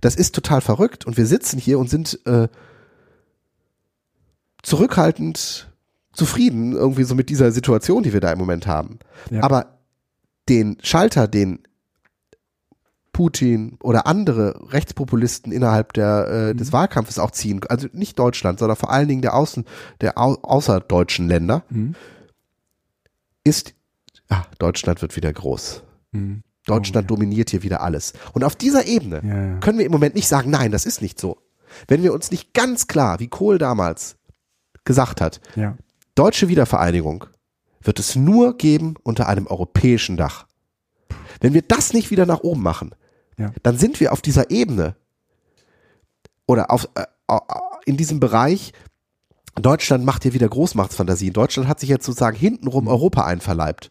Das 0.00 0.14
ist 0.14 0.34
total 0.34 0.60
verrückt 0.60 1.06
und 1.06 1.16
wir 1.16 1.26
sitzen 1.26 1.58
hier 1.58 1.78
und 1.78 1.90
sind 1.90 2.18
äh, 2.26 2.48
zurückhaltend 4.62 5.70
zufrieden 6.12 6.72
irgendwie 6.72 7.04
so 7.04 7.14
mit 7.14 7.28
dieser 7.28 7.52
Situation, 7.52 8.02
die 8.02 8.12
wir 8.12 8.20
da 8.20 8.32
im 8.32 8.38
Moment 8.38 8.66
haben. 8.66 8.98
Ja. 9.30 9.42
Aber 9.42 9.78
den 10.48 10.76
Schalter, 10.82 11.28
den 11.28 11.60
Putin 13.12 13.76
oder 13.82 14.06
andere 14.06 14.72
Rechtspopulisten 14.72 15.52
innerhalb 15.52 15.92
der, 15.92 16.50
äh, 16.50 16.54
des 16.54 16.72
Wahlkampfes 16.72 17.18
auch 17.18 17.30
ziehen, 17.30 17.60
also 17.68 17.88
nicht 17.92 18.18
Deutschland, 18.18 18.58
sondern 18.58 18.76
vor 18.76 18.90
allen 18.90 19.08
Dingen 19.08 19.22
der 19.22 19.34
Außen, 19.34 19.64
der 20.00 20.18
au 20.18 20.34
außerdeutschen 20.42 21.28
Länder, 21.28 21.64
Mhm. 21.70 21.94
ist, 23.44 23.74
ah, 24.28 24.44
Deutschland 24.58 25.02
wird 25.02 25.16
wieder 25.16 25.32
groß. 25.32 25.82
Mhm. 26.12 26.42
Deutschland 26.66 27.10
Oh, 27.10 27.14
dominiert 27.14 27.50
hier 27.50 27.62
wieder 27.62 27.80
alles. 27.80 28.12
Und 28.32 28.44
auf 28.44 28.54
dieser 28.56 28.86
Ebene 28.86 29.20
Ja, 29.24 29.46
ja. 29.54 29.58
können 29.58 29.78
wir 29.78 29.86
im 29.86 29.92
Moment 29.92 30.14
nicht 30.14 30.28
sagen, 30.28 30.50
nein, 30.50 30.70
das 30.72 30.86
ist 30.86 31.00
nicht 31.02 31.18
so. 31.18 31.38
Wenn 31.88 32.02
wir 32.02 32.12
uns 32.12 32.30
nicht 32.30 32.52
ganz 32.52 32.86
klar, 32.86 33.20
wie 33.20 33.28
Kohl 33.28 33.58
damals 33.58 34.16
gesagt 34.84 35.20
hat, 35.20 35.40
ja. 35.56 35.76
deutsche 36.14 36.48
Wiedervereinigung 36.48 37.24
wird 37.82 37.98
es 37.98 38.14
nur 38.16 38.56
geben 38.58 38.94
unter 39.02 39.26
einem 39.28 39.46
europäischen 39.46 40.16
Dach. 40.16 40.46
Wenn 41.40 41.54
wir 41.54 41.62
das 41.62 41.92
nicht 41.92 42.10
wieder 42.10 42.26
nach 42.26 42.40
oben 42.40 42.62
machen, 42.62 42.94
Ja. 43.38 43.52
dann 43.62 43.78
sind 43.78 44.00
wir 44.00 44.12
auf 44.12 44.20
dieser 44.20 44.50
Ebene 44.50 44.96
oder 46.46 46.70
auf, 46.70 46.88
äh, 46.94 47.04
äh, 47.28 47.38
in 47.86 47.96
diesem 47.96 48.20
Bereich, 48.20 48.72
Deutschland 49.54 50.04
macht 50.04 50.22
hier 50.24 50.34
wieder 50.34 50.48
Großmachtsfantasien. 50.48 51.32
Deutschland 51.32 51.68
hat 51.68 51.80
sich 51.80 51.88
jetzt 51.88 52.04
sozusagen 52.06 52.36
hintenrum 52.36 52.88
Europa 52.88 53.24
einverleibt. 53.24 53.90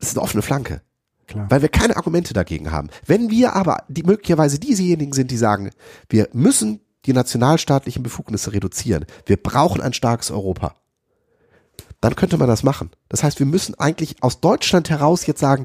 Das 0.00 0.08
ist 0.08 0.16
eine 0.16 0.24
offene 0.24 0.42
Flanke 0.42 0.82
Klar. 1.30 1.46
weil 1.48 1.62
wir 1.62 1.68
keine 1.68 1.96
Argumente 1.96 2.34
dagegen 2.34 2.72
haben. 2.72 2.90
Wenn 3.06 3.30
wir 3.30 3.54
aber 3.54 3.84
die 3.88 4.02
möglicherweise 4.02 4.58
diesejenigen 4.58 5.12
sind, 5.12 5.30
die 5.30 5.36
sagen, 5.36 5.70
wir 6.08 6.28
müssen 6.32 6.80
die 7.06 7.12
nationalstaatlichen 7.12 8.02
Befugnisse 8.02 8.52
reduzieren, 8.52 9.06
wir 9.26 9.36
brauchen 9.36 9.80
ein 9.80 9.92
starkes 9.92 10.30
Europa, 10.30 10.74
dann 12.00 12.16
könnte 12.16 12.36
man 12.36 12.48
das 12.48 12.62
machen. 12.62 12.90
Das 13.08 13.22
heißt, 13.22 13.38
wir 13.38 13.46
müssen 13.46 13.74
eigentlich 13.76 14.22
aus 14.22 14.40
Deutschland 14.40 14.90
heraus 14.90 15.26
jetzt 15.26 15.40
sagen, 15.40 15.64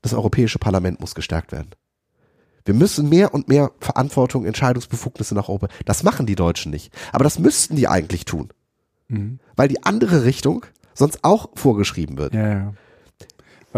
das 0.00 0.14
Europäische 0.14 0.60
Parlament 0.60 1.00
muss 1.00 1.16
gestärkt 1.16 1.50
werden. 1.50 1.70
Wir 2.64 2.74
müssen 2.74 3.08
mehr 3.08 3.34
und 3.34 3.48
mehr 3.48 3.72
Verantwortung, 3.80 4.44
Entscheidungsbefugnisse 4.44 5.34
nach 5.34 5.48
Europa. 5.48 5.68
Das 5.86 6.02
machen 6.02 6.26
die 6.26 6.36
Deutschen 6.36 6.70
nicht. 6.70 6.92
Aber 7.12 7.24
das 7.24 7.38
müssten 7.38 7.76
die 7.76 7.88
eigentlich 7.88 8.26
tun. 8.26 8.50
Mhm. 9.08 9.40
Weil 9.56 9.68
die 9.68 9.82
andere 9.84 10.24
Richtung 10.24 10.66
sonst 10.94 11.24
auch 11.24 11.48
vorgeschrieben 11.54 12.18
wird. 12.18 12.34
Ja, 12.34 12.48
ja. 12.48 12.74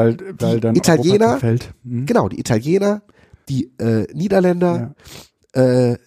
Weil, 0.00 0.16
weil 0.38 0.60
dann 0.60 0.76
Italiener, 0.76 1.38
mhm. 1.82 2.06
genau, 2.06 2.28
die 2.28 2.40
Italiener, 2.40 3.02
die 3.48 3.72
äh, 3.78 4.06
Niederländer, 4.14 4.94
ja. 5.54 5.62
äh, 5.62 5.98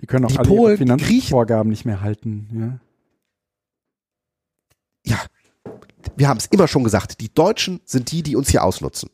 die 0.00 0.06
können 0.06 0.24
auch 0.24 0.30
die 0.30 0.38
alle 0.38 0.48
Polen, 0.48 0.78
Finanzvorgaben 0.78 1.70
nicht 1.70 1.84
mehr 1.84 2.00
halten. 2.00 2.80
Ja, 5.06 5.14
ja 5.14 5.18
wir 6.16 6.28
haben 6.28 6.38
es 6.38 6.46
immer 6.46 6.68
schon 6.68 6.84
gesagt, 6.84 7.20
die 7.20 7.32
Deutschen 7.32 7.80
sind 7.84 8.10
die, 8.10 8.22
die 8.22 8.36
uns 8.36 8.48
hier 8.50 8.64
ausnutzen. 8.64 9.10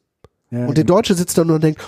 Ja, 0.51 0.67
und 0.67 0.77
der 0.77 0.85
genau. 0.85 0.97
Deutsche 0.97 1.15
sitzt 1.15 1.37
da 1.37 1.45
nur 1.45 1.57
und 1.57 1.65
denkt, 1.65 1.81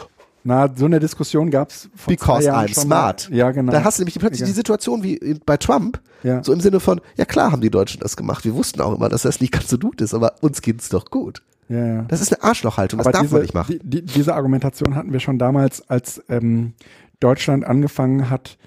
Na, 0.44 0.68
so 0.74 0.84
eine 0.84 1.00
Diskussion 1.00 1.50
gab 1.50 1.70
es 1.70 1.88
vor 1.94 2.12
Because 2.12 2.42
zwei 2.42 2.46
Jahren 2.46 2.66
I'm 2.66 2.80
smart. 2.80 3.30
Mal. 3.30 3.36
Ja, 3.38 3.50
genau. 3.50 3.72
da 3.72 3.84
hast 3.84 3.98
du 3.98 4.02
nämlich 4.02 4.18
plötzlich 4.18 4.40
Ja. 4.40 4.46
die 4.46 4.52
Situation 4.52 5.02
wie 5.02 5.38
bei 5.44 5.56
Trump, 5.56 6.00
Ja. 6.22 6.42
so 6.42 6.52
im 6.52 6.60
Sinne 6.60 6.80
von, 6.80 7.00
ja 7.16 7.24
klar 7.24 7.52
haben 7.52 7.62
die 7.62 7.70
Deutschen 7.70 8.00
das 8.00 8.16
gemacht, 8.16 8.44
wir 8.44 8.54
wussten 8.54 8.80
auch 8.80 8.94
immer, 8.94 9.08
dass 9.08 9.22
das 9.22 9.40
nicht 9.40 9.52
ganz 9.52 9.68
so 9.68 9.78
gut 9.78 10.00
ist, 10.00 10.14
aber 10.14 10.34
uns 10.40 10.62
geht's 10.62 10.88
doch 10.88 11.10
gut. 11.10 11.42
Ja, 11.68 11.86
ja. 11.86 12.02
Das 12.02 12.20
ist 12.20 12.32
eine 12.32 12.42
Arschlochhaltung, 12.42 12.98
das 12.98 13.06
Aber 13.06 13.12
darf 13.12 13.22
diese, 13.22 13.34
man 13.34 13.42
nicht 13.42 13.54
machen. 13.54 13.78
Die, 13.82 14.02
die, 14.02 14.02
diese 14.04 14.34
Argumentation 14.34 14.94
hatten 14.94 15.12
wir 15.12 15.20
schon 15.20 15.38
damals, 15.38 15.88
als 15.88 16.22
ähm, 16.28 16.74
Deutschland 17.20 17.64
angefangen 17.64 18.30
hat, 18.30 18.58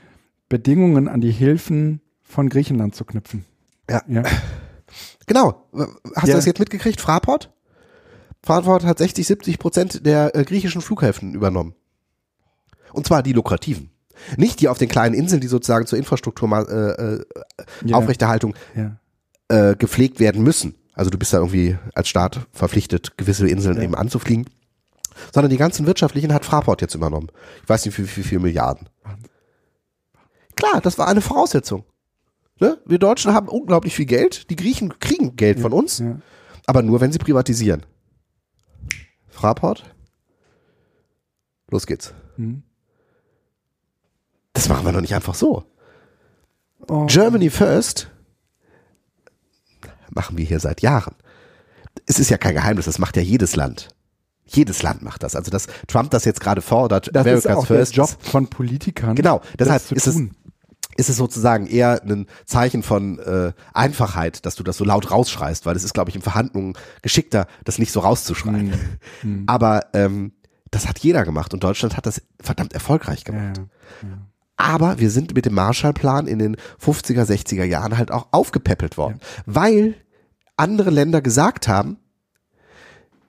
Bedingungen 0.50 1.08
an 1.08 1.22
die 1.22 1.32
Hilfen 1.32 2.02
von 2.22 2.50
Griechenland 2.50 2.96
zu 2.96 3.06
knüpfen. 3.06 3.46
Ja. 3.90 4.02
Ja, 4.08 4.24
Genau. 5.28 5.68
Hast 6.16 6.28
Ja. 6.28 6.34
du 6.34 6.38
das 6.38 6.46
jetzt 6.46 6.60
mitgekriegt? 6.60 7.00
Fraport? 7.00 7.52
Fraport 8.44 8.84
hat 8.84 8.98
60, 8.98 9.28
70 9.28 9.60
Prozent 9.60 10.06
der 10.06 10.36
äh, 10.36 10.44
griechischen 10.44 10.82
Flughäfen 10.82 11.36
übernommen. 11.36 11.76
Und 12.94 13.06
zwar 13.06 13.22
die 13.22 13.34
lukrativen. 13.34 13.92
Nicht 14.38 14.60
die 14.60 14.68
auf 14.68 14.78
den 14.80 14.90
kleinen 14.90 15.14
Inseln, 15.14 15.40
die 15.42 15.48
sozusagen 15.48 15.86
zur 15.86 16.00
Infrastruktur 16.00 16.50
äh, 16.52 16.92
äh, 17.20 17.26
ja, 17.86 17.96
Aufrechterhaltung 17.96 18.56
ja. 18.76 18.98
äh, 19.50 19.76
gepflegt 19.76 20.20
werden 20.20 20.42
müssen. 20.44 20.76
Also 21.00 21.12
du 21.12 21.18
bist 21.18 21.32
da 21.32 21.38
irgendwie 21.38 21.78
als 21.96 22.10
Staat 22.10 22.42
verpflichtet, 22.52 23.18
gewisse 23.18 23.48
Inseln 23.48 23.78
Ja. 23.78 23.84
eben 23.84 23.96
anzufliegen. 23.96 24.50
Sondern 25.34 25.50
die 25.50 25.56
ganzen 25.56 25.86
wirtschaftlichen 25.86 26.34
hat 26.34 26.44
Fraport 26.44 26.82
jetzt 26.82 26.94
übernommen. 26.94 27.30
Ich 27.64 27.70
weiß 27.70 27.86
nicht, 27.86 27.98
wie 27.98 28.24
viel 28.24 28.40
Milliarden. 28.40 28.90
Klar, 30.58 30.82
das 30.82 30.98
war 30.98 31.08
eine 31.08 31.22
Voraussetzung. 31.22 31.86
Ne? 32.60 32.80
Wir 32.86 33.00
Deutschen 33.00 33.34
haben 33.34 33.48
unglaublich 33.48 33.96
viel 33.96 34.08
Geld. 34.08 34.50
Die 34.50 34.58
Griechen 34.58 35.00
kriegen 35.00 35.38
Geld 35.38 35.62
von 35.62 35.72
uns, 35.72 36.00
Ja. 36.00 36.20
aber 36.66 36.82
nur, 36.82 37.00
wenn 37.00 37.14
sie 37.14 37.18
privatisieren. 37.20 37.86
Fraport? 39.30 39.86
Los 41.72 41.88
geht's. 41.88 42.14
Hm. 42.36 42.64
Das 44.52 44.68
machen 44.68 44.86
wir 44.86 44.92
doch 44.92 45.00
nicht 45.00 45.16
einfach 45.16 45.36
so. 45.36 45.64
Oh. 46.90 47.06
Germany 47.06 47.50
First 47.50 48.12
machen 50.12 50.38
wir 50.38 50.46
hier 50.46 50.60
seit 50.60 50.82
Jahren. 50.82 51.16
Es 52.06 52.20
ist 52.20 52.30
ja 52.30 52.38
kein 52.38 52.54
Geheimnis, 52.54 52.86
das 52.86 53.00
macht 53.00 53.16
ja 53.18 53.22
jedes 53.22 53.56
Land. 53.56 53.90
Jedes 54.46 54.82
Land 54.82 55.02
macht 55.04 55.22
das. 55.24 55.36
Also, 55.36 55.52
dass 55.52 55.68
Trump 55.88 56.10
das 56.12 56.26
jetzt 56.26 56.40
gerade 56.42 56.62
fordert, 56.62 57.10
Das 57.14 57.26
ist 57.26 57.46
America's 57.46 57.58
auch 57.58 57.68
der 57.68 57.78
First, 57.78 57.96
Job 57.96 58.10
von 58.22 58.48
Politikern. 58.48 59.16
Genau, 59.16 59.40
das 59.58 59.68
deshalb 59.68 59.92
ist 59.92 60.08
es, 60.08 60.16
ist 60.98 61.10
es 61.10 61.16
sozusagen 61.18 61.68
eher 61.68 62.02
ein 62.04 62.26
Zeichen 62.46 62.82
von 62.82 63.20
äh, 63.20 63.54
Einfachheit, 63.74 64.46
dass 64.46 64.56
du 64.56 64.64
das 64.64 64.78
so 64.78 64.86
laut 64.86 65.12
rausschreist, 65.12 65.66
weil 65.66 65.76
es 65.76 65.84
ist, 65.84 65.94
glaube 65.94 66.10
ich, 66.10 66.16
in 66.16 66.22
Verhandlungen 66.24 66.74
geschickter, 67.04 67.46
das 67.64 67.78
nicht 67.78 67.92
so 67.92 68.00
rauszuschreien. 68.00 68.74
Hm. 69.22 69.44
Aber 69.46 69.86
ähm, 69.94 70.34
das 70.72 70.88
hat 70.88 71.00
jeder 71.00 71.26
gemacht 71.26 71.54
und 71.54 71.64
Deutschland 71.64 71.96
hat 71.96 72.06
das 72.06 72.22
verdammt 72.42 72.74
erfolgreich 72.74 73.24
Ja, 73.28 73.32
gemacht. 73.34 73.62
ja. 74.04 74.08
Aber 74.60 75.00
wir 75.00 75.10
sind 75.10 75.34
mit 75.36 75.46
dem 75.46 75.54
Marshallplan 75.54 76.28
in 76.28 76.38
den 76.38 76.58
50er, 76.84 77.24
60er 77.24 77.64
Jahren 77.64 77.98
halt 77.98 78.12
auch 78.12 78.28
aufgepäppelt 78.32 78.98
worden, 78.98 79.22
weil 79.46 79.96
andere 80.58 80.90
Länder 80.90 81.22
gesagt 81.22 81.70
haben, 81.70 81.96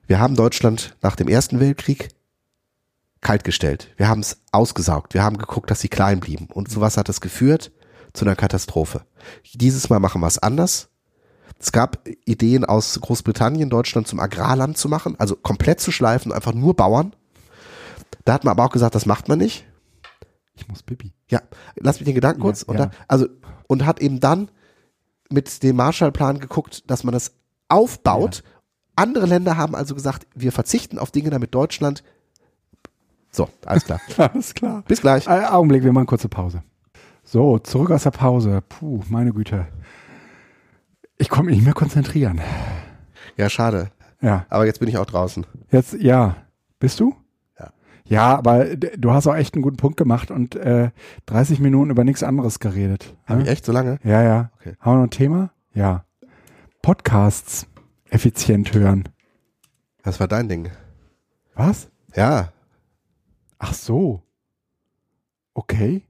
wir 0.07 0.19
haben 0.19 0.35
Deutschland 0.35 0.97
nach 1.01 1.15
dem 1.15 1.29
Ersten 1.29 1.61
Weltkrieg 1.61 2.09
kaltgestellt. 3.21 3.93
Wir 3.95 4.09
haben 4.09 4.19
es 4.19 4.41
ausgesaugt. 4.51 5.13
Wir 5.13 5.23
haben 5.23 5.37
geguckt, 5.37 5.71
dass 5.71 5.79
sie 5.79 5.87
klein 5.87 6.19
blieben. 6.19 6.47
Und 6.51 6.69
zu 6.69 6.81
was 6.81 6.97
hat 6.97 7.07
das 7.07 7.21
geführt? 7.21 7.71
Zu 8.11 8.25
einer 8.25 8.35
Katastrophe. 8.35 9.05
Dieses 9.53 9.89
Mal 9.89 9.99
machen 9.99 10.19
wir 10.19 10.27
es 10.27 10.37
anders. 10.37 10.89
Es 11.57 11.71
gab 11.71 12.05
Ideen 12.25 12.65
aus 12.65 12.99
Großbritannien, 12.99 13.69
Deutschland 13.69 14.05
zum 14.05 14.19
Agrarland 14.19 14.77
zu 14.77 14.89
machen, 14.89 15.17
also 15.17 15.37
komplett 15.37 15.79
zu 15.79 15.93
schleifen, 15.93 16.33
einfach 16.33 16.53
nur 16.53 16.75
Bauern. 16.75 17.15
Da 18.25 18.33
hat 18.33 18.43
man 18.43 18.51
aber 18.51 18.65
auch 18.65 18.71
gesagt, 18.71 18.95
das 18.95 19.05
macht 19.05 19.29
man 19.29 19.37
nicht. 19.39 19.65
Ich 20.55 20.67
muss 20.67 20.83
Pipi. 20.83 21.13
Ja, 21.31 21.41
lass 21.77 21.99
mich 21.99 22.05
den 22.05 22.13
Gedanken 22.15 22.41
Ja, 22.41 22.45
kurz. 22.45 22.61
und, 22.63 22.77
ja. 22.77 22.85
da, 22.87 22.91
also, 23.07 23.27
und 23.67 23.85
hat 23.85 23.99
eben 23.99 24.19
dann 24.19 24.51
mit 25.31 25.63
dem 25.63 25.77
Marshallplan 25.77 26.39
geguckt, 26.39 26.89
dass 26.91 27.03
man 27.03 27.13
das 27.13 27.33
aufbaut. 27.69 28.43
Andere 28.95 29.25
Länder 29.25 29.55
haben 29.57 29.73
also 29.75 29.95
gesagt, 29.95 30.27
wir 30.35 30.51
verzichten 30.51 30.99
auf 30.99 31.09
Dinge, 31.11 31.29
damit 31.29 31.55
Deutschland. 31.55 32.03
So, 33.31 33.47
alles 33.65 33.85
klar. 33.85 34.01
Alles 34.17 34.53
klar. 34.53 34.83
Bis 34.87 34.99
gleich. 34.99 35.25
Äh, 35.25 35.45
Augenblick, 35.45 35.83
wir 35.85 35.93
machen 35.93 36.05
kurze 36.05 36.27
Pause. 36.27 36.63
So, 37.23 37.59
zurück 37.59 37.91
aus 37.91 38.03
der 38.03 38.11
Pause. 38.11 38.61
Puh, 38.67 39.01
meine 39.07 39.31
Güte. 39.31 39.67
Ich 41.17 41.29
konnte 41.29 41.45
mich 41.45 41.55
nicht 41.55 41.63
mehr 41.65 41.73
konzentrieren. 41.73 42.41
Ja, 43.37 43.49
schade. 43.49 43.89
Ja, 44.21 44.45
Aber 44.49 44.65
jetzt 44.65 44.79
bin 44.81 44.89
ich 44.89 44.97
auch 44.97 45.05
draußen. 45.05 45.45
jetzt, 45.71 45.93
ja. 45.93 46.35
Bist 46.79 46.99
du? 46.99 47.15
Ja. 48.11 48.31
Ja, 48.31 48.37
aber 48.37 48.65
du 48.75 49.11
hast 49.11 49.25
auch 49.27 49.35
echt 49.35 49.53
einen 49.55 49.61
guten 49.63 49.77
Punkt 49.77 49.95
gemacht 49.97 50.31
und 50.31 50.55
äh, 50.55 50.91
30 51.27 51.59
Minuten 51.59 51.91
über 51.91 52.03
nichts 52.03 52.23
anderes 52.23 52.59
geredet. 52.59 53.15
Habe 53.25 53.39
Ja? 53.39 53.45
ich 53.45 53.51
echt 53.51 53.65
so 53.65 53.71
lange? 53.71 53.99
Ja, 54.03 54.21
ja. 54.21 54.51
Okay. 54.59 54.75
Haben 54.79 54.93
wir 54.93 54.97
noch 54.97 55.03
ein 55.07 55.11
Thema? 55.11 55.51
Ja. 55.73 56.03
Podcasts 56.81 57.67
effizient 58.09 58.73
hören. 58.73 59.07
Das 60.03 60.19
war 60.19 60.27
dein 60.27 60.49
Ding. 60.49 60.69
Was? 61.55 61.89
Ja. 62.15 62.51
Ach 63.59 63.73
so. 63.73 64.21
Okay. 65.53 66.03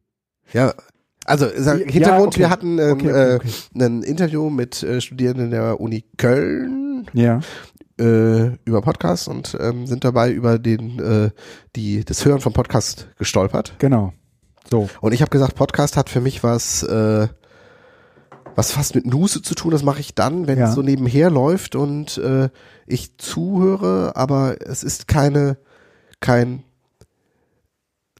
Ja. 0.53 0.73
Also, 1.25 1.47
sag, 1.55 1.79
Ja, 1.81 1.85
Hintergrund, 1.91 2.27
okay. 2.29 2.39
wir 2.39 2.49
hatten 2.49 2.79
ähm, 2.79 2.91
okay, 2.93 3.35
okay. 3.35 3.47
Äh, 3.75 3.83
ein 3.83 4.01
Interview 4.03 4.49
mit 4.49 4.81
äh, 4.81 5.01
Studierenden 5.01 5.51
der 5.51 5.79
Uni 5.79 6.03
Köln 6.17 7.05
Ja. 7.13 7.41
Äh, 7.99 8.55
über 8.65 8.81
Podcasts 8.81 9.27
und 9.27 9.57
ähm, 9.59 9.87
sind 9.87 10.03
dabei 10.03 10.31
über 10.31 10.59
den 10.59 10.99
äh, 10.99 11.29
die 11.75 12.03
das 12.05 12.23
Hören 12.25 12.41
von 12.41 12.53
Podcast 12.53 13.07
gestolpert. 13.17 13.73
Genau. 13.79 14.13
So. 14.69 14.89
Und 15.01 15.13
ich 15.13 15.21
habe 15.21 15.29
gesagt, 15.31 15.55
Podcast 15.55 15.97
hat 15.97 16.09
für 16.09 16.21
mich 16.21 16.43
was 16.43 16.83
äh, 16.83 17.27
was 18.55 18.71
fast 18.73 18.95
mit 18.95 19.05
Nuse 19.05 19.41
zu 19.41 19.55
tun. 19.55 19.71
Das 19.71 19.83
mache 19.83 19.99
ich 20.01 20.13
dann, 20.15 20.45
wenn 20.47 20.59
Ja. 20.59 20.69
es 20.69 20.75
so 20.75 20.81
nebenher 20.81 21.29
läuft 21.29 21.75
und 21.75 22.17
äh, 22.17 22.49
ich 22.85 23.17
zuhöre, 23.17 24.13
aber 24.15 24.57
es 24.65 24.83
ist 24.83 25.07
keine 25.07 25.57
kein 26.19 26.63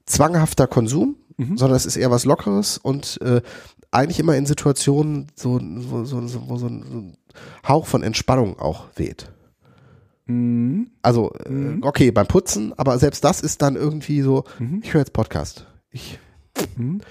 zwanghafter 0.05 0.67
Konsum, 0.67 1.15
Mhm. 1.37 1.57
sondern 1.57 1.77
es 1.77 1.85
ist 1.85 1.95
eher 1.95 2.11
was 2.11 2.25
Lockeres 2.25 2.77
und 2.77 3.19
äh, 3.21 3.41
eigentlich 3.89 4.19
immer 4.19 4.35
in 4.35 4.45
Situationen, 4.45 5.27
so, 5.35 5.59
so, 5.59 6.05
so, 6.05 6.27
so, 6.27 6.41
wo 6.49 6.57
so 6.57 6.67
ein 6.67 6.83
so 6.83 6.97
ein 6.97 7.17
Hauch 7.67 7.85
von 7.87 8.03
Entspannung 8.03 8.59
auch 8.59 8.85
weht. 8.95 9.31
Mhm. 10.25 10.91
Also, 11.01 11.31
äh, 11.45 11.77
okay, 11.81 12.11
beim 12.11 12.27
Putzen, 12.27 12.73
aber 12.77 12.97
selbst 12.99 13.23
das 13.23 13.41
ist 13.41 13.61
dann 13.61 13.75
irgendwie 13.75 14.21
so, 14.21 14.43
Mhm. 14.59 14.81
ich 14.83 14.93
höre 14.93 15.01
jetzt 15.01 15.13
Podcast. 15.13 15.67
Ich 15.89 16.19
Mhm. 16.77 17.01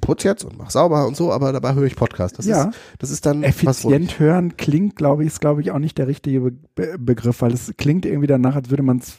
putze 0.00 0.28
jetzt 0.28 0.44
und 0.44 0.56
mach 0.56 0.70
sauber 0.70 1.06
und 1.06 1.16
so, 1.16 1.30
aber 1.32 1.52
dabei 1.52 1.74
höre 1.74 1.84
ich 1.84 1.96
Podcast. 1.96 2.38
Das 2.38 2.46
Ja. 2.46 2.64
ist, 2.70 2.78
das 2.98 3.10
ist 3.10 3.26
dann 3.26 3.42
Effizient 3.42 4.18
hören 4.18 4.56
klingt, 4.56 4.96
glaube 4.96 5.22
ich, 5.24 5.28
ist, 5.28 5.40
glaube 5.40 5.60
ich, 5.60 5.70
auch 5.72 5.78
nicht 5.78 5.98
der 5.98 6.06
richtige 6.06 6.40
Be 6.40 6.52
Be 6.74 6.96
Begriff, 6.98 7.42
weil 7.42 7.52
es 7.52 7.72
klingt 7.76 8.06
irgendwie 8.06 8.26
danach, 8.28 8.56
als 8.56 8.70
würde 8.70 8.82
man 8.82 8.98
es, 8.98 9.18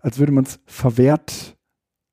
als 0.00 0.18
würde 0.18 0.32
man 0.32 0.44
es 0.44 0.60
verwehrt, 0.66 1.56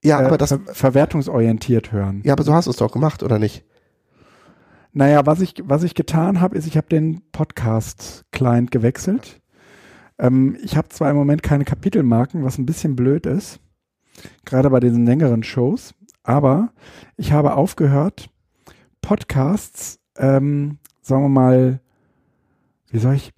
ja, 0.03 0.21
äh, 0.21 0.25
aber 0.25 0.37
das, 0.37 0.49
ver 0.49 0.59
verwertungsorientiert 0.73 1.91
hören. 1.91 2.21
ja, 2.25 2.33
aber 2.33 2.43
so 2.43 2.53
hast 2.53 2.65
du 2.65 2.71
es 2.71 2.77
doch 2.77 2.91
gemacht, 2.91 3.23
oder 3.23 3.39
nicht? 3.39 3.63
Naja, 4.91 5.25
was 5.25 5.41
ich, 5.41 5.55
was 5.63 5.83
ich 5.83 5.93
getan 5.93 6.39
habe, 6.41 6.57
ist, 6.57 6.67
ich 6.67 6.77
habe 6.77 6.87
den 6.87 7.21
Podcast-Client 7.31 8.71
gewechselt. 8.71 9.41
Ähm, 10.19 10.57
ich 10.61 10.77
habe 10.77 10.89
zwar 10.89 11.09
im 11.09 11.15
Moment 11.17 11.43
keine 11.43 11.65
Kapitelmarken, 11.65 12.43
was 12.43 12.57
ein 12.57 12.65
bisschen 12.65 12.95
blöd 12.95 13.25
ist, 13.25 13.59
gerade 14.45 14.69
bei 14.69 14.79
diesen 14.79 15.05
längeren 15.05 15.43
Shows, 15.43 15.93
aber 16.23 16.69
ich 17.17 17.31
habe 17.31 17.55
aufgehört, 17.55 18.29
Podcasts, 19.01 19.99
ähm, 20.17 20.79
sagen 21.01 21.23
wir 21.23 21.29
mal, 21.29 21.79
wie 22.89 22.99
soll 22.99 23.13
ich, 23.15 23.33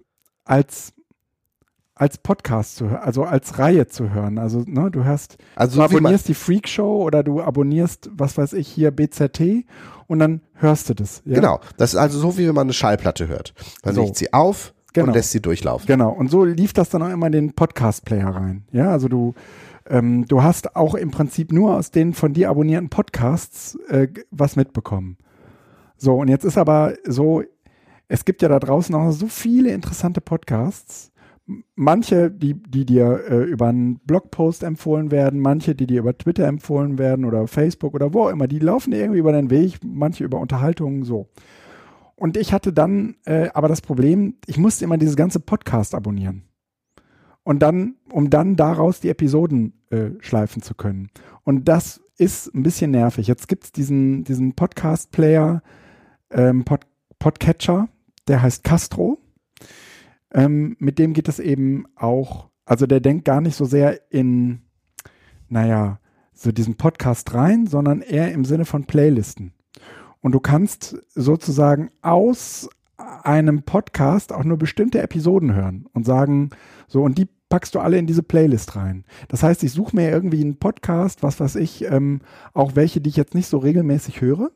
als, 0.46 0.94
als 1.96 2.18
Podcast 2.20 2.76
zu 2.78 2.90
hören, 2.90 3.02
also 3.02 3.24
als 3.24 3.58
Reihe 3.60 3.88
zu 3.88 4.12
hören. 4.14 4.38
Also, 4.38 4.64
ne, 4.66 4.90
du 4.92 5.04
hörst, 5.04 5.38
Also 5.56 5.78
du 5.80 5.84
abonnierst 5.84 6.28
die 6.28 6.36
Freak 6.36 6.68
Show 6.70 7.02
oder 7.04 7.24
du 7.24 7.42
abonnierst, 7.42 8.10
was 8.14 8.38
weiß 8.38 8.54
ich, 8.54 8.68
hier 8.68 8.92
BZT 8.92 9.66
und 10.08 10.20
dann 10.20 10.42
hörst 10.54 10.90
du 10.90 10.94
das. 10.94 11.22
Ja? 11.26 11.36
Genau. 11.36 11.60
Das 11.76 11.94
ist 11.94 12.00
also 12.00 12.20
so, 12.20 12.38
wie 12.38 12.48
wenn 12.48 12.56
man 12.56 12.68
eine 12.68 12.74
Schallplatte 12.74 13.28
hört. 13.28 13.54
Man 13.84 13.96
So. 13.96 14.04
legt 14.04 14.16
sie 14.16 14.32
auf 14.32 14.74
Genau. 15.02 15.12
und 15.12 15.16
lässt 15.16 15.32
sie 15.32 15.42
durchlaufen. 15.42 15.88
Genau. 15.88 16.12
Und 16.12 16.30
so 16.30 16.44
lief 16.44 16.74
das 16.74 16.90
dann 16.90 17.02
auch 17.02 17.10
immer 17.10 17.28
in 17.28 17.32
den 17.32 17.54
Podcast-Player 17.54 18.30
rein. 18.30 18.64
Ja, 18.72 18.92
also 18.92 19.08
du, 19.08 19.34
ähm, 19.90 20.26
du 20.28 20.44
hast 20.44 20.76
auch 20.76 20.96
im 20.96 21.12
Prinzip 21.12 21.52
nur 21.52 21.76
aus 21.76 21.92
den 21.92 22.14
von 22.14 22.34
dir 22.34 22.50
abonnierten 22.50 22.90
Podcasts 22.90 23.78
äh, 23.90 24.08
was 24.32 24.56
mitbekommen. 24.56 25.18
So, 25.98 26.16
und 26.16 26.28
jetzt 26.28 26.46
ist 26.46 26.58
aber 26.58 26.94
so, 27.06 27.44
es 28.08 28.26
gibt 28.26 28.42
ja 28.42 28.50
da 28.50 28.60
draußen 28.60 28.94
auch 28.96 29.12
so 29.12 29.28
viele 29.28 29.72
interessante 29.72 30.22
Podcasts. 30.22 31.12
Manche, 31.76 32.30
die, 32.30 32.56
die 32.56 32.86
dir 32.86 33.22
äh, 33.30 33.44
über 33.44 33.68
einen 33.68 34.00
Blogpost 34.00 34.64
empfohlen 34.64 35.12
werden, 35.12 35.40
manche, 35.40 35.76
die 35.76 35.88
dir 35.88 36.00
über 36.00 36.18
Twitter 36.18 36.46
empfohlen 36.46 36.98
werden 36.98 37.24
oder 37.24 37.48
Facebook 37.48 37.94
oder 37.94 38.14
wo 38.14 38.24
auch 38.24 38.30
immer, 38.30 38.48
die 38.48 38.60
laufen 38.60 38.92
dir 38.92 39.00
irgendwie 39.00 39.20
über 39.20 39.32
den 39.32 39.50
Weg, 39.50 39.80
manche 39.84 40.24
über 40.24 40.40
Unterhaltungen 40.40 41.04
so. 41.04 41.28
Und 42.20 42.36
ich 42.36 42.52
hatte 42.52 42.74
dann 42.74 43.16
äh, 43.26 43.50
aber 43.54 43.68
das 43.68 43.82
Problem, 43.82 44.38
ich 44.48 44.58
musste 44.58 44.84
immer 44.84 44.98
dieses 44.98 45.16
ganze 45.16 45.40
Podcast 45.40 45.94
abonnieren. 45.94 46.44
Und 47.44 47.60
dann, 47.60 47.96
um 48.12 48.30
dann 48.30 48.56
daraus 48.58 49.00
die 49.00 49.10
Episoden 49.10 49.74
äh, 49.92 50.10
schleifen 50.20 50.62
zu 50.62 50.74
können. 50.74 51.10
Und 51.44 51.66
das 51.70 52.02
ist 52.18 52.54
ein 52.54 52.64
bisschen 52.64 52.92
nervig. 52.92 53.28
Jetzt 53.28 53.48
gibt 53.48 53.66
es 53.66 53.72
diesen, 53.72 54.24
diesen 54.24 54.54
Podcast-Player, 54.54 55.62
ähm, 56.32 56.66
Pod 56.66 56.82
Podcatcher, 57.20 57.88
der 58.28 58.42
heißt 58.42 58.64
Castro. 58.64 59.20
Ähm, 60.34 60.76
mit 60.80 61.00
dem 61.00 61.14
geht 61.14 61.28
es 61.28 61.40
eben 61.40 61.86
auch, 61.96 62.50
also 62.66 62.86
der 62.86 63.00
denkt 63.00 63.26
gar 63.26 63.42
nicht 63.42 63.56
so 63.56 63.66
sehr 63.66 64.12
in, 64.12 64.62
naja, 65.48 66.00
so 66.34 66.52
diesen 66.52 66.76
Podcast 66.76 67.34
rein, 67.34 67.66
sondern 67.66 68.02
eher 68.02 68.32
im 68.34 68.46
Sinne 68.46 68.66
von 68.66 68.86
Playlisten. 68.86 69.54
Und 70.28 70.34
du 70.34 70.42
kannst 70.42 70.98
sozusagen 71.16 71.90
aus 72.02 72.70
einem 72.98 73.64
Podcast 73.64 74.34
auch 74.34 74.44
nur 74.44 74.58
bestimmte 74.58 75.02
Episoden 75.02 75.56
hören 75.56 75.86
und 75.94 76.06
sagen, 76.06 76.50
so, 76.90 77.04
und 77.04 77.18
die 77.18 77.30
packst 77.48 77.74
du 77.76 77.80
alle 77.80 77.98
in 77.98 78.08
diese 78.08 78.24
Playlist 78.24 78.76
rein. 78.76 79.06
Das 79.30 79.42
heißt, 79.42 79.64
ich 79.64 79.72
suche 79.72 79.96
mir 79.96 80.12
irgendwie 80.12 80.42
einen 80.42 80.58
Podcast, 80.58 81.24
was 81.24 81.40
weiß 81.40 81.56
ich, 81.56 81.86
ähm, 81.86 82.20
auch 82.54 82.76
welche, 82.76 83.00
die 83.00 83.10
ich 83.10 83.16
jetzt 83.16 83.36
nicht 83.36 83.48
so 83.48 83.58
regelmäßig 83.58 84.20
höre 84.20 84.52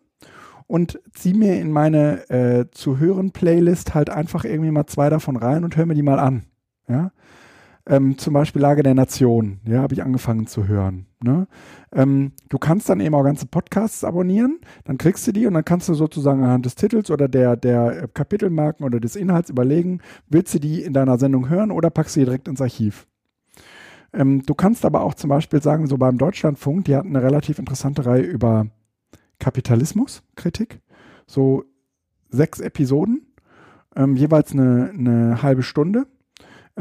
und 0.68 0.99
ziehe 1.14 1.38
mir 1.38 1.57
in 1.57 1.72
meine 1.72 2.30
äh, 2.30 2.65
zu 2.72 2.99
hören 2.99 3.31
Playlist 3.31 3.95
halt 3.95 4.10
einfach 4.10 4.43
irgendwie 4.43 4.72
mal 4.72 4.88
zwei 4.88 5.10
davon 5.10 5.38
rein 5.38 5.64
und 5.64 5.77
höre 5.77 5.85
mir 5.85 5.95
die 5.95 6.03
mal 6.03 6.19
an. 6.19 6.43
Ja. 6.89 7.14
Ähm, 7.87 8.17
zum 8.17 8.33
Beispiel 8.33 8.61
Lage 8.61 8.83
der 8.83 8.93
Nation, 8.93 9.59
ja, 9.65 9.81
habe 9.81 9.93
ich 9.93 10.03
angefangen 10.03 10.45
zu 10.45 10.67
hören. 10.67 11.07
Ne? 11.23 11.47
Ähm, 11.91 12.31
du 12.49 12.59
kannst 12.59 12.89
dann 12.89 12.99
eben 12.99 13.15
auch 13.15 13.23
ganze 13.23 13.47
Podcasts 13.47 14.03
abonnieren, 14.03 14.59
dann 14.83 14.97
kriegst 14.97 15.27
du 15.27 15.31
die 15.31 15.47
und 15.47 15.55
dann 15.55 15.65
kannst 15.65 15.89
du 15.89 15.95
sozusagen 15.95 16.43
anhand 16.43 16.65
des 16.65 16.75
Titels 16.75 17.09
oder 17.09 17.27
der, 17.27 17.55
der 17.55 18.03
äh, 18.03 18.07
Kapitelmarken 18.13 18.85
oder 18.85 18.99
des 18.99 19.15
Inhalts 19.15 19.49
überlegen, 19.49 19.99
willst 20.29 20.53
du 20.53 20.59
die 20.59 20.83
in 20.83 20.93
deiner 20.93 21.17
Sendung 21.17 21.49
hören 21.49 21.71
oder 21.71 21.89
packst 21.89 22.15
du 22.15 22.19
die 22.19 22.25
direkt 22.25 22.47
ins 22.47 22.61
Archiv. 22.61 23.07
Ähm, 24.13 24.43
du 24.45 24.53
kannst 24.53 24.85
aber 24.85 25.01
auch 25.01 25.13
zum 25.13 25.29
Beispiel 25.29 25.61
sagen, 25.61 25.87
so 25.87 25.97
beim 25.97 26.17
Deutschlandfunk, 26.17 26.85
die 26.85 26.95
hatten 26.95 27.15
eine 27.15 27.23
relativ 27.25 27.59
interessante 27.59 28.05
Reihe 28.05 28.23
über 28.23 28.67
Kapitalismuskritik, 29.39 30.81
so 31.25 31.63
sechs 32.29 32.59
Episoden, 32.59 33.27
ähm, 33.95 34.15
jeweils 34.15 34.53
eine, 34.53 34.91
eine 34.97 35.41
halbe 35.41 35.63
Stunde. 35.63 36.07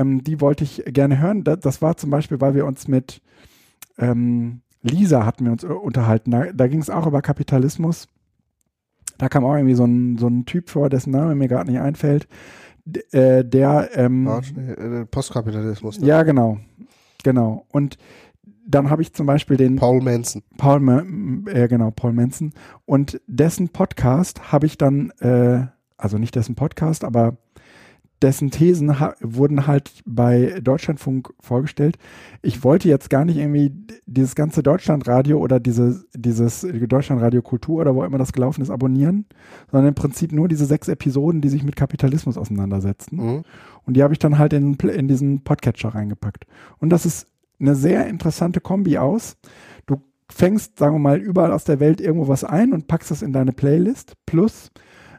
Ähm, 0.00 0.24
die 0.24 0.40
wollte 0.40 0.64
ich 0.64 0.82
gerne 0.86 1.18
hören. 1.20 1.44
Da, 1.44 1.56
das 1.56 1.82
war 1.82 1.96
zum 1.96 2.10
Beispiel, 2.10 2.40
weil 2.40 2.54
wir 2.54 2.64
uns 2.66 2.88
mit 2.88 3.20
ähm, 3.98 4.60
Lisa 4.82 5.26
hatten 5.26 5.44
wir 5.44 5.52
uns 5.52 5.62
äh, 5.64 5.66
unterhalten. 5.68 6.30
Da, 6.30 6.52
da 6.52 6.66
ging 6.68 6.80
es 6.80 6.90
auch 6.90 7.06
über 7.06 7.20
Kapitalismus. 7.22 8.08
Da 9.18 9.28
kam 9.28 9.44
auch 9.44 9.54
irgendwie 9.54 9.74
so 9.74 9.84
ein, 9.84 10.16
so 10.16 10.28
ein 10.28 10.46
Typ 10.46 10.70
vor, 10.70 10.88
dessen 10.88 11.10
Name 11.10 11.34
mir 11.34 11.48
gerade 11.48 11.70
nicht 11.70 11.80
einfällt, 11.80 12.26
d- 12.86 13.00
äh, 13.12 13.44
der 13.44 13.90
ähm, 13.94 14.26
äh, 14.26 15.04
Postkapitalismus. 15.04 16.00
ne? 16.00 16.06
ja 16.06 16.22
genau, 16.22 16.58
genau. 17.22 17.66
Und 17.70 17.98
dann 18.66 18.88
habe 18.88 19.02
ich 19.02 19.12
zum 19.12 19.26
Beispiel 19.26 19.58
den 19.58 19.76
Paul 19.76 20.00
Manson. 20.00 20.42
Paul, 20.56 20.80
Ma- 20.80 21.02
äh, 21.50 21.68
genau, 21.68 21.90
Paul 21.90 22.14
Manson. 22.14 22.52
Und 22.86 23.20
dessen 23.26 23.68
Podcast 23.68 24.52
habe 24.52 24.64
ich 24.64 24.78
dann, 24.78 25.10
äh, 25.20 25.66
also 25.98 26.16
nicht 26.16 26.34
dessen 26.36 26.54
Podcast, 26.54 27.04
aber 27.04 27.36
dessen 28.22 28.50
Thesen 28.50 28.94
wurden 29.20 29.66
halt 29.66 30.02
bei 30.04 30.60
Deutschlandfunk 30.62 31.32
vorgestellt. 31.40 31.96
Ich 32.42 32.62
wollte 32.62 32.88
jetzt 32.88 33.08
gar 33.08 33.24
nicht 33.24 33.38
irgendwie 33.38 33.72
dieses 34.06 34.34
ganze 34.34 34.62
Deutschlandradio 34.62 35.38
oder 35.38 35.58
diese, 35.58 36.04
dieses 36.14 36.60
Deutschlandradio 36.60 37.40
Kultur 37.42 37.80
oder 37.80 37.94
wo 37.94 38.04
immer 38.04 38.18
das 38.18 38.32
gelaufen 38.32 38.62
ist, 38.62 38.70
abonnieren, 38.70 39.26
sondern 39.70 39.88
im 39.88 39.94
Prinzip 39.94 40.32
nur 40.32 40.48
diese 40.48 40.66
sechs 40.66 40.88
Episoden, 40.88 41.40
die 41.40 41.48
sich 41.48 41.62
mit 41.62 41.76
Kapitalismus 41.76 42.36
auseinandersetzen. 42.36 43.16
Mhm. 43.16 43.42
Und 43.86 43.94
die 43.96 44.02
habe 44.02 44.12
ich 44.12 44.18
dann 44.18 44.38
halt 44.38 44.52
in, 44.52 44.74
in 44.74 45.08
diesen 45.08 45.42
Podcatcher 45.42 45.90
reingepackt. 45.90 46.46
Und 46.78 46.90
das 46.90 47.06
ist 47.06 47.26
eine 47.58 47.74
sehr 47.74 48.06
interessante 48.06 48.60
Kombi 48.60 48.98
aus. 48.98 49.36
Du 49.86 50.02
fängst, 50.30 50.78
sagen 50.78 50.94
wir 50.94 51.00
mal, 51.00 51.18
überall 51.18 51.52
aus 51.52 51.64
der 51.64 51.80
Welt 51.80 52.00
irgendwo 52.00 52.28
was 52.28 52.44
ein 52.44 52.72
und 52.72 52.86
packst 52.86 53.10
es 53.10 53.22
in 53.22 53.32
deine 53.32 53.52
Playlist. 53.52 54.14
Plus, 54.26 54.70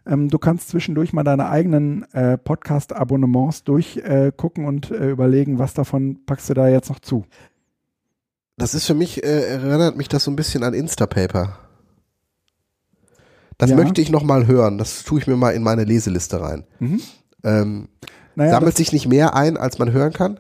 ähm, 0.05 0.29
du 0.29 0.37
kannst 0.39 0.69
zwischendurch 0.69 1.13
mal 1.13 1.23
deine 1.23 1.49
eigenen 1.49 2.03
äh, 2.13 2.37
Podcast-Abonnements 2.37 3.63
durchgucken 3.63 4.63
äh, 4.63 4.67
und 4.67 4.91
äh, 4.91 5.09
überlegen, 5.09 5.59
was 5.59 5.73
davon 5.73 6.25
packst 6.25 6.49
du 6.49 6.53
da 6.53 6.67
jetzt 6.67 6.89
noch 6.89 6.99
zu. 6.99 7.25
Das 8.57 8.73
ist 8.73 8.85
für 8.85 8.93
mich, 8.93 9.23
äh, 9.23 9.47
erinnert 9.47 9.97
mich 9.97 10.07
das 10.07 10.23
so 10.23 10.31
ein 10.31 10.35
bisschen 10.35 10.63
an 10.63 10.73
Instapaper. 10.73 11.57
Das 13.57 13.69
Ja. 13.69 13.75
möchte 13.75 14.01
ich 14.01 14.09
noch 14.11 14.23
mal 14.23 14.47
hören. 14.47 14.77
Das 14.77 15.03
tue 15.03 15.19
ich 15.19 15.27
mir 15.27 15.35
mal 15.37 15.51
in 15.51 15.63
meine 15.63 15.83
Leseliste 15.83 16.41
rein. 16.41 16.65
Mhm. 16.79 17.01
Ähm, 17.43 17.87
Naja, 18.35 18.51
sammelt 18.51 18.75
sich 18.77 18.91
nicht 18.91 19.07
mehr 19.07 19.35
ein, 19.35 19.57
als 19.57 19.77
man 19.79 19.91
hören 19.91 20.13
kann? 20.13 20.39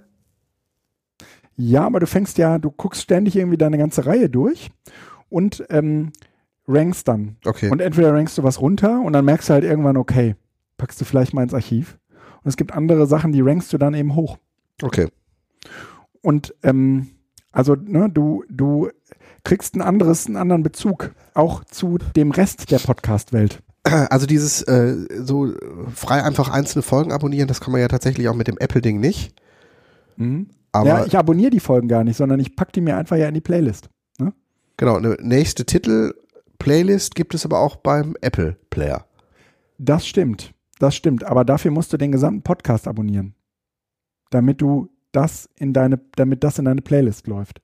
ja, 1.55 1.85
aber 1.85 1.99
du 1.99 2.07
fängst 2.07 2.39
ja, 2.39 2.57
du 2.57 2.71
guckst 2.71 3.01
ständig 3.03 3.35
irgendwie 3.35 3.57
deine 3.57 3.77
ganze 3.77 4.05
Reihe 4.07 4.29
durch 4.29 4.71
und 5.29 5.63
ähm, 5.69 6.11
rankst 6.71 7.07
dann. 7.07 7.37
Okay. 7.45 7.69
Und 7.69 7.81
entweder 7.81 8.13
rankst 8.13 8.37
du 8.37 8.43
was 8.43 8.61
runter 8.61 9.01
und 9.01 9.13
dann 9.13 9.25
merkst 9.25 9.49
du 9.49 9.53
halt 9.53 9.63
irgendwann, 9.63 9.97
okay, 9.97 10.35
packst 10.77 10.99
du 10.99 11.05
vielleicht 11.05 11.33
mal 11.33 11.43
ins 11.43 11.53
Archiv. 11.53 11.97
Und 12.43 12.49
es 12.49 12.57
gibt 12.57 12.73
andere 12.73 13.05
Sachen, 13.07 13.31
die 13.31 13.41
rankst 13.41 13.71
du 13.73 13.77
dann 13.77 13.93
eben 13.93 14.15
hoch. 14.15 14.37
okay. 14.81 15.07
Und 16.21 16.53
ähm, 16.63 17.09
also, 17.51 17.75
ne, 17.75 18.09
du, 18.09 18.43
du 18.49 18.89
kriegst 19.43 19.75
ein 19.75 19.81
anderes, 19.81 20.27
einen 20.27 20.37
anderen 20.37 20.63
Bezug 20.63 21.11
auch 21.33 21.63
zu 21.65 21.97
dem 22.15 22.31
Rest 22.31 22.71
der 22.71 22.79
Podcast-Welt. 22.79 23.61
Also 23.83 24.27
dieses 24.27 24.61
äh, 24.63 24.95
so 25.23 25.53
frei 25.95 26.23
einfach 26.23 26.49
einzelne 26.49 26.83
Folgen 26.83 27.11
abonnieren, 27.11 27.47
das 27.47 27.61
kann 27.61 27.71
man 27.71 27.81
ja 27.81 27.87
tatsächlich 27.87 28.29
auch 28.29 28.35
mit 28.35 28.47
dem 28.47 28.59
Apple-Ding 28.59 28.99
nicht. 28.99 29.33
Aber 30.71 30.87
ja, 30.87 31.05
ich 31.05 31.17
abonniere 31.17 31.49
die 31.49 31.59
Folgen 31.59 31.87
gar 31.87 32.03
nicht, 32.03 32.15
sondern 32.15 32.39
ich 32.39 32.55
packe 32.55 32.73
die 32.73 32.81
mir 32.81 32.95
einfach 32.95 33.17
ja 33.17 33.27
in 33.27 33.33
die 33.33 33.41
Playlist. 33.41 33.89
genau, 34.77 34.97
eine 34.97 35.17
nächste 35.19 35.65
Titel-Playlist 36.61 37.15
gibt 37.15 37.33
es 37.33 37.45
aber 37.45 37.59
auch 37.59 37.75
beim 37.75 38.15
Apple-Player. 38.21 39.05
Das 39.77 40.05
stimmt. 40.05 40.53
Das 40.79 40.95
stimmt. 40.95 41.23
Aber 41.23 41.43
dafür 41.45 41.71
musst 41.71 41.91
du 41.93 41.97
den 41.97 42.11
gesamten 42.11 42.43
Podcast 42.43 42.87
abonnieren. 42.87 43.35
Damit 44.29 44.61
du 44.61 44.89
das 45.11 45.49
in 45.57 45.73
deine, 45.73 45.99
damit 46.15 46.43
das 46.43 46.59
in 46.59 46.65
deine 46.65 46.81
Playlist 46.81 47.27
läuft. 47.27 47.61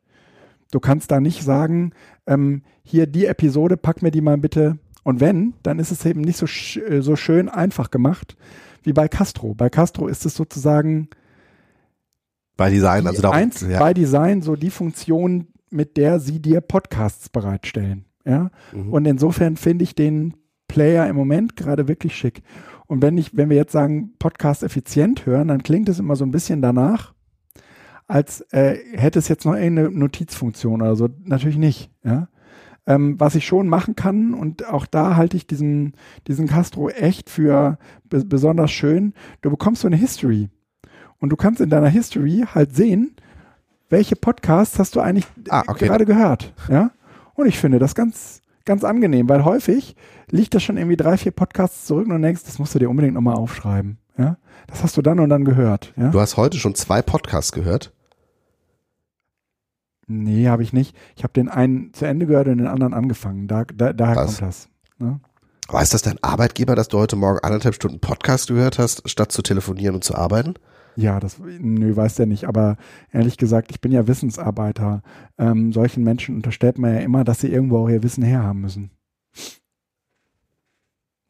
Du 0.71 0.79
kannst 0.79 1.11
da 1.11 1.19
nicht 1.19 1.43
sagen, 1.43 1.93
ähm, 2.25 2.63
hier 2.83 3.07
die 3.07 3.25
Episode, 3.25 3.77
pack 3.77 4.01
mir 4.01 4.11
die 4.11 4.21
mal 4.21 4.37
bitte. 4.37 4.79
Und 5.03 5.21
wenn, 5.21 5.53
dann 5.63 5.79
ist 5.79 5.91
es 5.91 6.05
eben 6.05 6.21
nicht 6.21 6.37
so, 6.37 6.47
sch 6.47 6.77
äh, 6.77 7.01
so 7.01 7.15
schön 7.15 7.47
einfach 7.47 7.91
gemacht 7.91 8.35
wie 8.83 8.93
bei 8.93 9.07
Castro. 9.07 9.53
Bei 9.53 9.69
Castro 9.69 10.07
ist 10.07 10.25
es 10.25 10.35
sozusagen 10.35 11.09
Bei 12.57 12.69
Design, 12.69 13.07
also 13.07 13.21
darum, 13.21 13.37
eins 13.37 13.61
ja. 13.61 13.79
bei 13.79 13.93
Design 13.93 14.41
so 14.41 14.55
die 14.55 14.71
Funktion, 14.71 15.47
mit 15.69 15.95
der 15.95 16.19
sie 16.19 16.41
dir 16.41 16.61
Podcasts 16.61 17.29
bereitstellen. 17.29 18.06
Ja. 18.27 18.51
Mhm. 18.73 18.91
Und 18.93 19.05
insofern 19.05 19.55
finde 19.55 19.83
ich 19.83 19.95
den 19.95 20.33
Player 20.67 21.07
im 21.07 21.15
Moment 21.15 21.55
gerade 21.55 21.87
wirklich 21.87 22.15
schick. 22.15 22.43
Und 22.87 23.01
wenn 23.01 23.17
ich, 23.17 23.35
wenn 23.35 23.49
wir 23.49 23.57
jetzt 23.57 23.71
sagen, 23.71 24.13
Podcast 24.19 24.63
effizient 24.63 25.25
hören, 25.25 25.47
dann 25.47 25.63
klingt 25.63 25.89
es 25.89 25.99
immer 25.99 26.15
so 26.15 26.25
ein 26.25 26.31
bisschen 26.31 26.61
danach, 26.61 27.13
als 28.07 28.41
äh, 28.51 28.77
hätte 28.93 29.19
es 29.19 29.27
jetzt 29.27 29.45
noch 29.45 29.53
eine 29.53 29.89
Notizfunktion 29.89 30.81
oder 30.81 30.95
so. 30.95 31.09
Natürlich 31.23 31.57
nicht. 31.57 31.91
Ja. 32.03 32.27
Ähm, 32.85 33.19
was 33.19 33.35
ich 33.35 33.45
schon 33.45 33.67
machen 33.67 33.95
kann, 33.95 34.33
und 34.33 34.65
auch 34.67 34.85
da 34.85 35.17
halte 35.17 35.35
ich 35.35 35.45
diesen, 35.45 35.93
diesen 36.27 36.47
Castro 36.47 36.89
echt 36.89 37.29
für 37.29 37.77
be 38.05 38.23
besonders 38.23 38.71
schön, 38.71 39.13
du 39.41 39.49
bekommst 39.49 39.81
so 39.81 39.87
eine 39.87 39.97
History. 39.97 40.49
Und 41.19 41.29
du 41.29 41.35
kannst 41.35 41.59
in 41.59 41.69
deiner 41.69 41.89
History 41.89 42.45
halt 42.53 42.73
sehen, 42.75 43.15
welche 43.89 44.15
Podcasts 44.15 44.79
hast 44.79 44.95
du 44.95 45.01
eigentlich 45.01 45.25
Ah, 45.49 45.63
okay. 45.67 45.87
gerade 45.87 46.05
gehört. 46.05 46.53
Ja? 46.69 46.91
Und 47.37 47.45
ich 47.45 47.59
finde 47.59 47.77
das 47.77 47.93
ganz, 47.93 48.41
ganz 48.65 48.83
angenehm, 48.83 49.29
weil 49.29 49.45
häufig 49.45 49.95
liegt 50.29 50.55
das 50.55 50.63
schon 50.63 50.75
irgendwie 50.75 50.97
drei, 50.97 51.17
vier 51.17 51.31
Podcasts 51.31 51.85
zurück 51.85 52.07
und 52.07 52.15
du 52.15 52.19
denkst, 52.19 52.43
das 52.43 52.57
musst 52.57 52.73
du 52.73 52.79
dir 52.79 52.89
unbedingt 52.89 53.13
nochmal 53.13 53.35
aufschreiben. 53.35 53.99
Ja, 54.17 54.37
das 54.65 54.81
hast 54.83 54.97
du 54.97 55.03
dann 55.03 55.19
und 55.19 55.29
dann 55.29 55.45
gehört. 55.45 55.93
Ja? 55.95 56.09
Du 56.09 56.19
hast 56.19 56.35
heute 56.35 56.57
schon 56.57 56.73
zwei 56.73 57.03
Podcasts 57.03 57.51
gehört. 57.51 57.93
Nee, 60.07 60.47
habe 60.47 60.63
ich 60.63 60.73
nicht. 60.73 60.95
Ich 61.15 61.23
habe 61.23 61.33
den 61.33 61.47
einen 61.47 61.93
zu 61.93 62.05
Ende 62.05 62.25
gehört 62.25 62.47
und 62.47 62.57
den 62.57 62.67
anderen 62.67 62.95
angefangen. 62.95 63.47
Da, 63.47 63.65
da, 63.65 63.93
daher 63.93 64.15
Was? 64.15 64.37
kommt 64.37 64.41
das. 64.41 64.69
Ne? 64.97 65.19
Weiß 65.67 65.91
das 65.91 66.01
dein 66.01 66.17
Arbeitgeber, 66.23 66.75
dass 66.75 66.87
du 66.87 66.97
heute 66.97 67.17
Morgen 67.17 67.39
anderthalb 67.43 67.75
Stunden 67.75 67.99
Podcast 67.99 68.47
gehört 68.47 68.79
hast, 68.79 69.07
statt 69.07 69.31
zu 69.31 69.43
telefonieren 69.43 69.93
und 69.93 70.03
zu 70.03 70.15
arbeiten? 70.15 70.55
Ja, 70.99 71.19
das 71.19 71.37
nö, 71.39 71.95
weiß 71.95 72.15
der 72.15 72.25
nicht. 72.25 72.45
Aber 72.45 72.75
ehrlich 73.11 73.37
gesagt, 73.37 73.69
ich 73.69 73.81
bin 73.81 73.91
ja 73.91 74.07
Wissensarbeiter. 74.07 75.03
Ähm, 75.37 75.71
solchen 75.71 76.03
Menschen 76.03 76.35
unterstellt 76.35 76.79
man 76.79 76.95
ja 76.95 77.01
immer, 77.01 77.23
dass 77.23 77.39
sie 77.39 77.51
irgendwo 77.51 77.77
auch 77.77 77.89
ihr 77.89 78.01
Wissen 78.01 78.23
herhaben 78.23 78.61
müssen. 78.61 78.89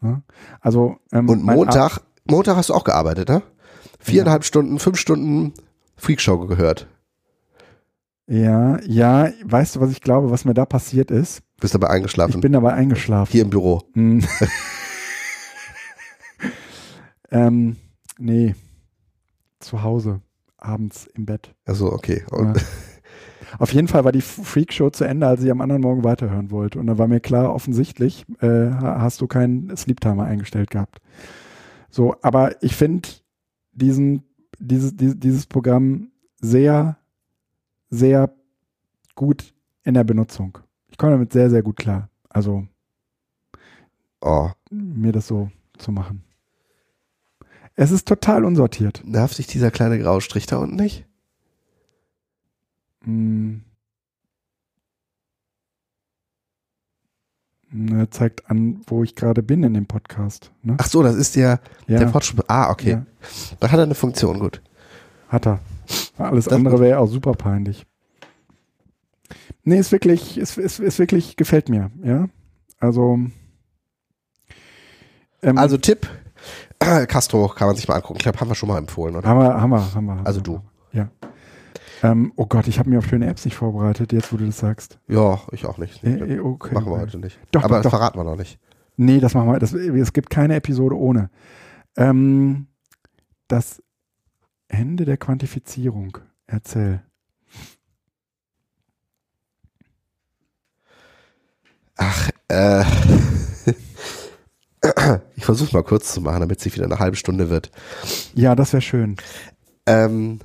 Ja? 0.01 0.21
Also 0.61 0.95
ähm, 1.11 1.27
Und 1.27 1.43
Montag, 1.43 1.99
Montag 2.23 2.55
hast 2.55 2.69
du 2.69 2.73
auch 2.73 2.85
gearbeitet, 2.85 3.27
ne? 3.27 3.43
Viereinhalb 3.99 4.45
Stunden, 4.45 4.79
fünf 4.79 4.97
Stunden 4.97 5.53
Freakshow 5.97 6.37
gehört. 6.47 6.87
Ja, 8.25 8.79
ja, 8.83 9.29
weißt 9.43 9.75
du, 9.75 9.81
was 9.81 9.91
ich 9.91 9.99
glaube, 9.99 10.31
was 10.31 10.45
mir 10.45 10.53
da 10.53 10.65
passiert 10.65 11.11
ist? 11.11 11.41
Bist 11.59 11.75
aber 11.75 11.87
Ich 11.87 11.93
eingeschlafen. 11.93 12.39
bin 12.39 12.53
dabei 12.53 12.73
eingeschlafen. 12.73 13.33
Hier 13.33 13.43
im 13.43 13.49
Büro. 13.49 13.81
Hm. 13.95 14.21
ähm, 17.31 17.75
nee, 18.17 18.55
zu 19.67 19.83
Hause, 19.83 20.21
abends 20.57 21.07
im 21.15 21.25
Bett. 21.25 21.53
Also 21.65 21.91
okay. 21.91 22.23
Ja. 22.31 22.53
Auf 23.59 23.71
jeden 23.73 23.87
Fall 23.87 24.03
war 24.03 24.11
die 24.11 24.21
Freakshow 24.21 24.89
zu 24.89 25.05
Ende, 25.05 25.27
als 25.27 25.41
ich 25.41 25.49
am 25.51 25.61
anderen 25.61 25.81
Morgen 25.81 26.03
weiterhören 26.03 26.51
wollte. 26.51 26.79
Und 26.79 26.87
da 26.87 26.97
war 26.97 27.07
mir 27.07 27.19
klar, 27.21 27.53
offensichtlich 27.53 28.25
äh, 28.41 28.47
ha- 28.71 28.99
hast 28.99 29.21
du 29.21 29.27
keinen 29.27 29.75
Sleep-Timer 29.75 30.25
eingestellt 30.25 30.69
gehabt. 30.69 30.99
So, 31.89 32.15
aber 32.21 32.61
ich 32.61 32.75
finde 32.75 33.07
diesen, 33.71 34.23
dieses, 34.59 34.95
dieses, 34.95 35.19
dieses 35.19 35.45
Programm 35.45 36.09
sehr, 36.41 36.97
sehr 37.89 38.33
gut 39.15 39.53
in 39.83 39.93
der 39.93 40.03
Benutzung. 40.03 40.57
Ich 40.89 40.97
komme 40.97 41.13
damit 41.13 41.31
sehr, 41.31 41.49
sehr 41.49 41.63
gut 41.63 41.77
klar. 41.77 42.09
Also 42.29 42.67
oh, 44.21 44.49
mir 44.69 45.13
das 45.13 45.27
so 45.27 45.49
zu 45.77 45.91
machen. 45.91 46.23
Es 47.79 47.91
ist 47.91 48.07
total 48.07 48.43
unsortiert. 48.43 49.03
nervt 49.05 49.35
sich 49.35 49.45
dieser 49.47 49.69
kleine 49.71 49.99
graue 49.99 50.19
Strich 50.19 50.47
da 50.47 50.57
unten 50.57 50.75
nicht? 50.75 51.05
Hm. 53.03 53.61
Er 57.91 58.09
zeigt 58.09 58.49
an, 58.49 58.81
wo 58.87 59.03
ich 59.03 59.13
gerade 59.15 59.43
bin 59.43 59.61
in 59.61 59.73
dem 59.75 59.85
Podcast. 59.85 60.51
Ne? 60.63 60.75
Ach 60.79 60.87
so, 60.87 61.03
das 61.03 61.15
ist 61.15 61.35
der, 61.35 61.59
ja, 61.87 61.99
der 61.99 62.09
Fortschritt. 62.09 62.43
Ah, 62.49 62.71
okay. 62.71 62.91
Ja. 62.91 63.05
Dann 63.59 63.71
hat 63.71 63.79
er 63.79 63.83
eine 63.83 63.93
Funktion, 63.95 64.39
gut. 64.39 64.61
hat 65.29 65.45
er. 65.45 65.59
Alles 66.17 66.45
Das- 66.45 66.53
andere 66.53 66.79
wäre 66.79 66.99
auch 66.99 67.07
super 67.07 67.33
peinlich. 67.33 67.85
Nee, 69.63 69.77
ist 69.79 69.91
wirklich, 69.91 70.37
ist, 70.37 70.57
ist, 70.57 70.79
ist 70.79 70.97
wirklich, 70.97 71.35
gefällt 71.35 71.67
mir, 71.69 71.91
ja. 72.01 72.29
Also, 72.79 73.19
ähm, 75.43 75.57
Also 75.57 75.77
Tipp, 75.77 76.07
Castro 77.07 77.47
kann 77.49 77.67
man 77.67 77.75
sich 77.75 77.87
mal 77.87 77.95
angucken. 77.95 78.17
Ich 78.17 78.23
glaube, 78.23 78.39
haben 78.39 78.49
wir 78.49 78.55
schon 78.55 78.69
mal 78.69 78.77
empfohlen, 78.77 79.15
oder? 79.15 79.27
haben 79.27 79.39
wir, 79.39 79.61
haben 79.61 79.69
wir, 79.69 79.93
haben 79.93 80.05
wir. 80.05 80.15
haben 80.15 80.25
Also 80.25 80.41
du. 80.41 80.61
Ja. 80.93 81.09
Ähm, 82.03 82.31
oh 82.35 82.45
Gott, 82.45 82.67
ich 82.67 82.79
habe 82.79 82.89
mir 82.89 82.99
auf 82.99 83.05
schöne 83.05 83.27
Apps 83.27 83.45
nicht 83.45 83.55
vorbereitet, 83.55 84.13
jetzt 84.13 84.31
wo 84.31 84.37
du 84.37 84.45
das 84.45 84.57
sagst. 84.59 84.99
Ja, 85.07 85.39
ich 85.51 85.65
auch 85.65 85.77
nicht. 85.77 86.03
Äh, 86.03 86.35
äh, 86.35 86.39
okay, 86.39 86.73
machen 86.73 86.91
wir 86.91 86.99
heute 86.99 87.17
nicht. 87.17 87.39
Doch, 87.51 87.63
Aber 87.63 87.77
doch, 87.77 87.83
doch. 87.83 87.89
verraten 87.91 88.19
wir 88.19 88.23
noch 88.23 88.35
nicht. 88.35 88.59
Nee, 88.97 89.19
das 89.19 89.33
machen 89.33 89.51
wir. 89.51 89.59
Das, 89.59 89.73
es 89.73 90.13
gibt 90.13 90.29
keine 90.29 90.55
Episode 90.55 90.95
ohne. 90.97 91.29
Ähm, 91.95 92.67
das 93.47 93.81
Ende 94.67 95.05
der 95.05 95.17
Quantifizierung. 95.17 96.17
Erzähl. 96.45 97.01
Ach, 101.97 102.29
äh. 102.47 102.83
Ich 105.35 105.45
versuche 105.45 105.73
mal 105.75 105.83
kurz 105.83 106.13
zu 106.13 106.21
machen, 106.21 106.39
damit 106.41 106.59
es 106.59 106.65
nicht 106.65 106.75
wieder 106.75 106.85
eine 106.85 106.99
halbe 106.99 107.15
Stunde 107.17 107.49
wird. 107.49 107.71
Ja, 108.35 108.55
das 108.55 108.73
wäre 108.73 108.81
schön. 108.81 109.17
Ähm, 109.85 110.39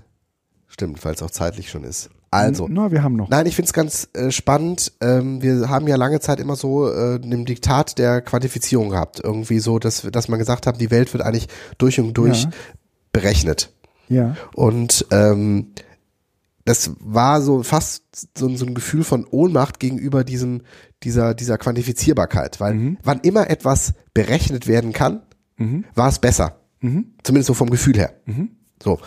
stimmt, 0.68 1.04
weil 1.04 1.14
es 1.14 1.22
auch 1.22 1.30
zeitlich 1.30 1.70
schon 1.70 1.84
ist. 1.84 2.10
Also, 2.30 2.66
Na, 2.70 2.90
wir 2.90 3.02
haben 3.02 3.16
noch. 3.16 3.28
Nein, 3.28 3.44
ich 3.46 3.54
finde 3.56 3.66
es 3.66 3.72
ganz 3.74 4.08
äh, 4.14 4.30
spannend. 4.30 4.92
Ähm, 5.02 5.42
wir 5.42 5.68
haben 5.68 5.86
ja 5.86 5.96
lange 5.96 6.18
Zeit 6.20 6.40
immer 6.40 6.56
so 6.56 6.88
äh, 6.88 7.16
ein 7.16 7.44
Diktat 7.44 7.98
der 7.98 8.22
Quantifizierung 8.22 8.88
gehabt. 8.88 9.20
Irgendwie 9.22 9.58
so, 9.58 9.78
dass, 9.78 10.00
dass 10.10 10.28
man 10.28 10.38
gesagt 10.38 10.66
hat, 10.66 10.80
die 10.80 10.90
Welt 10.90 11.12
wird 11.12 11.22
eigentlich 11.22 11.48
durch 11.76 12.00
und 12.00 12.14
durch 12.14 12.44
Ja. 12.44 12.50
berechnet. 13.12 13.70
Ja. 14.08 14.34
Und 14.54 15.04
ähm, 15.10 15.72
das 16.64 16.92
war 17.00 17.42
so 17.42 17.62
fast 17.62 18.04
so, 18.38 18.48
so 18.56 18.64
ein 18.64 18.74
Gefühl 18.74 19.04
von 19.04 19.26
Ohnmacht 19.26 19.78
gegenüber 19.78 20.24
diesem, 20.24 20.62
dieser, 21.04 21.34
dieser 21.34 21.58
Quantifizierbarkeit. 21.58 22.60
Weil 22.60 22.74
Mhm. 22.74 22.98
wann 23.02 23.20
immer 23.20 23.50
etwas 23.50 23.94
berechnet 24.14 24.66
werden 24.66 24.92
kann, 24.92 25.22
Mhm. 25.56 25.84
war 25.94 26.08
es 26.08 26.18
besser. 26.18 26.60
Mhm. 26.80 27.14
Zumindest 27.22 27.48
so 27.48 27.54
vom 27.54 27.70
Gefühl 27.70 27.96
her. 27.96 28.12
Mhm. 28.26 28.50
So. 28.82 28.98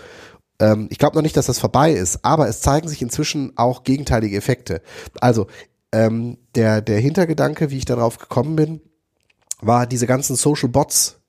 Ähm, 0.60 0.88
ich 0.90 1.00
glaube 1.00 1.16
noch 1.16 1.22
nicht, 1.24 1.36
dass 1.36 1.48
das 1.48 1.60
vorbei 1.60 1.92
ist, 1.92 2.24
aber 2.24 2.48
es 2.48 2.62
zeigen 2.62 2.88
sich 2.88 3.02
inzwischen 3.02 3.52
auch 3.58 3.84
gegenteilige 3.84 4.38
Effekte. 4.38 4.82
Also, 5.20 5.48
ähm, 5.92 6.38
der, 6.56 6.82
der 6.82 7.00
Hintergedanke, 7.00 7.72
wie 7.72 7.78
ich 7.78 7.86
darauf 7.86 8.18
gekommen 8.18 8.56
bin, 8.56 8.82
war 9.62 9.86
diese 9.88 10.08
ganzen 10.08 10.36
Social 10.36 10.70
Bots. 10.70 11.20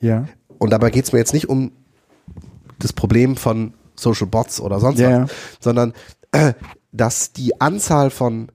Ja. 0.00 0.26
Und 0.58 0.70
dabei 0.70 0.90
geht 0.90 1.04
es 1.06 1.12
mir 1.12 1.18
jetzt 1.18 1.32
nicht 1.32 1.48
um 1.48 1.72
das 2.78 2.92
Problem 2.92 3.36
von 3.36 3.74
Social 3.96 4.26
Bots 4.26 4.60
oder 4.60 4.80
sonst 4.80 4.98
Ja, 4.98 5.22
was, 5.22 5.30
sondern 5.60 5.92
äh, 6.32 6.54
dass 6.92 7.32
die 7.32 7.60
Anzahl 7.60 8.10
von 8.10 8.50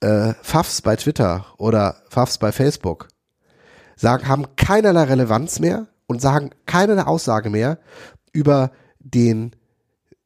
äh, 0.00 0.34
Pfaffs 0.42 0.82
bei 0.82 0.96
Twitter 0.96 1.46
oder 1.58 2.02
Pfaffs 2.10 2.38
bei 2.38 2.52
Facebook 2.52 3.08
sagen, 3.96 4.28
haben 4.28 4.44
keinerlei 4.56 5.04
Relevanz 5.04 5.58
mehr 5.60 5.86
und 6.06 6.20
sagen 6.20 6.50
keinerlei 6.66 7.02
Aussage 7.04 7.48
mehr 7.50 7.78
über 8.32 8.70
den 9.00 9.56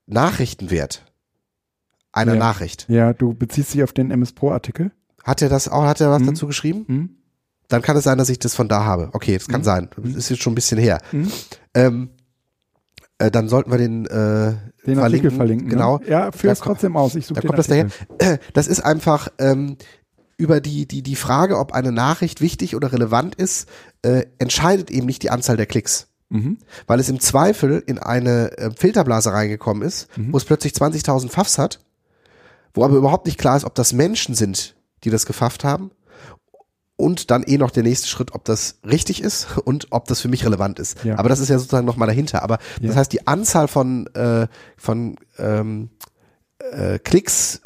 Nachrichtenwert 0.07 1.05
einer 2.13 2.35
Ja. 2.35 2.39
Nachricht. 2.41 2.87
Ja, 2.89 3.13
du 3.13 3.35
beziehst 3.35 3.73
dich 3.75 3.83
auf 3.85 3.93
den 3.93 4.11
MS 4.11 4.33
Pro 4.33 4.51
Artikel. 4.51 4.91
Hat 5.23 5.43
er 5.43 5.49
das 5.49 5.69
auch, 5.69 5.85
hat 5.85 6.01
er 6.01 6.11
was 6.11 6.23
Mhm. 6.23 6.27
dazu 6.27 6.47
geschrieben? 6.47 6.85
Mhm. 6.89 7.11
Dann 7.69 7.83
kann 7.83 7.97
es 7.97 8.03
sein, 8.05 8.19
dass 8.19 8.29
ich 8.31 8.41
das 8.41 8.57
von 8.57 8.69
da 8.69 8.85
habe. 8.85 9.11
Okay, 9.13 9.35
das 9.39 9.47
kann 9.47 9.61
Mhm. 9.61 9.65
sein. 9.65 9.91
Das 9.97 10.15
ist 10.15 10.29
jetzt 10.31 10.43
schon 10.43 10.53
ein 10.53 10.57
bisschen 10.57 10.79
her. 10.79 11.01
Mhm. 11.13 11.31
Ähm, 11.75 12.11
äh, 13.21 13.31
dann 13.31 13.49
sollten 13.49 13.71
wir 13.71 13.79
den, 13.79 14.07
äh, 14.07 14.55
Den 14.87 14.99
Artikel 14.99 15.31
verlinken. 15.31 15.69
Genau. 15.69 15.99
Ne? 15.99 16.09
Ja, 16.09 16.33
führ 16.33 16.51
es 16.53 16.61
trotzdem 16.61 16.97
aus. 16.97 17.15
Ich 17.15 17.27
suche 17.27 17.41
Da 17.41 17.49
das 17.55 17.67
daher. 17.69 17.89
Das 18.53 18.67
ist 18.67 18.81
einfach 18.81 19.29
ähm, 19.39 19.77
über 20.37 20.61
die, 20.61 20.87
die, 20.87 21.03
die 21.03 21.17
Frage, 21.17 21.59
ob 21.59 21.73
eine 21.73 21.93
Nachricht 21.93 22.41
wichtig 22.41 22.75
oder 22.75 22.93
relevant 22.93 23.35
ist, 23.35 23.69
äh, 24.03 24.25
entscheidet 24.39 24.91
eben 24.91 25.07
nicht 25.07 25.23
die 25.23 25.31
Anzahl 25.31 25.57
der 25.57 25.67
Klicks. 25.67 26.09
Mhm. 26.31 26.59
Weil 26.87 27.01
es 27.01 27.09
im 27.09 27.21
Zweifel 27.21 27.83
in 27.87 27.99
eine 27.99 28.57
äh, 28.57 28.71
Filterblase 28.75 29.33
reingekommen 29.33 29.83
ist, 29.87 30.09
Mhm. 30.17 30.33
wo 30.33 30.37
es 30.39 30.45
plötzlich 30.45 30.73
20.000 30.73 31.29
Pfaffs 31.29 31.59
hat, 31.59 31.81
wo 32.73 32.85
aber 32.85 32.97
überhaupt 32.97 33.27
nicht 33.27 33.39
klar 33.39 33.57
ist, 33.57 33.65
ob 33.65 33.75
das 33.75 33.93
Menschen 33.93 34.35
sind, 34.35 34.77
die 35.05 35.11
das 35.11 35.27
gefafft 35.27 35.65
haben. 35.65 35.91
Und 37.01 37.31
dann 37.31 37.43
eh 37.43 37.59
noch 37.59 37.71
der 37.71 37.83
nächste 37.83 38.07
Schritt, 38.09 38.33
ob 38.35 38.45
das 38.45 38.79
richtig 38.85 39.23
ist 39.23 39.59
und 39.65 39.89
ob 39.91 40.07
das 40.07 40.21
für 40.21 40.29
mich 40.29 40.45
relevant 40.45 40.79
ist. 40.79 41.03
Ja. 41.05 41.19
Aber 41.19 41.29
das 41.29 41.41
ist 41.41 41.49
ja 41.49 41.59
sozusagen 41.59 41.87
noch 41.87 41.97
mal 41.97 42.07
dahinter. 42.07 42.43
Aber 42.43 42.59
Ja. 42.81 42.89
das 42.89 42.97
heißt, 42.97 43.13
die 43.13 43.27
Anzahl 43.27 43.69
von, 43.69 44.07
äh, 44.15 44.47
von 44.77 45.17
ähm, 45.39 45.91
äh, 46.73 46.99
Klicks, 46.99 47.61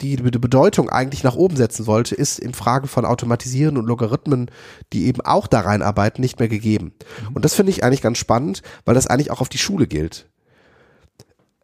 die 0.00 0.16
die 0.16 0.38
Bedeutung 0.38 0.88
eigentlich 0.88 1.24
nach 1.24 1.36
oben 1.36 1.54
setzen 1.56 1.84
sollte, 1.84 2.14
ist 2.14 2.38
in 2.38 2.54
Frage 2.54 2.88
von 2.88 3.04
Automatisieren 3.04 3.76
und 3.76 3.84
Logarithmen, 3.86 4.50
die 4.94 5.06
eben 5.06 5.20
auch 5.20 5.46
da 5.46 5.60
reinarbeiten, 5.60 6.22
nicht 6.22 6.38
mehr 6.38 6.48
gegeben. 6.48 6.94
Und 7.34 7.44
das 7.44 7.54
finde 7.54 7.70
ich 7.70 7.84
eigentlich 7.84 8.00
ganz 8.00 8.16
spannend, 8.16 8.62
weil 8.86 8.94
das 8.94 9.06
eigentlich 9.06 9.30
auch 9.30 9.42
auf 9.42 9.50
die 9.50 9.58
Schule 9.58 9.86
gilt. 9.86 10.26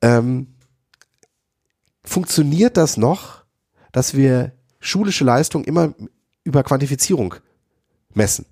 Ähm, 0.02 0.48
funktioniert 2.04 2.76
das 2.76 2.98
noch, 2.98 3.44
dass 3.92 4.14
wir 4.14 4.52
schulische 4.80 5.24
Leistung 5.24 5.64
immer 5.64 5.94
über 6.44 6.62
Quantifizierung 6.62 7.34
messen? 8.12 8.46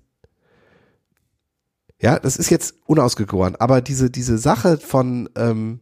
Ja, 2.01 2.19
das 2.19 2.35
ist 2.35 2.49
jetzt 2.49 2.75
unausgegoren, 2.85 3.55
aber 3.55 3.81
diese, 3.81 4.09
diese 4.09 4.37
Sache 4.37 4.77
von, 4.77 5.29
ähm, 5.35 5.79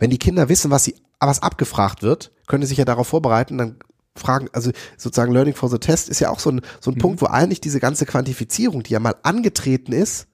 wenn 0.00 0.10
die 0.10 0.18
Kinder 0.18 0.48
wissen, 0.48 0.70
was 0.70 0.84
sie, 0.84 0.96
was 1.20 1.42
abgefragt 1.42 2.02
wird, 2.02 2.32
können 2.46 2.62
sie 2.64 2.68
sich 2.70 2.78
ja 2.78 2.84
darauf 2.84 3.06
vorbereiten, 3.06 3.56
dann 3.58 3.76
fragen, 4.16 4.48
also 4.52 4.72
sozusagen 4.96 5.32
Learning 5.32 5.54
for 5.54 5.68
the 5.68 5.78
Test 5.78 6.08
ist 6.08 6.20
ja 6.20 6.30
auch 6.30 6.40
so 6.40 6.50
ein, 6.50 6.60
so 6.80 6.90
ein 6.90 6.98
Punkt, 6.98 7.20
wo 7.22 7.26
eigentlich 7.26 7.60
diese 7.60 7.78
ganze 7.80 8.04
Quantifizierung, 8.06 8.82
die 8.82 8.94
ja 8.94 9.00
mal 9.00 9.14
angetreten 9.22 9.92
ist, 9.92 10.26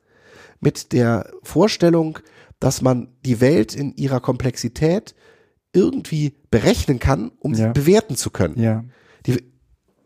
mit 0.60 0.92
der 0.92 1.28
Vorstellung, 1.42 2.20
dass 2.60 2.80
man 2.80 3.08
die 3.26 3.40
Welt 3.40 3.74
in 3.74 3.94
ihrer 3.96 4.20
Komplexität 4.20 5.14
irgendwie 5.74 6.34
berechnen 6.50 6.98
kann, 6.98 7.32
um 7.40 7.52
Ja. 7.54 7.66
sie 7.66 7.72
bewerten 7.72 8.14
zu 8.16 8.30
können. 8.30 8.58
Ja. 8.58 8.84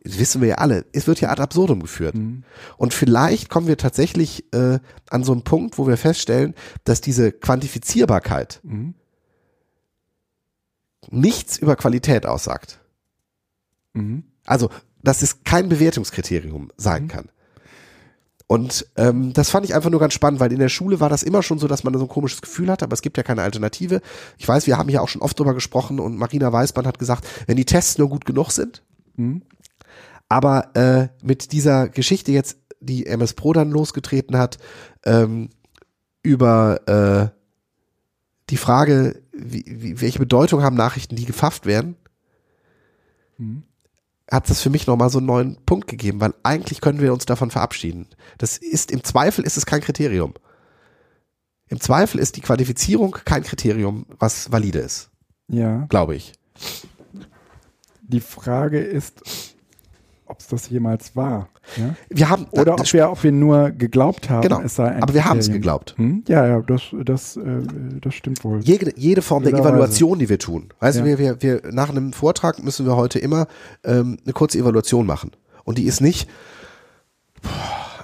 Das 0.06 0.18
wissen 0.18 0.40
wir 0.40 0.48
ja 0.48 0.54
alle, 0.56 0.86
es 0.92 1.06
wird 1.06 1.20
ja 1.20 1.30
ad 1.30 1.42
absurdum 1.42 1.80
geführt. 1.80 2.14
Mhm. 2.14 2.44
Und 2.76 2.94
vielleicht 2.94 3.50
kommen 3.50 3.66
wir 3.66 3.76
tatsächlich 3.76 4.44
äh, 4.54 4.78
an 5.10 5.24
so 5.24 5.32
einen 5.32 5.42
Punkt, 5.42 5.78
wo 5.78 5.88
wir 5.88 5.96
feststellen, 5.96 6.54
dass 6.84 7.00
diese 7.00 7.32
Quantifizierbarkeit 7.32 8.60
mhm. 8.62 8.94
nichts 11.10 11.58
über 11.58 11.74
Qualität 11.74 12.24
aussagt. 12.24 12.78
Mhm. 13.94 14.24
Also, 14.44 14.70
dass 15.02 15.22
es 15.22 15.42
kein 15.42 15.68
Bewertungskriterium 15.68 16.70
sein 16.76 17.04
mhm. 17.04 17.08
kann. 17.08 17.28
Und 18.48 18.86
ähm, 18.96 19.32
das 19.32 19.50
fand 19.50 19.66
ich 19.66 19.74
einfach 19.74 19.90
nur 19.90 19.98
ganz 19.98 20.14
spannend, 20.14 20.38
weil 20.38 20.52
in 20.52 20.60
der 20.60 20.68
Schule 20.68 21.00
war 21.00 21.08
das 21.08 21.24
immer 21.24 21.42
schon 21.42 21.58
so, 21.58 21.66
dass 21.66 21.82
man 21.82 21.92
so 21.94 22.04
ein 22.04 22.08
komisches 22.08 22.42
Gefühl 22.42 22.70
hat, 22.70 22.84
aber 22.84 22.92
es 22.92 23.02
gibt 23.02 23.16
ja 23.16 23.24
keine 23.24 23.42
Alternative. 23.42 24.00
Ich 24.38 24.46
weiß, 24.46 24.68
wir 24.68 24.78
haben 24.78 24.88
hier 24.88 25.02
auch 25.02 25.08
schon 25.08 25.22
oft 25.22 25.36
drüber 25.36 25.52
gesprochen 25.52 25.98
und 25.98 26.16
Marina 26.16 26.52
Weißmann 26.52 26.86
hat 26.86 27.00
gesagt, 27.00 27.26
wenn 27.48 27.56
die 27.56 27.64
Tests 27.64 27.98
nur 27.98 28.08
gut 28.08 28.24
genug 28.24 28.52
sind, 28.52 28.84
mhm. 29.16 29.42
Aber 30.28 30.74
äh, 30.74 31.08
mit 31.22 31.52
dieser 31.52 31.88
Geschichte 31.88 32.32
jetzt, 32.32 32.58
die 32.80 33.06
MS 33.06 33.34
Pro 33.34 33.52
dann 33.52 33.70
losgetreten 33.70 34.36
hat, 34.36 34.58
ähm, 35.04 35.50
über 36.22 36.80
äh, 36.88 37.36
die 38.50 38.56
Frage, 38.56 39.22
wie, 39.32 39.64
wie, 39.66 40.00
welche 40.00 40.18
Bedeutung 40.18 40.62
haben 40.62 40.76
Nachrichten, 40.76 41.16
die 41.16 41.24
gefafft 41.24 41.66
werden, 41.66 41.96
mhm 43.38 43.64
hat 44.30 44.50
das 44.50 44.60
für 44.60 44.70
mich 44.70 44.86
nochmal 44.86 45.10
so 45.10 45.18
einen 45.18 45.26
neuen 45.26 45.56
Punkt 45.66 45.86
gegeben, 45.86 46.20
weil 46.20 46.34
eigentlich 46.42 46.80
können 46.80 47.00
wir 47.00 47.12
uns 47.12 47.26
davon 47.26 47.50
verabschieden. 47.50 48.08
Das 48.38 48.58
ist, 48.58 48.90
im 48.90 49.04
Zweifel 49.04 49.44
ist 49.44 49.56
es 49.56 49.66
kein 49.66 49.80
Kriterium. 49.80 50.34
Im 51.68 51.80
Zweifel 51.80 52.20
ist 52.20 52.36
die 52.36 52.40
Qualifizierung 52.40 53.12
kein 53.24 53.42
Kriterium, 53.42 54.06
was 54.18 54.50
valide 54.50 54.80
ist. 54.80 55.10
Ja. 55.48 55.86
Glaube 55.88 56.16
ich. 56.16 56.32
Die 58.02 58.20
Frage 58.20 58.80
ist, 58.80 59.55
ob 60.26 60.40
es 60.40 60.48
das 60.48 60.68
jemals 60.68 61.16
war. 61.16 61.48
Ja? 61.76 61.94
Wir 62.08 62.28
haben 62.28 62.46
oder 62.50 62.74
ob 62.74 62.92
wir, 62.92 63.10
ob 63.10 63.22
wir 63.22 63.32
nur 63.32 63.70
geglaubt 63.70 64.28
haben, 64.28 64.42
genau, 64.42 64.60
es 64.60 64.76
sei 64.76 64.88
ein 64.88 65.02
Aber 65.02 65.14
wir 65.14 65.24
haben 65.24 65.38
es 65.38 65.50
geglaubt. 65.50 65.94
Hm? 65.96 66.24
Ja, 66.28 66.46
ja, 66.46 66.60
das, 66.60 66.82
das, 67.04 67.36
äh, 67.36 67.62
das 68.00 68.14
stimmt 68.14 68.44
wohl. 68.44 68.60
Jede, 68.60 68.92
jede 68.96 69.22
Form 69.22 69.42
der 69.42 69.52
Evaluation, 69.52 70.18
die 70.18 70.28
wir 70.28 70.38
tun. 70.38 70.68
Weißt 70.80 70.98
ja. 70.98 71.04
du, 71.04 71.08
wir, 71.08 71.18
wir, 71.18 71.42
wir, 71.42 71.72
nach 71.72 71.90
einem 71.90 72.12
Vortrag 72.12 72.62
müssen 72.62 72.86
wir 72.86 72.96
heute 72.96 73.18
immer 73.18 73.46
ähm, 73.84 74.18
eine 74.24 74.32
kurze 74.32 74.58
Evaluation 74.58 75.06
machen. 75.06 75.32
Und 75.64 75.78
die 75.78 75.84
ist 75.84 76.00
nicht, 76.00 76.28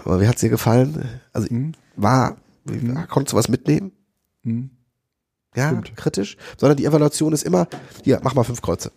boah, 0.05 0.21
wie 0.21 0.29
hat's 0.29 0.41
dir 0.41 0.51
gefallen? 0.51 1.05
Also 1.33 1.49
hm? 1.49 1.73
war, 1.97 2.37
hm? 2.69 3.07
konntest 3.09 3.33
du 3.33 3.37
was 3.37 3.49
mitnehmen? 3.49 3.93
Hm? 4.45 4.71
Ja, 5.55 5.69
Stimmt. 5.69 5.97
kritisch. 5.97 6.37
Sondern 6.57 6.77
die 6.77 6.85
Evaluation 6.85 7.33
ist 7.33 7.43
immer, 7.43 7.69
hier, 8.03 8.21
mach 8.23 8.35
mal 8.35 8.45
fünf 8.45 8.63
Kreuze. 8.63 8.91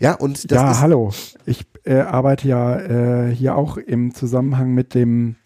Ja, 0.00 0.14
und 0.14 0.50
das 0.50 0.56
Ja, 0.56 0.70
ist 0.70 0.80
hallo. 0.80 1.12
Ich 1.46 1.66
äh, 1.84 2.00
arbeite 2.00 2.48
ja 2.48 2.78
äh, 2.78 3.34
hier 3.34 3.56
auch 3.56 3.76
im 3.76 4.14
Zusammenhang 4.14 4.72
mit 4.74 4.94
dem 4.94 5.36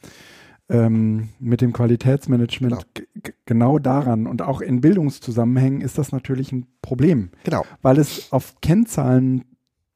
ähm, 0.68 1.28
mit 1.38 1.60
dem 1.60 1.72
Qualitätsmanagement 1.72 2.86
genau. 2.94 3.36
genau 3.44 3.78
daran 3.78 4.26
und 4.26 4.42
auch 4.42 4.60
in 4.60 4.80
Bildungszusammenhängen 4.80 5.80
ist 5.80 5.98
das 5.98 6.12
natürlich 6.12 6.52
ein 6.52 6.66
Problem. 6.80 7.30
Genau. 7.44 7.64
Weil 7.82 7.98
es 7.98 8.32
auf 8.32 8.54
Kennzahlen 8.62 9.44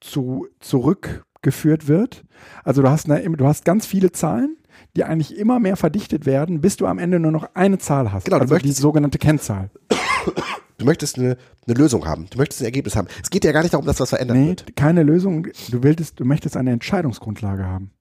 zu, 0.00 0.46
zurückgeführt 0.60 1.88
wird. 1.88 2.24
Also 2.64 2.82
du 2.82 2.90
hast, 2.90 3.10
eine, 3.10 3.36
du 3.36 3.46
hast 3.46 3.64
ganz 3.64 3.86
viele 3.86 4.12
Zahlen, 4.12 4.56
die 4.96 5.04
eigentlich 5.04 5.36
immer 5.38 5.58
mehr 5.60 5.76
verdichtet 5.76 6.26
werden, 6.26 6.60
bis 6.60 6.76
du 6.76 6.86
am 6.86 6.98
Ende 6.98 7.20
nur 7.20 7.32
noch 7.32 7.54
eine 7.54 7.78
Zahl 7.78 8.12
hast. 8.12 8.24
Genau, 8.24 8.38
also 8.38 8.58
die 8.58 8.72
sogenannte 8.72 9.18
Kennzahl. 9.18 9.70
Du 10.78 10.84
möchtest 10.84 11.18
eine, 11.18 11.36
eine 11.66 11.76
Lösung 11.76 12.06
haben. 12.06 12.26
Du 12.30 12.38
möchtest 12.38 12.60
ein 12.60 12.66
Ergebnis 12.66 12.96
haben. 12.96 13.08
Es 13.22 13.30
geht 13.30 13.44
ja 13.44 13.52
gar 13.52 13.62
nicht 13.62 13.72
darum, 13.72 13.86
dass 13.86 14.00
was 14.00 14.10
verändert 14.10 14.36
nee, 14.36 14.48
wird. 14.48 14.76
keine 14.76 15.02
Lösung. 15.02 15.48
Du 15.70 15.82
willst, 15.82 16.20
du 16.20 16.24
möchtest 16.24 16.56
eine 16.56 16.72
Entscheidungsgrundlage 16.72 17.64
haben. 17.64 17.92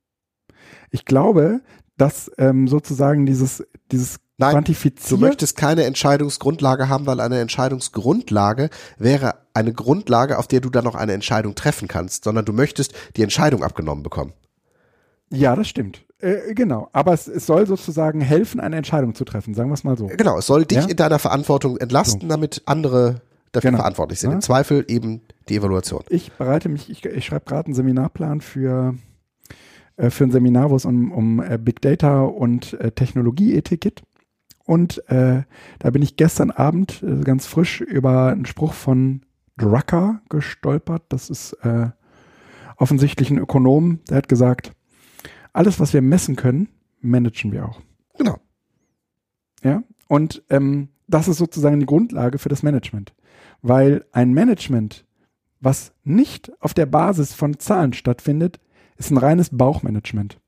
Ich 0.91 1.05
glaube, 1.05 1.61
dass 1.97 2.29
ähm, 2.37 2.67
sozusagen 2.67 3.25
dieses, 3.25 3.63
dieses 3.91 4.17
Nein, 4.37 4.51
Quantifizieren. 4.51 5.21
Du 5.21 5.25
möchtest 5.25 5.55
keine 5.55 5.85
Entscheidungsgrundlage 5.85 6.89
haben, 6.89 7.05
weil 7.05 7.21
eine 7.21 7.39
Entscheidungsgrundlage 7.39 8.69
wäre 8.97 9.35
eine 9.53 9.71
Grundlage, 9.71 10.37
auf 10.37 10.47
der 10.47 10.59
du 10.59 10.69
dann 10.69 10.83
noch 10.83 10.95
eine 10.95 11.13
Entscheidung 11.13 11.55
treffen 11.55 11.87
kannst, 11.87 12.25
sondern 12.25 12.43
du 12.43 12.51
möchtest 12.51 12.93
die 13.15 13.23
Entscheidung 13.23 13.63
abgenommen 13.63 14.03
bekommen. 14.03 14.33
Ja, 15.31 15.55
das 15.55 15.69
stimmt. 15.69 16.05
Äh, 16.25 16.55
genau, 16.55 16.89
aber 16.91 17.13
es, 17.13 17.27
es, 17.27 17.45
soll 17.45 17.67
sozusagen 17.67 18.19
helfen, 18.19 18.59
eine 18.59 18.77
Entscheidung 18.77 19.13
zu 19.13 19.25
treffen, 19.25 19.53
sagen 19.53 19.69
wir 19.69 19.75
es 19.75 19.83
mal 19.83 19.95
so. 19.95 20.07
Genau, 20.07 20.39
es 20.39 20.47
soll 20.47 20.65
dich 20.65 20.79
ja? 20.79 20.85
in 20.85 20.97
deiner 20.97 21.19
Verantwortung 21.19 21.77
entlasten, 21.77 22.21
so. 22.21 22.27
damit 22.27 22.63
andere 22.65 23.21
dafür 23.51 23.69
genau. 23.69 23.81
verantwortlich 23.81 24.19
sind. 24.19 24.31
Ja? 24.31 24.35
Im 24.35 24.41
Zweifel 24.41 24.85
eben 24.87 25.21
die 25.49 25.57
Evaluation. 25.57 26.03
Ich 26.09 26.31
bereite 26.31 26.67
mich, 26.67 26.89
ich, 26.89 27.05
ich 27.05 27.25
schreibe 27.25 27.45
gerade 27.45 27.67
einen 27.67 27.75
Seminarplan 27.75 28.41
für, 28.41 28.95
äh, 29.97 30.09
für 30.09 30.23
ein 30.23 30.31
Seminar, 30.31 30.71
wo 30.71 30.75
es 30.75 30.85
um, 30.85 31.11
um 31.11 31.43
äh, 31.43 31.59
Big 31.59 31.81
Data 31.81 32.23
und 32.23 32.73
äh, 32.79 32.89
Technologieethik 32.89 33.81
geht. 33.81 34.01
Und 34.65 35.07
äh, 35.09 35.43
da 35.77 35.89
bin 35.91 36.01
ich 36.01 36.17
gestern 36.17 36.49
Abend 36.49 37.05
ganz 37.23 37.45
frisch 37.45 37.81
über 37.81 38.31
einen 38.31 38.47
Spruch 38.47 38.73
von 38.73 39.21
Drucker 39.57 40.21
gestolpert. 40.27 41.03
Das 41.09 41.29
ist 41.29 41.55
offensichtlich 42.77 43.29
ein 43.29 43.37
Ökonom, 43.37 43.99
der 44.09 44.17
hat 44.17 44.27
gesagt, 44.27 44.71
alles, 45.55 45.79
was 45.79 45.93
wir 45.93 46.01
messen 46.01 46.35
können, 46.35 46.67
managen 47.01 47.51
wir 47.51 47.65
auch. 47.65 47.81
Genau. 48.17 48.37
Ja, 49.63 49.83
und 50.07 50.43
ähm, 50.49 50.89
das 51.07 51.27
ist 51.27 51.37
sozusagen 51.37 51.79
die 51.79 51.85
Grundlage 51.85 52.37
für 52.37 52.49
das 52.49 52.63
Management. 52.63 53.13
Weil 53.61 54.05
ein 54.11 54.33
Management, 54.33 55.05
was 55.59 55.93
nicht 56.03 56.51
auf 56.59 56.73
der 56.73 56.85
Basis 56.85 57.33
von 57.33 57.57
Zahlen 57.57 57.93
stattfindet, 57.93 58.59
ist 58.97 59.11
ein 59.11 59.17
reines 59.17 59.49
Bauchmanagement. 59.51 60.39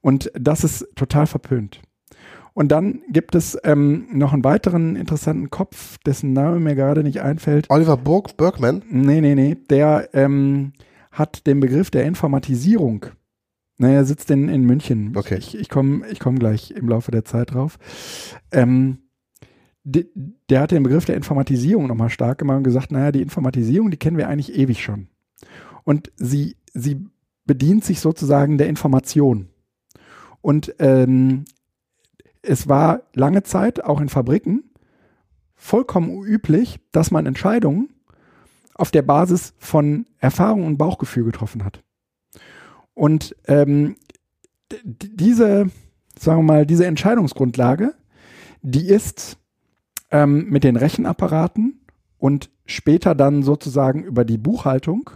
Und 0.00 0.30
das 0.34 0.64
ist 0.64 0.86
total 0.94 1.26
verpönt. 1.26 1.80
Und 2.52 2.68
dann 2.68 3.02
gibt 3.10 3.34
es 3.34 3.56
ähm, 3.62 4.08
noch 4.12 4.32
einen 4.32 4.44
weiteren 4.44 4.96
interessanten 4.96 5.50
Kopf, 5.50 5.98
dessen 5.98 6.32
Name 6.32 6.58
mir 6.58 6.74
gerade 6.74 7.04
nicht 7.04 7.22
einfällt. 7.22 7.70
Oliver 7.70 7.96
Burg 7.96 8.36
Bergman? 8.36 8.82
Nee, 8.90 9.20
nee, 9.20 9.36
nee. 9.36 9.56
Der 9.70 10.08
ähm, 10.12 10.72
hat 11.12 11.46
den 11.46 11.60
Begriff 11.60 11.90
der 11.90 12.04
Informatisierung 12.04 13.06
naja, 13.78 14.04
sitzt 14.04 14.30
in, 14.30 14.48
in 14.48 14.64
München. 14.64 15.16
Okay. 15.16 15.38
Ich, 15.38 15.56
ich 15.56 15.68
komme 15.68 16.06
ich 16.08 16.18
komm 16.18 16.38
gleich 16.38 16.72
im 16.72 16.88
Laufe 16.88 17.12
der 17.12 17.24
Zeit 17.24 17.54
drauf. 17.54 17.78
Ähm, 18.50 18.98
de, 19.84 20.06
der 20.50 20.60
hat 20.60 20.72
den 20.72 20.82
Begriff 20.82 21.04
der 21.04 21.16
Informatisierung 21.16 21.86
nochmal 21.86 22.10
stark 22.10 22.38
gemacht 22.38 22.58
und 22.58 22.64
gesagt, 22.64 22.90
naja, 22.90 23.12
die 23.12 23.22
Informatisierung, 23.22 23.90
die 23.90 23.96
kennen 23.96 24.16
wir 24.16 24.28
eigentlich 24.28 24.54
ewig 24.54 24.82
schon. 24.82 25.08
Und 25.84 26.10
sie, 26.16 26.56
sie 26.74 27.06
bedient 27.46 27.84
sich 27.84 28.00
sozusagen 28.00 28.58
der 28.58 28.68
Information. 28.68 29.48
Und 30.40 30.74
ähm, 30.80 31.44
es 32.42 32.68
war 32.68 33.02
lange 33.14 33.44
Zeit, 33.44 33.84
auch 33.84 34.00
in 34.00 34.08
Fabriken, 34.08 34.64
vollkommen 35.54 36.22
üblich, 36.24 36.80
dass 36.92 37.10
man 37.10 37.26
Entscheidungen 37.26 37.90
auf 38.74 38.90
der 38.90 39.02
Basis 39.02 39.54
von 39.58 40.06
Erfahrung 40.18 40.64
und 40.64 40.78
Bauchgefühl 40.78 41.24
getroffen 41.24 41.64
hat. 41.64 41.82
Und 42.98 43.36
ähm, 43.46 43.94
diese, 44.84 45.70
sagen 46.18 46.40
wir 46.40 46.42
mal, 46.42 46.66
diese 46.66 46.84
Entscheidungsgrundlage, 46.84 47.94
die 48.62 48.88
ist 48.88 49.38
ähm, 50.10 50.46
mit 50.48 50.64
den 50.64 50.74
Rechenapparaten 50.74 51.80
und 52.18 52.50
später 52.66 53.14
dann 53.14 53.44
sozusagen 53.44 54.02
über 54.02 54.24
die 54.24 54.36
Buchhaltung 54.36 55.10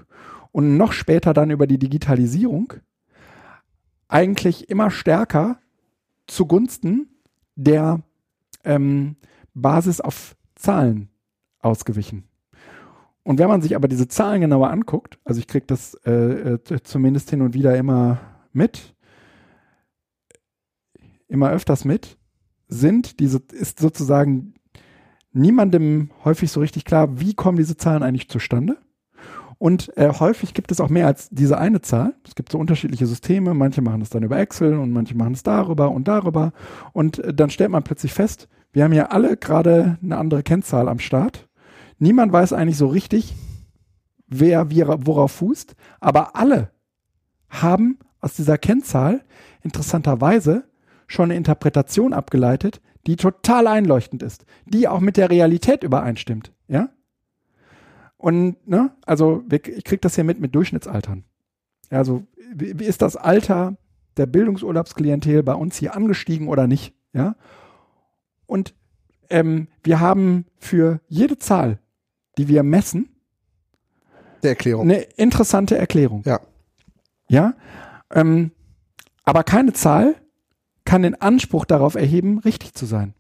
und 0.53 0.77
noch 0.77 0.93
später 0.93 1.35
dann 1.35 1.51
über 1.51 1.67
die 1.67 1.81
Digitalisierung 1.81 2.75
eigentlich 4.07 4.71
immer 4.71 4.93
stärker 4.93 5.59
zugunsten 6.29 7.09
der 7.57 8.01
ähm, 8.63 9.17
Basis 9.55 10.01
auf 10.01 10.37
Zahlen 10.55 11.09
ausgewichen. 11.59 12.29
Und 13.25 13.39
wenn 13.39 13.49
man 13.49 13.63
sich 13.63 13.77
aber 13.77 13.89
diese 13.89 14.09
Zahlen 14.09 14.41
genauer 14.41 14.71
anguckt, 14.71 15.19
also 15.25 15.39
ich 15.39 15.47
kriege 15.47 15.67
das 15.67 15.95
äh, 16.05 16.55
äh, 16.55 16.83
zumindest 16.83 17.31
hin 17.31 17.43
und 17.43 17.55
wieder 17.55 17.77
immer 17.77 18.19
mit, 18.53 18.95
immer 21.29 21.51
öfters 21.51 21.85
mit, 21.85 22.19
sind 22.69 23.21
diese, 23.21 23.41
ist 23.53 23.79
sozusagen 23.79 24.55
niemandem 25.33 26.11
häufig 26.25 26.51
so 26.51 26.61
richtig 26.61 26.85
klar, 26.85 27.21
wie 27.21 27.35
kommen 27.35 27.57
diese 27.57 27.77
Zahlen 27.77 28.03
eigentlich 28.03 28.29
zustande. 28.29 28.79
Und 29.59 29.97
äh, 29.97 30.09
häufig 30.09 30.55
gibt 30.55 30.73
es 30.73 30.81
auch 30.81 30.89
mehr 30.89 31.07
als 31.07 31.29
diese 31.31 31.57
eine 31.57 31.81
Zahl. 31.81 32.17
Es 32.27 32.35
gibt 32.35 32.51
so 32.51 32.59
unterschiedliche 32.59 33.07
Systeme. 33.07 33.55
Manche 33.55 33.81
machen 33.81 34.03
es 34.03 34.11
dann 34.11 34.25
über 34.25 34.37
Excel 34.37 34.77
und 34.77 34.91
manche 34.91 35.17
machen 35.17 35.35
es 35.35 35.45
darüber 35.45 35.93
und 35.93 36.09
darüber. 36.09 36.53
Und 36.93 37.21
äh, 37.21 37.33
dann 37.33 37.49
stellt 37.49 37.71
man 37.71 37.85
plötzlich 37.85 38.13
fest, 38.13 38.49
wir 38.73 38.83
haben 38.83 38.93
ja 38.93 39.07
alle 39.07 39.37
gerade 39.37 39.99
eine 40.03 40.17
andere 40.17 40.43
Kennzahl 40.43 40.89
am 40.89 40.99
Start. 40.99 41.49
Niemand 42.03 42.33
weiß 42.33 42.53
eigentlich 42.53 42.79
so 42.79 42.89
richtig, 42.89 43.33
wer 44.27 44.71
wie, 44.71 44.85
worauf 44.85 45.31
fußt, 45.31 45.77
aber 46.01 46.35
alle 46.35 46.73
haben 47.49 48.01
aus 48.21 48.35
dieser 48.35 48.59
Kennzahl 48.59 49.25
interessanterweise 49.63 50.65
schon 51.07 51.27
eine 51.27 51.37
Interpretation 51.37 52.13
abgeleitet, 52.13 52.81
die 53.07 53.15
total 53.15 53.69
einleuchtend 53.69 54.25
ist, 54.25 54.47
die 54.67 54.89
auch 54.89 54.99
mit 54.99 55.17
der 55.17 55.31
Realität 55.31 55.85
übereinstimmt, 55.85 56.53
ja? 56.67 56.89
Und, 58.17 58.67
ne, 58.67 58.91
also 59.07 59.45
ich 59.49 59.85
krieg 59.85 60.03
das 60.03 60.17
hier 60.17 60.25
mit 60.25 60.41
mit 60.41 60.57
Durchschnittsaltern. 60.57 61.23
Also, 61.89 62.25
wie, 62.53 62.81
wie 62.81 62.85
ist 62.85 63.03
das 63.03 63.15
Alter 63.15 63.77
der 64.17 64.27
Bildungsurlaubsklientel 64.27 65.45
bei 65.45 65.55
uns 65.55 65.77
hier 65.77 65.95
angestiegen 65.95 66.49
oder 66.49 66.67
nicht? 66.67 66.97
Ja. 67.13 67.37
Und 68.47 68.75
ähm, 69.31 69.69
wir 69.85 70.01
haben 70.01 70.47
für 70.59 71.01
jede 71.07 71.39
Zahl, 71.39 71.79
die 72.39 72.49
wir 72.49 72.63
messen, 72.63 73.09
der 74.43 74.51
Erklärung. 74.51 74.83
eine 74.83 75.01
interessante 75.03 75.77
Erklärung. 75.77 76.23
Ja. 76.25 76.41
Ja. 77.29 77.55
Ähm, 78.11 78.53
aber 79.25 79.45
keine 79.45 79.73
Zahl 79.73 80.17
kann 80.85 81.03
den 81.03 81.21
Anspruch 81.21 81.65
darauf 81.65 81.95
erheben, 81.95 82.39
richtig 82.41 82.75
zu 82.75 82.87
sein. 82.87 83.15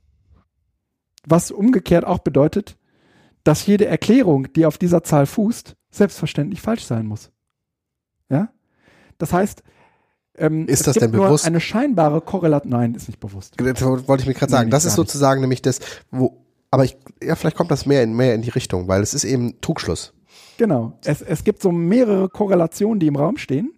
Was 1.24 1.50
umgekehrt 1.50 2.04
auch 2.04 2.18
bedeutet, 2.18 2.76
dass 3.44 3.66
jede 3.66 3.86
Erklärung, 3.86 4.52
die 4.52 4.66
auf 4.66 4.78
dieser 4.78 5.04
Zahl 5.04 5.26
fußt, 5.26 5.76
selbstverständlich 5.90 6.60
falsch 6.60 6.84
sein 6.84 7.06
muss. 7.06 7.30
Ja? 8.28 8.50
Das 9.18 9.32
heißt, 9.32 9.62
ähm, 10.36 10.66
ist 10.66 10.80
es 10.80 10.86
das 10.86 10.94
gibt 10.94 11.04
denn 11.04 11.10
nur 11.12 11.26
bewusst? 11.26 11.46
eine 11.46 11.60
scheinbare 11.60 12.20
Korrelation. 12.20 12.70
Nein, 12.70 12.94
ist 12.94 13.08
nicht 13.08 13.20
bewusst. 13.20 13.54
Das 13.58 13.82
wollte 13.82 14.22
ich 14.22 14.28
mir 14.28 14.34
gerade 14.34 14.50
sagen. 14.50 14.66
Nee, 14.66 14.70
das 14.70 14.84
ist 14.84 14.92
nicht. 14.92 14.96
sozusagen 14.96 15.40
nämlich 15.40 15.62
das, 15.62 15.80
wo, 16.10 16.41
aber 16.72 16.84
ich, 16.84 16.96
ja, 17.22 17.36
vielleicht 17.36 17.56
kommt 17.56 17.70
das 17.70 17.84
mehr 17.84 18.02
in, 18.02 18.14
mehr 18.14 18.34
in 18.34 18.40
die 18.40 18.50
Richtung, 18.50 18.88
weil 18.88 19.02
es 19.02 19.12
ist 19.12 19.24
eben 19.24 19.60
Trugschluss. 19.60 20.14
Genau. 20.56 20.98
Es, 21.04 21.20
es 21.20 21.44
gibt 21.44 21.60
so 21.60 21.70
mehrere 21.70 22.30
Korrelationen, 22.30 22.98
die 22.98 23.06
im 23.06 23.16
Raum 23.16 23.36
stehen, 23.36 23.74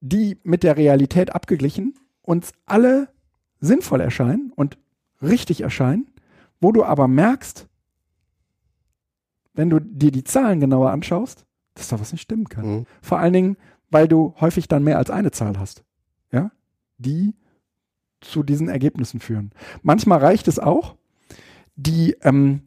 die 0.00 0.38
mit 0.44 0.62
der 0.62 0.76
Realität 0.76 1.34
abgeglichen 1.34 1.94
uns 2.20 2.52
alle 2.66 3.08
sinnvoll 3.60 4.02
erscheinen 4.02 4.52
und 4.54 4.76
richtig 5.22 5.62
erscheinen, 5.62 6.10
wo 6.60 6.70
du 6.70 6.84
aber 6.84 7.08
merkst, 7.08 7.66
wenn 9.54 9.70
du 9.70 9.80
dir 9.80 10.12
die 10.12 10.24
Zahlen 10.24 10.60
genauer 10.60 10.90
anschaust, 10.90 11.46
dass 11.74 11.88
da 11.88 11.98
was 11.98 12.12
nicht 12.12 12.22
stimmen 12.22 12.50
kann. 12.50 12.66
Mhm. 12.66 12.86
Vor 13.00 13.18
allen 13.18 13.32
Dingen, 13.32 13.56
weil 13.90 14.06
du 14.06 14.34
häufig 14.38 14.68
dann 14.68 14.84
mehr 14.84 14.98
als 14.98 15.08
eine 15.08 15.30
Zahl 15.30 15.58
hast, 15.58 15.82
ja, 16.30 16.50
die 16.98 17.34
zu 18.20 18.42
diesen 18.42 18.68
Ergebnissen 18.68 19.18
führen. 19.18 19.50
Manchmal 19.82 20.18
reicht 20.18 20.46
es 20.46 20.58
auch, 20.58 20.96
die, 21.76 22.16
ähm, 22.22 22.62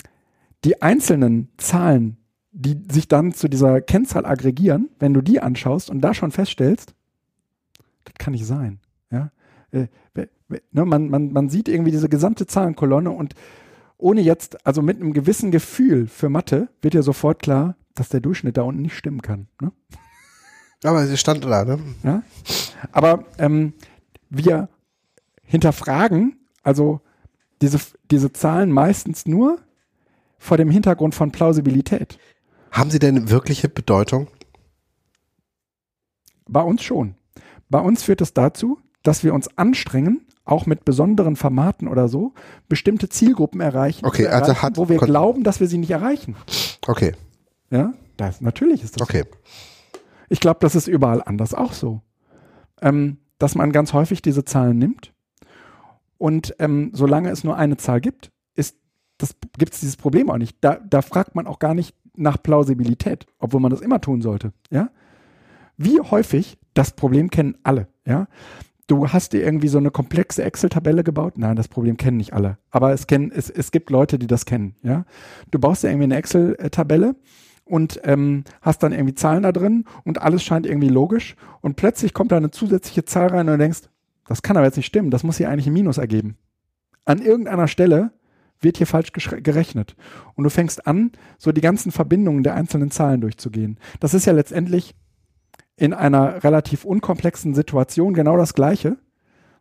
die 0.63 0.81
einzelnen 0.81 1.49
Zahlen, 1.57 2.17
die 2.51 2.83
sich 2.89 3.07
dann 3.07 3.33
zu 3.33 3.47
dieser 3.47 3.81
Kennzahl 3.81 4.25
aggregieren, 4.25 4.89
wenn 4.99 5.13
du 5.13 5.21
die 5.21 5.39
anschaust 5.41 5.89
und 5.89 6.01
da 6.01 6.13
schon 6.13 6.31
feststellst, 6.31 6.93
das 8.05 8.13
kann 8.17 8.33
nicht 8.33 8.45
sein, 8.45 8.79
ja. 9.11 9.31
Äh, 9.71 9.87
ne, 10.71 10.85
man, 10.85 11.09
man, 11.09 11.33
man 11.33 11.49
sieht 11.49 11.67
irgendwie 11.67 11.91
diese 11.91 12.09
gesamte 12.09 12.45
Zahlenkolonne 12.45 13.11
und 13.11 13.35
ohne 13.97 14.21
jetzt, 14.21 14.65
also 14.65 14.81
mit 14.81 15.01
einem 15.01 15.13
gewissen 15.13 15.51
Gefühl 15.51 16.07
für 16.07 16.29
Mathe, 16.29 16.69
wird 16.81 16.93
dir 16.93 17.03
sofort 17.03 17.41
klar, 17.41 17.75
dass 17.93 18.09
der 18.09 18.19
Durchschnitt 18.19 18.57
da 18.57 18.63
unten 18.63 18.81
nicht 18.81 18.97
stimmen 18.97 19.21
kann. 19.21 19.47
Ne? 19.61 19.71
Aber 20.83 21.07
sie 21.07 21.17
stand 21.17 21.45
da, 21.45 21.65
ne? 21.65 21.79
Ja? 22.03 22.23
Aber 22.91 23.25
ähm, 23.39 23.73
wir 24.29 24.69
hinterfragen 25.43 26.37
also 26.65 26.99
diese, 27.61 27.79
diese 28.11 28.31
Zahlen 28.33 28.71
meistens 28.71 29.25
nur 29.25 29.59
vor 30.37 30.57
dem 30.57 30.69
Hintergrund 30.69 31.15
von 31.15 31.31
Plausibilität. 31.31 32.17
Haben 32.71 32.91
sie 32.91 32.99
denn 32.99 33.29
wirkliche 33.29 33.69
Bedeutung? 33.69 34.27
Bei 36.47 36.61
uns 36.61 36.83
schon. 36.83 37.15
Bei 37.69 37.79
uns 37.79 38.03
führt 38.03 38.21
es 38.21 38.33
dazu, 38.33 38.79
dass 39.03 39.23
wir 39.23 39.33
uns 39.33 39.57
anstrengen, 39.57 40.21
auch 40.43 40.67
mit 40.67 40.85
besonderen 40.85 41.35
Formaten 41.35 41.87
oder 41.87 42.07
so, 42.07 42.33
bestimmte 42.69 43.09
Zielgruppen 43.09 43.61
erreichen, 43.61 44.05
Okay, 44.05 44.27
also 44.27 44.51
erreichen 44.51 44.61
hat- 44.61 44.77
wo 44.77 44.89
wir 44.89 44.97
glauben, 44.97 45.43
dass 45.43 45.59
wir 45.59 45.67
sie 45.67 45.79
nicht 45.79 45.89
erreichen. 45.91 46.35
Okay, 46.85 47.13
Ja, 47.71 47.93
das, 48.17 48.41
natürlich 48.41 48.83
ist 48.83 48.95
das 48.95 49.01
okay. 49.07 49.23
so. 49.23 49.99
Ich 50.29 50.39
glaube, 50.39 50.59
das 50.61 50.75
ist 50.75 50.87
überall 50.87 51.23
anders 51.23 51.53
auch 51.55 51.73
so. 51.73 52.01
Ähm, 52.81 53.17
dass 53.39 53.55
man 53.55 53.71
ganz 53.71 53.93
häufig 53.93 54.21
diese 54.21 54.45
Zahlen 54.45 54.77
nimmt 54.77 55.13
und 56.17 56.55
ähm, 56.59 56.91
solange 56.93 57.29
es 57.29 57.43
nur 57.43 57.57
eine 57.57 57.77
Zahl 57.77 58.01
gibt, 58.01 58.31
gibt 59.57 59.73
es 59.73 59.79
dieses 59.79 59.97
Problem 59.97 60.29
auch 60.29 60.37
nicht. 60.37 60.57
Da, 60.61 60.75
da 60.75 61.01
fragt 61.01 61.35
man 61.35 61.47
auch 61.47 61.59
gar 61.59 61.73
nicht 61.73 61.95
nach 62.15 62.41
Plausibilität, 62.41 63.25
obwohl 63.39 63.61
man 63.61 63.71
das 63.71 63.81
immer 63.81 64.01
tun 64.01 64.21
sollte. 64.21 64.53
Ja, 64.69 64.89
wie 65.77 65.99
häufig 65.99 66.57
das 66.73 66.91
Problem 66.91 67.29
kennen 67.29 67.57
alle. 67.63 67.87
Ja, 68.05 68.27
du 68.87 69.09
hast 69.09 69.33
dir 69.33 69.43
irgendwie 69.43 69.67
so 69.67 69.77
eine 69.77 69.91
komplexe 69.91 70.43
Excel-Tabelle 70.43 71.03
gebaut. 71.03 71.37
Nein, 71.37 71.55
das 71.55 71.67
Problem 71.67 71.97
kennen 71.97 72.17
nicht 72.17 72.33
alle, 72.33 72.57
aber 72.71 72.93
es 72.93 73.07
kennen 73.07 73.31
es, 73.31 73.49
es 73.49 73.71
gibt 73.71 73.89
Leute, 73.89 74.19
die 74.19 74.27
das 74.27 74.45
kennen. 74.45 74.75
Ja, 74.83 75.05
du 75.51 75.59
baust 75.59 75.83
dir 75.83 75.89
irgendwie 75.89 76.05
eine 76.05 76.17
Excel-Tabelle 76.17 77.15
und 77.65 77.99
ähm, 78.03 78.43
hast 78.61 78.83
dann 78.83 78.91
irgendwie 78.91 79.15
Zahlen 79.15 79.43
da 79.43 79.51
drin 79.51 79.85
und 80.03 80.21
alles 80.21 80.43
scheint 80.43 80.65
irgendwie 80.65 80.89
logisch 80.89 81.35
und 81.61 81.75
plötzlich 81.75 82.13
kommt 82.13 82.31
da 82.31 82.37
eine 82.37 82.51
zusätzliche 82.51 83.05
Zahl 83.05 83.27
rein 83.27 83.47
und 83.47 83.53
du 83.53 83.57
denkst, 83.57 83.83
das 84.27 84.41
kann 84.41 84.57
aber 84.57 84.65
jetzt 84.65 84.77
nicht 84.77 84.85
stimmen, 84.85 85.11
das 85.11 85.23
muss 85.23 85.37
hier 85.37 85.49
eigentlich 85.49 85.67
ein 85.67 85.73
Minus 85.73 85.97
ergeben. 85.97 86.37
An 87.05 87.21
irgendeiner 87.21 87.67
Stelle 87.67 88.11
wird 88.59 88.77
hier 88.77 88.87
falsch 88.87 89.11
gerechnet 89.11 89.95
und 90.35 90.43
du 90.43 90.49
fängst 90.49 90.87
an, 90.87 91.11
so 91.37 91.51
die 91.51 91.61
ganzen 91.61 91.91
Verbindungen 91.91 92.43
der 92.43 92.55
einzelnen 92.55 92.91
Zahlen 92.91 93.21
durchzugehen. 93.21 93.79
Das 93.99 94.13
ist 94.13 94.25
ja 94.25 94.33
letztendlich 94.33 94.95
in 95.77 95.93
einer 95.93 96.43
relativ 96.43 96.85
unkomplexen 96.85 97.53
Situation 97.53 98.13
genau 98.13 98.37
das 98.37 98.53
Gleiche, 98.53 98.97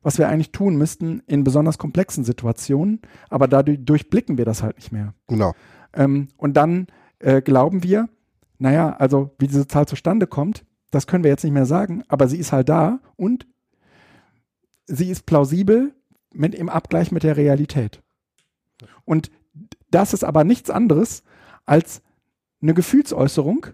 was 0.02 0.18
wir 0.18 0.28
eigentlich 0.28 0.52
tun 0.52 0.76
müssten 0.76 1.20
in 1.26 1.44
besonders 1.44 1.78
komplexen 1.78 2.24
Situationen, 2.24 3.00
aber 3.30 3.48
dadurch 3.48 3.84
durchblicken 3.84 4.38
wir 4.38 4.44
das 4.44 4.62
halt 4.62 4.76
nicht 4.76 4.92
mehr. 4.92 5.14
Genau. 5.26 5.54
Ähm, 5.92 6.28
und 6.36 6.56
dann 6.56 6.86
äh, 7.18 7.42
glauben 7.42 7.82
wir, 7.82 8.08
naja, 8.58 8.94
also 8.98 9.34
wie 9.38 9.48
diese 9.48 9.66
Zahl 9.66 9.86
zustande 9.86 10.26
kommt, 10.26 10.64
das 10.90 11.06
können 11.06 11.24
wir 11.24 11.30
jetzt 11.30 11.42
nicht 11.42 11.52
mehr 11.52 11.66
sagen, 11.66 12.04
aber 12.08 12.28
sie 12.28 12.38
ist 12.38 12.52
halt 12.52 12.68
da 12.68 13.00
und 13.16 13.46
sie 14.86 15.10
ist 15.10 15.26
plausibel 15.26 15.92
mit, 16.32 16.54
im 16.54 16.68
Abgleich 16.68 17.12
mit 17.12 17.22
der 17.22 17.36
Realität. 17.36 18.02
Und 19.04 19.30
das 19.90 20.12
ist 20.12 20.24
aber 20.24 20.44
nichts 20.44 20.70
anderes 20.70 21.22
als 21.66 22.02
eine 22.60 22.74
Gefühlsäußerung, 22.74 23.66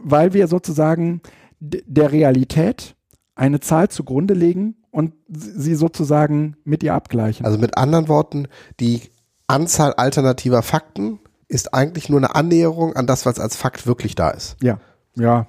weil 0.00 0.34
wir 0.34 0.48
sozusagen 0.48 1.22
der 1.60 2.12
Realität 2.12 2.96
eine 3.34 3.60
Zahl 3.60 3.88
zugrunde 3.88 4.34
legen 4.34 4.76
und 4.90 5.14
sie 5.28 5.74
sozusagen 5.74 6.56
mit 6.64 6.82
ihr 6.82 6.94
abgleichen. 6.94 7.46
Also 7.46 7.58
mit 7.58 7.76
anderen 7.78 8.08
Worten, 8.08 8.48
die 8.80 9.02
Anzahl 9.46 9.94
alternativer 9.94 10.62
Fakten 10.62 11.18
ist 11.48 11.72
eigentlich 11.74 12.08
nur 12.08 12.18
eine 12.18 12.34
Annäherung 12.34 12.94
an 12.94 13.06
das, 13.06 13.26
was 13.26 13.38
als 13.38 13.56
Fakt 13.56 13.86
wirklich 13.86 14.14
da 14.14 14.30
ist. 14.30 14.56
Ja, 14.62 14.80
ja, 15.14 15.46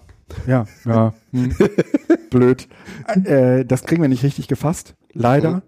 ja, 0.48 0.66
ja. 0.86 1.14
Hm. 1.32 1.56
Blöd. 2.30 2.68
Äh, 3.26 3.66
das 3.66 3.84
kriegen 3.84 4.02
wir 4.02 4.10
nicht 4.10 4.24
richtig 4.24 4.48
gefasst, 4.48 4.96
leider. 5.12 5.64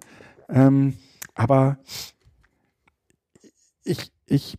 Ähm, 0.50 0.96
aber 1.34 1.78
ich, 3.84 4.12
ich, 4.26 4.58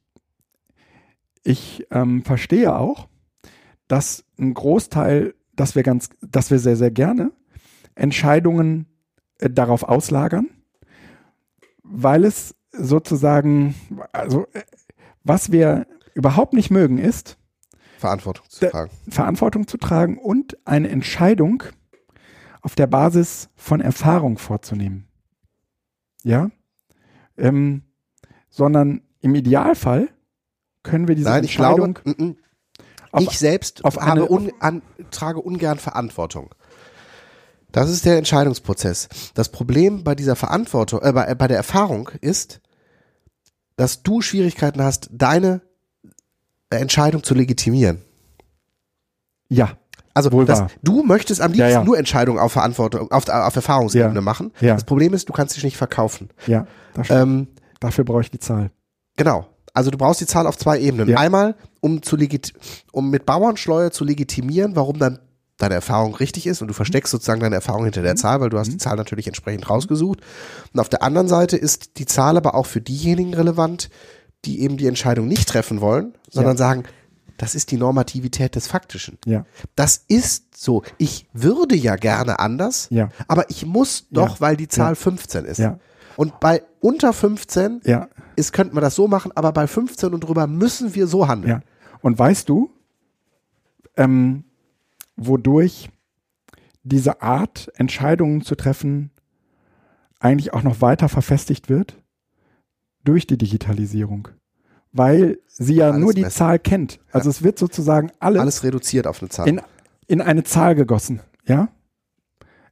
ich 1.42 1.86
ähm, 1.90 2.22
verstehe 2.24 2.76
auch, 2.76 3.08
dass 3.88 4.24
ein 4.38 4.54
Großteil, 4.54 5.34
dass 5.54 5.74
wir 5.74 5.82
ganz, 5.82 6.10
dass 6.20 6.50
wir 6.50 6.58
sehr, 6.58 6.76
sehr 6.76 6.90
gerne 6.90 7.32
Entscheidungen 7.94 8.86
äh, 9.38 9.50
darauf 9.50 9.82
auslagern, 9.82 10.48
weil 11.82 12.24
es 12.24 12.54
sozusagen, 12.72 13.74
also 14.12 14.46
äh, 14.52 14.62
was 15.24 15.50
wir 15.50 15.86
überhaupt 16.14 16.52
nicht 16.52 16.70
mögen 16.70 16.98
ist, 16.98 17.38
Verantwortung 17.98 18.44
zu 18.48 18.68
tragen. 18.70 18.90
Verantwortung 19.08 19.66
zu 19.66 19.76
tragen 19.78 20.18
und 20.18 20.56
eine 20.66 20.88
Entscheidung 20.88 21.62
auf 22.60 22.74
der 22.74 22.86
Basis 22.86 23.48
von 23.54 23.80
Erfahrung 23.80 24.38
vorzunehmen. 24.38 25.08
Ja? 26.22 26.50
Ähm, 27.36 27.82
sondern 28.48 29.02
im 29.20 29.34
Idealfall 29.34 30.08
können 30.82 31.08
wir 31.08 31.14
diese 31.14 31.28
Nein, 31.28 31.44
ich 31.44 31.56
glaube, 31.56 31.84
Entscheidung 31.84 32.16
mm, 32.18 32.24
mm. 32.30 32.36
auf, 33.12 33.22
ich 33.22 33.38
selbst 33.38 33.84
eine- 33.98 34.28
un, 34.28 34.52
an, 34.60 34.82
trage 35.10 35.40
ungern 35.40 35.78
Verantwortung. 35.78 36.54
Das 37.72 37.90
ist 37.90 38.04
der 38.06 38.16
Entscheidungsprozess. 38.16 39.08
Das 39.34 39.50
Problem 39.50 40.02
bei 40.02 40.14
dieser 40.14 40.36
Verantwortung, 40.36 41.02
äh, 41.02 41.12
bei, 41.12 41.34
bei 41.34 41.48
der 41.48 41.56
Erfahrung 41.56 42.08
ist, 42.20 42.60
dass 43.76 44.02
du 44.02 44.22
Schwierigkeiten 44.22 44.82
hast, 44.82 45.10
deine 45.12 45.60
Entscheidung 46.70 47.22
zu 47.22 47.34
legitimieren. 47.34 48.02
ja, 49.48 49.70
Also 50.14 50.30
das, 50.44 50.64
du 50.82 51.02
möchtest 51.02 51.40
am 51.40 51.52
liebsten 51.52 51.60
Ja, 51.70 51.78
ja. 51.80 51.84
nur 51.84 51.98
Entscheidungen 51.98 52.38
auf 52.38 52.52
Verantwortung, 52.52 53.10
auf, 53.12 53.28
auf 53.28 53.54
Erfahrungsebene 53.56 54.14
Ja. 54.14 54.20
machen. 54.20 54.52
Ja. 54.60 54.74
Das 54.74 54.84
Problem 54.84 55.14
ist, 55.14 55.28
du 55.28 55.32
kannst 55.32 55.56
dich 55.56 55.64
nicht 55.64 55.76
verkaufen. 55.76 56.30
ja, 56.46 56.66
stimmt. 56.92 57.10
Ähm, 57.10 57.46
dafür 57.80 58.04
brauche 58.04 58.22
ich 58.22 58.30
die 58.30 58.38
Zahl. 58.40 58.70
Genau. 59.16 59.46
Also 59.74 59.90
du 59.90 59.98
brauchst 59.98 60.20
die 60.22 60.26
Zahl 60.26 60.46
auf 60.46 60.56
zwei 60.56 60.80
Ebenen. 60.80 61.14
Einmal, 61.16 61.54
um 61.80 62.02
zu 62.02 62.16
legit 62.16 62.54
um 62.92 63.10
mit 63.10 63.26
Bauernschleuer 63.26 63.90
zu 63.90 64.04
legitimieren, 64.04 64.74
warum 64.74 64.98
dann 64.98 65.18
deine 65.58 65.74
Erfahrung 65.74 66.14
richtig 66.14 66.46
ist 66.46 66.60
und 66.62 66.68
du 66.68 66.74
versteckst 66.74 67.10
sozusagen 67.10 67.40
deine 67.40 67.54
Erfahrung 67.56 67.84
hinter 67.84 68.02
der 68.02 68.16
Zahl, 68.16 68.40
weil 68.40 68.48
du 68.50 68.58
hast 68.58 68.70
die 68.72 68.76
Zahl 68.78 68.96
natürlich 68.96 69.26
entsprechend 69.26 69.68
rausgesucht. 69.68 70.20
Und 70.72 70.80
auf 70.80 70.88
der 70.88 71.02
anderen 71.02 71.28
Seite 71.28 71.56
ist 71.58 71.98
die 71.98 72.06
Zahl 72.06 72.36
aber 72.38 72.54
auch 72.54 72.66
für 72.66 72.80
diejenigen 72.80 73.34
relevant, 73.34 73.88
die 74.46 74.60
eben 74.60 74.76
die 74.76 74.86
Entscheidung 74.86 75.28
nicht 75.28 75.48
treffen 75.48 75.80
wollen, 75.80 76.14
sondern 76.30 76.54
ja. 76.54 76.58
sagen, 76.58 76.84
das 77.36 77.54
ist 77.54 77.70
die 77.70 77.76
Normativität 77.76 78.54
des 78.54 78.66
Faktischen. 78.66 79.18
Ja. 79.26 79.44
Das 79.74 80.04
ist 80.08 80.56
so. 80.56 80.82
Ich 80.98 81.26
würde 81.32 81.74
ja 81.74 81.96
gerne 81.96 82.38
anders, 82.38 82.88
ja. 82.90 83.10
aber 83.28 83.50
ich 83.50 83.66
muss 83.66 84.06
doch, 84.10 84.36
ja. 84.36 84.40
weil 84.40 84.56
die 84.56 84.68
Zahl 84.68 84.92
ja. 84.92 84.94
15 84.94 85.44
ist. 85.44 85.58
Ja. 85.58 85.78
Und 86.16 86.40
bei 86.40 86.62
unter 86.80 87.12
15 87.12 87.82
ja. 87.84 88.08
ist, 88.36 88.52
könnte 88.52 88.74
man 88.74 88.82
das 88.82 88.94
so 88.94 89.06
machen, 89.06 89.32
aber 89.34 89.52
bei 89.52 89.66
15 89.66 90.14
und 90.14 90.20
drüber 90.20 90.46
müssen 90.46 90.94
wir 90.94 91.06
so 91.06 91.28
handeln. 91.28 91.60
Ja. 91.60 91.60
Und 92.00 92.18
weißt 92.18 92.48
du, 92.48 92.70
ähm, 93.96 94.44
wodurch 95.16 95.90
diese 96.84 97.20
Art, 97.20 97.70
Entscheidungen 97.76 98.42
zu 98.42 98.54
treffen, 98.54 99.10
eigentlich 100.20 100.54
auch 100.54 100.62
noch 100.62 100.80
weiter 100.80 101.08
verfestigt 101.08 101.68
wird? 101.68 101.98
Durch 103.06 103.26
die 103.26 103.38
Digitalisierung. 103.38 104.28
Weil 104.92 105.38
sie 105.46 105.76
ja 105.76 105.90
alles 105.90 106.00
nur 106.00 106.12
die 106.12 106.22
messen. 106.22 106.36
Zahl 106.36 106.58
kennt. 106.58 106.98
Also 107.12 107.28
ja. 107.28 107.30
es 107.30 107.42
wird 107.42 107.58
sozusagen 107.58 108.10
alles, 108.18 108.40
alles 108.40 108.64
reduziert 108.64 109.06
auf 109.06 109.22
eine 109.22 109.28
Zahl. 109.28 109.48
In, 109.48 109.60
in 110.08 110.20
eine 110.20 110.42
Zahl 110.42 110.74
gegossen. 110.74 111.20
Ja? 111.46 111.68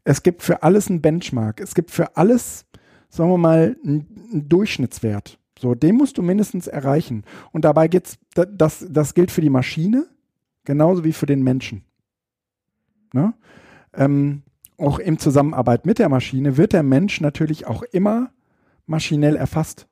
Es 0.03 0.23
gibt 0.23 0.43
für 0.43 0.63
alles 0.63 0.89
einen 0.89 1.01
Benchmark. 1.01 1.61
Es 1.61 1.75
gibt 1.75 1.93
für 1.93 2.17
alles, 2.17 2.67
sagen 3.09 3.31
wir 3.31 3.39
mal, 3.39 3.77
einen 3.85 4.49
Durchschnittswert. 4.49 5.39
So, 5.59 5.77
den 5.77 5.95
musst 5.95 6.19
du 6.19 6.23
mindestens 6.23 6.67
erreichen. 6.67 7.23
Und 7.53 7.65
dabei 7.65 7.87
geht's, 7.87 8.19
das, 8.35 8.85
das 8.91 9.15
gilt 9.15 9.31
für 9.31 9.41
die 9.41 9.51
Maschine 9.51 10.07
genauso 10.65 11.05
wie 11.05 11.13
für 11.13 11.27
den 11.27 11.43
Menschen. 11.43 11.85
Ne? 13.13 13.35
Ähm, 13.93 14.43
auch 14.79 14.99
in 14.99 15.19
Zusammenarbeit 15.19 15.87
mit 15.87 16.01
der 16.01 16.09
Maschine 16.09 16.57
wird 16.57 16.73
der 16.73 16.83
Mensch 16.83 17.21
natürlich 17.21 17.67
auch 17.67 17.83
immer 17.83 18.33
maschinell 18.87 19.37
erfasst 19.37 19.87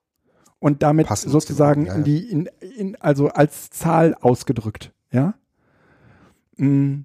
und 0.62 0.84
damit 0.84 1.08
Passend 1.08 1.32
sozusagen 1.32 1.86
ja, 1.86 1.96
ja. 1.96 2.02
die, 2.02 2.30
in, 2.30 2.48
in, 2.78 2.96
also 3.00 3.28
als 3.28 3.70
Zahl 3.70 4.14
ausgedrückt, 4.20 4.92
ja. 5.10 5.34
Mm. 6.56 7.00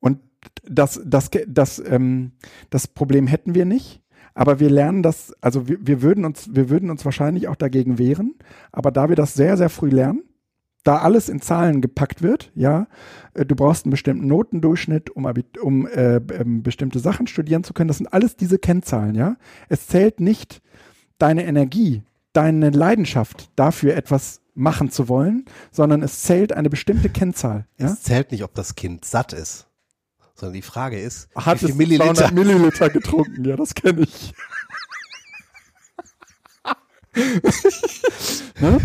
Und 0.00 0.20
das, 0.62 0.98
das, 1.04 1.28
das, 1.46 1.78
ähm, 1.86 2.32
das 2.70 2.88
Problem 2.88 3.26
hätten 3.26 3.54
wir 3.54 3.66
nicht, 3.66 4.00
aber 4.32 4.60
wir 4.60 4.70
lernen 4.70 5.02
das, 5.02 5.34
also 5.42 5.68
wir, 5.68 5.76
wir 5.86 6.00
würden 6.00 6.24
uns, 6.24 6.54
wir 6.54 6.70
würden 6.70 6.88
uns 6.88 7.04
wahrscheinlich 7.04 7.48
auch 7.48 7.56
dagegen 7.56 7.98
wehren, 7.98 8.36
aber 8.72 8.90
da 8.90 9.10
wir 9.10 9.16
das 9.16 9.34
sehr, 9.34 9.58
sehr 9.58 9.68
früh 9.68 9.90
lernen, 9.90 10.22
da 10.82 11.00
alles 11.00 11.28
in 11.28 11.42
Zahlen 11.42 11.82
gepackt 11.82 12.22
wird, 12.22 12.50
ja, 12.54 12.86
äh, 13.34 13.44
du 13.44 13.56
brauchst 13.56 13.84
einen 13.84 13.90
bestimmten 13.90 14.26
Notendurchschnitt, 14.26 15.10
um, 15.10 15.30
um 15.60 15.86
äh, 15.86 16.16
ähm, 16.16 16.62
bestimmte 16.62 16.98
Sachen 16.98 17.26
studieren 17.26 17.62
zu 17.62 17.74
können. 17.74 17.88
Das 17.88 17.98
sind 17.98 18.10
alles 18.10 18.36
diese 18.36 18.58
Kennzahlen, 18.58 19.14
ja. 19.14 19.36
Es 19.68 19.86
zählt 19.86 20.18
nicht 20.18 20.62
deine 21.18 21.44
Energie, 21.44 22.04
deine 22.32 22.70
Leidenschaft 22.70 23.50
dafür 23.56 23.96
etwas 23.96 24.40
machen 24.54 24.90
zu 24.90 25.08
wollen, 25.08 25.44
sondern 25.70 26.02
es 26.02 26.22
zählt 26.22 26.52
eine 26.52 26.70
bestimmte 26.70 27.08
Kennzahl. 27.08 27.66
Ja? 27.78 27.86
Es 27.86 28.02
zählt 28.02 28.30
nicht, 28.32 28.44
ob 28.44 28.54
das 28.54 28.74
Kind 28.74 29.04
satt 29.04 29.32
ist, 29.32 29.66
sondern 30.34 30.54
die 30.54 30.62
Frage 30.62 31.00
ist, 31.00 31.28
hat 31.34 31.62
wie 31.62 31.66
viel 31.66 31.74
Milliliter? 31.74 32.30
Milliliter 32.32 32.90
getrunken? 32.90 33.44
Ja, 33.44 33.56
das 33.56 33.74
kenne 33.74 34.02
ich. 34.02 34.34
ne? 38.60 38.80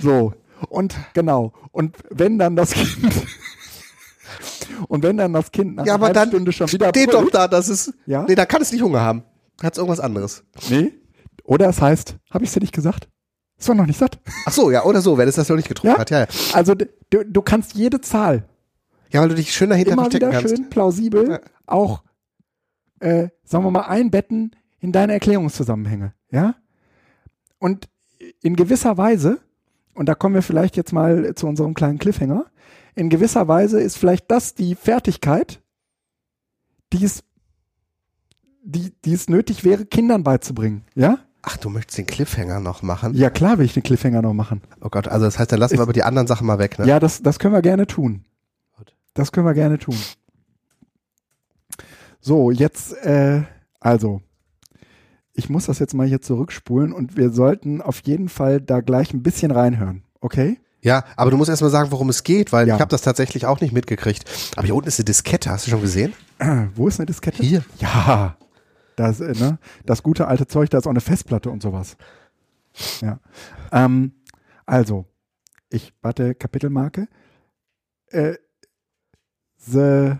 So, 0.00 0.32
und 0.68 0.94
genau. 1.14 1.52
Und 1.72 1.96
wenn 2.10 2.38
dann 2.38 2.56
das 2.56 2.72
Kind. 2.72 3.12
und 4.88 5.02
wenn 5.02 5.16
dann 5.16 5.32
das 5.32 5.50
Kind 5.52 5.76
nach 5.76 5.86
ja, 5.86 5.96
einer 5.96 6.04
aber 6.06 6.26
Stunde 6.26 6.52
schon 6.52 6.70
wieder. 6.72 6.88
Steht 6.88 7.12
doch 7.12 7.28
da, 7.30 7.48
dass 7.48 7.68
es. 7.68 7.92
Ja? 8.06 8.24
Nee, 8.26 8.34
da 8.34 8.46
kann 8.46 8.62
es 8.62 8.72
nicht 8.72 8.82
Hunger 8.82 9.00
haben. 9.00 9.22
Hat 9.62 9.74
es 9.74 9.78
irgendwas 9.78 10.00
anderes. 10.00 10.44
Nee. 10.68 10.92
Oder 11.48 11.68
es 11.68 11.80
heißt, 11.80 12.16
habe 12.30 12.44
ich 12.44 12.50
es 12.50 12.54
dir 12.54 12.60
nicht 12.60 12.74
gesagt? 12.74 13.08
Es 13.56 13.66
war 13.68 13.74
noch 13.74 13.86
nicht 13.86 13.98
satt. 13.98 14.20
Ach 14.46 14.52
so, 14.52 14.70
ja, 14.70 14.84
oder 14.84 15.00
so, 15.00 15.18
wenn 15.18 15.28
es 15.28 15.36
das 15.36 15.48
noch 15.48 15.56
nicht 15.56 15.68
getrunken 15.68 15.94
ja? 15.94 15.98
hat, 15.98 16.10
ja, 16.10 16.20
ja. 16.20 16.26
Also 16.52 16.74
du, 16.74 16.86
du 17.24 17.42
kannst 17.42 17.74
jede 17.74 18.00
Zahl. 18.00 18.48
Ja, 19.10 19.22
weil 19.22 19.30
du 19.30 19.34
dich 19.34 19.52
schön 19.52 19.70
dahinter 19.70 19.92
immer 19.92 20.02
verstecken 20.02 20.28
wieder 20.28 20.40
kannst. 20.40 20.56
schön 20.56 20.70
plausibel 20.70 21.30
ja. 21.30 21.40
auch, 21.66 22.04
äh, 23.00 23.28
sagen 23.44 23.64
wir 23.64 23.70
mal, 23.70 23.86
einbetten 23.86 24.54
in 24.78 24.92
deine 24.92 25.14
Erklärungszusammenhänge, 25.14 26.12
ja? 26.30 26.54
Und 27.58 27.88
in 28.42 28.54
gewisser 28.54 28.96
Weise 28.98 29.40
und 29.98 30.06
da 30.06 30.14
kommen 30.14 30.36
wir 30.36 30.42
vielleicht 30.42 30.76
jetzt 30.76 30.92
mal 30.92 31.34
zu 31.34 31.48
unserem 31.48 31.74
kleinen 31.74 31.98
Cliffhanger, 31.98 32.46
in 32.94 33.10
gewisser 33.10 33.48
Weise 33.48 33.80
ist 33.80 33.98
vielleicht 33.98 34.30
das 34.30 34.54
die 34.54 34.76
Fertigkeit, 34.76 35.60
die 36.92 37.04
es, 37.04 37.24
die, 38.62 38.92
die 39.04 39.12
es 39.12 39.28
nötig 39.28 39.64
wäre, 39.64 39.86
Kindern 39.86 40.22
beizubringen, 40.22 40.84
ja? 40.94 41.18
Ach, 41.50 41.56
du 41.56 41.70
möchtest 41.70 41.96
den 41.96 42.04
Cliffhanger 42.04 42.60
noch 42.60 42.82
machen? 42.82 43.14
Ja, 43.14 43.30
klar 43.30 43.56
will 43.56 43.64
ich 43.64 43.72
den 43.72 43.82
Cliffhanger 43.82 44.20
noch 44.20 44.34
machen. 44.34 44.60
Oh 44.82 44.90
Gott, 44.90 45.08
also 45.08 45.24
das 45.24 45.38
heißt, 45.38 45.50
dann 45.50 45.58
lassen 45.58 45.78
wir 45.78 45.82
aber 45.82 45.94
die 45.94 46.02
anderen 46.02 46.26
Sachen 46.26 46.46
mal 46.46 46.58
weg, 46.58 46.78
ne? 46.78 46.86
Ja, 46.86 47.00
das, 47.00 47.22
das 47.22 47.38
können 47.38 47.54
wir 47.54 47.62
gerne 47.62 47.86
tun. 47.86 48.26
Das 49.14 49.32
können 49.32 49.46
wir 49.46 49.54
gerne 49.54 49.78
tun. 49.78 49.96
So, 52.20 52.50
jetzt, 52.50 52.92
äh, 53.02 53.44
also, 53.80 54.20
ich 55.32 55.48
muss 55.48 55.64
das 55.64 55.78
jetzt 55.78 55.94
mal 55.94 56.06
hier 56.06 56.20
zurückspulen 56.20 56.92
und 56.92 57.16
wir 57.16 57.30
sollten 57.30 57.80
auf 57.80 58.02
jeden 58.04 58.28
Fall 58.28 58.60
da 58.60 58.82
gleich 58.82 59.14
ein 59.14 59.22
bisschen 59.22 59.50
reinhören, 59.50 60.02
okay? 60.20 60.58
Ja, 60.82 61.04
aber 61.16 61.30
du 61.30 61.38
musst 61.38 61.48
erst 61.48 61.62
mal 61.62 61.70
sagen, 61.70 61.90
worum 61.92 62.10
es 62.10 62.24
geht, 62.24 62.52
weil 62.52 62.68
ja. 62.68 62.74
ich 62.74 62.80
habe 62.82 62.90
das 62.90 63.00
tatsächlich 63.00 63.46
auch 63.46 63.62
nicht 63.62 63.72
mitgekriegt. 63.72 64.26
Aber 64.54 64.66
hier 64.66 64.74
unten 64.74 64.88
ist 64.88 64.98
eine 64.98 65.06
Diskette, 65.06 65.50
hast 65.50 65.66
du 65.66 65.70
schon 65.70 65.80
gesehen? 65.80 66.12
Wo 66.74 66.88
ist 66.88 67.00
eine 67.00 67.06
Diskette? 67.06 67.42
Hier. 67.42 67.64
Ja, 67.78 68.36
das, 68.98 69.20
äh, 69.20 69.32
ne, 69.32 69.58
das 69.86 70.02
gute 70.02 70.26
alte 70.26 70.46
Zeug, 70.46 70.70
da 70.70 70.78
ist 70.78 70.86
auch 70.86 70.90
eine 70.90 71.00
Festplatte 71.00 71.50
und 71.50 71.62
sowas. 71.62 71.96
Ja. 73.00 73.20
Ähm, 73.72 74.12
also, 74.66 75.06
ich, 75.70 75.94
warte, 76.02 76.34
Kapitelmarke. 76.34 77.08
Äh, 78.08 78.34
the, 79.58 79.78
äh, 79.78 80.18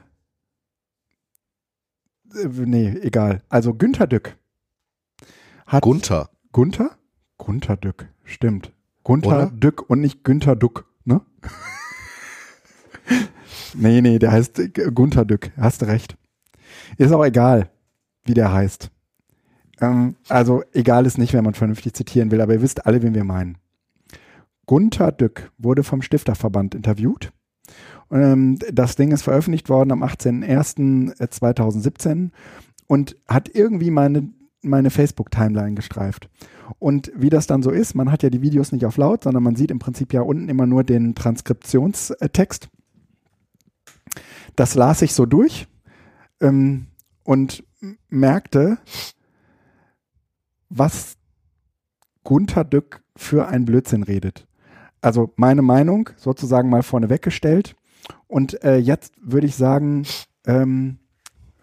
nee, 2.34 2.88
egal. 3.00 3.42
Also 3.48 3.74
Günther 3.74 4.06
Dück 4.06 4.36
hat 5.66 5.82
Gunther. 5.82 6.30
Gunther? 6.52 6.96
Gunther 7.36 7.76
Dück, 7.76 8.08
stimmt. 8.24 8.72
Gunther 9.04 9.28
Oder? 9.28 9.46
Dück 9.50 9.88
und 9.88 10.00
nicht 10.00 10.24
Günther 10.24 10.56
Duck, 10.56 10.86
ne? 11.04 11.20
nee, 13.74 14.00
nee, 14.00 14.18
der 14.18 14.32
heißt 14.32 14.60
Gunther 14.94 15.24
Dück, 15.24 15.52
hast 15.56 15.82
recht. 15.84 16.16
Ist 16.96 17.12
auch 17.12 17.24
egal, 17.24 17.70
wie 18.28 18.34
der 18.34 18.52
heißt. 18.52 18.90
Ähm, 19.80 20.16
also 20.28 20.62
egal 20.72 21.06
ist 21.06 21.18
nicht, 21.18 21.32
wenn 21.32 21.44
man 21.44 21.54
vernünftig 21.54 21.94
zitieren 21.94 22.30
will, 22.30 22.40
aber 22.40 22.54
ihr 22.54 22.62
wisst 22.62 22.86
alle, 22.86 23.02
wen 23.02 23.14
wir 23.14 23.24
meinen. 23.24 23.58
Gunther 24.66 25.10
Dück 25.12 25.50
wurde 25.58 25.82
vom 25.82 26.02
Stifterverband 26.02 26.74
interviewt. 26.74 27.32
Ähm, 28.10 28.58
das 28.72 28.96
Ding 28.96 29.12
ist 29.12 29.22
veröffentlicht 29.22 29.68
worden 29.68 29.92
am 29.92 30.02
18.01.2017 30.02 32.30
und 32.86 33.16
hat 33.26 33.48
irgendwie 33.48 33.90
meine 33.90 34.30
meine 34.62 34.90
Facebook-Timeline 34.90 35.74
gestreift. 35.74 36.28
Und 36.78 37.12
wie 37.14 37.30
das 37.30 37.46
dann 37.46 37.62
so 37.62 37.70
ist, 37.70 37.94
man 37.94 38.10
hat 38.10 38.22
ja 38.22 38.30
die 38.30 38.42
Videos 38.42 38.72
nicht 38.72 38.84
auf 38.84 38.96
laut, 38.96 39.24
sondern 39.24 39.42
man 39.42 39.56
sieht 39.56 39.70
im 39.70 39.78
Prinzip 39.78 40.12
ja 40.12 40.22
unten 40.22 40.48
immer 40.48 40.66
nur 40.66 40.84
den 40.84 41.14
Transkriptionstext. 41.14 42.68
Das 44.56 44.74
las 44.74 45.02
ich 45.02 45.14
so 45.14 45.26
durch 45.26 45.68
ähm, 46.40 46.86
und 47.24 47.64
merkte, 48.08 48.78
was 50.68 51.16
Gunther 52.24 52.64
Dück 52.64 53.02
für 53.16 53.48
ein 53.48 53.64
Blödsinn 53.64 54.02
redet. 54.02 54.46
Also 55.00 55.32
meine 55.36 55.62
Meinung 55.62 56.10
sozusagen 56.16 56.68
mal 56.68 56.82
vorne 56.82 57.08
weggestellt. 57.08 57.76
Und 58.26 58.62
äh, 58.64 58.76
jetzt 58.76 59.14
würde 59.20 59.46
ich 59.46 59.56
sagen, 59.56 60.06
ähm, 60.46 60.98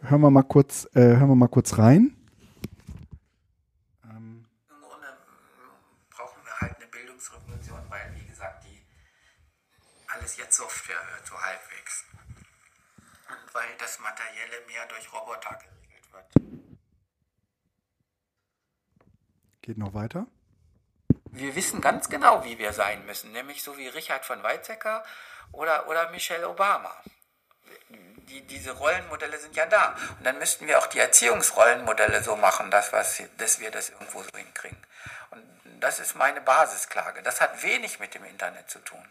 hören 0.02 0.22
wir 0.22 0.32
mal 0.32 0.44
kurz, 0.44 0.88
äh, 0.94 1.02
hören 1.02 1.30
wir 1.30 1.36
mal 1.36 1.48
kurz 1.48 1.78
rein. 1.78 2.16
jetzt 10.38 10.58
Software 10.58 11.02
wird, 11.12 11.28
so 11.28 11.36
halbwegs. 11.40 12.06
Und 13.30 13.54
weil 13.54 13.70
das 13.80 14.00
Materielle 14.00 14.66
mehr 14.68 14.86
durch 14.88 15.12
Roboter 15.14 15.52
wird. 15.52 15.75
Geht 19.62 19.78
noch 19.80 19.96
weiter? 19.96 20.28
Wir 21.32 21.56
wissen 21.56 21.82
ganz 21.82 22.08
genau, 22.08 22.46
wie 22.46 22.60
wir 22.60 22.72
sein 22.72 23.04
müssen, 23.08 23.32
nämlich 23.32 23.64
so 23.64 23.78
wie 23.78 23.88
Richard 23.88 24.24
von 24.24 24.44
Weizsäcker 24.44 25.04
oder, 25.52 25.88
oder 25.88 26.12
Michelle 26.12 26.48
Obama. 26.48 26.96
Die, 28.30 28.42
diese 28.42 28.72
Rollenmodelle 28.72 29.40
sind 29.40 29.56
ja 29.56 29.66
da. 29.66 29.96
Und 30.18 30.24
dann 30.26 30.38
müssten 30.38 30.68
wir 30.68 30.78
auch 30.78 30.88
die 30.88 31.00
Erziehungsrollenmodelle 31.00 32.24
so 32.24 32.36
machen, 32.36 32.70
dass, 32.72 32.94
was, 32.94 33.22
dass 33.38 33.60
wir 33.60 33.72
das 33.72 33.90
irgendwo 33.90 34.22
so 34.22 34.30
hinkriegen. 34.38 34.78
Und 35.32 35.44
das 35.80 36.00
ist 36.00 36.16
meine 36.16 36.42
Basisklage. 36.42 37.24
Das 37.24 37.42
hat 37.42 37.64
wenig 37.64 38.00
mit 38.00 38.14
dem 38.14 38.24
Internet 38.24 38.70
zu 38.70 38.80
tun. 38.80 39.04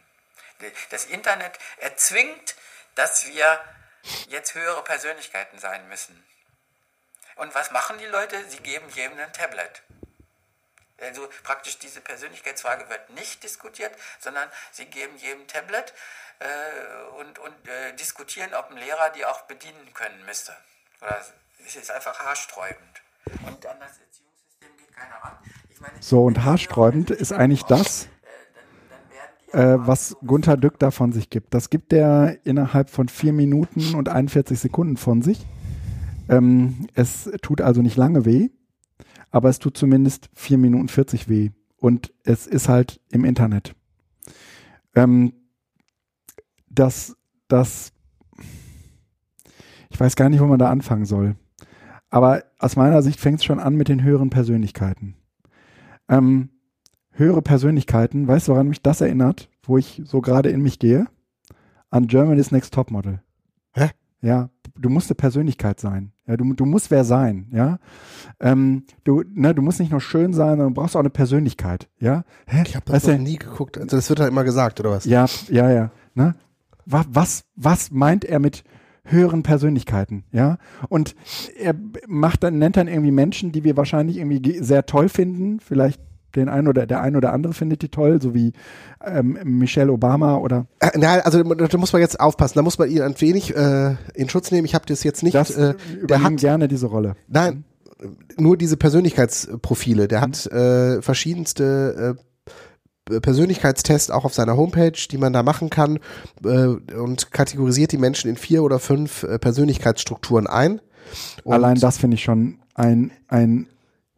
Das 0.90 1.06
Internet 1.06 1.58
erzwingt, 1.78 2.54
dass 2.94 3.26
wir 3.26 3.60
jetzt 4.28 4.54
höhere 4.54 4.82
Persönlichkeiten 4.84 5.58
sein 5.58 5.88
müssen. 5.88 6.24
Und 7.36 7.54
was 7.54 7.70
machen 7.70 7.98
die 7.98 8.06
Leute? 8.06 8.36
Sie 8.48 8.58
geben 8.58 8.88
jedem 8.94 9.18
ein 9.18 9.32
Tablet. 9.32 9.82
Also 11.00 11.28
praktisch 11.42 11.78
diese 11.78 12.00
Persönlichkeitsfrage 12.00 12.88
wird 12.88 13.10
nicht 13.10 13.42
diskutiert, 13.42 13.92
sondern 14.20 14.48
sie 14.72 14.86
geben 14.86 15.16
jedem 15.16 15.46
Tablet 15.48 15.92
äh, 16.38 17.20
und, 17.20 17.38
und 17.38 17.68
äh, 17.68 17.94
diskutieren, 17.96 18.54
ob 18.54 18.70
ein 18.70 18.76
Lehrer 18.76 19.10
die 19.10 19.24
auch 19.24 19.42
bedienen 19.42 19.92
können 19.92 20.24
müsste. 20.24 20.52
Oder 21.00 21.20
es 21.66 21.76
ist 21.76 21.90
einfach 21.90 22.18
haarsträubend. 22.20 23.02
Und 23.46 23.66
an 23.66 23.80
das 23.80 23.98
Erziehungssystem 23.98 24.76
geht 24.78 24.94
keiner 24.94 25.16
ran. 25.16 25.38
Meine, 25.80 26.00
so, 26.00 26.24
und 26.24 26.44
haarsträubend 26.44 27.10
ist 27.10 27.32
eigentlich 27.32 27.64
das, 27.64 28.08
äh, 29.52 29.76
was 29.78 30.16
Gunther 30.24 30.56
Dück 30.56 30.78
da 30.78 30.90
von 30.90 31.12
sich 31.12 31.28
gibt. 31.28 31.52
Das 31.52 31.70
gibt 31.70 31.92
er 31.92 32.38
innerhalb 32.44 32.88
von 32.88 33.08
vier 33.08 33.32
Minuten 33.32 33.94
und 33.94 34.08
41 34.08 34.58
Sekunden 34.58 34.96
von 34.96 35.22
sich. 35.22 35.44
Ähm, 36.28 36.86
es 36.94 37.30
tut 37.42 37.60
also 37.60 37.82
nicht 37.82 37.96
lange 37.96 38.24
weh, 38.24 38.50
aber 39.30 39.48
es 39.48 39.58
tut 39.58 39.76
zumindest 39.76 40.30
vier 40.34 40.58
Minuten 40.58 40.88
40 40.88 41.28
weh. 41.28 41.50
Und 41.76 42.12
es 42.24 42.46
ist 42.46 42.68
halt 42.68 43.00
im 43.10 43.24
Internet. 43.24 43.74
Ähm, 44.94 45.32
das, 46.68 47.16
das, 47.48 47.92
ich 49.90 50.00
weiß 50.00 50.16
gar 50.16 50.28
nicht, 50.28 50.40
wo 50.40 50.46
man 50.46 50.58
da 50.58 50.70
anfangen 50.70 51.04
soll. 51.04 51.36
Aber 52.10 52.44
aus 52.58 52.76
meiner 52.76 53.02
Sicht 53.02 53.20
fängt 53.20 53.40
es 53.40 53.44
schon 53.44 53.58
an 53.58 53.74
mit 53.74 53.88
den 53.88 54.02
höheren 54.02 54.30
Persönlichkeiten. 54.30 55.16
Ähm, 56.08 56.50
höhere 57.10 57.42
Persönlichkeiten, 57.42 58.28
weißt 58.28 58.48
du, 58.48 58.52
woran 58.52 58.68
mich 58.68 58.82
das 58.82 59.00
erinnert, 59.00 59.50
wo 59.62 59.78
ich 59.78 60.02
so 60.04 60.20
gerade 60.20 60.50
in 60.50 60.62
mich 60.62 60.78
gehe? 60.78 61.06
An 61.90 62.06
Germany's 62.06 62.50
Next 62.50 62.72
Topmodel. 62.72 63.20
Hä? 63.72 63.90
Ja, 64.20 64.50
du 64.76 64.88
musst 64.88 65.10
eine 65.10 65.16
Persönlichkeit 65.16 65.80
sein. 65.80 66.12
Ja, 66.26 66.36
du, 66.36 66.52
du 66.52 66.64
musst 66.64 66.90
wer 66.90 67.04
sein, 67.04 67.48
ja. 67.52 67.78
Ähm, 68.40 68.84
du, 69.04 69.22
ne, 69.32 69.54
du 69.54 69.62
musst 69.62 69.80
nicht 69.80 69.90
nur 69.90 70.00
schön 70.00 70.32
sein, 70.32 70.56
sondern 70.56 70.74
du 70.74 70.80
brauchst 70.80 70.96
auch 70.96 71.00
eine 71.00 71.10
Persönlichkeit, 71.10 71.88
ja. 71.98 72.24
Hä? 72.46 72.62
Ich 72.66 72.76
habe 72.76 72.86
das 72.86 73.06
noch 73.06 73.18
nie 73.18 73.36
geguckt. 73.36 73.78
Also 73.78 73.96
das 73.96 74.08
wird 74.08 74.20
halt 74.20 74.30
immer 74.30 74.44
gesagt, 74.44 74.80
oder 74.80 74.90
was? 74.90 75.04
Ja, 75.04 75.26
ja, 75.48 75.70
ja. 75.70 75.90
Ne? 76.14 76.34
Was, 76.86 77.06
was, 77.10 77.44
was 77.56 77.90
meint 77.90 78.24
er 78.24 78.40
mit 78.40 78.64
höheren 79.04 79.42
Persönlichkeiten, 79.42 80.24
ja? 80.32 80.56
Und 80.88 81.14
er 81.58 81.74
macht 82.06 82.42
dann, 82.42 82.58
nennt 82.58 82.76
dann 82.76 82.88
irgendwie 82.88 83.10
Menschen, 83.10 83.52
die 83.52 83.62
wir 83.62 83.76
wahrscheinlich 83.76 84.16
irgendwie 84.16 84.62
sehr 84.62 84.86
toll 84.86 85.08
finden, 85.08 85.60
vielleicht 85.60 86.00
den 86.36 86.48
einen 86.48 86.68
oder 86.68 86.86
der 86.86 87.00
ein 87.00 87.16
oder 87.16 87.32
andere 87.32 87.54
findet 87.54 87.82
die 87.82 87.88
toll, 87.88 88.20
so 88.20 88.34
wie 88.34 88.52
ähm, 89.04 89.38
Michelle 89.44 89.92
Obama 89.92 90.36
oder. 90.36 90.66
Äh, 90.80 90.90
na, 90.96 91.18
also 91.20 91.42
da 91.42 91.78
muss 91.78 91.92
man 91.92 92.02
jetzt 92.02 92.20
aufpassen. 92.20 92.54
Da 92.56 92.62
muss 92.62 92.78
man 92.78 92.90
ihn 92.90 93.02
ein 93.02 93.20
wenig 93.20 93.54
äh, 93.56 93.96
in 94.14 94.28
Schutz 94.28 94.50
nehmen. 94.50 94.64
Ich 94.64 94.74
habe 94.74 94.86
das 94.86 95.02
jetzt 95.04 95.22
nicht. 95.22 95.34
Das 95.34 95.50
äh, 95.50 95.74
der 96.02 96.22
hat 96.22 96.36
gerne 96.36 96.68
diese 96.68 96.86
Rolle. 96.86 97.16
Nein, 97.28 97.64
nur 98.36 98.56
diese 98.56 98.76
Persönlichkeitsprofile. 98.76 100.08
Der 100.08 100.18
mhm. 100.18 100.22
hat 100.22 100.46
äh, 100.46 101.02
verschiedenste 101.02 102.16
äh, 103.10 103.20
Persönlichkeitstests 103.20 104.10
auch 104.10 104.24
auf 104.24 104.34
seiner 104.34 104.56
Homepage, 104.56 104.92
die 105.10 105.18
man 105.18 105.32
da 105.32 105.42
machen 105.42 105.68
kann 105.70 105.98
äh, 106.42 106.66
und 106.66 107.32
kategorisiert 107.32 107.92
die 107.92 107.98
Menschen 107.98 108.30
in 108.30 108.36
vier 108.36 108.62
oder 108.62 108.78
fünf 108.78 109.24
äh, 109.24 109.38
Persönlichkeitsstrukturen 109.38 110.46
ein. 110.46 110.80
Und 111.44 111.52
Allein 111.52 111.78
das 111.78 111.98
finde 111.98 112.14
ich 112.16 112.22
schon 112.22 112.60
ein, 112.74 113.12
ein 113.28 113.66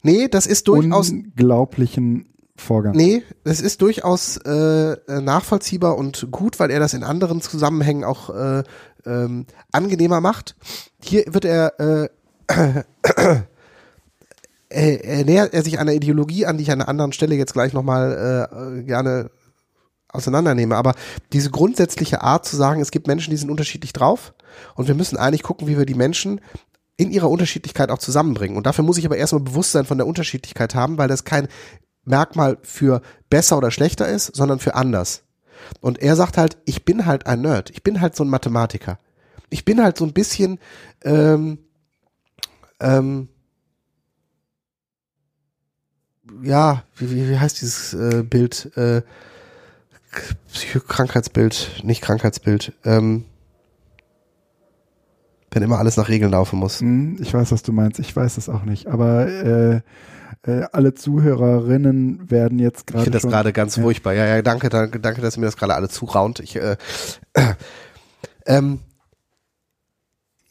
Nee, 0.07 0.29
das 0.29 0.47
ist 0.47 0.69
durchaus. 0.69 1.11
Unglaublichen 1.11 2.29
Vorgang. 2.57 2.97
Nee, 2.97 3.23
das 3.45 3.61
ist 3.61 3.83
durchaus 3.83 4.39
äh, 4.39 4.97
nachvollziehbar 5.21 5.99
und 5.99 6.29
gut, 6.31 6.59
weil 6.59 6.71
er 6.71 6.81
das 6.81 6.95
in 6.95 7.03
anderen 7.03 7.43
Zusammenhängen 7.43 8.05
auch 8.05 8.31
äh, 8.31 8.63
ähm, 9.05 9.47
angenehmer 9.73 10.21
macht. 10.21 10.57
Hier 11.03 11.25
wird 11.29 11.45
er, 11.45 11.79
äh, 11.79 12.09
äh, 14.71 14.97
er 14.97 15.25
nähert 15.25 15.53
er 15.53 15.63
sich 15.63 15.79
einer 15.79 15.93
Ideologie 15.93 16.47
an, 16.47 16.57
die 16.57 16.63
ich 16.63 16.71
an 16.71 16.81
einer 16.81 16.89
anderen 16.89 17.13
Stelle 17.13 17.35
jetzt 17.35 17.53
gleich 17.53 17.73
nochmal 17.73 18.79
äh, 18.79 18.83
gerne 18.85 19.31
auseinandernehme. 20.09 20.77
Aber 20.77 20.95
diese 21.33 21.51
grundsätzliche 21.51 22.23
Art 22.23 22.47
zu 22.47 22.57
sagen, 22.57 22.81
es 22.81 22.91
gibt 22.91 23.07
Menschen, 23.07 23.31
die 23.31 23.37
sind 23.37 23.51
unterschiedlich 23.51 23.93
drauf 23.93 24.33
und 24.75 24.89
wir 24.89 24.95
müssen 24.95 25.17
eigentlich 25.17 25.43
gucken, 25.43 25.69
wie 25.69 25.77
wir 25.77 25.87
die 25.87 25.95
Menschen 25.95 26.41
in 26.97 27.11
ihrer 27.11 27.31
Unterschiedlichkeit 27.31 27.91
auch 27.91 27.99
zusammenbringen. 27.99 28.57
Und 28.57 28.67
dafür 28.67 28.85
muss 28.85 28.99
ich 28.99 29.07
aber 29.07 29.17
erstmal 29.17 29.43
Bewusstsein 29.43 29.85
von 29.85 29.99
der 29.99 30.07
Unterschiedlichkeit 30.07 30.75
haben, 30.75 30.99
weil 30.99 31.09
das 31.09 31.25
kein 31.25 31.49
Merkmal 32.05 32.59
für 32.63 33.03
besser 33.29 33.59
oder 33.59 33.71
schlechter 33.71 34.09
ist, 34.09 34.35
sondern 34.35 34.59
für 34.59 34.75
anders. 34.75 35.23
Und 35.81 36.01
er 36.01 36.17
sagt 36.17 36.39
halt, 36.39 36.57
ich 36.65 36.85
bin 36.85 37.07
halt 37.07 37.27
ein 37.27 37.43
Nerd, 37.43 37.71
ich 37.71 37.83
bin 37.83 38.01
halt 38.01 38.17
so 38.17 38.25
ein 38.25 38.31
Mathematiker. 38.31 38.99
Ich 39.51 39.65
bin 39.65 39.83
halt 39.83 39.97
so 39.97 40.05
ein 40.05 40.13
bisschen 40.13 40.59
ähm, 41.05 41.59
ähm, 42.81 43.29
ja, 46.43 46.85
wie, 46.97 47.31
wie, 47.31 47.39
heißt 47.39 47.61
dieses 47.61 47.95
äh, 47.95 48.23
Bild? 48.23 48.77
Äh, 48.77 49.03
Krankheitsbild, 50.89 51.83
nicht 51.83 52.03
Krankheitsbild. 52.03 52.73
Ähm, 52.85 53.25
wenn 55.57 55.63
immer 55.63 55.79
alles 55.79 55.97
nach 55.97 56.11
Regeln 56.11 56.33
laufen 56.33 56.59
muss. 56.59 56.81
Hm, 56.81 57.17
ich 57.19 57.33
weiß, 57.33 57.51
was 57.51 57.63
du 57.63 57.73
meinst. 57.73 57.99
Ich 57.99 58.15
weiß 58.15 58.37
es 58.37 58.51
auch 58.51 58.65
nicht. 58.65 58.89
Aber 58.89 59.27
äh, 59.27 59.81
äh, 60.43 60.67
alle 60.71 60.93
Zuhörerinnen 60.93 62.31
werden 62.31 62.59
jetzt 62.59 62.87
gerade. 62.87 62.99
Ich 62.99 63.05
finde 63.05 63.19
das 63.19 63.31
gerade 63.31 63.55
ganz 63.55 63.77
ja. 63.77 63.83
furchtbar. 63.83 64.13
Ja, 64.13 64.27
ja, 64.27 64.43
danke, 64.43 64.69
danke, 64.69 65.01
danke, 65.01 65.23
dass 65.23 65.39
ihr 65.39 65.41
mir 65.41 65.47
das 65.47 65.57
gerade 65.57 65.75
alle 65.75 65.89
zuraunt. 65.89 66.41
Ich, 66.41 66.57
äh, 66.57 66.77
äh, 67.33 67.55
ähm, 68.47 68.81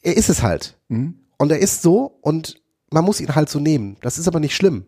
er 0.01 0.17
ist 0.17 0.29
es 0.29 0.41
halt. 0.41 0.75
Mhm. 0.87 1.19
Und 1.37 1.51
er 1.51 1.59
ist 1.59 1.83
so 1.83 2.17
und 2.21 2.59
man 2.89 3.05
muss 3.05 3.21
ihn 3.21 3.35
halt 3.35 3.49
so 3.49 3.59
nehmen. 3.59 3.97
Das 4.01 4.17
ist 4.17 4.27
aber 4.27 4.39
nicht 4.39 4.55
schlimm. 4.55 4.87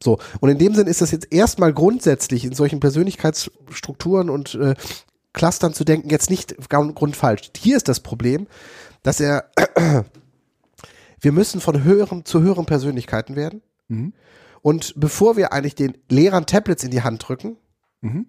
So, 0.00 0.18
und 0.38 0.48
in 0.48 0.58
dem 0.58 0.74
Sinn 0.76 0.86
ist 0.86 1.00
das 1.00 1.10
jetzt 1.10 1.32
erstmal 1.32 1.72
grundsätzlich 1.72 2.44
in 2.44 2.52
solchen 2.52 2.78
Persönlichkeitsstrukturen 2.78 4.30
und 4.30 4.54
äh, 4.54 4.76
Clustern 5.36 5.74
zu 5.74 5.84
denken, 5.84 6.08
jetzt 6.08 6.30
nicht 6.30 6.56
grundfalsch. 6.68 7.50
Hier 7.56 7.76
ist 7.76 7.88
das 7.88 8.00
Problem, 8.00 8.48
dass 9.02 9.20
er, 9.20 9.50
wir 11.20 11.32
müssen 11.32 11.60
von 11.60 11.84
höheren 11.84 12.24
zu 12.24 12.40
höheren 12.40 12.64
Persönlichkeiten 12.64 13.36
werden. 13.36 13.62
Mhm. 13.86 14.14
Und 14.62 14.94
bevor 14.96 15.36
wir 15.36 15.52
eigentlich 15.52 15.74
den 15.74 15.96
Lehrern 16.08 16.46
Tablets 16.46 16.82
in 16.82 16.90
die 16.90 17.02
Hand 17.02 17.28
drücken, 17.28 17.56
mhm. 18.00 18.26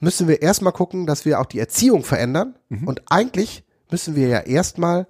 müssen 0.00 0.28
wir 0.28 0.40
erstmal 0.40 0.72
gucken, 0.72 1.06
dass 1.06 1.26
wir 1.26 1.40
auch 1.40 1.46
die 1.46 1.60
Erziehung 1.60 2.04
verändern. 2.04 2.56
Mhm. 2.70 2.88
Und 2.88 3.02
eigentlich 3.12 3.62
müssen 3.90 4.16
wir 4.16 4.28
ja 4.28 4.38
erstmal 4.40 5.06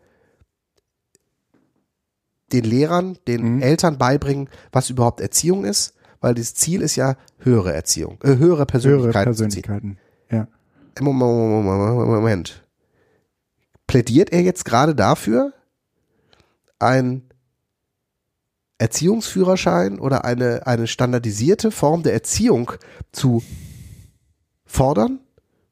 den 2.52 2.64
Lehrern, 2.64 3.18
den 3.28 3.54
mhm. 3.54 3.62
Eltern 3.62 3.98
beibringen, 3.98 4.50
was 4.72 4.90
überhaupt 4.90 5.20
Erziehung 5.20 5.64
ist, 5.64 5.94
weil 6.20 6.34
das 6.34 6.54
Ziel 6.54 6.82
ist 6.82 6.96
ja 6.96 7.16
höhere 7.38 7.72
Erziehung, 7.72 8.18
äh, 8.24 8.36
höhere 8.36 8.66
Persönlichkeiten. 8.66 9.14
Höhere 9.14 9.24
Persönlichkeiten. 9.24 9.98
Ja. 10.28 10.48
Moment. 11.00 12.64
Plädiert 13.86 14.32
er 14.32 14.42
jetzt 14.42 14.64
gerade 14.64 14.94
dafür, 14.94 15.52
ein 16.78 17.22
Erziehungsführerschein 18.78 19.98
oder 19.98 20.24
eine, 20.24 20.66
eine 20.66 20.86
standardisierte 20.86 21.70
Form 21.70 22.02
der 22.02 22.14
Erziehung 22.14 22.72
zu 23.12 23.42
fordern, 24.64 25.20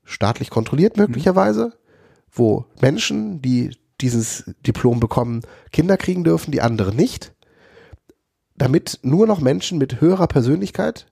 staatlich 0.04 0.50
kontrolliert 0.50 0.96
möglicherweise, 0.96 1.72
wo 2.30 2.66
Menschen, 2.80 3.40
die 3.40 3.76
dieses 4.00 4.44
Diplom 4.66 5.00
bekommen, 5.00 5.42
Kinder 5.72 5.96
kriegen 5.96 6.24
dürfen, 6.24 6.52
die 6.52 6.60
andere 6.60 6.94
nicht, 6.94 7.34
damit 8.56 8.98
nur 9.02 9.26
noch 9.26 9.40
Menschen 9.40 9.78
mit 9.78 10.00
höherer 10.00 10.26
Persönlichkeit 10.26 11.06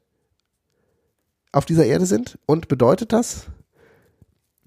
auf 1.52 1.64
dieser 1.64 1.86
Erde 1.86 2.06
sind? 2.06 2.38
Und 2.46 2.68
bedeutet 2.68 3.12
das, 3.12 3.46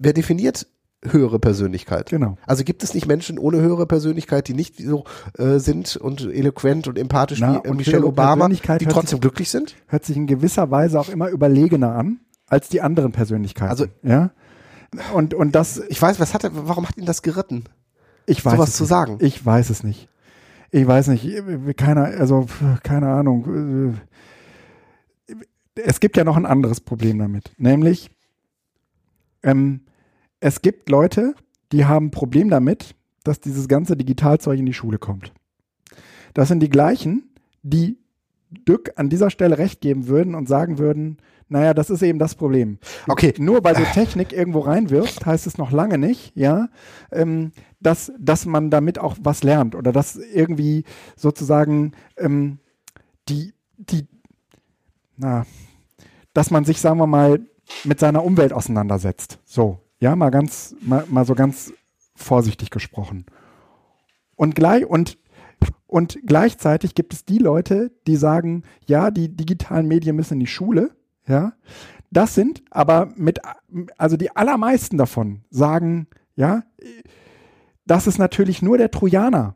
wer 0.00 0.12
definiert 0.12 0.66
höhere 1.02 1.38
Persönlichkeit? 1.38 2.10
Genau. 2.10 2.36
Also 2.46 2.64
gibt 2.64 2.82
es 2.82 2.92
nicht 2.94 3.06
Menschen 3.06 3.38
ohne 3.38 3.60
höhere 3.60 3.86
Persönlichkeit, 3.86 4.48
die 4.48 4.54
nicht 4.54 4.76
so 4.76 5.04
äh, 5.38 5.58
sind 5.58 5.96
und 5.96 6.22
eloquent 6.22 6.88
und 6.88 6.98
empathisch 6.98 7.40
Na, 7.40 7.62
wie 7.64 7.68
und 7.68 7.76
Michelle 7.76 8.04
Obama, 8.04 8.48
die 8.48 8.58
trotzdem 8.58 9.16
sich, 9.16 9.20
glücklich 9.20 9.50
sind? 9.50 9.76
Hört 9.86 10.04
sich 10.04 10.16
in 10.16 10.26
gewisser 10.26 10.70
Weise 10.70 10.98
auch 10.98 11.08
immer 11.08 11.28
überlegener 11.28 11.94
an 11.94 12.20
als 12.46 12.68
die 12.68 12.82
anderen 12.82 13.12
Persönlichkeiten. 13.12 13.70
Also 13.70 13.86
ja. 14.02 14.30
Und 15.14 15.34
und 15.34 15.54
das. 15.54 15.80
Ich 15.88 16.02
weiß, 16.02 16.18
was 16.18 16.34
hat 16.34 16.44
er? 16.44 16.50
Warum 16.52 16.88
hat 16.88 16.96
ihn 16.96 17.06
das 17.06 17.22
geritten? 17.22 17.64
Ich 18.26 18.44
weiß 18.44 18.54
sowas 18.54 18.76
zu 18.76 18.84
sagen. 18.84 19.18
Ich 19.20 19.44
weiß 19.44 19.70
es 19.70 19.84
nicht. 19.84 20.08
Ich 20.72 20.86
weiß 20.86 21.08
nicht. 21.08 21.26
Keiner, 21.76 22.04
also 22.04 22.46
keine 22.82 23.08
Ahnung. 23.08 23.98
Es 25.76 26.00
gibt 26.00 26.16
ja 26.16 26.24
noch 26.24 26.36
ein 26.36 26.46
anderes 26.46 26.80
Problem 26.80 27.18
damit, 27.18 27.52
nämlich 27.56 28.10
ähm, 29.42 29.82
es 30.40 30.62
gibt 30.62 30.88
Leute, 30.88 31.34
die 31.72 31.84
haben 31.84 32.06
ein 32.06 32.10
Problem 32.10 32.50
damit, 32.50 32.94
dass 33.24 33.40
dieses 33.40 33.68
ganze 33.68 33.96
Digitalzeug 33.96 34.58
in 34.58 34.66
die 34.66 34.74
Schule 34.74 34.98
kommt. 34.98 35.32
Das 36.34 36.48
sind 36.48 36.60
die 36.60 36.70
gleichen, 36.70 37.34
die 37.62 37.98
Dück 38.50 38.92
an 38.96 39.08
dieser 39.08 39.30
Stelle 39.30 39.58
recht 39.58 39.80
geben 39.80 40.08
würden 40.08 40.34
und 40.34 40.48
sagen 40.48 40.78
würden, 40.78 41.18
naja, 41.48 41.74
das 41.74 41.90
ist 41.90 42.02
eben 42.02 42.18
das 42.18 42.34
Problem. 42.34 42.78
Okay. 43.08 43.34
Nur 43.38 43.62
weil 43.64 43.74
du 43.74 43.84
Technik 43.92 44.32
irgendwo 44.32 44.60
reinwirfst, 44.60 45.26
heißt 45.26 45.46
es 45.46 45.58
noch 45.58 45.72
lange 45.72 45.98
nicht, 45.98 46.32
ja, 46.36 46.68
ähm, 47.12 47.52
dass, 47.80 48.12
dass 48.18 48.46
man 48.46 48.70
damit 48.70 48.98
auch 48.98 49.16
was 49.20 49.42
lernt 49.42 49.74
oder 49.74 49.92
dass 49.92 50.16
irgendwie 50.16 50.84
sozusagen 51.16 51.92
ähm, 52.16 52.58
die, 53.28 53.52
die, 53.76 54.06
na, 55.16 55.44
dass 56.32 56.50
man 56.50 56.64
sich, 56.64 56.80
sagen 56.80 56.98
wir 56.98 57.06
mal, 57.06 57.40
mit 57.84 58.00
seiner 58.00 58.24
Umwelt 58.24 58.52
auseinandersetzt. 58.52 59.38
So, 59.44 59.80
ja, 60.00 60.16
mal 60.16 60.30
ganz, 60.30 60.74
mal, 60.80 61.04
mal 61.08 61.24
so 61.24 61.34
ganz 61.34 61.72
vorsichtig 62.16 62.70
gesprochen. 62.70 63.26
Und 64.34 64.54
gleich, 64.54 64.86
und, 64.86 65.18
und 65.86 66.18
gleichzeitig 66.26 66.94
gibt 66.94 67.12
es 67.12 67.24
die 67.24 67.38
Leute, 67.38 67.92
die 68.06 68.16
sagen, 68.16 68.64
ja, 68.86 69.10
die 69.10 69.28
digitalen 69.34 69.86
Medien 69.86 70.16
müssen 70.16 70.34
in 70.34 70.40
die 70.40 70.46
Schule, 70.46 70.96
ja. 71.26 71.52
Das 72.12 72.34
sind 72.34 72.62
aber 72.70 73.12
mit, 73.14 73.38
also 73.96 74.16
die 74.16 74.34
allermeisten 74.34 74.98
davon 74.98 75.44
sagen, 75.50 76.08
ja, 76.34 76.64
das 77.86 78.08
ist 78.08 78.18
natürlich 78.18 78.62
nur 78.62 78.78
der 78.78 78.90
Trojaner. 78.90 79.54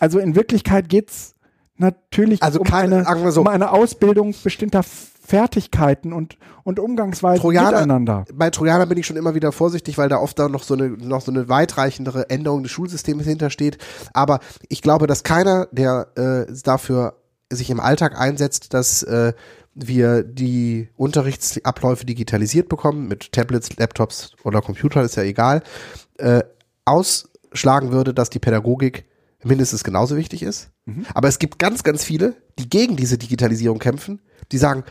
Also 0.00 0.18
in 0.18 0.34
Wirklichkeit 0.34 0.88
geht's 0.88 1.36
natürlich 1.76 2.42
Also 2.42 2.60
um, 2.60 2.66
keine- 2.66 3.04
so- 3.30 3.40
um 3.42 3.46
eine 3.46 3.70
Ausbildung 3.70 4.34
bestimmter 4.42 4.82
Fertigkeiten 5.28 6.14
und, 6.14 6.38
und 6.64 6.80
Umgangsweisen 6.80 7.42
Trojaner, 7.42 7.72
miteinander. 7.72 8.24
bei 8.32 8.48
Trojaner 8.48 8.86
bin 8.86 8.96
ich 8.96 9.06
schon 9.06 9.18
immer 9.18 9.34
wieder 9.34 9.52
vorsichtig, 9.52 9.98
weil 9.98 10.08
da 10.08 10.16
oft 10.16 10.38
da 10.38 10.48
noch 10.48 10.62
so 10.62 10.72
eine, 10.72 10.88
noch 10.88 11.20
so 11.20 11.30
eine 11.30 11.50
weitreichendere 11.50 12.30
Änderung 12.30 12.62
des 12.62 12.72
Schulsystems 12.72 13.24
hintersteht. 13.24 13.76
Aber 14.14 14.40
ich 14.70 14.80
glaube, 14.80 15.06
dass 15.06 15.24
keiner, 15.24 15.68
der 15.70 16.08
äh, 16.16 16.52
dafür 16.64 17.18
sich 17.50 17.68
im 17.68 17.78
Alltag 17.78 18.18
einsetzt, 18.18 18.72
dass 18.72 19.02
äh, 19.02 19.34
wir 19.74 20.22
die 20.22 20.88
Unterrichtsabläufe 20.96 22.06
digitalisiert 22.06 22.70
bekommen, 22.70 23.06
mit 23.06 23.32
Tablets, 23.32 23.76
Laptops 23.76 24.32
oder 24.44 24.62
Computer, 24.62 25.02
ist 25.02 25.16
ja 25.16 25.24
egal, 25.24 25.62
äh, 26.16 26.42
ausschlagen 26.86 27.92
würde, 27.92 28.14
dass 28.14 28.30
die 28.30 28.38
Pädagogik 28.38 29.04
mindestens 29.44 29.84
genauso 29.84 30.16
wichtig 30.16 30.42
ist. 30.42 30.70
Aber 31.12 31.28
es 31.28 31.38
gibt 31.38 31.58
ganz, 31.58 31.82
ganz 31.82 32.02
viele, 32.02 32.34
die 32.58 32.68
gegen 32.70 32.96
diese 32.96 33.18
Digitalisierung 33.18 33.78
kämpfen, 33.78 34.20
die 34.52 34.58
sagen, 34.58 34.84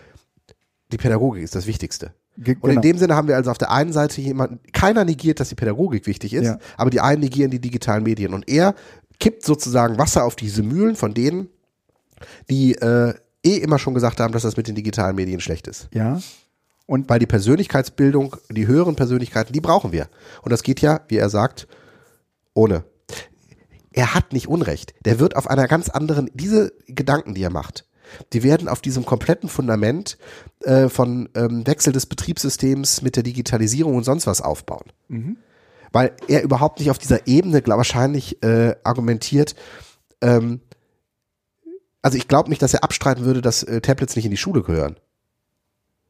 die 0.91 0.97
Pädagogik 0.97 1.43
ist 1.43 1.55
das 1.55 1.67
Wichtigste. 1.67 2.13
Ge- 2.37 2.55
Und 2.61 2.69
in 2.69 2.75
genau. 2.75 2.81
dem 2.81 2.97
Sinne 2.97 3.15
haben 3.15 3.27
wir 3.27 3.35
also 3.35 3.51
auf 3.51 3.57
der 3.57 3.71
einen 3.71 3.91
Seite 3.93 4.21
jemanden, 4.21 4.59
keiner 4.71 5.03
negiert, 5.05 5.39
dass 5.39 5.49
die 5.49 5.55
Pädagogik 5.55 6.05
wichtig 6.07 6.33
ist, 6.33 6.45
Ja. 6.45 6.59
aber 6.77 6.89
die 6.89 7.01
einen 7.01 7.21
negieren 7.21 7.51
die 7.51 7.59
digitalen 7.59 8.03
Medien. 8.03 8.33
Und 8.33 8.47
er 8.49 8.75
kippt 9.19 9.43
sozusagen 9.43 9.97
Wasser 9.97 10.23
auf 10.23 10.35
diese 10.35 10.63
Mühlen 10.63 10.95
von 10.95 11.13
denen, 11.13 11.49
die 12.49 12.75
äh, 12.75 13.13
eh 13.45 13.57
immer 13.57 13.79
schon 13.79 13.93
gesagt 13.93 14.19
haben, 14.19 14.31
dass 14.33 14.43
das 14.43 14.55
mit 14.57 14.67
den 14.67 14.75
digitalen 14.75 15.15
Medien 15.15 15.39
schlecht 15.39 15.67
ist. 15.67 15.89
Ja. 15.93 16.19
Und 16.85 17.09
Weil 17.09 17.19
die 17.19 17.25
Persönlichkeitsbildung, 17.25 18.35
die 18.49 18.65
höheren 18.67 18.95
Persönlichkeiten, 18.95 19.51
die 19.51 19.59
brauchen 19.59 19.91
wir. 19.91 20.07
Und 20.43 20.51
das 20.51 20.63
geht 20.63 20.79
ja, 20.79 21.01
wie 21.09 21.17
er 21.17 21.29
sagt, 21.29 21.67
ohne. 22.53 22.85
Er 23.91 24.13
hat 24.13 24.31
nicht 24.31 24.47
Unrecht. 24.47 24.93
Der 25.05 25.19
wird 25.19 25.35
auf 25.35 25.49
einer 25.49 25.67
ganz 25.67 25.89
anderen, 25.89 26.29
diese 26.33 26.71
Gedanken, 26.87 27.33
die 27.33 27.41
er 27.43 27.49
macht, 27.49 27.86
die 28.33 28.43
werden 28.43 28.67
auf 28.67 28.81
diesem 28.81 29.05
kompletten 29.05 29.49
Fundament 29.49 30.17
äh, 30.61 30.89
von 30.89 31.29
ähm, 31.35 31.65
Wechsel 31.65 31.93
des 31.93 32.05
Betriebssystems 32.05 33.01
mit 33.01 33.15
der 33.15 33.23
Digitalisierung 33.23 33.95
und 33.95 34.03
sonst 34.03 34.27
was 34.27 34.41
aufbauen. 34.41 34.85
Weil 35.91 36.13
er 36.27 36.43
überhaupt 36.43 36.79
nicht 36.79 36.91
auf 36.91 36.97
dieser 36.97 37.27
Ebene 37.27 37.61
glaub, 37.61 37.77
wahrscheinlich 37.77 38.43
äh, 38.43 38.75
argumentiert, 38.83 39.55
ähm, 40.21 40.61
also 42.01 42.17
ich 42.17 42.27
glaube 42.27 42.49
nicht, 42.49 42.61
dass 42.61 42.73
er 42.73 42.83
abstreiten 42.83 43.25
würde, 43.25 43.41
dass 43.41 43.63
äh, 43.63 43.81
Tablets 43.81 44.15
nicht 44.15 44.25
in 44.25 44.31
die 44.31 44.37
Schule 44.37 44.63
gehören. 44.63 44.95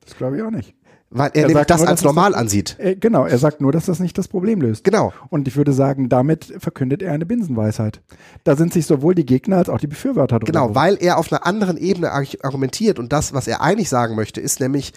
das 0.05 0.15
glaube 0.15 0.37
ich 0.37 0.43
auch 0.43 0.51
nicht. 0.51 0.75
Weil 1.09 1.31
er, 1.33 1.43
Er 1.43 1.47
nämlich 1.47 1.65
das 1.67 1.79
nur, 1.81 1.89
als 1.89 2.01
normal 2.03 2.31
das- 2.31 2.41
ansieht. 2.41 2.75
Äh, 2.79 2.95
genau, 2.97 3.25
er 3.25 3.37
sagt 3.37 3.61
nur, 3.61 3.71
dass 3.71 3.85
das 3.85 3.99
nicht 3.99 4.17
das 4.17 4.27
Problem 4.27 4.59
löst. 4.59 4.83
Genau. 4.83 5.13
Und 5.29 5.47
ich 5.47 5.55
würde 5.55 5.71
sagen, 5.71 6.09
damit 6.09 6.53
verkündet 6.59 7.01
er 7.01 7.13
eine 7.13 7.25
Binsenweisheit. 7.25 8.01
Da 8.43 8.55
sind 8.57 8.73
sich 8.73 8.85
sowohl 8.85 9.15
die 9.15 9.25
Gegner 9.25 9.57
als 9.57 9.69
auch 9.69 9.79
die 9.79 9.87
Befürworter 9.87 10.39
drüber. 10.39 10.51
Genau, 10.51 10.75
weil 10.75 10.97
er 10.99 11.17
auf 11.17 11.31
einer 11.31 11.45
anderen 11.45 11.77
Ebene 11.77 12.11
arg- 12.11 12.43
argumentiert 12.43 12.99
und 12.99 13.13
das, 13.13 13.33
was 13.33 13.47
er 13.47 13.61
eigentlich 13.61 13.87
sagen 13.87 14.15
möchte, 14.15 14.41
ist 14.41 14.59
nämlich 14.59 14.91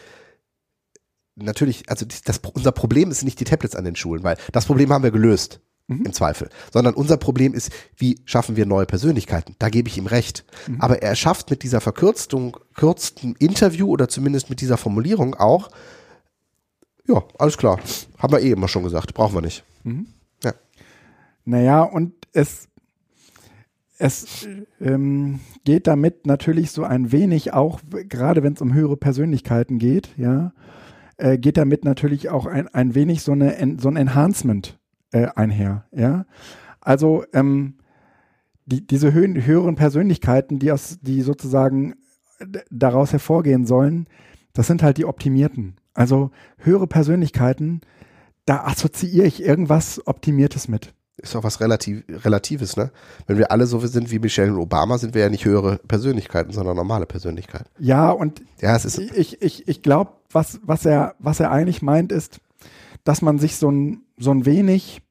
natürlich, 1.37 1.89
also 1.89 2.05
das, 2.25 2.41
unser 2.55 2.73
Problem 2.73 3.11
ist 3.11 3.23
nicht 3.23 3.39
die 3.41 3.45
Tablets 3.45 3.77
an 3.77 3.85
den 3.85 3.97
Schulen, 3.97 4.23
weil 4.25 4.37
das 4.53 4.67
Problem 4.67 4.93
haben 4.93 5.05
wir 5.05 5.11
gelöst. 5.11 5.61
Im 5.89 6.13
Zweifel. 6.13 6.51
Sondern 6.73 6.95
unser 6.95 7.17
Problem 7.17 7.53
ist, 7.53 7.71
wie 7.97 8.21
schaffen 8.25 8.55
wir 8.55 8.65
neue 8.65 8.87
Persönlichkeiten? 8.87 9.57
Da 9.59 9.71
gebe 9.71 9.89
ich 9.89 9.99
ihm 9.99 10.07
recht. 10.07 10.45
Aber 10.79 11.03
er 11.03 11.17
schafft 11.17 11.51
mit 11.51 11.65
dieser 11.65 11.81
verkürzten 11.81 12.53
kürzten 12.77 13.35
Interview 13.41 13.89
oder 13.89 14.09
zumindest 14.09 14.51
mit 14.51 14.61
dieser 14.61 14.77
Formulierung 14.77 15.35
auch, 15.35 15.69
ja, 17.13 17.23
alles 17.39 17.57
klar. 17.59 17.79
Haben 18.19 18.33
wir 18.33 18.41
eh 18.41 18.51
immer 18.51 18.69
schon 18.69 18.83
gesagt. 18.85 19.15
Brauchen 19.15 19.35
wir 19.35 19.43
nicht. 19.43 19.65
Ja. 20.45 20.53
Naja, 21.45 21.83
und 21.83 22.13
es, 22.33 22.69
es 23.99 24.47
ähm, 24.81 25.41
geht 25.65 25.87
damit 25.87 26.27
natürlich 26.27 26.71
so 26.71 26.85
ein 26.85 27.13
wenig 27.13 27.53
auch, 27.53 27.81
gerade 28.09 28.43
wenn 28.43 28.55
es 28.55 28.61
um 28.61 28.73
höhere 28.75 28.97
Persönlichkeiten 28.97 29.79
geht, 29.79 30.11
ja, 30.17 30.53
äh, 31.17 31.39
geht 31.39 31.57
damit 31.57 31.85
natürlich 31.85 32.29
auch 32.29 32.47
ein, 32.47 32.69
ein 32.69 32.95
wenig 32.95 33.23
so, 33.23 33.33
eine, 33.33 33.77
so 33.81 33.89
ein 33.89 33.97
Enhancement 33.97 34.79
äh, 35.13 35.27
einher, 35.35 35.85
ja. 35.93 36.25
Also 36.81 37.25
ähm, 37.35 37.75
die, 38.65 38.87
diese 38.87 39.13
höhen, 39.13 39.45
höheren 39.45 39.75
Persönlichkeiten, 39.75 40.59
die 40.59 40.73
aus, 40.73 40.99
die 41.03 41.21
sozusagen 41.21 41.95
d- 42.41 42.61
daraus 42.71 43.13
hervorgehen 43.13 43.67
sollen, 43.67 44.07
das 44.55 44.67
sind 44.67 44.83
halt 44.83 44.97
die 44.97 45.05
Optimierten. 45.05 45.77
Also 45.95 46.31
höhere 46.59 46.87
Persönlichkeiten, 46.87 47.81
da 48.45 48.65
assoziiere 48.65 49.27
ich 49.27 49.43
irgendwas 49.43 50.07
Optimiertes 50.07 50.69
mit. 50.69 50.95
Ist 51.17 51.37
auch 51.37 51.45
was 51.45 51.61
relativ, 51.61 52.03
Relatives, 52.25 52.77
ne? 52.77 52.91
Wenn 53.27 53.37
wir 53.37 53.53
alle 53.53 53.67
so 53.67 53.79
sind 53.81 54.11
wie 54.11 54.19
Michelle 54.19 54.53
und 54.53 54.59
Obama, 54.59 54.97
sind 54.97 55.15
wir 55.15 55.23
ja 55.23 55.29
nicht 55.29 55.45
höhere 55.45 55.79
Persönlichkeiten, 55.87 56.53
sondern 56.53 56.77
normale 56.77 57.05
Persönlichkeiten. 57.05 57.69
Ja, 57.79 58.11
und 58.11 58.43
Ja, 58.61 58.75
es 58.75 58.87
ist, 58.87 58.99
ich, 58.99 59.43
ich, 59.43 59.69
ich 59.69 59.83
glaube, 59.83 60.13
was, 60.31 60.61
was, 60.63 60.87
er, 60.87 61.15
was 61.19 61.41
er 61.41 61.51
eigentlich 61.51 61.83
meint, 61.83 62.11
ist, 62.11 62.41
dass 63.05 63.21
man 63.21 63.39
sich 63.39 63.57
so 63.57 63.71
ein, 63.71 64.03
so 64.17 64.31
ein 64.31 64.47
wenig, 64.47 65.03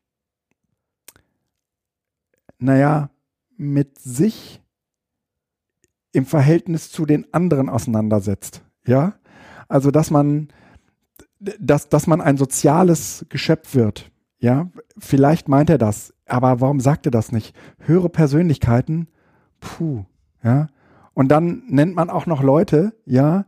naja, 2.58 3.12
mit 3.56 4.00
sich 4.00 4.62
im 6.12 6.26
Verhältnis 6.26 6.92
zu 6.92 7.06
den 7.06 7.32
anderen 7.34 7.70
auseinandersetzt. 7.70 8.64
Ja, 8.86 9.14
also 9.68 9.92
dass 9.92 10.10
man, 10.10 10.48
dass, 11.40 11.90
dass 11.90 12.08
man 12.08 12.22
ein 12.22 12.38
soziales 12.38 13.26
Geschöpf 13.30 13.76
wird. 13.76 14.12
Ja, 14.40 14.70
vielleicht 14.98 15.50
meint 15.50 15.70
er 15.70 15.78
das, 15.78 16.14
aber 16.26 16.62
warum 16.62 16.80
sagt 16.80 17.06
er 17.06 17.12
das 17.12 17.32
nicht? 17.32 17.56
Höhere 17.80 18.10
Persönlichkeiten, 18.10 19.08
puh, 19.60 20.06
ja. 20.44 20.68
Und 21.14 21.30
dann 21.30 21.64
nennt 21.68 21.96
man 21.96 22.10
auch 22.10 22.26
noch 22.26 22.42
Leute, 22.42 22.94
ja, 23.06 23.46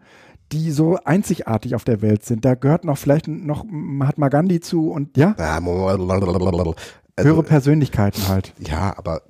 die 0.51 0.71
so 0.71 0.97
einzigartig 1.05 1.75
auf 1.75 1.85
der 1.85 2.01
Welt 2.01 2.25
sind. 2.25 2.43
Da 2.43 2.55
gehört 2.55 2.83
noch 2.83 2.97
vielleicht 2.97 3.29
noch 3.29 3.63
Mahatma 3.65 4.27
Gandhi 4.27 4.59
zu 4.59 4.91
und 4.91 5.15
ja, 5.15 5.33
also, 7.15 7.29
höhere 7.29 7.43
Persönlichkeiten 7.43 8.27
halt. 8.27 8.53
ja, 8.59 8.97
aber 8.97 9.21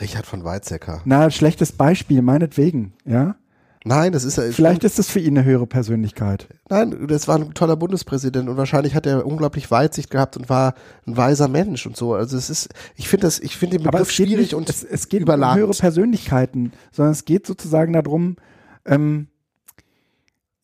Richard 0.00 0.26
von 0.26 0.44
Weizsäcker. 0.44 1.00
Na, 1.04 1.30
schlechtes 1.30 1.72
Beispiel, 1.72 2.22
meinetwegen, 2.22 2.94
ja. 3.04 3.36
Nein, 3.86 4.12
das 4.12 4.24
ist 4.24 4.38
ja, 4.38 4.44
Vielleicht 4.44 4.82
ist 4.82 4.98
es 4.98 5.10
für 5.10 5.20
ihn 5.20 5.36
eine 5.36 5.46
höhere 5.46 5.66
Persönlichkeit. 5.66 6.48
nein, 6.70 7.06
das 7.06 7.28
war 7.28 7.36
ein 7.36 7.52
toller 7.52 7.76
Bundespräsident 7.76 8.48
und 8.48 8.56
wahrscheinlich 8.56 8.94
hat 8.94 9.04
er 9.04 9.26
unglaublich 9.26 9.70
Weitsicht 9.70 10.08
gehabt 10.08 10.38
und 10.38 10.48
war 10.48 10.74
ein 11.06 11.18
weiser 11.18 11.48
Mensch 11.48 11.84
und 11.84 11.94
so. 11.94 12.14
Also 12.14 12.38
es 12.38 12.48
ist, 12.48 12.70
ich 12.96 13.08
finde 13.08 13.26
das, 13.26 13.38
ich 13.38 13.58
finde 13.58 13.76
den 13.76 13.84
Begriff 13.84 14.10
schwierig 14.10 14.38
nicht, 14.38 14.54
und 14.54 14.70
es, 14.70 14.82
es 14.82 15.10
geht 15.10 15.20
überlagert. 15.20 15.56
um 15.56 15.60
höhere 15.60 15.78
Persönlichkeiten, 15.78 16.72
sondern 16.92 17.12
es 17.12 17.26
geht 17.26 17.46
sozusagen 17.46 17.92
darum, 17.92 18.36
ähm, 18.86 19.28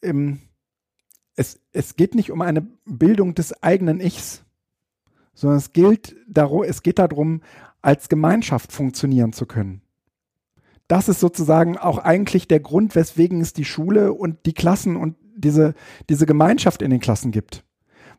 ähm, 0.00 0.40
es, 1.36 1.60
es 1.72 1.96
geht 1.96 2.14
nicht 2.14 2.30
um 2.30 2.40
eine 2.40 2.66
Bildung 2.86 3.34
des 3.34 3.62
eigenen 3.62 4.00
Ichs, 4.00 4.44
sondern 5.34 5.58
es 5.58 5.74
gilt 5.74 6.16
darum, 6.26 6.62
es 6.62 6.82
geht 6.82 6.98
darum, 6.98 7.42
als 7.82 8.08
Gemeinschaft 8.08 8.72
funktionieren 8.72 9.34
zu 9.34 9.44
können. 9.44 9.82
Das 10.90 11.08
ist 11.08 11.20
sozusagen 11.20 11.78
auch 11.78 11.98
eigentlich 11.98 12.48
der 12.48 12.58
Grund, 12.58 12.96
weswegen 12.96 13.40
es 13.40 13.52
die 13.52 13.64
Schule 13.64 14.12
und 14.12 14.44
die 14.44 14.52
Klassen 14.52 14.96
und 14.96 15.14
diese, 15.36 15.74
diese 16.08 16.26
Gemeinschaft 16.26 16.82
in 16.82 16.90
den 16.90 16.98
Klassen 16.98 17.30
gibt. 17.30 17.64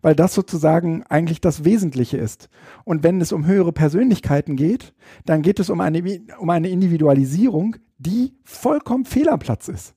Weil 0.02 0.15
das 0.15 0.34
sozusagen 0.34 1.03
eigentlich 1.03 1.41
das 1.41 1.65
Wesentliche 1.65 2.15
ist. 2.15 2.48
Und 2.85 3.03
wenn 3.03 3.19
es 3.19 3.34
um 3.34 3.45
höhere 3.45 3.73
Persönlichkeiten 3.73 4.56
geht, 4.56 4.93
dann 5.26 5.41
geht 5.41 5.60
es 5.60 5.69
um 5.69 5.81
eine, 5.81 6.02
um 6.39 6.49
eine 6.49 6.69
Individualisierung, 6.69 7.76
die 7.98 8.38
vollkommen 8.45 9.03
fehl 9.03 9.27
am 9.27 9.39
Platz 9.39 9.68
ist. 9.68 9.93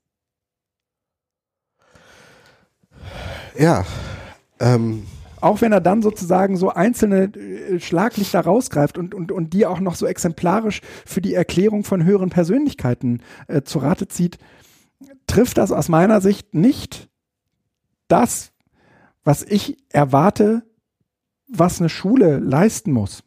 ja, 3.57 3.87
ähm, 4.59 5.07
Auch 5.45 5.61
wenn 5.61 5.73
er 5.73 5.83
dann 5.83 6.01
sozusagen 6.01 6.57
so 6.57 6.71
einzelne 6.71 7.25
äh, 7.25 7.79
Schlaglichter 7.79 8.41
rausgreift 8.41 8.97
und, 8.97 9.15
und, 9.15 9.31
und 9.31 9.53
die 9.53 9.67
auch 9.67 9.79
noch 9.79 9.95
so 9.95 10.07
exemplarisch 10.07 10.81
für 11.05 11.21
die 11.21 11.35
Erklärung 11.35 11.85
von 11.85 12.03
höheren 12.03 12.31
Persönlichkeiten 12.31 13.21
äh, 13.47 13.61
zu 13.61 13.81
Rate 13.81 14.09
zieht, 14.09 14.39
trifft 15.27 15.59
das 15.59 15.71
aus 15.71 15.91
meiner 15.91 16.23
Sicht 16.23 16.55
nicht 16.55 17.11
das, 18.09 18.53
was 19.23 19.43
ich 19.43 19.77
erwarte, 19.91 20.63
was 21.47 21.79
eine 21.79 21.91
Schule 21.91 22.39
leisten 22.39 22.91
muss. 22.91 23.23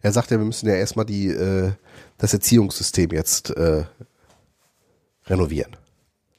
er 0.00 0.12
sagt 0.12 0.30
ja, 0.30 0.38
wir 0.38 0.46
müssen 0.46 0.70
ja 0.70 0.74
erstmal 0.74 1.04
die, 1.04 1.26
äh, 1.28 1.72
das 2.16 2.32
Erziehungssystem 2.32 3.10
jetzt 3.10 3.50
äh, 3.50 3.84
renovieren. 5.26 5.76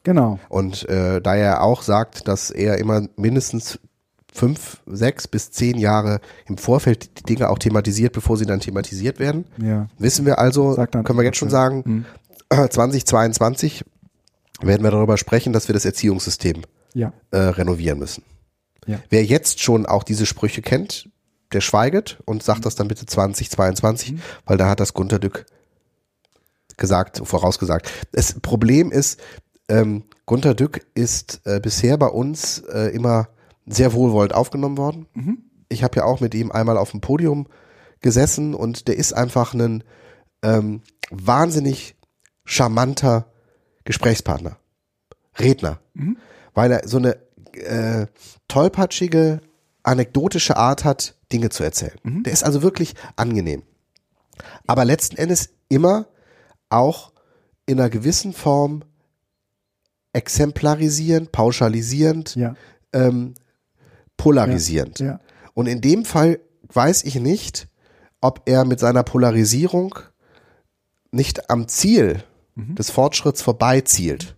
Genau. 0.02 0.40
Und 0.50 0.90
äh, 0.90 1.22
da 1.22 1.36
er 1.36 1.62
auch 1.62 1.84
sagt, 1.84 2.28
dass 2.28 2.50
er 2.50 2.80
immer 2.80 3.08
mindestens 3.16 3.80
fünf, 4.38 4.82
sechs 4.86 5.28
bis 5.28 5.52
zehn 5.52 5.78
Jahre 5.78 6.20
im 6.46 6.58
Vorfeld 6.58 7.20
die 7.20 7.24
Dinge 7.24 7.50
auch 7.50 7.58
thematisiert, 7.60 8.14
bevor 8.14 8.38
sie 8.38 8.46
dann 8.46 8.60
thematisiert 8.60 9.20
werden, 9.20 9.46
Ja. 9.58 9.88
wissen 9.98 10.26
wir 10.26 10.38
also, 10.40 10.76
können 10.76 11.18
wir 11.18 11.24
jetzt 11.24 11.38
schon 11.38 11.50
sagen, 11.50 11.84
Mhm. 11.86 12.06
2022 12.70 13.84
werden 14.62 14.84
wir 14.84 14.92
darüber 14.92 15.18
sprechen, 15.18 15.54
dass 15.54 15.68
wir 15.68 15.74
das 15.74 15.86
Erziehungssystem 15.86 16.62
Ja. 16.94 17.12
äh, 17.32 17.38
renovieren 17.38 18.00
müssen. 18.00 18.24
Ja. 18.86 19.00
Wer 19.10 19.24
jetzt 19.26 19.62
schon 19.62 19.86
auch 19.86 20.04
diese 20.04 20.26
Sprüche 20.26 20.62
kennt, 20.62 21.10
der 21.52 21.62
schweiget 21.62 22.20
und 22.26 22.44
sagt 22.44 22.66
das 22.66 22.76
dann 22.76 22.88
bitte 22.88 23.06
2022, 23.06 24.14
Mhm. 24.14 24.22
weil 24.46 24.58
da 24.58 24.70
hat 24.70 24.80
das 24.80 24.94
Gunter 24.94 25.20
Dück 25.20 25.46
gesagt, 26.78 27.22
vorausgesagt. 27.24 27.90
Das 28.12 28.40
Problem 28.40 28.92
ist, 28.92 29.20
ähm, 29.70 30.04
Gunter 30.26 30.54
Dück 30.54 30.86
ist 30.94 31.42
äh, 31.46 31.60
bisher 31.60 31.98
bei 31.98 32.08
uns 32.08 32.60
äh, 32.60 32.94
immer 32.94 33.30
sehr 33.68 33.94
wohlwollend 33.94 34.34
aufgenommen 34.34 34.78
worden. 34.78 35.08
Mhm. 35.14 35.38
Ich 35.70 35.84
habe 35.84 35.98
ja 35.98 36.06
auch 36.06 36.20
mit 36.22 36.34
ihm 36.34 36.52
einmal 36.52 36.78
auf 36.78 36.92
dem 36.92 37.02
Podium 37.02 37.48
gesessen 38.02 38.54
und 38.56 38.88
der 38.88 38.98
ist 38.98 39.14
einfach 39.14 39.54
ein 39.54 39.84
ähm, 40.44 40.82
wahnsinnig 41.10 41.96
charmanter 42.46 43.32
Gesprächspartner, 43.84 44.58
Redner, 45.38 45.80
Mhm. 45.94 46.18
weil 46.54 46.72
er 46.72 46.88
so 46.88 46.98
eine 46.98 47.18
äh, 47.54 48.08
tollpatschige, 48.48 49.42
anekdotische 49.84 50.56
Art 50.58 50.84
hat, 50.86 51.16
Dinge 51.32 51.50
zu 51.50 51.64
erzählen. 51.64 51.98
Mhm. 52.04 52.24
Der 52.24 52.34
ist 52.34 52.44
also 52.44 52.62
wirklich 52.62 52.94
angenehm. 53.16 53.64
Aber 54.68 54.86
letzten 54.86 55.18
Endes 55.18 55.50
immer 55.70 56.08
auch 56.70 57.12
in 57.66 57.80
einer 57.80 57.90
gewissen 57.90 58.32
Form 58.34 58.84
exemplarisierend, 60.14 61.32
pauschalisierend, 61.32 62.36
Ja. 62.36 62.56
ähm, 62.94 63.34
polarisierend. 64.18 65.00
Ja. 65.00 65.20
Und 65.54 65.68
in 65.68 65.82
dem 65.82 66.06
Fall 66.06 66.40
weiß 66.74 67.04
ich 67.04 67.16
nicht, 67.16 67.68
ob 68.22 68.42
er 68.46 68.66
mit 68.66 68.80
seiner 68.80 69.04
Polarisierung 69.04 69.96
nicht 71.12 71.50
am 71.50 71.68
Ziel 71.68 72.24
des 72.56 72.90
Fortschritts 72.90 73.42
vorbeizielt. 73.42 74.36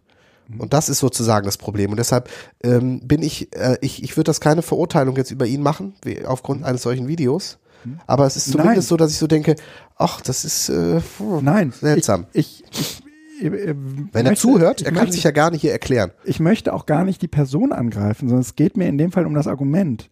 Und 0.58 0.74
das 0.74 0.90
ist 0.90 1.00
sozusagen 1.00 1.46
das 1.46 1.58
Problem. 1.58 1.92
Und 1.92 1.98
deshalb 1.98 2.30
ähm, 2.64 3.02
bin 3.08 3.22
ich, 3.22 3.56
äh, 3.56 3.78
ich, 3.82 4.04
ich 4.04 4.18
würde 4.18 4.30
das 4.30 4.42
keine 4.42 4.64
Verurteilung 4.64 5.16
jetzt 5.16 5.32
über 5.32 5.46
ihn 5.46 5.62
machen, 5.62 5.94
wie, 6.04 6.26
aufgrund 6.26 6.64
eines 6.64 6.82
solchen 6.82 7.08
Videos. 7.08 7.60
Aber 8.08 8.26
es 8.26 8.36
ist 8.36 8.52
zumindest 8.52 8.76
Nein. 8.76 8.82
so, 8.82 8.98
dass 8.98 9.12
ich 9.12 9.18
so 9.18 9.28
denke, 9.28 9.56
ach, 9.96 10.22
das 10.22 10.44
ist 10.44 10.70
äh, 10.70 11.02
puh, 11.18 11.40
Nein. 11.42 11.72
seltsam. 11.72 12.26
Ich, 12.34 12.64
ich, 12.72 12.80
ich, 12.80 13.04
äh, 13.42 13.76
Wenn 13.76 14.10
er 14.14 14.24
möchte- 14.32 14.36
zuhört, 14.42 14.82
ich 14.82 14.88
er 14.88 14.92
kann 14.92 15.02
möchte- 15.02 15.14
sich 15.16 15.24
ja 15.24 15.32
gar 15.32 15.52
nicht 15.52 15.62
hier 15.62 15.72
erklären. 15.72 16.12
ich 16.26 16.40
möchte 16.40 16.74
auch 16.74 16.86
gar 16.86 17.04
nicht 17.06 17.22
die 17.22 17.28
Person 17.28 17.72
angreifen, 17.72 18.28
sondern 18.28 18.42
es 18.42 18.56
geht 18.56 18.78
mir 18.78 18.88
in 18.88 18.98
dem 18.98 19.12
Fall 19.12 19.26
um 19.26 19.34
das 19.34 19.48
Argument. 19.48 20.10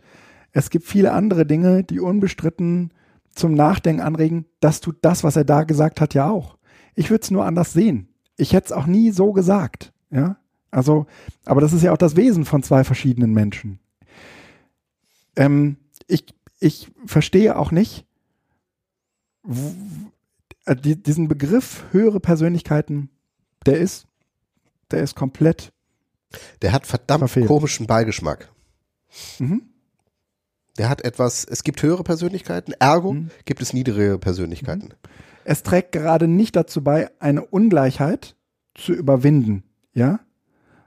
Es 0.51 0.69
gibt 0.69 0.85
viele 0.85 1.11
andere 1.11 1.45
Dinge, 1.45 1.83
die 1.83 1.99
unbestritten 1.99 2.91
zum 3.35 3.53
Nachdenken 3.53 4.01
anregen. 4.01 4.45
Das 4.59 4.81
tut 4.81 4.97
das, 5.01 5.23
was 5.23 5.35
er 5.35 5.43
da 5.45 5.63
gesagt 5.63 6.01
hat, 6.01 6.13
ja 6.13 6.29
auch. 6.29 6.57
Ich 6.95 7.09
würde 7.11 7.21
es 7.23 7.31
nur 7.31 7.45
anders 7.45 7.73
sehen. 7.73 8.07
Ich 8.37 8.53
hätte 8.53 8.65
es 8.67 8.71
auch 8.71 8.87
nie 8.87 9.11
so 9.11 9.33
gesagt. 9.33 9.93
Ja, 10.09 10.37
also, 10.71 11.05
aber 11.45 11.61
das 11.61 11.73
ist 11.73 11.83
ja 11.83 11.91
auch 11.91 11.97
das 11.97 12.15
Wesen 12.15 12.45
von 12.45 12.63
zwei 12.63 12.83
verschiedenen 12.83 13.33
Menschen. 13.33 13.79
Ähm, 15.35 15.77
ich, 16.07 16.25
ich 16.59 16.89
verstehe 17.05 17.57
auch 17.57 17.71
nicht 17.71 18.05
äh, 20.65 20.75
die, 20.75 21.01
diesen 21.01 21.27
Begriff 21.27 21.85
höhere 21.91 22.19
Persönlichkeiten, 22.19 23.09
der 23.65 23.77
ist, 23.77 24.07
der 24.91 25.01
ist 25.03 25.15
komplett 25.15 25.71
Der 26.61 26.71
hat 26.71 26.85
verdammt 26.85 27.21
Verfehlt. 27.21 27.47
komischen 27.47 27.87
Beigeschmack. 27.87 28.51
Mhm. 29.39 29.61
Der 30.77 30.89
hat 30.89 31.03
etwas, 31.03 31.43
es 31.45 31.63
gibt 31.63 31.81
höhere 31.81 32.03
Persönlichkeiten, 32.03 32.73
ergo 32.73 33.13
Mhm. 33.13 33.31
gibt 33.45 33.61
es 33.61 33.73
niedrige 33.73 34.19
Persönlichkeiten. 34.19 34.93
Es 35.43 35.63
trägt 35.63 35.93
gerade 35.93 36.27
nicht 36.27 36.55
dazu 36.55 36.83
bei, 36.83 37.09
eine 37.19 37.43
Ungleichheit 37.45 38.35
zu 38.75 38.93
überwinden, 38.93 39.63
ja, 39.93 40.19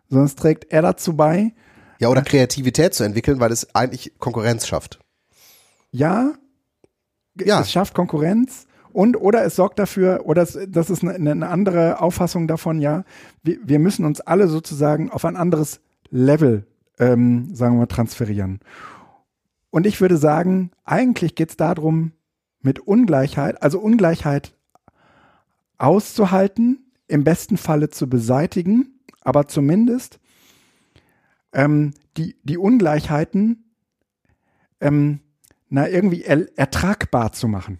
sondern 0.08 0.26
es 0.26 0.36
trägt 0.36 0.72
eher 0.72 0.82
dazu 0.82 1.16
bei, 1.16 1.52
Ja, 1.98 2.08
oder 2.08 2.22
Kreativität 2.22 2.94
zu 2.94 3.02
entwickeln, 3.04 3.40
weil 3.40 3.52
es 3.52 3.74
eigentlich 3.74 4.12
Konkurrenz 4.18 4.66
schafft. 4.66 5.00
ja, 5.90 6.34
Ja. 7.40 7.60
es 7.60 7.72
schafft 7.72 7.94
Konkurrenz 7.94 8.66
und 8.92 9.16
oder 9.16 9.44
es 9.44 9.56
sorgt 9.56 9.78
dafür, 9.78 10.22
oder 10.24 10.42
es, 10.42 10.58
das 10.68 10.90
ist 10.90 11.02
eine, 11.02 11.30
eine 11.30 11.48
andere 11.48 12.00
Auffassung 12.00 12.48
davon, 12.48 12.80
ja, 12.80 13.04
wir, 13.42 13.58
wir 13.64 13.78
müssen 13.78 14.04
uns 14.04 14.20
alle 14.20 14.48
sozusagen 14.48 15.10
auf 15.10 15.24
ein 15.24 15.36
anderes 15.36 15.80
Level, 16.10 16.66
ähm, 16.98 17.54
sagen 17.54 17.74
wir 17.74 17.80
mal, 17.80 17.86
transferieren. 17.86 18.60
Und 19.70 19.86
ich 19.86 20.00
würde 20.00 20.16
sagen, 20.16 20.72
eigentlich 20.84 21.34
geht 21.34 21.50
es 21.50 21.56
darum, 21.56 22.12
mit 22.60 22.80
Ungleichheit, 22.80 23.62
also 23.62 23.78
Ungleichheit 23.78 24.54
auszuhalten, 25.78 26.90
im 27.06 27.24
besten 27.24 27.56
Falle 27.56 27.90
zu 27.90 28.08
beseitigen, 28.08 29.00
aber 29.22 29.48
zumindest 29.48 30.20
ähm, 31.52 31.94
die, 32.16 32.36
die 32.44 32.58
Ungleichheiten 32.58 33.64
ähm, 34.80 35.20
na, 35.68 35.88
irgendwie 35.88 36.22
er, 36.22 36.46
ertragbar 36.58 37.32
zu 37.32 37.48
machen. 37.48 37.78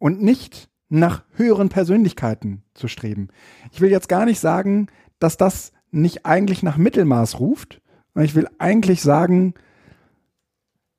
Und 0.00 0.20
nicht 0.20 0.68
nach 0.88 1.22
höheren 1.34 1.68
Persönlichkeiten 1.68 2.64
zu 2.74 2.88
streben. 2.88 3.28
Ich 3.70 3.80
will 3.80 3.90
jetzt 3.90 4.08
gar 4.08 4.24
nicht 4.24 4.40
sagen, 4.40 4.88
dass 5.20 5.36
das 5.36 5.70
nicht 5.92 6.26
eigentlich 6.26 6.64
nach 6.64 6.76
Mittelmaß 6.76 7.38
ruft. 7.38 7.80
sondern 8.12 8.26
Ich 8.26 8.34
will 8.34 8.48
eigentlich 8.58 9.02
sagen, 9.02 9.54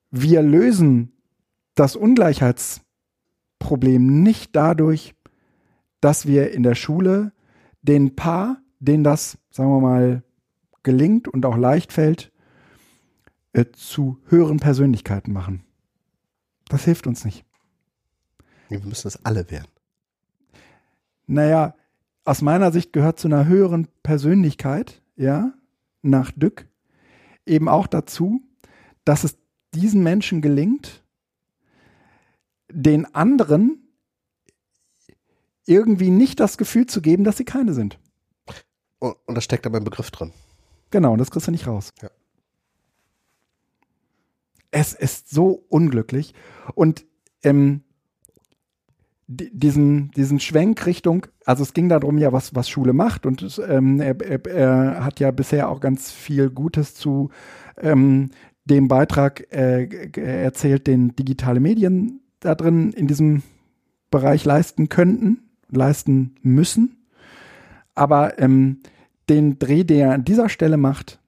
wir 0.10 0.42
lösen 0.42 1.12
das 1.76 1.98
Ungleichheitsproblem 1.98 4.24
nicht 4.24 4.56
dadurch, 4.56 5.14
dass 6.00 6.26
wir 6.26 6.54
in 6.54 6.64
der 6.64 6.76
Schule 6.76 7.34
den 7.82 8.16
Paar, 8.16 8.62
denen 8.80 9.04
das, 9.04 9.38
sagen 9.50 9.72
wir 9.72 9.82
mal, 9.82 10.24
gelingt 10.84 11.28
und 11.28 11.46
auch 11.46 11.58
leicht 11.58 11.92
fällt, 11.92 12.32
äh, 13.54 13.66
zu 13.72 14.20
höheren 14.28 14.60
Persönlichkeiten 14.60 15.34
machen. 15.34 15.64
Das 16.68 16.86
hilft 16.86 17.08
uns 17.08 17.26
nicht. 17.26 17.44
Wir 18.80 18.80
müssen 18.88 19.08
es 19.08 19.26
alle 19.26 19.50
werden. 19.52 19.68
Naja, 21.28 21.76
aus 22.24 22.42
meiner 22.42 22.72
Sicht 22.72 22.94
gehört 22.94 23.20
zu 23.20 23.28
einer 23.28 23.46
höheren 23.46 23.88
Persönlichkeit, 24.04 25.02
ja, 25.16 25.54
nach 26.02 26.32
Dück, 26.32 26.68
eben 27.46 27.68
auch 27.68 27.88
dazu, 27.88 28.42
dass 29.06 29.24
es 29.24 29.38
diesen 29.74 30.04
Menschen 30.04 30.42
gelingt, 30.42 31.04
den 32.72 33.14
anderen 33.14 33.88
irgendwie 35.66 36.10
nicht 36.10 36.40
das 36.40 36.58
Gefühl 36.58 36.86
zu 36.86 37.02
geben, 37.02 37.24
dass 37.24 37.38
sie 37.38 37.46
keine 37.46 37.74
sind. 37.74 38.00
Und, 39.00 39.16
und 39.26 39.36
da 39.36 39.42
steckt 39.42 39.66
aber 39.66 39.78
ein 39.78 39.84
Begriff 39.84 40.12
drin. 40.12 40.32
Genau, 40.90 41.14
und 41.14 41.18
das 41.18 41.32
kriegst 41.32 41.48
du 41.48 41.52
nicht 41.52 41.68
raus. 41.68 41.94
Ja. 42.02 42.10
Es 44.72 44.94
ist 44.94 45.30
so 45.30 45.66
unglücklich. 45.70 46.34
Und 46.76 47.06
ähm, 47.44 47.84
diesen, 49.34 50.12
diesen 50.12 50.40
Schwenk 50.40 50.86
Richtung, 50.86 51.28
also 51.46 51.64
es 51.64 51.74
ging 51.74 51.90
darum 51.90 52.18
ja, 52.18 52.32
was, 52.34 52.54
was 52.56 52.70
Schule 52.70 52.94
macht 52.94 53.26
und 53.26 53.62
ähm, 53.68 54.00
er, 54.02 54.20
er, 54.46 55.06
hat 55.06 55.20
ja 55.20 55.32
bisher 55.32 55.70
auch 55.70 55.80
ganz 55.80 56.12
viel 56.12 56.50
Gutes 56.50 56.96
zu 56.96 57.30
ähm, 57.78 58.32
dem 58.66 58.88
Beitrag 58.88 59.52
äh, 59.54 59.88
g- 59.88 60.22
erzählt, 60.22 60.88
den 60.88 61.16
digitale 61.16 61.60
Medien 61.60 62.22
da 62.40 62.56
drin 62.56 62.92
in 62.92 63.08
diesem 63.08 63.44
Bereich 64.10 64.44
leisten 64.46 64.90
könnten, 64.90 65.50
leisten 65.70 66.36
müssen. 66.42 67.08
Aber 67.96 68.40
ähm, 68.40 68.80
den 69.30 69.60
Dreh, 69.60 69.84
den 69.84 70.00
er 70.00 70.14
an 70.14 70.26
dieser 70.26 70.50
Stelle 70.50 70.78
macht, 70.78 71.20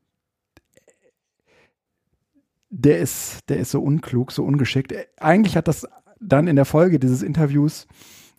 der 2.70 3.00
ist, 3.00 3.50
der 3.50 3.58
ist 3.58 3.72
so 3.72 3.82
unklug, 3.82 4.32
so 4.32 4.44
ungeschickt. 4.44 4.94
Eigentlich 5.20 5.56
hat 5.56 5.68
das 5.68 5.88
dann 6.26 6.48
in 6.48 6.56
der 6.56 6.66
Folge 6.66 7.00
dieses 7.00 7.22
Interviews 7.22 7.88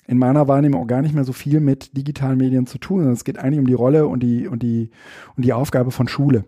in 0.07 0.19
meiner 0.19 0.49
Wahrnehmung 0.49 0.83
auch 0.83 0.87
gar 0.87 1.03
nicht 1.03 1.15
mehr 1.15 1.25
so 1.25 1.33
viel 1.33 1.61
mit 1.61 1.97
digitalen 1.97 2.37
Medien 2.37 2.67
zu 2.67 2.79
tun, 2.79 2.99
sondern 2.99 3.15
es 3.15 3.25
geht 3.25 3.39
eigentlich 3.39 3.61
um 3.61 3.67
die 3.67 3.75
Rolle 3.75 4.07
und 4.07 4.23
die, 4.23 4.47
und 4.47 4.63
die, 4.63 4.91
und 5.37 5.45
die 5.45 5.53
Aufgabe 5.53 5.91
von 5.91 6.09
Schule 6.09 6.45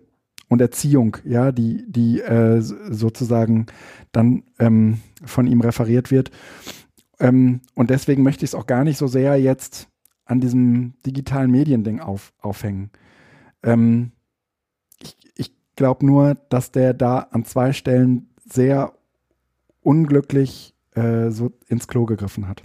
und 0.47 0.61
Erziehung, 0.61 1.17
ja, 1.25 1.51
die, 1.51 1.83
die 1.87 2.21
äh, 2.21 2.61
sozusagen 2.61 3.65
dann 4.11 4.43
ähm, 4.59 4.99
von 5.25 5.47
ihm 5.47 5.61
referiert 5.61 6.11
wird. 6.11 6.31
Ähm, 7.19 7.61
und 7.73 7.89
deswegen 7.89 8.23
möchte 8.23 8.45
ich 8.45 8.51
es 8.51 8.55
auch 8.55 8.67
gar 8.67 8.83
nicht 8.83 8.97
so 8.97 9.07
sehr 9.07 9.39
jetzt 9.39 9.89
an 10.25 10.39
diesem 10.39 10.93
digitalen 11.05 11.51
Mediending 11.51 11.99
auf, 11.99 12.33
aufhängen. 12.39 12.91
Ähm, 13.63 14.11
ich 15.01 15.17
ich 15.35 15.51
glaube 15.75 16.05
nur, 16.05 16.35
dass 16.49 16.71
der 16.71 16.93
da 16.93 17.19
an 17.31 17.43
zwei 17.43 17.73
Stellen 17.73 18.29
sehr 18.45 18.93
unglücklich 19.81 20.73
äh, 20.97 21.31
so 21.31 21.51
ins 21.67 21.87
Klo 21.87 22.05
gegriffen 22.05 22.47
hat. 22.47 22.63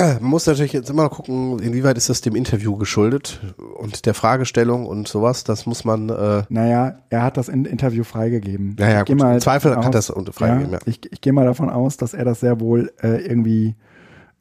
man 0.00 0.18
muss 0.22 0.46
natürlich 0.46 0.72
jetzt 0.72 0.90
immer 0.90 1.08
gucken, 1.08 1.58
inwieweit 1.58 1.96
ist 1.96 2.08
das 2.08 2.20
dem 2.20 2.34
Interview 2.34 2.76
geschuldet 2.76 3.40
und 3.76 4.06
der 4.06 4.14
Fragestellung 4.14 4.86
und 4.86 5.08
sowas. 5.08 5.44
Das 5.44 5.66
muss 5.66 5.84
man. 5.84 6.08
Äh 6.08 6.44
naja, 6.48 6.98
er 7.10 7.22
hat 7.22 7.36
das 7.36 7.48
in 7.48 7.64
Interview 7.64 8.04
freigegeben. 8.04 8.76
Naja, 8.78 9.00
ich 9.00 9.06
gut, 9.06 9.18
mal 9.18 9.34
im 9.34 9.40
Zweifel 9.40 9.74
aus, 9.74 9.84
hat 9.84 9.94
das 9.94 10.06
freigegeben. 10.06 10.72
Ja, 10.72 10.78
ja. 10.78 10.86
Ich, 10.86 11.00
ich 11.10 11.20
gehe 11.20 11.32
mal 11.32 11.44
davon 11.44 11.70
aus, 11.70 11.96
dass 11.96 12.14
er 12.14 12.24
das 12.24 12.40
sehr 12.40 12.60
wohl 12.60 12.92
äh, 13.02 13.24
irgendwie 13.24 13.74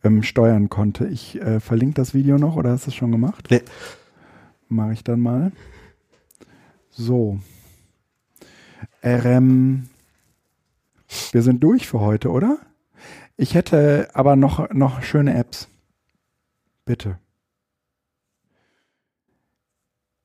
ähm, 0.03 0.23
steuern 0.23 0.69
konnte. 0.69 1.07
Ich 1.07 1.39
äh, 1.41 1.59
verlinke 1.59 1.95
das 1.95 2.13
Video 2.13 2.37
noch 2.37 2.55
oder 2.55 2.71
hast 2.71 2.85
du 2.85 2.89
es 2.89 2.95
schon 2.95 3.11
gemacht? 3.11 3.47
Nee. 3.49 3.61
Mache 4.69 4.93
ich 4.93 5.03
dann 5.03 5.19
mal. 5.19 5.51
So. 6.91 7.39
Ähm, 9.03 9.87
wir 11.31 11.41
sind 11.41 11.63
durch 11.63 11.87
für 11.87 11.99
heute, 11.99 12.29
oder? 12.29 12.59
Ich 13.37 13.55
hätte 13.55 14.09
aber 14.13 14.35
noch, 14.35 14.69
noch 14.71 15.01
schöne 15.01 15.35
Apps. 15.35 15.67
Bitte. 16.85 17.19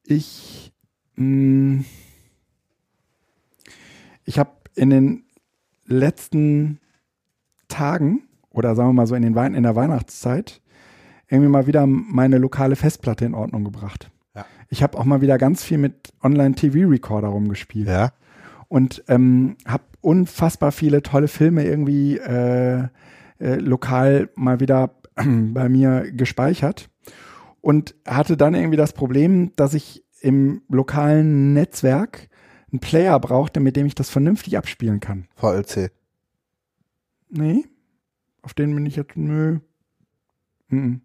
Ich, 0.05 0.73
mh, 1.17 1.85
ich 4.25 4.39
habe 4.39 4.51
in 4.75 4.91
den 4.91 5.25
letzten 5.85 6.81
Tagen 7.69 8.23
oder 8.51 8.75
sagen 8.75 8.91
wir 8.91 8.95
mal 8.95 9.07
so 9.07 9.15
in, 9.15 9.23
den 9.23 9.35
Wein 9.35 9.55
in 9.55 9.63
der 9.63 9.77
Weihnachtszeit 9.77 10.61
irgendwie 11.29 11.51
mal 11.51 11.67
wieder 11.67 11.87
meine 11.87 12.39
lokale 12.39 12.77
Festplatte 12.77 13.25
in 13.25 13.35
Ordnung 13.35 13.65
gebracht. 13.65 14.11
Ja. 14.35 14.47
Ich 14.69 14.83
habe 14.83 14.99
auch 14.99 15.05
mal 15.05 15.21
wieder 15.21 15.39
ganz 15.39 15.65
viel 15.65 15.79
mit 15.79 16.13
Online-TV-Recorder 16.23 17.29
rumgespielt. 17.29 17.89
Ja. 17.89 18.13
Und 18.69 19.03
ähm, 19.09 19.57
habe 19.67 19.85
unfassbar 20.07 20.71
viele 20.71 21.03
tolle 21.03 21.27
Filme 21.27 21.65
irgendwie 21.65 22.17
äh, 22.17 22.85
äh, 23.41 23.57
lokal 23.57 24.31
mal 24.37 24.61
wieder 24.61 24.95
bei 25.17 25.69
mir 25.69 26.13
gespeichert 26.13 26.89
und 27.61 27.97
hatte 28.07 28.37
dann 28.37 28.55
irgendwie 28.55 28.77
das 28.77 28.93
Problem, 28.93 29.51
dass 29.57 29.75
ich 29.75 30.05
im 30.21 30.63
lokalen 30.69 31.55
Netzwerk 31.55 32.29
einen 32.71 32.79
Player 32.79 33.19
brauchte, 33.19 33.59
mit 33.59 33.75
dem 33.75 33.87
ich 33.87 33.97
das 33.97 34.09
vernünftig 34.09 34.57
abspielen 34.57 35.01
kann. 35.01 35.27
VLC. 35.35 35.91
Nee, 37.29 37.65
auf 38.43 38.55
den 38.55 38.77
bin 38.77 38.87
ich 38.87 38.95
jetzt, 38.95 39.17
nö. 39.17 39.59
Mhm. 40.69 41.01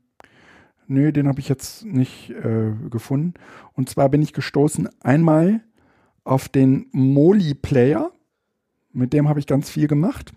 Nö, 0.86 1.12
den 1.12 1.28
habe 1.28 1.40
ich 1.40 1.50
jetzt 1.50 1.86
nicht 1.86 2.30
äh, 2.30 2.72
gefunden. 2.92 3.34
Und 3.74 3.90
zwar 3.90 4.10
bin 4.10 4.22
ich 4.22 4.34
gestoßen 4.34 4.90
einmal 5.02 5.62
auf 6.24 6.50
den 6.50 6.86
Moli-Player. 6.92 8.12
Mit 8.94 9.14
dem 9.14 9.30
habe 9.30 9.40
ich 9.40 9.48
ganz 9.48 9.70
viel 9.70 9.88
gemacht. 9.88 10.34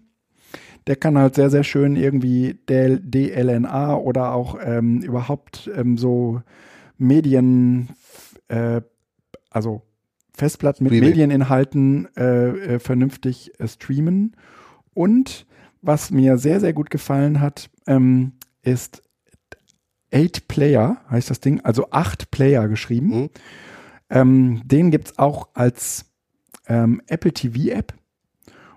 Der 0.87 0.97
kann 0.97 1.17
halt 1.17 1.35
sehr, 1.35 1.51
sehr 1.51 1.65
schön 1.65 1.97
irgendwie 1.97 2.59
DLNA 2.69 3.97
oder 3.97 4.33
auch 4.33 4.59
ähm, 4.63 5.01
überhaupt 5.01 5.71
ähm, 5.75 5.97
so 5.97 6.43
Medien, 6.99 7.89
äh, 8.49 8.83
also 9.51 9.83
Festplatten 10.35 10.85
mit 10.85 10.93
Streaming. 10.93 11.11
Medieninhalten 11.11 12.09
äh, 12.17 12.49
äh, 12.49 12.79
vernünftig 12.79 13.59
äh, 13.59 13.69
streamen. 13.69 14.37
Und 14.93 15.47
was 15.81 16.11
mir 16.11 16.39
sehr, 16.39 16.61
sehr 16.61 16.73
gut 16.73 16.91
gefallen 16.91 17.41
hat, 17.41 17.71
ähm, 17.87 18.33
ist 18.63 19.03
Eight 20.11 20.49
Player, 20.49 20.99
heißt 21.11 21.31
das 21.31 21.41
Ding, 21.41 21.61
also 21.61 21.91
acht 21.91 22.31
Player 22.31 22.69
geschrieben. 22.69 23.09
Mhm. 23.09 23.31
Ähm, 24.11 24.63
den 24.65 24.91
gibt 24.91 25.09
es 25.09 25.19
auch 25.19 25.49
als 25.55 26.07
ähm, 26.67 27.03
Apple 27.07 27.33
TV-App. 27.33 27.95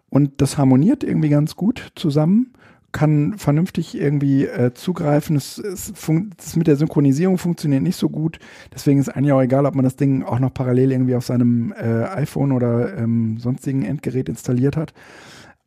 Und 0.10 0.42
das 0.42 0.58
harmoniert 0.58 1.04
irgendwie 1.04 1.30
ganz 1.30 1.56
gut 1.56 1.92
zusammen, 1.96 2.54
kann 2.92 3.38
vernünftig 3.38 3.96
irgendwie 3.96 4.46
äh, 4.46 4.74
zugreifen. 4.74 5.36
Es, 5.36 5.58
es 5.58 5.94
das 6.38 6.56
mit 6.56 6.68
der 6.68 6.78
Synchronisierung 6.78 7.38
funktioniert 7.38 7.84
nicht 7.84 7.98
so 7.98 8.10
gut. 8.10 8.40
Deswegen 8.74 9.00
ist 9.00 9.10
eigentlich 9.10 9.34
auch 9.34 9.42
egal, 9.42 9.66
ob 9.66 9.76
man 9.76 9.84
das 9.84 9.98
Ding 9.98 10.24
auch 10.24 10.40
noch 10.40 10.54
parallel 10.54 10.94
irgendwie 10.94 11.16
auf 11.16 11.26
seinem 11.26 11.74
äh, 11.74 12.04
iPhone 12.06 12.52
oder 12.52 12.98
ähm, 12.98 13.38
sonstigen 13.38 13.84
Endgerät 13.84 14.30
installiert 14.30 14.78
hat. 14.78 14.94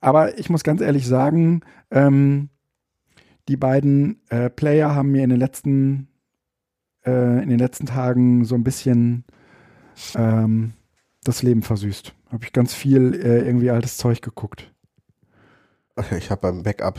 Aber 0.01 0.39
ich 0.39 0.49
muss 0.49 0.65
ganz 0.65 0.81
ehrlich 0.81 1.07
sagen, 1.07 1.61
ähm, 1.91 2.49
die 3.49 3.57
beiden 3.57 4.23
äh, 4.31 4.49
Player 4.49 4.95
haben 4.95 5.13
mir 5.13 5.23
in 5.23 5.31
den 5.31 5.39
letzten 5.39 6.09
äh, 7.05 7.43
in 7.43 7.49
den 7.49 7.59
letzten 7.59 7.87
Tagen 7.87 8.45
so 8.45 8.55
ein 8.55 8.65
bisschen 8.65 9.25
ähm, 10.15 10.73
das 11.25 11.43
Leben 11.43 11.63
versüßt. 11.63 12.15
Habe 12.31 12.45
ich 12.45 12.53
ganz 12.53 12.75
viel 12.75 13.15
äh, 13.15 13.39
irgendwie 13.47 13.71
altes 13.71 13.97
Zeug 13.97 14.23
geguckt. 14.23 14.73
Ich 16.17 16.31
habe 16.31 16.41
beim 16.41 16.63
Backup. 16.63 16.99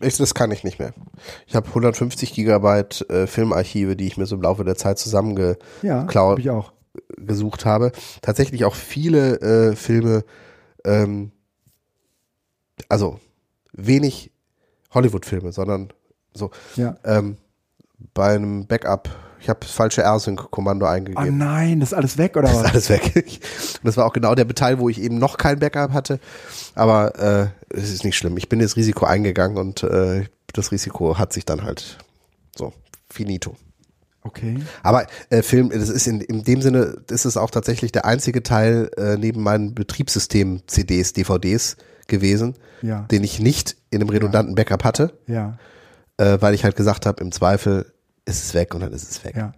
Ich, 0.00 0.18
das 0.18 0.34
kann 0.34 0.50
ich 0.50 0.62
nicht 0.62 0.78
mehr. 0.78 0.92
Ich 1.46 1.56
habe 1.56 1.66
150 1.68 2.34
Gigabyte 2.34 3.08
äh, 3.10 3.26
Filmarchive, 3.26 3.96
die 3.96 4.06
ich 4.06 4.18
mir 4.18 4.26
so 4.26 4.36
im 4.36 4.42
Laufe 4.42 4.62
der 4.64 4.76
Zeit 4.76 4.98
zusammengesucht 4.98 5.58
Ja, 5.82 6.06
ich 6.38 6.50
auch. 6.50 6.72
habe. 7.64 7.92
Tatsächlich 8.20 8.64
auch 8.66 8.74
viele 8.74 9.40
äh, 9.40 9.74
Filme, 9.76 10.24
ähm, 10.84 11.32
also 12.90 13.18
wenig 13.72 14.30
Hollywood-Filme, 14.92 15.52
sondern 15.52 15.92
so 16.34 16.50
Ja. 16.76 16.96
ähm, 17.04 17.38
bei 18.12 18.34
einem 18.34 18.66
Backup. 18.66 19.08
Ich 19.40 19.48
habe 19.48 19.60
das 19.60 19.70
falsche 19.70 20.02
AirSync-Kommando 20.02 20.86
Oh 20.86 20.88
eingegeben. 20.88 21.36
nein, 21.38 21.80
das 21.80 21.90
ist 21.92 21.94
alles 21.98 22.18
weg 22.18 22.36
oder 22.36 22.48
Das 22.48 22.56
ist 22.58 22.64
was? 22.64 22.70
alles 22.72 22.88
weg. 22.90 23.12
Und 23.14 23.84
das 23.84 23.96
war 23.96 24.06
auch 24.06 24.12
genau 24.12 24.34
der 24.34 24.48
Teil, 24.48 24.78
wo 24.78 24.88
ich 24.88 25.00
eben 25.00 25.18
noch 25.18 25.36
kein 25.38 25.58
Backup 25.58 25.92
hatte. 25.92 26.18
Aber 26.74 27.18
äh, 27.18 27.46
es 27.76 27.90
ist 27.92 28.04
nicht 28.04 28.16
schlimm. 28.16 28.36
Ich 28.36 28.48
bin 28.48 28.58
das 28.58 28.76
Risiko 28.76 29.04
eingegangen 29.06 29.56
und 29.58 29.82
äh, 29.82 30.24
das 30.52 30.72
Risiko 30.72 31.18
hat 31.18 31.32
sich 31.32 31.44
dann 31.44 31.62
halt 31.64 31.98
so 32.56 32.72
finito. 33.10 33.56
Okay. 34.22 34.58
Aber 34.82 35.06
äh, 35.30 35.42
Film, 35.42 35.70
das 35.70 35.88
ist 35.88 36.06
in, 36.08 36.20
in 36.20 36.42
dem 36.42 36.60
Sinne, 36.60 36.96
ist 37.08 37.36
auch 37.36 37.50
tatsächlich 37.50 37.92
der 37.92 38.06
einzige 38.06 38.42
Teil 38.42 38.90
äh, 38.96 39.16
neben 39.16 39.40
meinen 39.42 39.74
Betriebssystem-CDs, 39.74 41.12
DVDs 41.12 41.76
gewesen, 42.08 42.54
Ja. 42.82 43.02
den 43.02 43.22
ich 43.22 43.38
nicht 43.38 43.76
in 43.90 44.00
einem 44.00 44.08
redundanten 44.10 44.54
Backup 44.56 44.82
hatte, 44.82 45.12
Ja. 45.28 45.58
äh, 46.16 46.38
weil 46.40 46.54
ich 46.54 46.64
halt 46.64 46.74
gesagt 46.76 47.06
habe, 47.06 47.22
im 47.22 47.30
Zweifel 47.30 47.92
ist 48.26 48.44
es 48.44 48.54
weg 48.54 48.74
und 48.74 48.80
dann 48.82 48.92
ist 48.92 49.10
es 49.10 49.24
weg. 49.24 49.36
Ja. 49.36 49.52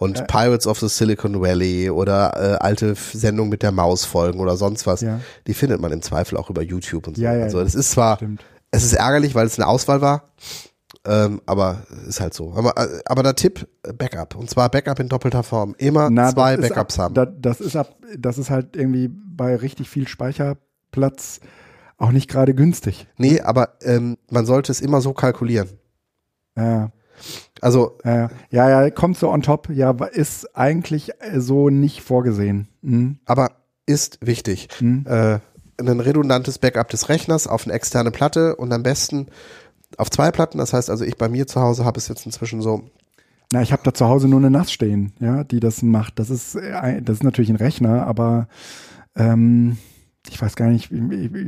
Und 0.00 0.18
Äh, 0.20 0.24
Pirates 0.24 0.66
of 0.66 0.80
the 0.80 0.88
Silicon 0.88 1.40
Valley 1.40 1.90
oder 1.90 2.32
äh, 2.36 2.56
alte 2.58 2.94
Sendungen 2.94 3.50
mit 3.50 3.62
der 3.62 3.72
Maus 3.72 4.04
folgen 4.04 4.40
oder 4.40 4.56
sonst 4.56 4.86
was, 4.86 5.00
Ja. 5.02 5.20
die 5.46 5.54
findet 5.54 5.80
man 5.80 5.92
im 5.92 6.02
Zweifel 6.02 6.36
auch 6.38 6.50
über 6.50 6.62
YouTube 6.62 7.06
und 7.06 7.16
so. 7.16 7.22
Ja, 7.22 7.34
ja, 7.34 7.44
also 7.44 7.60
es 7.60 7.74
ist 7.74 7.90
zwar, 7.92 8.16
Stimmt. 8.16 8.44
es 8.70 8.82
ist 8.84 8.94
ärgerlich, 8.94 9.34
weil 9.34 9.46
es 9.46 9.58
eine 9.58 9.66
Auswahl 9.66 10.00
war, 10.00 10.28
ähm, 11.04 11.40
aber 11.46 11.82
ist 12.06 12.20
halt 12.20 12.34
so. 12.34 12.52
Aber, 12.54 12.76
äh, 12.76 13.00
aber 13.06 13.22
der 13.22 13.34
Tipp, 13.34 13.66
äh, 13.82 13.92
Backup. 13.92 14.34
Und 14.36 14.48
zwar 14.50 14.68
Backup 14.70 14.98
in 15.00 15.08
doppelter 15.08 15.42
Form. 15.42 15.74
Immer 15.78 16.10
Na, 16.10 16.32
zwei 16.32 16.56
Backups 16.56 16.98
ab, 16.98 17.04
haben. 17.06 17.14
Da, 17.14 17.26
das 17.26 17.60
ist 17.60 17.76
ab, 17.76 17.96
das 18.16 18.38
ist 18.38 18.50
halt 18.50 18.76
irgendwie 18.76 19.08
bei 19.08 19.54
richtig 19.56 19.88
viel 19.90 20.06
Speicherplatz 20.08 21.40
auch 21.96 22.10
nicht 22.12 22.28
gerade 22.30 22.54
günstig. 22.54 23.08
nee, 23.16 23.40
aber 23.40 23.70
ähm, 23.82 24.16
man 24.30 24.46
sollte 24.46 24.70
es 24.70 24.80
immer 24.80 25.00
so 25.00 25.12
kalkulieren. 25.12 25.68
Ja. 26.56 26.90
Also 27.60 27.98
Ja, 28.04 28.30
ja, 28.50 28.82
ja, 28.82 28.90
kommt 28.90 29.18
so 29.18 29.30
on 29.30 29.42
top. 29.42 29.68
Ja, 29.70 29.90
ist 29.90 30.56
eigentlich 30.56 31.10
äh, 31.20 31.40
so 31.40 31.70
nicht 31.70 32.02
vorgesehen. 32.02 32.68
Mhm. 32.82 33.18
aber 33.26 33.52
ist 33.86 34.18
wichtig. 34.20 34.68
Mhm. 34.80 35.04
Äh, 35.08 35.38
ein 35.78 36.00
redundantes 36.00 36.58
Backup 36.58 36.88
des 36.90 37.08
Rechners 37.08 37.46
auf 37.46 37.64
eine 37.64 37.72
externe 37.72 38.10
Platte 38.10 38.56
und 38.56 38.72
am 38.72 38.82
besten 38.82 39.28
auf 39.96 40.10
zwei 40.10 40.30
Platten. 40.30 40.58
Das 40.58 40.72
heißt 40.72 40.90
also, 40.90 41.04
ich 41.04 41.16
bei 41.16 41.28
mir 41.28 41.46
zu 41.46 41.60
Hause 41.60 41.84
habe 41.84 41.98
es 41.98 42.08
jetzt 42.08 42.26
inzwischen 42.26 42.60
so, 42.60 42.82
Na, 43.52 43.62
ich 43.62 43.72
habe 43.72 43.82
da 43.84 43.94
zu 43.94 44.06
Hause 44.06 44.28
nur 44.28 44.40
eine 44.40 44.50
NAS 44.50 44.72
stehen, 44.72 45.12
ja, 45.20 45.44
die 45.44 45.60
das 45.60 45.82
macht. 45.82 46.18
Das 46.18 46.30
ist, 46.30 46.54
äh, 46.56 47.00
das 47.00 47.18
ist 47.18 47.24
natürlich 47.24 47.50
ein 47.50 47.56
Rechner, 47.56 48.06
aber 48.06 48.48
ähm, 49.16 49.78
ich 50.28 50.40
weiß 50.40 50.56
gar 50.56 50.68
nicht, 50.68 50.90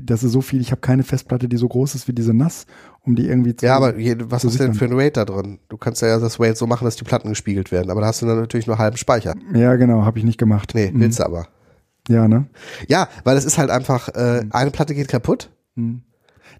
das 0.04 0.22
ist 0.22 0.32
so 0.32 0.40
viel. 0.40 0.60
Ich 0.60 0.70
habe 0.70 0.80
keine 0.80 1.02
Festplatte, 1.02 1.48
die 1.48 1.56
so 1.56 1.68
groß 1.68 1.94
ist 1.94 2.08
wie 2.08 2.12
diese 2.12 2.32
NAS, 2.34 2.66
um 3.02 3.14
die 3.16 3.26
irgendwie 3.28 3.54
zu. 3.56 3.66
ja, 3.66 3.76
aber 3.76 3.96
je, 3.98 4.16
was 4.18 4.44
ist 4.44 4.58
denn 4.60 4.74
für 4.74 4.84
ein 4.86 4.92
RAID 4.92 5.16
da 5.16 5.24
drin? 5.24 5.58
Du 5.68 5.76
kannst 5.76 6.02
ja 6.02 6.18
das 6.18 6.38
RAID 6.40 6.56
so 6.56 6.66
machen, 6.66 6.84
dass 6.84 6.96
die 6.96 7.04
Platten 7.04 7.28
gespiegelt 7.28 7.70
werden, 7.72 7.90
aber 7.90 8.00
da 8.00 8.08
hast 8.08 8.22
du 8.22 8.26
dann 8.26 8.38
natürlich 8.40 8.66
nur 8.66 8.78
halben 8.78 8.96
Speicher. 8.96 9.34
Ja, 9.54 9.76
genau, 9.76 10.04
habe 10.04 10.18
ich 10.18 10.24
nicht 10.24 10.38
gemacht. 10.38 10.72
Nee, 10.74 10.90
Mhm. 10.92 11.00
willst 11.00 11.18
du 11.18 11.24
aber. 11.24 11.46
Ja, 12.08 12.26
ne? 12.28 12.46
Ja, 12.88 13.08
weil 13.24 13.36
es 13.36 13.44
ist 13.44 13.58
halt 13.58 13.70
einfach, 13.70 14.08
äh, 14.08 14.42
Mhm. 14.44 14.50
eine 14.52 14.70
Platte 14.70 14.94
geht 14.94 15.08
kaputt, 15.08 15.50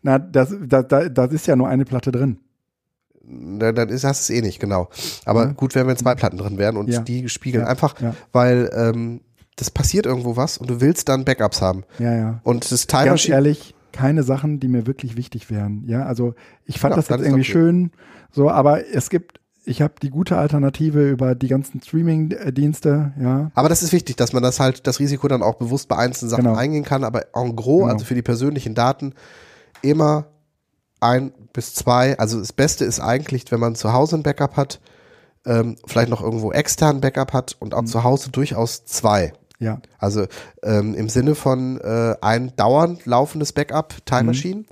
Na, 0.03 0.19
das, 0.19 0.55
da, 0.67 0.83
da, 0.83 1.09
das 1.09 1.33
ist 1.33 1.47
ja 1.47 1.57
nur 1.57 1.69
eine 1.69 1.85
Platte 1.85 2.11
drin. 2.13 2.39
dann, 3.59 3.75
dann 3.75 3.89
ist, 3.91 4.03
hast 4.05 4.29
du 4.29 4.33
es 4.33 4.39
eh 4.39 4.43
nicht, 4.43 4.59
genau. 4.61 4.89
Aber 5.25 5.47
Mhm. 5.47 5.57
gut 5.57 5.75
wäre, 5.75 5.87
wenn 5.87 5.97
zwei 5.97 6.15
Platten 6.15 6.37
drin 6.39 6.59
wären 6.59 6.77
und 6.77 6.89
Ja. 6.89 7.01
die 7.01 7.29
spiegeln 7.29 7.65
Ja, 7.65 7.71
einfach, 7.71 8.01
ja. 8.01 8.15
weil 8.33 8.71
ähm, 8.75 9.21
das 9.61 9.71
passiert 9.71 10.07
irgendwo 10.07 10.37
was 10.37 10.59
und 10.59 10.69
du 10.69 10.81
willst 10.81 11.09
dann 11.09 11.25
Backups 11.25 11.63
haben. 11.63 11.85
Ja, 11.99 12.15
ja. 12.15 12.41
Und 12.43 12.71
das 12.73 12.87
Time 12.87 13.05
Ganz 13.07 13.29
ehrlich, 13.29 13.75
keine 13.93 14.23
Sachen, 14.23 14.59
die 14.61 14.69
mir 14.69 14.87
wirklich 14.87 15.17
wichtig 15.17 15.51
wären. 15.51 15.85
Ja, 15.87 16.05
also 16.07 16.35
ich 16.65 16.79
fand 16.81 16.93
Ja, 16.93 16.97
das 16.97 17.09
jetzt 17.09 17.21
irgendwie 17.21 17.43
okay. 17.43 17.53
schön, 17.53 17.91
so, 18.33 18.51
aber 18.51 18.87
es 18.93 19.11
gibt, 19.11 19.41
ich 19.65 19.83
habe 19.83 19.95
die 20.03 20.11
gute 20.11 20.37
Alternative 20.37 21.09
über 21.11 21.35
die 21.35 21.49
ganzen 21.49 21.83
Streaming-Dienste, 21.83 23.13
ja. 23.21 23.51
Aber 23.55 23.69
das 23.69 23.83
ist 23.83 23.93
wichtig, 23.93 24.17
dass 24.17 24.33
man 24.33 24.43
das 24.43 24.61
halt, 24.61 24.87
das 24.87 24.99
Risiko 25.01 25.29
dann 25.29 25.43
auch 25.43 25.57
bewusst 25.57 25.89
bei 25.89 25.97
einzelnen 25.97 26.31
Sachen 26.31 26.45
Genau. 26.45 26.57
eingehen 26.57 26.85
kann, 26.85 27.05
aber 27.05 27.27
en 27.35 27.57
gros, 27.57 27.81
Genau. 27.83 27.93
also 27.93 28.05
für 28.05 28.15
die 28.15 28.23
persönlichen 28.23 28.75
Daten, 28.75 29.15
immer 29.83 30.27
ein 31.01 31.33
bis 31.53 31.75
zwei. 31.75 32.19
Also 32.19 32.39
das 32.39 32.53
Beste 32.53 32.85
ist 32.85 33.01
eigentlich, 33.01 33.51
wenn 33.51 33.61
man 33.61 33.75
zu 33.75 33.93
Hause 33.93 34.17
ein 34.17 34.23
Backup 34.23 34.57
hat, 34.57 34.81
ähm, 35.47 35.77
vielleicht 35.87 36.11
noch 36.11 36.23
irgendwo 36.23 36.53
extern 36.53 37.01
Backup 37.01 37.33
hat 37.33 37.57
und 37.59 37.75
auch 37.75 37.85
zu 37.85 38.05
Hause 38.05 38.31
durchaus 38.31 38.85
zwei. 38.85 39.33
Ja. 39.61 39.81
Also 39.99 40.27
ähm, 40.63 40.95
im 40.95 41.09
Sinne 41.09 41.35
von 41.35 41.79
äh, 41.81 42.17
ein 42.23 42.57
dauernd 42.57 43.05
laufendes 43.05 43.53
Backup 43.53 43.95
Time 44.07 44.25
Machine. 44.25 44.65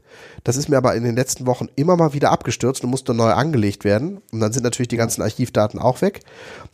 Das 0.44 0.56
ist 0.56 0.68
mir 0.68 0.78
aber 0.78 0.94
in 0.94 1.04
den 1.04 1.14
letzten 1.14 1.46
Wochen 1.46 1.68
immer 1.76 1.96
mal 1.96 2.14
wieder 2.14 2.30
abgestürzt 2.30 2.82
und 2.82 2.90
musste 2.90 3.12
neu 3.12 3.30
angelegt 3.30 3.84
werden. 3.84 4.22
Und 4.32 4.40
dann 4.40 4.52
sind 4.52 4.62
natürlich 4.64 4.88
die 4.88 4.96
ganzen 4.96 5.20
Archivdaten 5.20 5.78
auch 5.78 6.00
weg. 6.00 6.22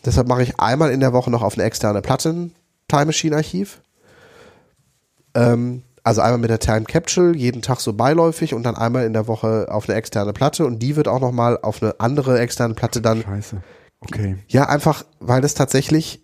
Deshalb 0.04 0.28
mache 0.28 0.44
ich 0.44 0.60
einmal 0.60 0.92
in 0.92 1.00
der 1.00 1.12
Woche 1.12 1.30
noch 1.30 1.42
auf 1.42 1.54
eine 1.54 1.64
externe 1.64 2.02
Platte 2.02 2.30
ein 2.30 2.54
Time 2.88 3.06
Machine 3.06 3.36
Archiv. 3.36 3.82
Ähm, 5.34 5.82
also 6.04 6.20
einmal 6.20 6.38
mit 6.38 6.50
der 6.50 6.60
Time 6.60 6.84
Capsule, 6.84 7.34
jeden 7.36 7.62
Tag 7.62 7.80
so 7.80 7.94
beiläufig 7.94 8.54
und 8.54 8.62
dann 8.62 8.76
einmal 8.76 9.06
in 9.06 9.12
der 9.12 9.26
Woche 9.26 9.66
auf 9.70 9.88
eine 9.88 9.98
externe 9.98 10.32
Platte 10.32 10.66
und 10.66 10.78
die 10.78 10.96
wird 10.96 11.08
auch 11.08 11.20
nochmal 11.20 11.58
auf 11.60 11.82
eine 11.82 11.98
andere 11.98 12.38
externe 12.38 12.74
Platte 12.74 13.00
dann. 13.00 13.22
Scheiße. 13.22 13.62
Okay. 14.00 14.36
Ja, 14.48 14.68
einfach, 14.68 15.04
weil 15.18 15.40
das 15.40 15.54
tatsächlich, 15.54 16.22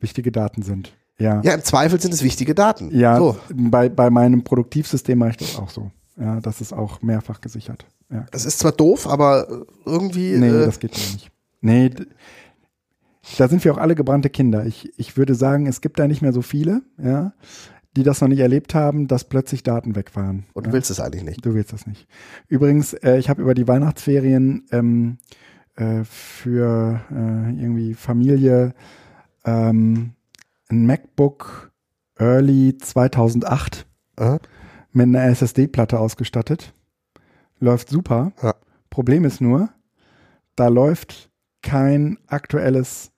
Wichtige 0.00 0.32
Daten 0.32 0.62
sind. 0.62 0.92
Ja. 1.18 1.40
ja, 1.42 1.52
im 1.52 1.62
Zweifel 1.62 2.00
sind 2.00 2.14
es 2.14 2.22
wichtige 2.22 2.54
Daten. 2.54 2.90
Ja, 2.96 3.16
So. 3.18 3.36
bei, 3.54 3.88
bei 3.90 4.08
meinem 4.08 4.42
Produktivsystem 4.42 5.18
mache 5.18 5.30
ich 5.30 5.36
das 5.36 5.56
auch 5.56 5.68
so. 5.68 5.90
Ja, 6.16 6.40
das 6.40 6.60
ist 6.60 6.72
auch 6.72 7.02
mehrfach 7.02 7.40
gesichert. 7.40 7.86
Ja. 8.10 8.26
Das 8.30 8.44
ist 8.44 8.58
zwar 8.58 8.72
doof, 8.72 9.06
aber 9.06 9.66
irgendwie. 9.84 10.36
Nee, 10.36 10.48
äh, 10.48 10.66
das 10.66 10.80
geht 10.80 10.96
ja 10.96 11.12
nicht. 11.12 11.30
Nee, 11.60 11.90
da 13.38 13.48
sind 13.48 13.64
wir 13.64 13.72
auch 13.72 13.78
alle 13.78 13.94
gebrannte 13.94 14.30
Kinder. 14.30 14.66
Ich, 14.66 14.92
ich 14.98 15.16
würde 15.16 15.34
sagen, 15.34 15.66
es 15.66 15.80
gibt 15.80 15.98
da 15.98 16.08
nicht 16.08 16.22
mehr 16.22 16.32
so 16.32 16.42
viele, 16.42 16.82
ja, 16.96 17.32
die 17.96 18.02
das 18.02 18.20
noch 18.20 18.28
nicht 18.28 18.40
erlebt 18.40 18.74
haben, 18.74 19.06
dass 19.08 19.24
plötzlich 19.24 19.62
Daten 19.62 19.94
weg 19.94 20.16
waren. 20.16 20.46
und 20.54 20.64
du 20.64 20.70
ja. 20.70 20.74
willst 20.74 20.90
es 20.90 21.00
eigentlich 21.00 21.24
nicht. 21.24 21.44
Du 21.44 21.54
willst 21.54 21.72
das 21.72 21.86
nicht. 21.86 22.06
Übrigens, 22.48 22.94
äh, 22.94 23.18
ich 23.18 23.28
habe 23.28 23.42
über 23.42 23.54
die 23.54 23.68
Weihnachtsferien 23.68 24.64
ähm, 24.72 25.18
äh, 25.76 26.04
für 26.04 27.00
äh, 27.10 27.50
irgendwie 27.60 27.94
Familie 27.94 28.74
ähm, 29.44 30.12
ein 30.68 30.86
MacBook 30.86 31.70
Early 32.18 32.76
2008 32.78 33.86
Äh? 34.18 34.38
mit 34.92 35.04
einer 35.06 35.24
SSD-Platte 35.26 35.98
ausgestattet. 35.98 36.74
Läuft 37.58 37.88
super. 37.88 38.32
Ja. 38.42 38.54
Problem 38.90 39.24
ist 39.24 39.40
nur, 39.40 39.70
da 40.56 40.68
läuft 40.68 41.30
kein 41.62 42.18
aktuelles 42.26 43.12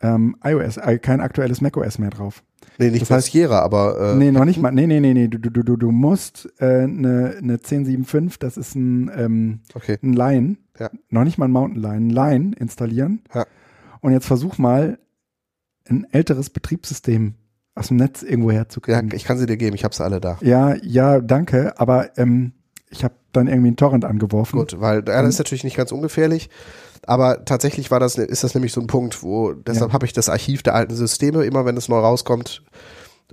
ähm, 0.00 0.36
iOS, 0.42 0.78
äh, 0.78 0.98
kein 0.98 1.20
aktuelles 1.20 1.60
macOS 1.60 1.98
mehr 1.98 2.10
drauf. 2.10 2.42
Nee, 2.78 2.90
nicht 2.90 3.02
Das 3.02 3.10
heißt- 3.10 3.30
Sierra, 3.30 3.60
aber. 3.60 4.14
Äh, 4.14 4.16
nee, 4.16 4.32
noch 4.32 4.44
nicht 4.44 4.60
mal. 4.60 4.72
Nee, 4.72 4.86
nee, 4.86 4.98
nee, 5.00 5.14
nee. 5.14 5.28
Du, 5.28 5.38
du, 5.38 5.50
du, 5.62 5.76
du 5.76 5.90
musst 5.92 6.48
äh, 6.58 6.82
eine, 6.84 7.36
eine 7.38 7.52
1075, 7.54 8.38
das 8.38 8.56
ist 8.56 8.74
ein, 8.74 9.10
ähm, 9.14 9.60
Okay. 9.74 9.98
ein 10.02 10.12
Lion, 10.14 10.58
Ja. 10.78 10.90
noch 11.10 11.22
nicht 11.24 11.38
mal 11.38 11.46
ein 11.46 11.52
Mountain 11.52 11.80
Lion, 11.80 12.08
ein 12.08 12.10
Lion 12.10 12.52
installieren. 12.54 13.22
Ja. 13.34 13.46
Und 14.00 14.12
jetzt 14.12 14.26
versuch 14.26 14.58
mal, 14.58 14.98
ein 15.88 16.06
älteres 16.12 16.50
Betriebssystem 16.50 17.34
aus 17.74 17.88
dem 17.88 17.96
Netz 17.96 18.22
irgendwo 18.22 18.50
Ja, 18.50 18.58
herzukriegen. 18.58 19.10
ich 19.14 19.24
kann 19.24 19.38
sie 19.38 19.46
dir 19.46 19.56
geben, 19.56 19.74
ich 19.74 19.84
habe 19.84 19.94
sie 19.94 20.04
alle 20.04 20.20
da. 20.20 20.38
Ja, 20.42 20.74
ja, 20.82 21.20
danke, 21.20 21.78
aber 21.78 22.16
ähm, 22.18 22.52
ich 22.90 23.04
habe 23.04 23.14
dann 23.32 23.46
irgendwie 23.48 23.68
einen 23.68 23.76
Torrent 23.76 24.04
angeworfen. 24.04 24.58
Gut, 24.58 24.78
weil 24.80 24.96
ja, 24.98 25.22
das 25.22 25.30
ist 25.30 25.38
natürlich 25.38 25.64
nicht 25.64 25.76
ganz 25.76 25.90
ungefährlich. 25.92 26.50
Aber 27.06 27.44
tatsächlich 27.44 27.90
war 27.90 27.98
das, 27.98 28.16
ist 28.16 28.44
das 28.44 28.54
nämlich 28.54 28.72
so 28.72 28.80
ein 28.80 28.86
Punkt, 28.86 29.22
wo 29.22 29.54
deshalb 29.54 29.90
Ja. 29.90 29.94
habe 29.94 30.06
ich 30.06 30.12
das 30.12 30.28
Archiv 30.28 30.62
der 30.62 30.74
alten 30.74 30.94
Systeme, 30.94 31.44
immer 31.44 31.64
wenn 31.64 31.76
es 31.76 31.88
neu 31.88 31.98
rauskommt, 31.98 32.62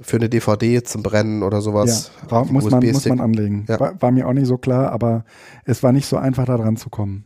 für 0.02 0.16
eine 0.16 0.30
DVD 0.30 0.82
zum 0.84 1.04
Brennen 1.04 1.44
oder 1.44 1.62
sowas. 1.62 2.12
Ja, 2.32 2.44
muss 2.46 2.70
man, 2.72 2.84
muss 2.92 3.06
man 3.06 3.20
anlegen. 3.20 3.66
Ja. 3.68 3.80
War, 3.80 4.02
war 4.02 4.12
mir 4.12 4.28
auch 4.28 4.34
nicht 4.34 4.48
so 4.48 4.58
klar, 4.58 4.92
aber 4.92 5.26
es 5.66 5.84
war 5.84 5.92
nicht 5.92 6.08
so 6.08 6.16
einfach, 6.18 6.46
da 6.46 6.56
dran 6.58 6.78
zu 6.78 6.90
kommen. 6.90 7.26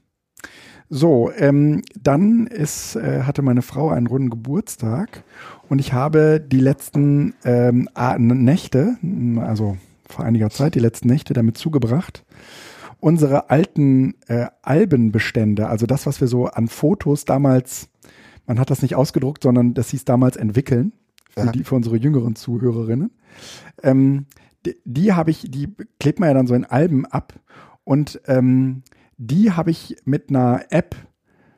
So, 0.96 1.32
ähm, 1.36 1.82
dann 2.00 2.46
ist, 2.46 2.96
äh, 2.96 3.24
hatte 3.24 3.42
meine 3.42 3.64
Frau 3.64 3.90
einen 3.90 4.06
runden 4.06 4.30
Geburtstag 4.30 5.24
und 5.68 5.80
ich 5.80 5.92
habe 5.92 6.40
die 6.40 6.60
letzten 6.60 7.34
ähm, 7.44 7.90
Nächte, 8.20 8.98
also 9.38 9.76
vor 10.08 10.24
einiger 10.24 10.52
Zeit, 10.52 10.76
die 10.76 10.80
letzten 10.80 11.08
Nächte 11.08 11.34
damit 11.34 11.58
zugebracht, 11.58 12.24
unsere 13.00 13.50
alten 13.50 14.14
äh, 14.28 14.46
Albenbestände, 14.62 15.68
also 15.68 15.88
das, 15.88 16.06
was 16.06 16.22
wir 16.22 16.28
so 16.28 16.46
an 16.46 16.68
Fotos 16.68 17.26
damals, 17.26 17.90
man 18.46 18.60
hat 18.60 18.70
das 18.70 18.84
nicht 18.84 18.94
ausgedruckt, 18.94 19.42
sondern 19.42 19.74
das 19.74 19.90
hieß 19.90 20.06
damals 20.06 20.36
entwickeln, 20.36 20.94
für, 21.32 21.52
die, 21.52 21.64
für 21.64 21.74
unsere 21.74 21.98
jüngeren 21.98 22.36
Zuhörerinnen. 22.36 23.10
Ähm, 23.82 24.28
die, 24.64 24.76
die 24.86 25.14
habe 25.14 25.32
ich, 25.32 25.50
die 25.50 25.74
klebt 26.00 26.20
man 26.20 26.30
ja 26.30 26.36
dann 26.36 26.46
so 26.46 26.54
in 26.54 26.66
Alben 26.66 27.08
ab 27.08 27.34
und 27.84 28.22
ähm, 28.28 28.84
die 29.28 29.52
habe 29.52 29.72
ich 29.72 29.98
mit 30.06 30.30
einer 30.30 30.66
App 30.70 30.96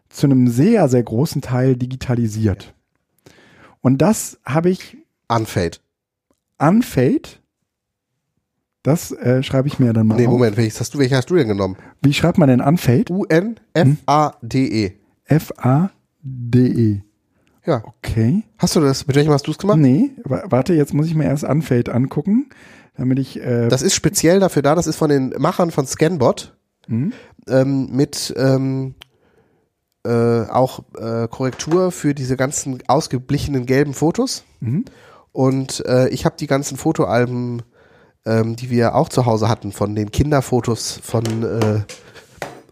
zu 0.10 0.28
einem 0.28 0.48
sehr, 0.48 0.88
sehr 0.90 1.04
großen 1.04 1.42
Teil 1.42 1.76
digitalisiert. 1.76 2.74
Und 3.82 4.00
das 4.02 4.40
habe 4.46 4.70
ich 4.70 4.98
Unfade. 5.28 5.78
Unfade. 6.60 7.22
Das 8.84 9.12
äh, 9.12 9.42
schreibe 9.42 9.68
ich 9.68 9.80
mir 9.80 9.94
dann 9.94 10.06
mal 10.08 10.16
Nee, 10.16 10.28
auf. 10.28 10.34
Moment, 10.34 10.58
welches 10.58 10.80
hast 10.80 10.94
du, 10.94 11.00
welche 11.00 11.16
hast 11.16 11.30
du 11.32 11.36
denn 11.36 11.48
genommen? 11.48 11.76
Wie 12.04 12.14
schreibt 12.14 12.38
man 12.38 12.48
denn 12.50 12.62
Unfade? 12.62 13.12
U-N-F-A-D-E. 13.12 14.92
F-A-D-E. 15.26 17.02
Ja. 17.66 17.84
Okay. 17.84 18.44
Hast 18.60 18.76
du 18.76 18.80
das, 18.82 19.08
mit 19.08 19.16
welchem 19.16 19.32
hast 19.34 19.48
du 19.48 19.52
es 19.52 19.58
gemacht? 19.58 19.80
Nee, 19.80 20.12
wa- 20.24 20.44
warte, 20.50 20.74
jetzt 20.76 20.94
muss 20.94 21.08
ich 21.08 21.16
mir 21.16 21.24
erst 21.26 21.44
Unfade 21.44 21.92
angucken, 21.94 22.50
damit 22.96 23.18
ich. 23.18 23.40
Äh, 23.42 23.70
Das 23.70 23.82
ist 23.82 23.96
speziell 23.96 24.40
dafür 24.40 24.62
da, 24.62 24.76
das 24.76 24.86
ist 24.86 24.98
von 24.98 25.10
den 25.10 25.34
Machern 25.40 25.72
von 25.72 25.88
Scanbot 25.88 26.56
hm? 26.88 27.12
Ähm, 27.48 27.90
mit 27.92 28.34
ähm, 28.38 28.96
äh, 30.06 30.44
auch 30.46 30.80
äh, 30.98 31.28
Korrektur 31.28 31.92
für 31.92 32.14
diese 32.14 32.38
ganzen 32.38 32.82
ausgeblichenen 32.88 33.66
gelben 33.66 33.94
Fotos. 33.94 34.44
Mhm. 34.60 34.86
Und 35.32 35.86
äh, 35.86 36.08
ich 36.10 36.26
habe 36.26 36.36
die 36.40 36.48
ganzen 36.48 36.78
Fotoalben, 36.78 37.64
ähm, 38.26 38.56
die 38.56 38.70
wir 38.70 38.96
auch 38.96 39.10
zu 39.10 39.26
Hause 39.26 39.50
hatten, 39.50 39.72
von 39.72 39.96
den 39.96 40.12
Kinderfotos 40.12 41.00
von 41.04 41.44
äh, 41.44 41.82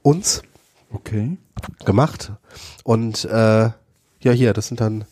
uns 0.02 0.44
Okay. 0.91 1.38
gemacht. 1.86 2.32
Und 2.84 3.26
äh, 3.26 3.70
ja, 4.20 4.32
hier, 4.32 4.54
das 4.54 4.68
sind 4.68 4.80
dann, 4.80 5.06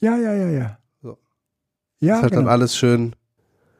Ja, 0.00 0.16
ja, 0.16 0.32
ja, 0.34 0.48
ja. 0.48 0.78
So. 1.02 1.18
Ja, 1.98 2.16
ist 2.16 2.22
halt 2.22 2.32
genau. 2.32 2.42
dann 2.44 2.50
alles 2.52 2.76
schön. 2.76 3.14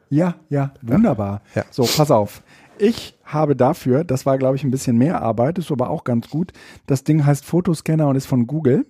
ja, 0.09 0.35
ja, 0.49 0.73
wunderbar. 0.81 1.41
Ja. 1.55 1.65
So, 1.71 1.83
pass 1.83 2.11
auf. 2.11 2.41
Ich 2.81 3.15
habe 3.23 3.55
dafür, 3.55 4.03
das 4.03 4.25
war, 4.25 4.39
glaube 4.39 4.55
ich, 4.55 4.63
ein 4.63 4.71
bisschen 4.71 4.97
mehr 4.97 5.21
Arbeit, 5.21 5.59
ist 5.59 5.71
aber 5.71 5.91
auch 5.91 6.03
ganz 6.03 6.29
gut. 6.29 6.51
Das 6.87 7.03
Ding 7.03 7.25
heißt 7.25 7.45
Fotoscanner 7.45 8.07
und 8.07 8.15
ist 8.15 8.25
von 8.25 8.47
Google. 8.47 8.87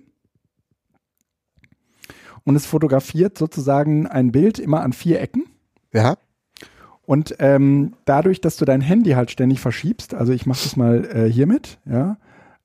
Und 2.46 2.56
es 2.56 2.66
fotografiert 2.66 3.38
sozusagen 3.38 4.08
ein 4.08 4.32
Bild 4.32 4.60
immer 4.60 4.82
an 4.82 4.94
vier 4.94 5.20
Ecken. 5.20 5.44
Ja, 5.92 6.16
Und 7.02 7.36
ähm, 7.40 7.96
dadurch, 8.06 8.40
dass 8.40 8.56
du 8.56 8.64
dein 8.64 8.80
Handy 8.80 9.12
halt 9.12 9.30
ständig 9.30 9.60
verschiebst, 9.60 10.14
also 10.14 10.32
ich 10.32 10.46
mache 10.46 10.64
das 10.64 10.78
mal 10.78 11.04
äh, 11.06 11.30
hiermit, 11.30 11.78
ja, 11.86 12.18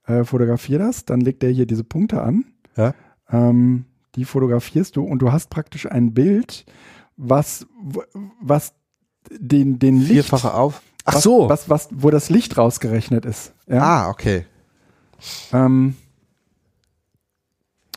äh, 0.06 0.22
fotografiere 0.22 0.78
das, 0.78 1.04
dann 1.04 1.20
legt 1.20 1.42
der 1.42 1.50
hier 1.50 1.66
diese 1.66 1.82
Punkte 1.82 2.22
an. 2.22 2.44
Ja. 2.76 2.94
Ähm, 3.28 3.86
die 4.14 4.24
fotografierst 4.24 4.94
du 4.94 5.02
und 5.02 5.18
du 5.20 5.32
hast 5.32 5.50
praktisch 5.50 5.90
ein 5.90 6.14
Bild, 6.14 6.64
was, 7.16 7.66
was 8.40 8.74
den, 9.30 9.80
den 9.80 9.96
Licht, 9.98 10.12
vierfache 10.12 10.54
auf. 10.54 10.82
Ach 11.06 11.14
was, 11.14 11.22
so. 11.22 11.48
was, 11.48 11.68
was, 11.70 11.88
wo 11.92 12.10
das 12.10 12.28
Licht 12.30 12.58
rausgerechnet 12.58 13.24
ist. 13.24 13.52
Ja. 13.66 13.82
Ah, 13.82 14.10
okay. 14.10 14.44
Ähm, 15.52 15.94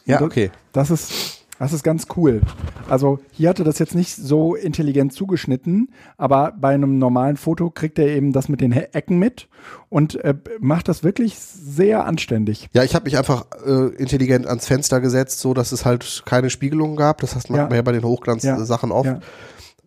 Ja, 0.06 0.22
okay. 0.22 0.52
Das 0.72 0.90
ist, 0.90 1.46
das 1.60 1.74
ist 1.74 1.84
ganz 1.84 2.08
cool. 2.16 2.42
Also 2.88 3.20
hier 3.32 3.50
hatte 3.50 3.64
das 3.64 3.78
jetzt 3.80 3.94
nicht 3.94 4.16
so 4.16 4.56
intelligent 4.56 5.14
zugeschnitten, 5.14 5.90
aber 6.18 6.54
bei 6.60 6.74
einem 6.74 6.98
normalen 6.98 7.38
Foto 7.38 7.70
kriegt 7.70 8.00
er 8.00 8.08
eben 8.08 8.32
das 8.32 8.48
mit 8.50 8.62
den 8.62 8.72
Ecken 8.72 9.20
mit 9.20 9.48
und 9.90 10.16
äh, 10.24 10.34
macht 10.60 10.88
das 10.88 11.04
wirklich 11.04 11.38
sehr 11.38 12.06
anständig. 12.06 12.70
Ja, 12.74 12.84
ich 12.84 12.96
habe 12.96 13.06
mich 13.06 13.18
einfach 13.18 13.46
äh, 13.66 13.88
intelligent 13.98 14.48
ans 14.48 14.66
Fenster 14.68 15.02
gesetzt, 15.02 15.40
so 15.40 15.54
dass 15.54 15.72
es 15.72 15.86
halt 15.86 16.24
keine 16.26 16.50
Spiegelung 16.50 16.96
gab. 16.96 17.22
Das 17.22 17.36
heißt, 17.36 17.50
man 17.50 17.58
Ja. 17.58 17.64
hat 17.64 17.70
man 17.70 17.76
ja 17.78 17.82
bei 17.84 17.92
den 17.92 18.04
Hochglanz-Sachen 18.04 18.92
oft. 18.92 19.06
Ja. 19.08 19.20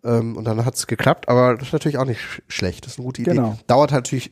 Ähm, 0.03 0.35
und 0.35 0.43
dann 0.45 0.65
hat 0.65 0.75
es 0.75 0.87
geklappt, 0.87 1.29
aber 1.29 1.55
das 1.55 1.67
ist 1.69 1.73
natürlich 1.73 1.97
auch 1.97 2.05
nicht 2.05 2.19
sch 2.21 2.41
schlecht. 2.47 2.85
Das 2.85 2.93
ist 2.93 2.99
eine 2.99 3.05
gute 3.05 3.21
Idee. 3.21 3.31
Genau. 3.31 3.57
Dauert 3.67 3.91
halt 3.91 4.03
natürlich, 4.05 4.31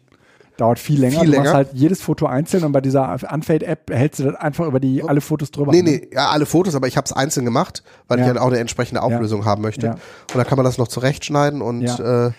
Dauert 0.57 0.79
viel 0.79 0.99
länger. 0.99 1.21
Viel 1.21 1.31
du 1.31 1.37
machst 1.37 1.45
länger. 1.45 1.53
halt 1.55 1.69
jedes 1.73 2.01
Foto 2.01 2.25
einzeln 2.27 2.63
und 2.65 2.71
bei 2.73 2.81
dieser 2.81 3.11
Unfade-App 3.31 3.89
hältst 3.89 4.19
du 4.19 4.25
das 4.25 4.35
einfach 4.35 4.67
über 4.67 4.79
die 4.81 5.01
alle 5.01 5.21
Fotos 5.21 5.49
drüber. 5.49 5.71
nee, 5.71 5.81
ne? 5.81 5.91
nee, 5.91 6.09
ja, 6.13 6.27
alle 6.29 6.45
Fotos, 6.45 6.75
aber 6.75 6.87
ich 6.87 6.97
habe 6.97 7.05
es 7.05 7.13
einzeln 7.13 7.45
gemacht, 7.45 7.83
weil 8.07 8.19
Ja. 8.19 8.25
ich 8.25 8.33
dann 8.33 8.37
auch 8.37 8.47
eine 8.47 8.59
entsprechende 8.59 9.01
Auflösung 9.01 9.45
haben 9.45 9.61
möchte. 9.61 9.85
Ja. 9.87 9.93
Und 9.93 10.35
dann 10.35 10.45
kann 10.45 10.57
man 10.57 10.65
das 10.65 10.77
noch 10.77 10.87
zurechtschneiden 10.89 11.61
und 11.61 11.81
Ja. 11.83 12.27
äh, 12.27 12.31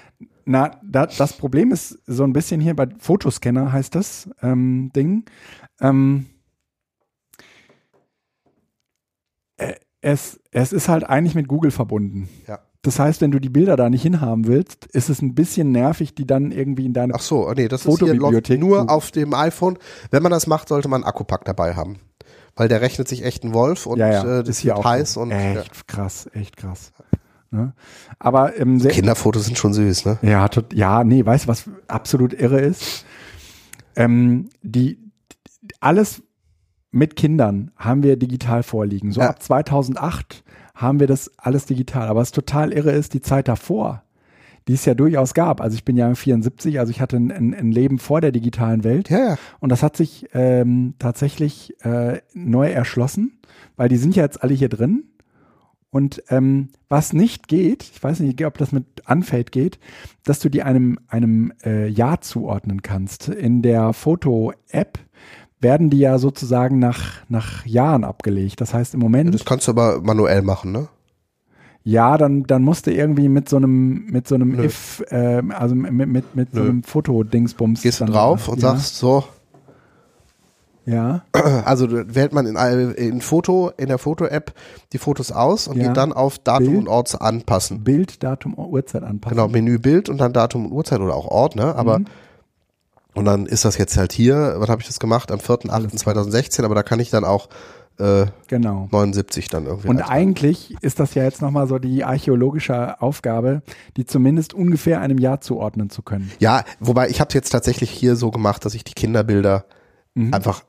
Na, 0.44 0.72
da, 0.84 1.06
das 1.06 1.32
Problem 1.32 1.72
ist 1.72 1.98
so 2.06 2.24
ein 2.24 2.32
bisschen 2.34 2.60
hier 2.60 2.76
bei 2.76 2.86
Fotoscanner 2.98 3.72
heißt 3.72 3.94
das 3.94 4.28
ähm, 4.42 4.90
Ding. 4.94 5.24
Ähm, 5.80 6.26
äh, 9.56 9.74
es, 10.00 10.38
es 10.50 10.72
ist 10.72 10.88
halt 10.88 11.04
eigentlich 11.04 11.34
mit 11.34 11.48
Google 11.48 11.70
verbunden. 11.70 12.28
ja. 12.46 12.58
Das 12.82 12.98
heißt, 12.98 13.20
wenn 13.20 13.30
du 13.30 13.38
die 13.38 13.48
Bilder 13.48 13.76
da 13.76 13.88
nicht 13.88 14.02
hinhaben 14.02 14.48
willst, 14.48 14.86
ist 14.86 15.08
es 15.08 15.22
ein 15.22 15.36
bisschen 15.36 15.70
nervig, 15.70 16.16
die 16.16 16.26
dann 16.26 16.50
irgendwie 16.50 16.84
in 16.84 16.92
deine 16.92 17.14
Ach 17.14 17.20
so, 17.20 17.50
nee, 17.52 17.68
das 17.68 17.86
ist 17.86 17.98
hier 18.00 18.14
läuft 18.14 18.50
nur 18.50 18.90
auf 18.90 19.12
dem 19.12 19.34
iPhone. 19.34 19.78
Wenn 20.10 20.22
man 20.22 20.32
das 20.32 20.48
macht, 20.48 20.68
sollte 20.68 20.88
man 20.88 21.02
einen 21.02 21.08
Akkupack 21.08 21.44
dabei 21.44 21.74
haben. 21.74 22.00
Weil 22.56 22.68
der 22.68 22.80
rechnet 22.80 23.06
sich 23.08 23.24
echt 23.24 23.44
ein 23.44 23.54
Wolf 23.54 23.86
und 23.86 23.98
ja, 23.98 24.10
ja, 24.10 24.22
äh, 24.22 24.38
das 24.40 24.48
ist 24.50 24.58
hier 24.58 24.76
auch 24.76 24.84
heiß 24.84 25.16
und 25.16 25.30
echt 25.30 25.56
ja. 25.56 25.72
krass, 25.86 26.28
echt 26.34 26.56
krass. 26.56 26.92
Ne? 27.52 27.72
Aber 28.18 28.58
ähm, 28.58 28.78
Kinderfotos 28.78 29.44
sind 29.44 29.56
schon 29.56 29.72
süß, 29.72 30.04
ne? 30.04 30.18
Ja, 30.22 30.48
tot, 30.48 30.72
ja, 30.72 31.04
nee, 31.04 31.24
weißt 31.24 31.44
du, 31.44 31.48
was 31.48 31.64
absolut 31.86 32.32
irre 32.32 32.60
ist? 32.60 33.04
Ähm, 33.94 34.48
die, 34.62 34.98
alles 35.80 36.22
mit 36.90 37.14
Kindern 37.16 37.70
haben 37.76 38.02
wir 38.02 38.16
digital 38.16 38.62
vorliegen. 38.62 39.12
So 39.12 39.20
Ja. 39.20 39.30
ab 39.30 39.42
2008 39.42 40.42
haben 40.82 41.00
wir 41.00 41.06
das 41.06 41.30
alles 41.38 41.64
digital. 41.66 42.08
Aber 42.08 42.20
was 42.20 42.32
total 42.32 42.72
irre 42.72 42.92
ist, 42.92 43.14
die 43.14 43.22
Zeit 43.22 43.48
davor, 43.48 44.02
die 44.68 44.74
es 44.74 44.84
ja 44.84 44.94
durchaus 44.94 45.34
gab. 45.34 45.60
Also 45.60 45.74
ich 45.74 45.84
bin 45.84 45.96
ja 45.96 46.14
74, 46.14 46.78
also 46.78 46.90
ich 46.90 47.00
hatte 47.00 47.16
ein, 47.16 47.30
ein, 47.30 47.54
ein 47.54 47.72
Leben 47.72 47.98
vor 47.98 48.20
der 48.20 48.32
digitalen 48.32 48.84
Welt. 48.84 49.10
Ja, 49.10 49.18
ja. 49.18 49.38
Und 49.60 49.70
das 49.70 49.82
hat 49.82 49.96
sich 49.96 50.28
ähm, 50.34 50.94
tatsächlich 50.98 51.74
äh, 51.84 52.20
neu 52.34 52.70
erschlossen, 52.70 53.38
weil 53.76 53.88
die 53.88 53.96
sind 53.96 54.14
ja 54.14 54.22
jetzt 54.22 54.42
alle 54.42 54.54
hier 54.54 54.68
drin. 54.68 55.04
Und 55.90 56.22
ähm, 56.30 56.70
was 56.88 57.12
nicht 57.12 57.48
geht, 57.48 57.82
ich 57.82 58.02
weiß 58.02 58.20
nicht, 58.20 58.42
ob 58.46 58.56
das 58.56 58.72
mit 58.72 58.86
Unfade 59.06 59.44
geht, 59.44 59.78
dass 60.24 60.38
du 60.38 60.48
die 60.48 60.62
einem, 60.62 60.98
einem 61.08 61.52
äh, 61.64 61.86
Jahr 61.86 62.22
zuordnen 62.22 62.80
kannst. 62.80 63.28
In 63.28 63.60
der 63.60 63.92
Foto-App 63.92 64.98
werden 65.62 65.88
die 65.90 65.98
ja 65.98 66.18
sozusagen 66.18 66.78
nach, 66.78 67.00
nach 67.28 67.64
Jahren 67.64 68.04
abgelegt. 68.04 68.60
Das 68.60 68.74
heißt 68.74 68.94
im 68.94 69.00
Moment, 69.00 69.32
Das 69.34 69.44
kannst 69.44 69.66
du 69.68 69.72
aber 69.72 70.00
manuell 70.02 70.42
machen, 70.42 70.72
ne? 70.72 70.88
ja, 71.84 72.16
dann, 72.16 72.44
dann 72.44 72.62
musst 72.62 72.86
du 72.86 72.92
irgendwie 72.92 73.28
mit 73.28 73.48
so 73.48 73.56
einem, 73.56 74.06
mit 74.06 74.28
so 74.28 74.36
einem 74.36 74.52
Nö. 74.52 74.64
If, 74.66 75.02
ähm, 75.10 75.50
also 75.50 75.74
mit, 75.74 76.08
mit, 76.08 76.36
mit 76.36 76.52
so 76.52 76.60
einem 76.60 76.82
Fotodingsbums. 76.84 77.82
Gehst 77.82 78.00
du 78.00 78.04
dann- 78.04 78.14
drauf 78.14 78.46
und 78.48 78.62
ja, 78.62 78.70
sagst 78.70 78.96
so, 78.98 79.24
Ja, 80.84 81.22
also 81.64 81.88
wählt 81.90 82.32
man 82.32 82.46
in, 82.46 82.56
in 82.94 83.20
Foto, 83.20 83.70
in 83.76 83.86
der 83.88 83.98
Foto-App 83.98 84.52
die 84.92 84.98
Fotos 84.98 85.30
aus 85.32 85.68
und 85.68 85.76
Ja. 85.76 85.88
geht 85.88 85.96
dann 85.96 86.12
auf 86.12 86.38
Datum 86.38 86.66
Bild. 86.66 86.78
und 86.78 86.88
Ort 86.88 87.20
anpassen. 87.20 87.84
Bild, 87.84 88.22
Datum, 88.22 88.54
Uhrzeit 88.54 89.02
anpassen. 89.04 89.36
Genau, 89.36 89.48
Menü 89.48 89.78
Bild 89.78 90.08
und 90.08 90.18
dann 90.18 90.32
Datum 90.32 90.66
und 90.66 90.72
Uhrzeit 90.72 91.00
oder 91.00 91.14
auch 91.14 91.26
Ort, 91.26 91.54
ne? 91.56 91.74
Aber 91.76 92.00
Mhm. 92.00 92.06
Und 93.14 93.24
dann 93.24 93.46
ist 93.46 93.64
das 93.64 93.76
jetzt 93.78 93.96
halt 93.96 94.12
hier, 94.12 94.54
wann 94.58 94.68
habe 94.68 94.80
ich 94.82 94.86
das 94.88 94.98
gemacht? 95.00 95.30
Am 95.30 95.38
4.8.2016, 95.40 96.64
aber 96.64 96.74
da 96.74 96.82
kann 96.82 97.00
ich 97.00 97.10
dann 97.10 97.24
auch 97.24 97.48
äh, 97.98 98.26
Genau. 98.48 98.88
79 98.90 99.48
dann 99.48 99.66
irgendwie. 99.66 99.88
Und 99.88 99.98
eintragen. 99.98 100.12
eigentlich 100.14 100.74
ist 100.80 100.98
das 100.98 101.14
ja 101.14 101.24
jetzt 101.24 101.42
nochmal 101.42 101.66
so 101.68 101.78
die 101.78 102.04
archäologische 102.04 103.00
Aufgabe, 103.02 103.62
die 103.96 104.06
zumindest 104.06 104.54
ungefähr 104.54 105.00
einem 105.00 105.18
Jahr 105.18 105.40
zuordnen 105.42 105.90
zu 105.90 106.00
können. 106.02 106.30
Ja, 106.38 106.64
wobei 106.80 107.10
ich 107.10 107.20
habe 107.20 107.28
es 107.28 107.34
jetzt 107.34 107.50
tatsächlich 107.50 107.90
hier 107.90 108.16
so 108.16 108.30
gemacht, 108.30 108.64
dass 108.64 108.74
ich 108.74 108.84
die 108.84 108.94
Kinderbilder 108.94 109.64
Mhm. 110.14 110.32
einfach 110.34 110.62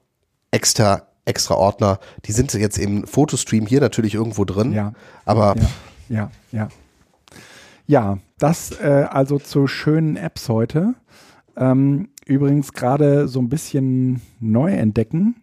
extra 0.52 1.03
extra 1.26 1.56
Ordner, 1.56 1.99
die 2.26 2.34
sind 2.34 2.53
jetzt 2.53 2.78
im 2.78 3.07
Fotostream 3.07 3.65
hier 3.65 3.80
natürlich 3.80 4.14
irgendwo 4.14 4.44
drin, 4.44 4.74
Ja. 4.74 4.91
aber 5.26 5.56
Ja, 5.57 5.70
ja, 6.10 6.32
ja. 6.52 6.68
Ja, 7.88 8.18
das 8.40 8.72
äh, 8.82 9.06
also 9.10 9.40
zu 9.40 9.68
schönen 9.68 10.15
Apps 10.18 10.49
heute. 10.49 10.95
Ähm, 11.56 12.10
übrigens 12.26 12.74
gerade 12.74 13.28
so 13.28 13.40
ein 13.40 13.50
bisschen 13.50 14.22
neu 14.40 14.72
entdecken, 14.72 15.36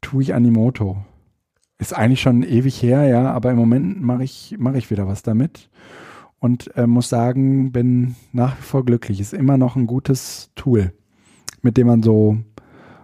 tue 0.00 0.22
ich 0.22 0.34
Animoto. 0.34 1.04
Ist 1.78 1.94
eigentlich 1.94 2.20
schon 2.20 2.42
ewig 2.42 2.82
her, 2.82 3.04
ja, 3.06 3.32
aber 3.32 3.50
im 3.50 3.56
Moment 3.56 4.02
mache 4.02 4.24
ich, 4.24 4.56
mache 4.58 4.78
ich 4.78 4.90
wieder 4.90 5.08
was 5.08 5.22
damit. 5.22 5.68
Und 6.38 6.76
äh, 6.76 6.86
muss 6.86 7.08
sagen, 7.08 7.72
bin 7.72 8.16
nach 8.32 8.58
wie 8.58 8.62
vor 8.62 8.84
glücklich. 8.84 9.20
Ist 9.20 9.32
immer 9.32 9.56
noch 9.56 9.76
ein 9.76 9.86
gutes 9.86 10.50
Tool, 10.54 10.92
mit 11.60 11.76
dem 11.76 11.86
man 11.86 12.02
so, 12.02 12.38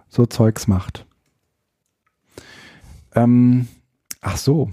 so 0.07 0.25
Zeugs 0.25 0.67
macht. 0.67 1.05
Ähm, 3.15 3.67
ach 4.21 4.37
so, 4.37 4.71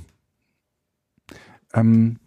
ähm, 1.77 2.19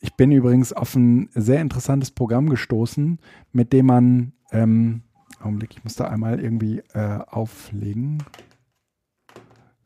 ich 0.00 0.14
bin 0.14 0.30
übrigens 0.32 0.72
auf 0.72 0.94
ein 0.94 1.28
sehr 1.34 1.60
interessantes 1.60 2.10
Programm 2.10 2.48
gestoßen, 2.48 3.18
mit 3.52 3.72
dem 3.72 3.86
man, 3.86 4.32
ähm, 4.52 5.02
Augenblick, 5.40 5.76
ich 5.76 5.84
muss 5.84 5.96
da 5.96 6.08
einmal 6.08 6.40
irgendwie 6.40 6.82
äh, 6.94 7.18
auflegen. 7.26 8.22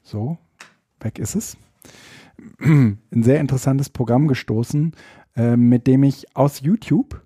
So, 0.03 0.39
weg 1.01 1.19
ist 1.19 1.35
es. 1.35 1.57
Ein 2.61 2.99
sehr 3.11 3.41
interessantes 3.41 3.89
Programm 3.89 4.29
gestoßen, 4.29 4.93
äh, 5.37 5.57
mit 5.57 5.87
dem 5.87 6.03
ich 6.03 6.37
aus 6.37 6.61
YouTube 6.61 7.23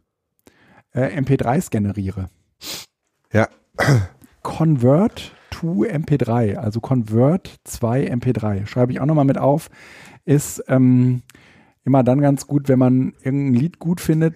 äh, 0.92 1.20
MP3s 1.20 1.70
generiere. 1.70 2.28
ja, 3.32 3.48
Convert 4.42 5.32
to 5.50 5.84
MP3, 5.84 6.56
also 6.56 6.80
Convert 6.80 7.58
2 7.64 8.12
MP3. 8.12 8.66
Schreibe 8.66 8.92
ich 8.92 9.00
auch 9.00 9.06
nochmal 9.06 9.24
mit 9.24 9.38
auf. 9.38 9.70
Ist 10.24 10.62
ähm, 10.68 11.22
immer 11.86 12.02
dann 12.02 12.20
ganz 12.20 12.46
gut, 12.46 12.68
wenn 12.68 12.78
man 12.78 13.14
irgendein 13.22 13.54
Lied 13.54 13.78
gut 13.78 14.00
findet, 14.02 14.34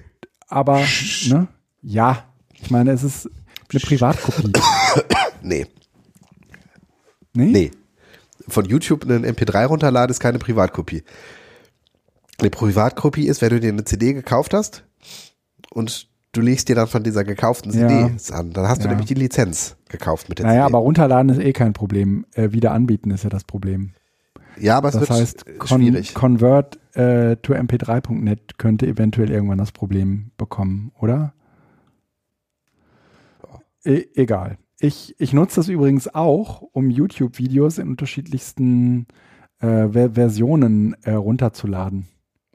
aber 0.48 0.82
ne? 1.28 1.48
ja, 1.82 2.24
ich 2.55 2.70
meine, 2.70 2.93
es 2.93 3.02
ist 3.02 3.28
eine 3.70 3.81
Privatkopie. 3.81 4.52
nee, 5.43 5.66
Nee? 7.32 7.47
nee. 7.52 7.70
Von 8.48 8.64
YouTube 8.64 9.05
einen 9.05 9.24
MP3 9.24 9.66
runterladen 9.66 10.10
ist 10.10 10.18
keine 10.20 10.39
Privatkopie. 10.39 11.05
Eine 12.40 12.51
Privatkopie 12.51 13.27
ist, 13.28 13.43
wenn 13.43 13.51
du 13.51 13.60
dir 13.60 13.68
eine 13.70 13.85
CD 13.85 14.12
gekauft 14.14 14.55
hast 14.55 14.85
und 15.70 16.09
du 16.32 16.40
legst 16.40 16.68
dir 16.68 16.74
dann 16.74 16.89
von 16.89 17.02
dieser 17.05 17.22
gekauften 17.22 17.70
CD 17.70 17.85
Ja. 18.01 18.10
an, 18.35 18.52
dann 18.52 18.66
hast 18.66 18.81
du 18.81 18.85
Ja. 18.86 18.90
nämlich 18.90 19.06
die 19.06 19.14
Lizenz 19.14 19.77
gekauft 19.89 20.28
mit 20.28 20.39
der 20.39 20.47
Naja, 20.47 20.62
CD. 20.62 20.74
aber 20.74 20.78
runterladen 20.78 21.28
ist 21.31 21.39
eh 21.39 21.52
kein 21.52 21.72
Problem. 21.72 22.24
Äh, 22.35 22.51
wieder 22.52 22.72
anbieten 22.72 23.10
ist 23.10 23.22
ja 23.24 23.31
das 23.31 23.44
Problem. 23.44 23.93
Ja, 24.59 24.77
aber 24.77 24.89
es 24.89 24.94
Das 24.94 25.09
wird 25.09 25.11
heißt, 25.11 25.47
äh, 25.47 25.66
schwierig. 25.66 26.15
convert 26.15 26.78
äh, 26.94 27.36
to 27.36 27.55
mp3.net 27.55 28.59
könnte 28.59 28.86
eventuell 28.86 29.31
irgendwann 29.31 29.59
das 29.59 29.73
Problem 29.73 30.32
bekommen, 30.36 30.93
oder? 30.98 31.32
E 33.85 34.05
egal. 34.15 34.59
Ich, 34.78 35.15
ich 35.19 35.32
nutze 35.32 35.57
das 35.57 35.69
übrigens 35.69 36.15
auch, 36.15 36.62
um 36.62 36.90
YouTube-Videos 36.90 37.78
in 37.78 37.89
unterschiedlichsten 37.89 39.07
äh, 39.61 39.89
Ver 39.89 40.11
Versionen 40.12 40.97
äh, 41.02 41.12
runterzuladen. 41.12 42.09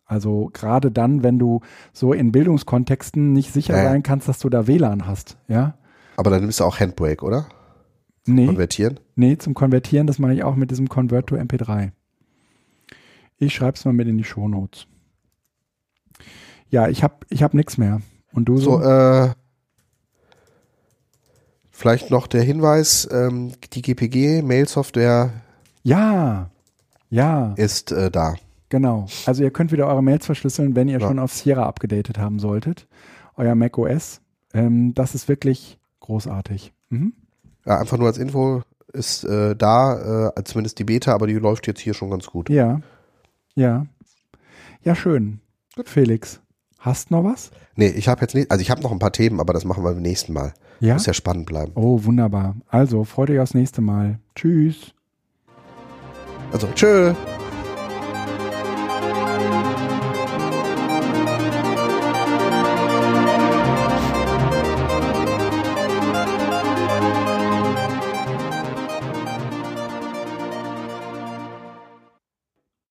Also 0.05 0.49
gerade 0.53 0.91
dann, 0.91 1.23
wenn 1.23 1.39
du 1.39 1.61
so 1.93 2.13
in 2.13 2.31
Bildungskontexten 2.31 3.33
nicht 3.33 3.51
sicher 3.51 3.75
ja. 3.75 3.83
sein 3.83 4.03
kannst, 4.03 4.27
dass 4.27 4.39
du 4.39 4.49
da 4.49 4.67
WLAN 4.67 5.07
hast, 5.07 5.37
ja? 5.47 5.75
Aber 6.17 6.29
dann 6.29 6.41
nimmst 6.41 6.59
du 6.59 6.63
auch 6.63 6.79
Handbrake, 6.79 7.25
oder? 7.25 7.47
Nee. 8.25 8.47
Konvertieren. 8.47 8.99
Nee, 9.15 9.37
zum 9.37 9.53
Konvertieren, 9.53 10.07
das 10.07 10.19
mache 10.19 10.33
ich 10.33 10.43
auch 10.43 10.55
mit 10.55 10.71
diesem 10.71 10.89
Convert 10.89 11.27
to 11.27 11.35
MP3. 11.35 11.91
Ich 13.37 13.53
schreibe 13.53 13.75
es 13.77 13.85
mal 13.85 13.93
mit 13.93 14.07
in 14.07 14.17
die 14.17 14.23
Shownotes. 14.23 14.87
Ja, 16.69 16.87
ich 16.87 17.03
habe 17.03 17.15
ich 17.29 17.43
hab 17.43 17.53
nichts 17.53 17.77
mehr. 17.77 18.01
Und 18.31 18.45
du 18.45 18.57
so? 18.57 18.79
So, 18.79 18.83
äh, 18.83 19.29
vielleicht 21.69 22.09
noch 22.11 22.27
der 22.27 22.41
Hinweis, 22.43 23.07
ähm, 23.11 23.51
die 23.73 23.81
GPG-Mail-Software 23.81 25.31
ja, 25.83 26.49
ja, 27.09 27.53
ist 27.57 27.91
äh, 27.91 28.09
da. 28.09 28.35
genau. 28.69 29.05
Also 29.25 29.43
ihr 29.43 29.51
könnt 29.51 29.71
wieder 29.71 29.87
eure 29.87 30.01
Mails 30.01 30.25
verschlüsseln, 30.25 30.75
wenn 30.75 30.87
ihr 30.87 30.99
Ja. 30.99 31.07
schon 31.07 31.19
auf 31.19 31.31
Sierra 31.33 31.65
abgedatet 31.67 32.17
haben 32.17 32.39
solltet. 32.39 32.87
Euer 33.35 33.53
Mac 33.55 33.77
OS. 33.77 34.21
Ähm, 34.53 34.93
das 34.95 35.13
ist 35.13 35.27
wirklich 35.27 35.77
großartig. 35.99 36.73
Mhm. 36.89 37.13
Ja, 37.65 37.79
einfach 37.79 37.97
nur 37.97 38.07
als 38.07 38.17
Info 38.17 38.61
ist 38.93 39.23
äh, 39.23 39.55
da, 39.55 40.31
äh, 40.35 40.43
zumindest 40.43 40.79
die 40.79 40.83
Beta, 40.83 41.13
aber 41.13 41.27
die 41.27 41.33
läuft 41.33 41.67
jetzt 41.67 41.81
hier 41.81 41.93
schon 41.93 42.09
ganz 42.09 42.27
gut. 42.27 42.49
Ja, 42.49 42.81
ja. 43.55 43.85
Ja, 44.83 44.95
schön. 44.95 45.39
Felix, 45.85 46.39
hast 46.79 47.11
noch 47.11 47.23
was? 47.23 47.51
Nee, 47.75 47.87
ich 47.87 48.07
habe 48.07 48.21
jetzt 48.21 48.35
nicht, 48.35 48.51
also 48.51 48.61
ich 48.61 48.69
habe 48.71 48.81
noch 48.81 48.91
ein 48.91 48.99
paar 48.99 49.11
Themen, 49.11 49.39
aber 49.39 49.53
das 49.53 49.65
machen 49.65 49.83
wir 49.83 49.91
beim 49.93 50.01
nächsten 50.01 50.31
Mal. 50.33 50.53
Ja? 50.79 50.93
Muss 50.93 51.05
ja 51.05 51.13
spannend 51.13 51.47
bleiben. 51.47 51.71
Oh, 51.75 52.03
wunderbar. 52.03 52.55
Also, 52.67 53.03
freut 53.03 53.29
euch 53.29 53.39
aufs 53.39 53.53
nächste 53.53 53.81
Mal. 53.81 54.19
Tschüss. 54.35 54.93
Also, 56.51 56.67
tschö. 56.75 57.13